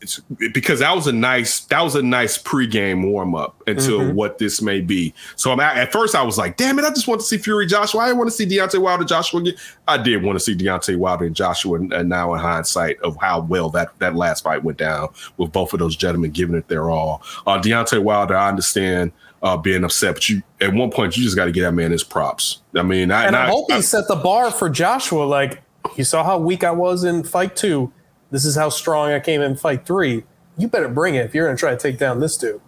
It's- 0.00 0.20
Because 0.52 0.78
that 0.80 0.94
was 0.94 1.08
a 1.08 1.12
nice 1.12 1.60
that 1.64 1.80
was 1.82 1.96
a 1.96 2.02
nice 2.02 2.38
pregame 2.40 3.10
warm 3.10 3.34
up 3.34 3.60
until 3.66 4.12
what 4.12 4.38
this 4.38 4.62
may 4.62 4.80
be. 4.80 5.12
So 5.34 5.50
I'm 5.50 5.58
at, 5.58 5.76
at 5.76 5.90
first 5.92 6.14
I 6.14 6.22
was 6.22 6.38
like, 6.38 6.56
damn 6.56 6.78
it, 6.78 6.84
I 6.84 6.90
just 6.90 7.08
want 7.08 7.20
to 7.20 7.26
see 7.26 7.38
Fury 7.38 7.66
Joshua. 7.66 8.02
I 8.02 8.06
didn't 8.06 8.18
want 8.18 8.30
to 8.30 8.36
see 8.36 8.46
Deontay 8.46 8.80
Wilder 8.80 9.04
Joshua 9.04 9.40
again. 9.40 9.54
I 9.88 9.98
did 9.98 10.22
want 10.22 10.36
to 10.36 10.40
see 10.44 10.54
Deontay 10.54 10.96
Wilder 10.96 11.24
and 11.24 11.34
Joshua, 11.34 11.78
and, 11.78 11.92
and 11.92 12.08
now 12.08 12.34
in 12.34 12.40
hindsight 12.40 13.00
of 13.00 13.16
how 13.20 13.40
well 13.40 13.68
that 13.70 13.88
that 13.98 14.14
last 14.14 14.44
fight 14.44 14.62
went 14.62 14.78
down 14.78 15.08
with 15.38 15.50
both 15.50 15.72
of 15.72 15.80
those 15.80 15.96
gentlemen 15.96 16.30
giving 16.30 16.54
it 16.54 16.68
their 16.68 16.88
all. 16.90 17.22
Uh, 17.46 17.60
Deontay 17.60 18.00
Wilder, 18.02 18.36
I 18.36 18.48
understand 18.48 19.10
uh, 19.42 19.56
being 19.56 19.82
upset, 19.82 20.14
but 20.14 20.28
you 20.28 20.40
at 20.60 20.72
one 20.72 20.90
point 20.90 21.16
you 21.16 21.24
just 21.24 21.34
got 21.36 21.46
to 21.46 21.52
get 21.52 21.62
that 21.62 21.72
man 21.72 21.90
his 21.90 22.04
props. 22.04 22.62
I 22.76 22.82
mean, 22.82 23.10
I, 23.10 23.24
And 23.24 23.34
I 23.34 23.46
I- 23.46 23.48
hope 23.50 23.66
I- 23.72 23.76
he 23.76 23.82
set 23.82 24.06
the 24.08 24.16
bar 24.16 24.50
for 24.52 24.70
Joshua. 24.70 25.24
Like, 25.24 25.62
you 25.96 26.04
saw 26.04 26.22
how 26.22 26.38
weak 26.38 26.62
I 26.64 26.70
was 26.70 27.02
in 27.04 27.24
fight 27.24 27.56
two. 27.56 27.92
This 28.34 28.44
is 28.44 28.56
how 28.56 28.68
strong 28.68 29.12
I 29.12 29.20
came 29.20 29.42
in 29.42 29.54
fight 29.54 29.86
three. 29.86 30.24
You 30.58 30.66
better 30.66 30.88
bring 30.88 31.14
it 31.14 31.24
if 31.24 31.36
you're 31.36 31.46
going 31.46 31.56
to 31.56 31.60
try 31.60 31.70
to 31.70 31.76
take 31.76 31.98
down 31.98 32.18
this 32.18 32.36
dude. 32.36 32.60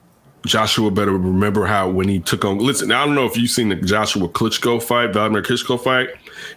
Joshua 0.45 0.93
better 0.93 1.11
remember 1.11 1.67
how 1.67 1.91
when 1.91 2.07
he 2.07 2.21
took 2.21 2.45
on. 2.45 2.59
Listen, 2.59 2.93
I 2.93 3.05
don't 3.05 3.17
know 3.17 3.27
if 3.27 3.37
you've 3.37 3.51
seen 3.51 3.71
the 3.71 3.75
Joshua 3.75 4.29
Klitschko 4.29 4.81
fight, 4.81 5.13
Vladimir 5.13 5.43
Klitschko 5.43 5.83
fight. 5.83 6.11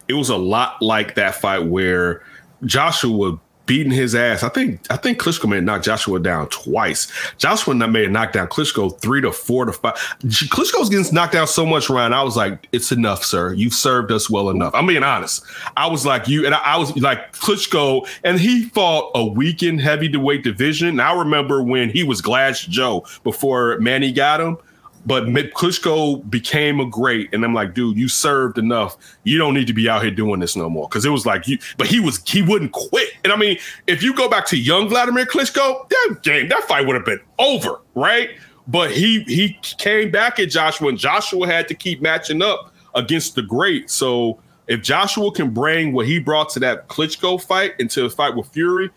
It 0.07 0.13
was 0.13 0.29
a 0.29 0.37
lot 0.37 0.79
like 0.83 1.15
that 1.15 1.33
fight 1.33 1.65
where 1.65 2.23
Joshua 2.65 3.39
beating 3.69 3.91
his 3.91 4.15
ass. 4.15 4.41
I 4.41 4.49
think 4.49 4.81
I 4.89 4.97
think 4.97 5.19
Klitschko 5.19 5.47
may 5.47 5.61
knocked 5.61 5.85
Joshua 5.85 6.19
down 6.19 6.49
twice. 6.49 7.07
Joshua 7.37 7.75
may 7.75 8.01
have 8.01 8.11
knocked 8.11 8.33
down 8.33 8.47
Klitschko 8.47 8.99
three 8.99 9.21
to 9.21 9.31
four 9.31 9.65
to 9.65 9.71
five. 9.71 9.93
Klitschko's 10.23 10.89
getting 10.89 11.13
knocked 11.13 11.33
down 11.33 11.45
so 11.45 11.67
much 11.67 11.87
Ryan. 11.87 12.11
I 12.11 12.23
was 12.23 12.35
like, 12.35 12.67
it's 12.71 12.91
enough, 12.91 13.23
sir. 13.23 13.53
You've 13.53 13.75
served 13.75 14.11
us 14.11 14.27
well 14.27 14.49
enough. 14.49 14.73
I'm 14.73 14.87
being 14.87 15.03
honest. 15.03 15.45
I 15.77 15.85
was 15.85 16.03
like 16.03 16.27
you, 16.27 16.47
and 16.47 16.55
I, 16.55 16.57
I 16.57 16.77
was 16.77 16.97
like 16.97 17.31
Klitschko, 17.33 18.09
and 18.23 18.39
he 18.39 18.63
fought 18.69 19.11
a 19.13 19.23
weakened 19.23 19.81
heavyweight 19.81 20.43
division. 20.43 20.87
And 20.87 21.01
I 21.01 21.15
remember 21.15 21.61
when 21.61 21.91
he 21.91 22.03
was 22.03 22.21
Glass 22.21 22.61
Joe 22.61 23.05
before 23.23 23.77
Manny 23.77 24.11
got 24.11 24.41
him. 24.41 24.57
But 25.05 25.25
Klitschko 25.25 26.29
became 26.29 26.79
a 26.79 26.85
great, 26.85 27.33
and 27.33 27.43
I'm 27.43 27.53
like, 27.53 27.73
dude, 27.73 27.97
you 27.97 28.07
served 28.07 28.57
enough. 28.57 28.97
You 29.23 29.37
don't 29.37 29.53
need 29.53 29.67
to 29.67 29.73
be 29.73 29.87
out 29.87 30.01
here 30.01 30.11
doing 30.11 30.39
this 30.39 30.55
no 30.55 30.69
more. 30.69 30.87
Because 30.87 31.05
it 31.05 31.09
was 31.09 31.25
like 31.25 31.47
you, 31.47 31.57
but 31.77 31.87
he 31.87 31.99
was 31.99 32.21
he 32.27 32.41
wouldn't 32.41 32.73
quit. 32.73 33.09
And 33.23 33.31
I 33.31 33.35
mean, 33.35 33.57
if 33.87 34.03
you 34.03 34.13
go 34.13 34.29
back 34.29 34.45
to 34.47 34.57
young 34.57 34.89
Vladimir 34.89 35.25
Klitschko, 35.25 35.89
that 35.89 36.19
game, 36.21 36.49
that 36.49 36.63
fight 36.63 36.85
would 36.85 36.95
have 36.95 37.05
been 37.05 37.21
over, 37.39 37.79
right? 37.95 38.31
But 38.67 38.91
he 38.91 39.23
he 39.23 39.57
came 39.77 40.11
back 40.11 40.39
at 40.39 40.49
Joshua, 40.49 40.89
and 40.89 40.97
Joshua 40.97 41.47
had 41.47 41.67
to 41.69 41.73
keep 41.73 42.01
matching 42.01 42.41
up 42.41 42.73
against 42.93 43.35
the 43.35 43.41
great. 43.41 43.89
So 43.89 44.39
if 44.67 44.81
Joshua 44.81 45.31
can 45.31 45.51
bring 45.51 45.93
what 45.93 46.05
he 46.05 46.19
brought 46.19 46.49
to 46.49 46.59
that 46.59 46.87
Klitschko 46.87 47.41
fight 47.41 47.73
into 47.79 48.03
the 48.03 48.09
fight 48.09 48.35
with 48.35 48.47
Fury, 48.49 48.91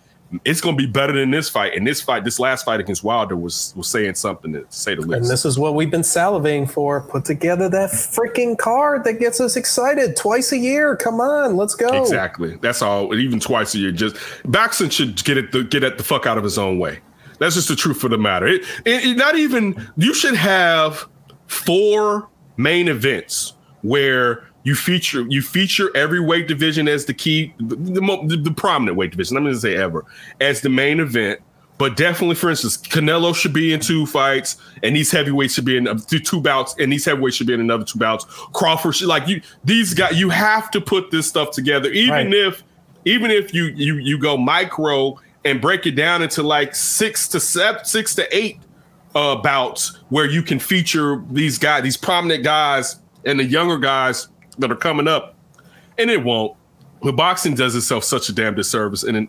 it's 0.45 0.61
going 0.61 0.76
to 0.76 0.83
be 0.87 0.91
better 0.91 1.12
than 1.12 1.30
this 1.30 1.49
fight. 1.49 1.74
And 1.76 1.87
this 1.87 2.01
fight, 2.01 2.24
this 2.24 2.39
last 2.39 2.64
fight 2.64 2.80
against 2.80 3.05
Wilder 3.05 3.37
was 3.37 3.72
was 3.76 3.89
saying 3.89 4.14
something 4.14 4.53
to 4.53 4.64
say 4.70 4.95
the 4.95 5.03
least. 5.03 5.12
And 5.22 5.26
this 5.26 5.45
is 5.45 5.59
what 5.59 5.74
we've 5.74 5.91
been 5.91 6.01
salivating 6.03 6.70
for. 6.70 7.01
Put 7.03 7.24
together 7.24 7.68
that 7.68 7.91
freaking 7.91 8.57
card 8.59 9.05
that 9.05 9.14
gets 9.14 9.41
us 9.41 9.57
excited 9.57 10.16
twice 10.16 10.53
a 10.53 10.59
year. 10.59 10.97
Come 10.97 11.20
on, 11.20 11.57
let's 11.57 11.74
go. 11.74 11.89
Exactly. 12.03 12.57
That's 12.62 12.83
all. 12.83 13.14
Even 13.14 13.41
twice 13.41 13.74
a 13.74 13.78
year. 13.78 13.93
Just 13.93 14.16
Baxton 14.47 14.91
should 14.91 15.22
get 15.24 15.37
it. 15.37 15.53
The, 15.53 15.64
get 15.64 15.83
it 15.85 15.99
the 15.99 16.05
fuck 16.05 16.26
out 16.26 16.39
of 16.39 16.45
his 16.45 16.59
own 16.59 16.78
way. 16.78 17.01
That's 17.39 17.55
just 17.57 17.68
the 17.68 17.76
truth 17.76 18.05
of 18.05 18.11
the 18.11 18.18
matter. 18.18 18.47
It, 18.47 18.62
it, 18.85 19.05
it- 19.05 19.16
not 19.16 19.37
even. 19.37 19.89
You 19.97 20.14
should 20.14 20.37
have 20.37 21.09
four 21.47 22.28
main 22.57 22.89
events 22.89 23.55
where 23.83 24.49
you 24.64 24.74
feature 24.74 25.24
you 25.28 25.42
feature 25.42 25.94
every 25.96 26.20
weight 26.20 26.48
division 26.48 26.88
as 26.88 27.04
the 27.06 27.14
key, 27.14 27.52
the, 27.58 27.76
the, 27.76 28.40
the, 28.42 28.52
prominent 28.52 28.96
weight 28.96 29.10
division. 29.10 29.36
I'm 29.36 29.42
going 29.42 29.54
to 29.54 29.60
say 29.60 29.76
ever 29.76 30.04
as 30.40 30.60
the 30.60 30.68
main 30.68 31.00
event. 31.00 31.40
But 31.78 31.96
definitely, 31.96 32.36
for 32.36 32.48
instance, 32.48 32.76
Canelo 32.76 33.34
should 33.34 33.52
be 33.52 33.72
in 33.72 33.80
two 33.80 34.06
fights, 34.06 34.56
and 34.84 34.94
these 34.94 35.10
heavyweights 35.10 35.54
should 35.54 35.64
be 35.64 35.76
in 35.76 35.88
uh, 35.88 35.98
two, 35.98 36.20
two 36.20 36.40
bouts, 36.40 36.76
and 36.78 36.92
these 36.92 37.04
heavyweights 37.04 37.36
should 37.36 37.48
be 37.48 37.54
in 37.54 37.60
another 37.60 37.82
two 37.82 37.98
bouts. 37.98 38.24
Crawford 38.52 38.94
should 38.94 39.08
like 39.08 39.26
you. 39.26 39.40
These 39.64 39.94
guys, 39.94 40.20
you 40.20 40.28
have 40.28 40.70
to 40.72 40.80
put 40.80 41.10
this 41.10 41.26
stuff 41.26 41.50
together, 41.50 41.90
even 41.90 42.12
Right. 42.12 42.34
if 42.34 42.62
even 43.04 43.32
if 43.32 43.52
you 43.52 43.64
you 43.74 43.96
you 43.96 44.16
go 44.16 44.36
micro 44.36 45.18
and 45.44 45.60
break 45.60 45.86
it 45.86 45.92
down 45.92 46.22
into 46.22 46.44
like 46.44 46.76
six 46.76 47.26
to 47.28 47.40
seven, 47.40 47.84
six 47.84 48.14
to 48.14 48.36
eight 48.36 48.60
uh, 49.16 49.34
bouts 49.36 49.98
where 50.10 50.26
you 50.26 50.42
can 50.42 50.60
feature 50.60 51.20
these 51.30 51.58
guys, 51.58 51.82
these 51.82 51.96
prominent 51.96 52.44
guys, 52.44 53.00
and 53.24 53.40
the 53.40 53.44
younger 53.44 53.78
guys 53.78 54.28
that 54.59 54.70
are 54.70 54.76
coming 54.76 55.09
up, 55.09 55.34
and 55.98 56.11
it 56.11 56.22
won't. 56.22 56.57
But 57.03 57.16
boxing 57.16 57.55
does 57.55 57.74
itself 57.74 58.05
such 58.05 58.28
a 58.28 58.32
damn 58.32 58.55
disservice, 58.55 59.03
and 59.03 59.28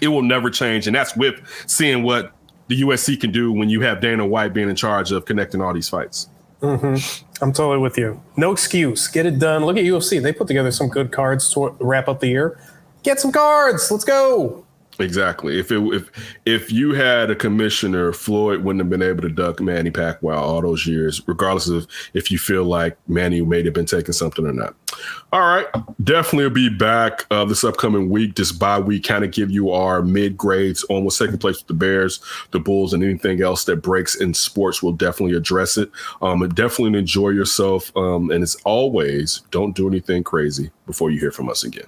it, 0.00 0.08
will 0.08 0.22
never 0.22 0.50
change. 0.50 0.86
And 0.86 0.94
that's 0.94 1.16
with 1.16 1.40
seeing 1.66 2.02
what 2.02 2.32
the 2.68 2.80
UFC 2.80 3.20
can 3.20 3.32
do 3.32 3.52
when 3.52 3.68
you 3.68 3.80
have 3.80 4.00
Dana 4.00 4.24
White 4.24 4.54
being 4.54 4.70
in 4.70 4.76
charge 4.76 5.10
of 5.10 5.24
connecting 5.24 5.60
all 5.60 5.74
these 5.74 5.88
fights. 5.88 6.28
Mm-hmm. 6.62 7.24
I'm 7.42 7.52
totally 7.52 7.78
with 7.78 7.98
you. 7.98 8.20
No 8.36 8.52
excuse. 8.52 9.08
Get 9.08 9.26
it 9.26 9.38
done. 9.38 9.64
Look 9.64 9.76
at 9.76 9.84
UFC. 9.84 10.22
They 10.22 10.32
put 10.32 10.46
together 10.46 10.70
some 10.70 10.88
good 10.88 11.12
cards 11.12 11.52
to 11.54 11.76
wrap 11.80 12.08
up 12.08 12.20
the 12.20 12.28
year. 12.28 12.60
Get 13.02 13.20
some 13.20 13.32
cards. 13.32 13.90
Let's 13.90 14.04
go. 14.04 14.64
Exactly. 15.00 15.60
If 15.60 15.70
it 15.70 15.80
if 15.94 16.10
if 16.44 16.72
you 16.72 16.92
had 16.92 17.30
a 17.30 17.36
commissioner, 17.36 18.12
Floyd 18.12 18.64
wouldn't 18.64 18.80
have 18.80 18.90
been 18.90 19.02
able 19.02 19.22
to 19.22 19.28
duck 19.28 19.60
Manny 19.60 19.92
Pacquiao 19.92 20.36
all 20.36 20.60
those 20.60 20.88
years, 20.88 21.22
regardless 21.28 21.68
of 21.68 21.86
if 22.14 22.32
you 22.32 22.38
feel 22.38 22.64
like 22.64 22.96
Manny 23.06 23.40
may 23.42 23.62
have 23.62 23.74
been 23.74 23.86
taking 23.86 24.12
something 24.12 24.44
or 24.44 24.52
not. 24.52 24.74
All 25.32 25.40
right, 25.40 25.66
definitely 26.02 26.50
be 26.50 26.68
back 26.68 27.26
uh, 27.30 27.44
this 27.44 27.62
upcoming 27.62 28.10
week. 28.10 28.34
This 28.34 28.50
bye 28.50 28.80
week, 28.80 29.04
kind 29.04 29.22
of 29.22 29.30
give 29.30 29.52
you 29.52 29.70
our 29.70 30.02
mid 30.02 30.36
grades 30.36 30.84
on 30.90 31.04
what's 31.04 31.18
taking 31.18 31.38
place 31.38 31.58
with 31.58 31.68
the 31.68 31.74
Bears, 31.74 32.20
the 32.50 32.58
Bulls, 32.58 32.92
and 32.92 33.04
anything 33.04 33.40
else 33.40 33.64
that 33.66 33.76
breaks 33.76 34.16
in 34.16 34.34
sports. 34.34 34.82
We'll 34.82 34.94
definitely 34.94 35.36
address 35.36 35.76
it. 35.76 35.92
Um, 36.22 36.46
definitely 36.48 36.98
enjoy 36.98 37.28
yourself. 37.28 37.96
Um, 37.96 38.32
and 38.32 38.42
as 38.42 38.56
always, 38.64 39.42
don't 39.52 39.76
do 39.76 39.86
anything 39.86 40.24
crazy 40.24 40.72
before 40.86 41.12
you 41.12 41.20
hear 41.20 41.30
from 41.30 41.48
us 41.48 41.62
again. 41.62 41.86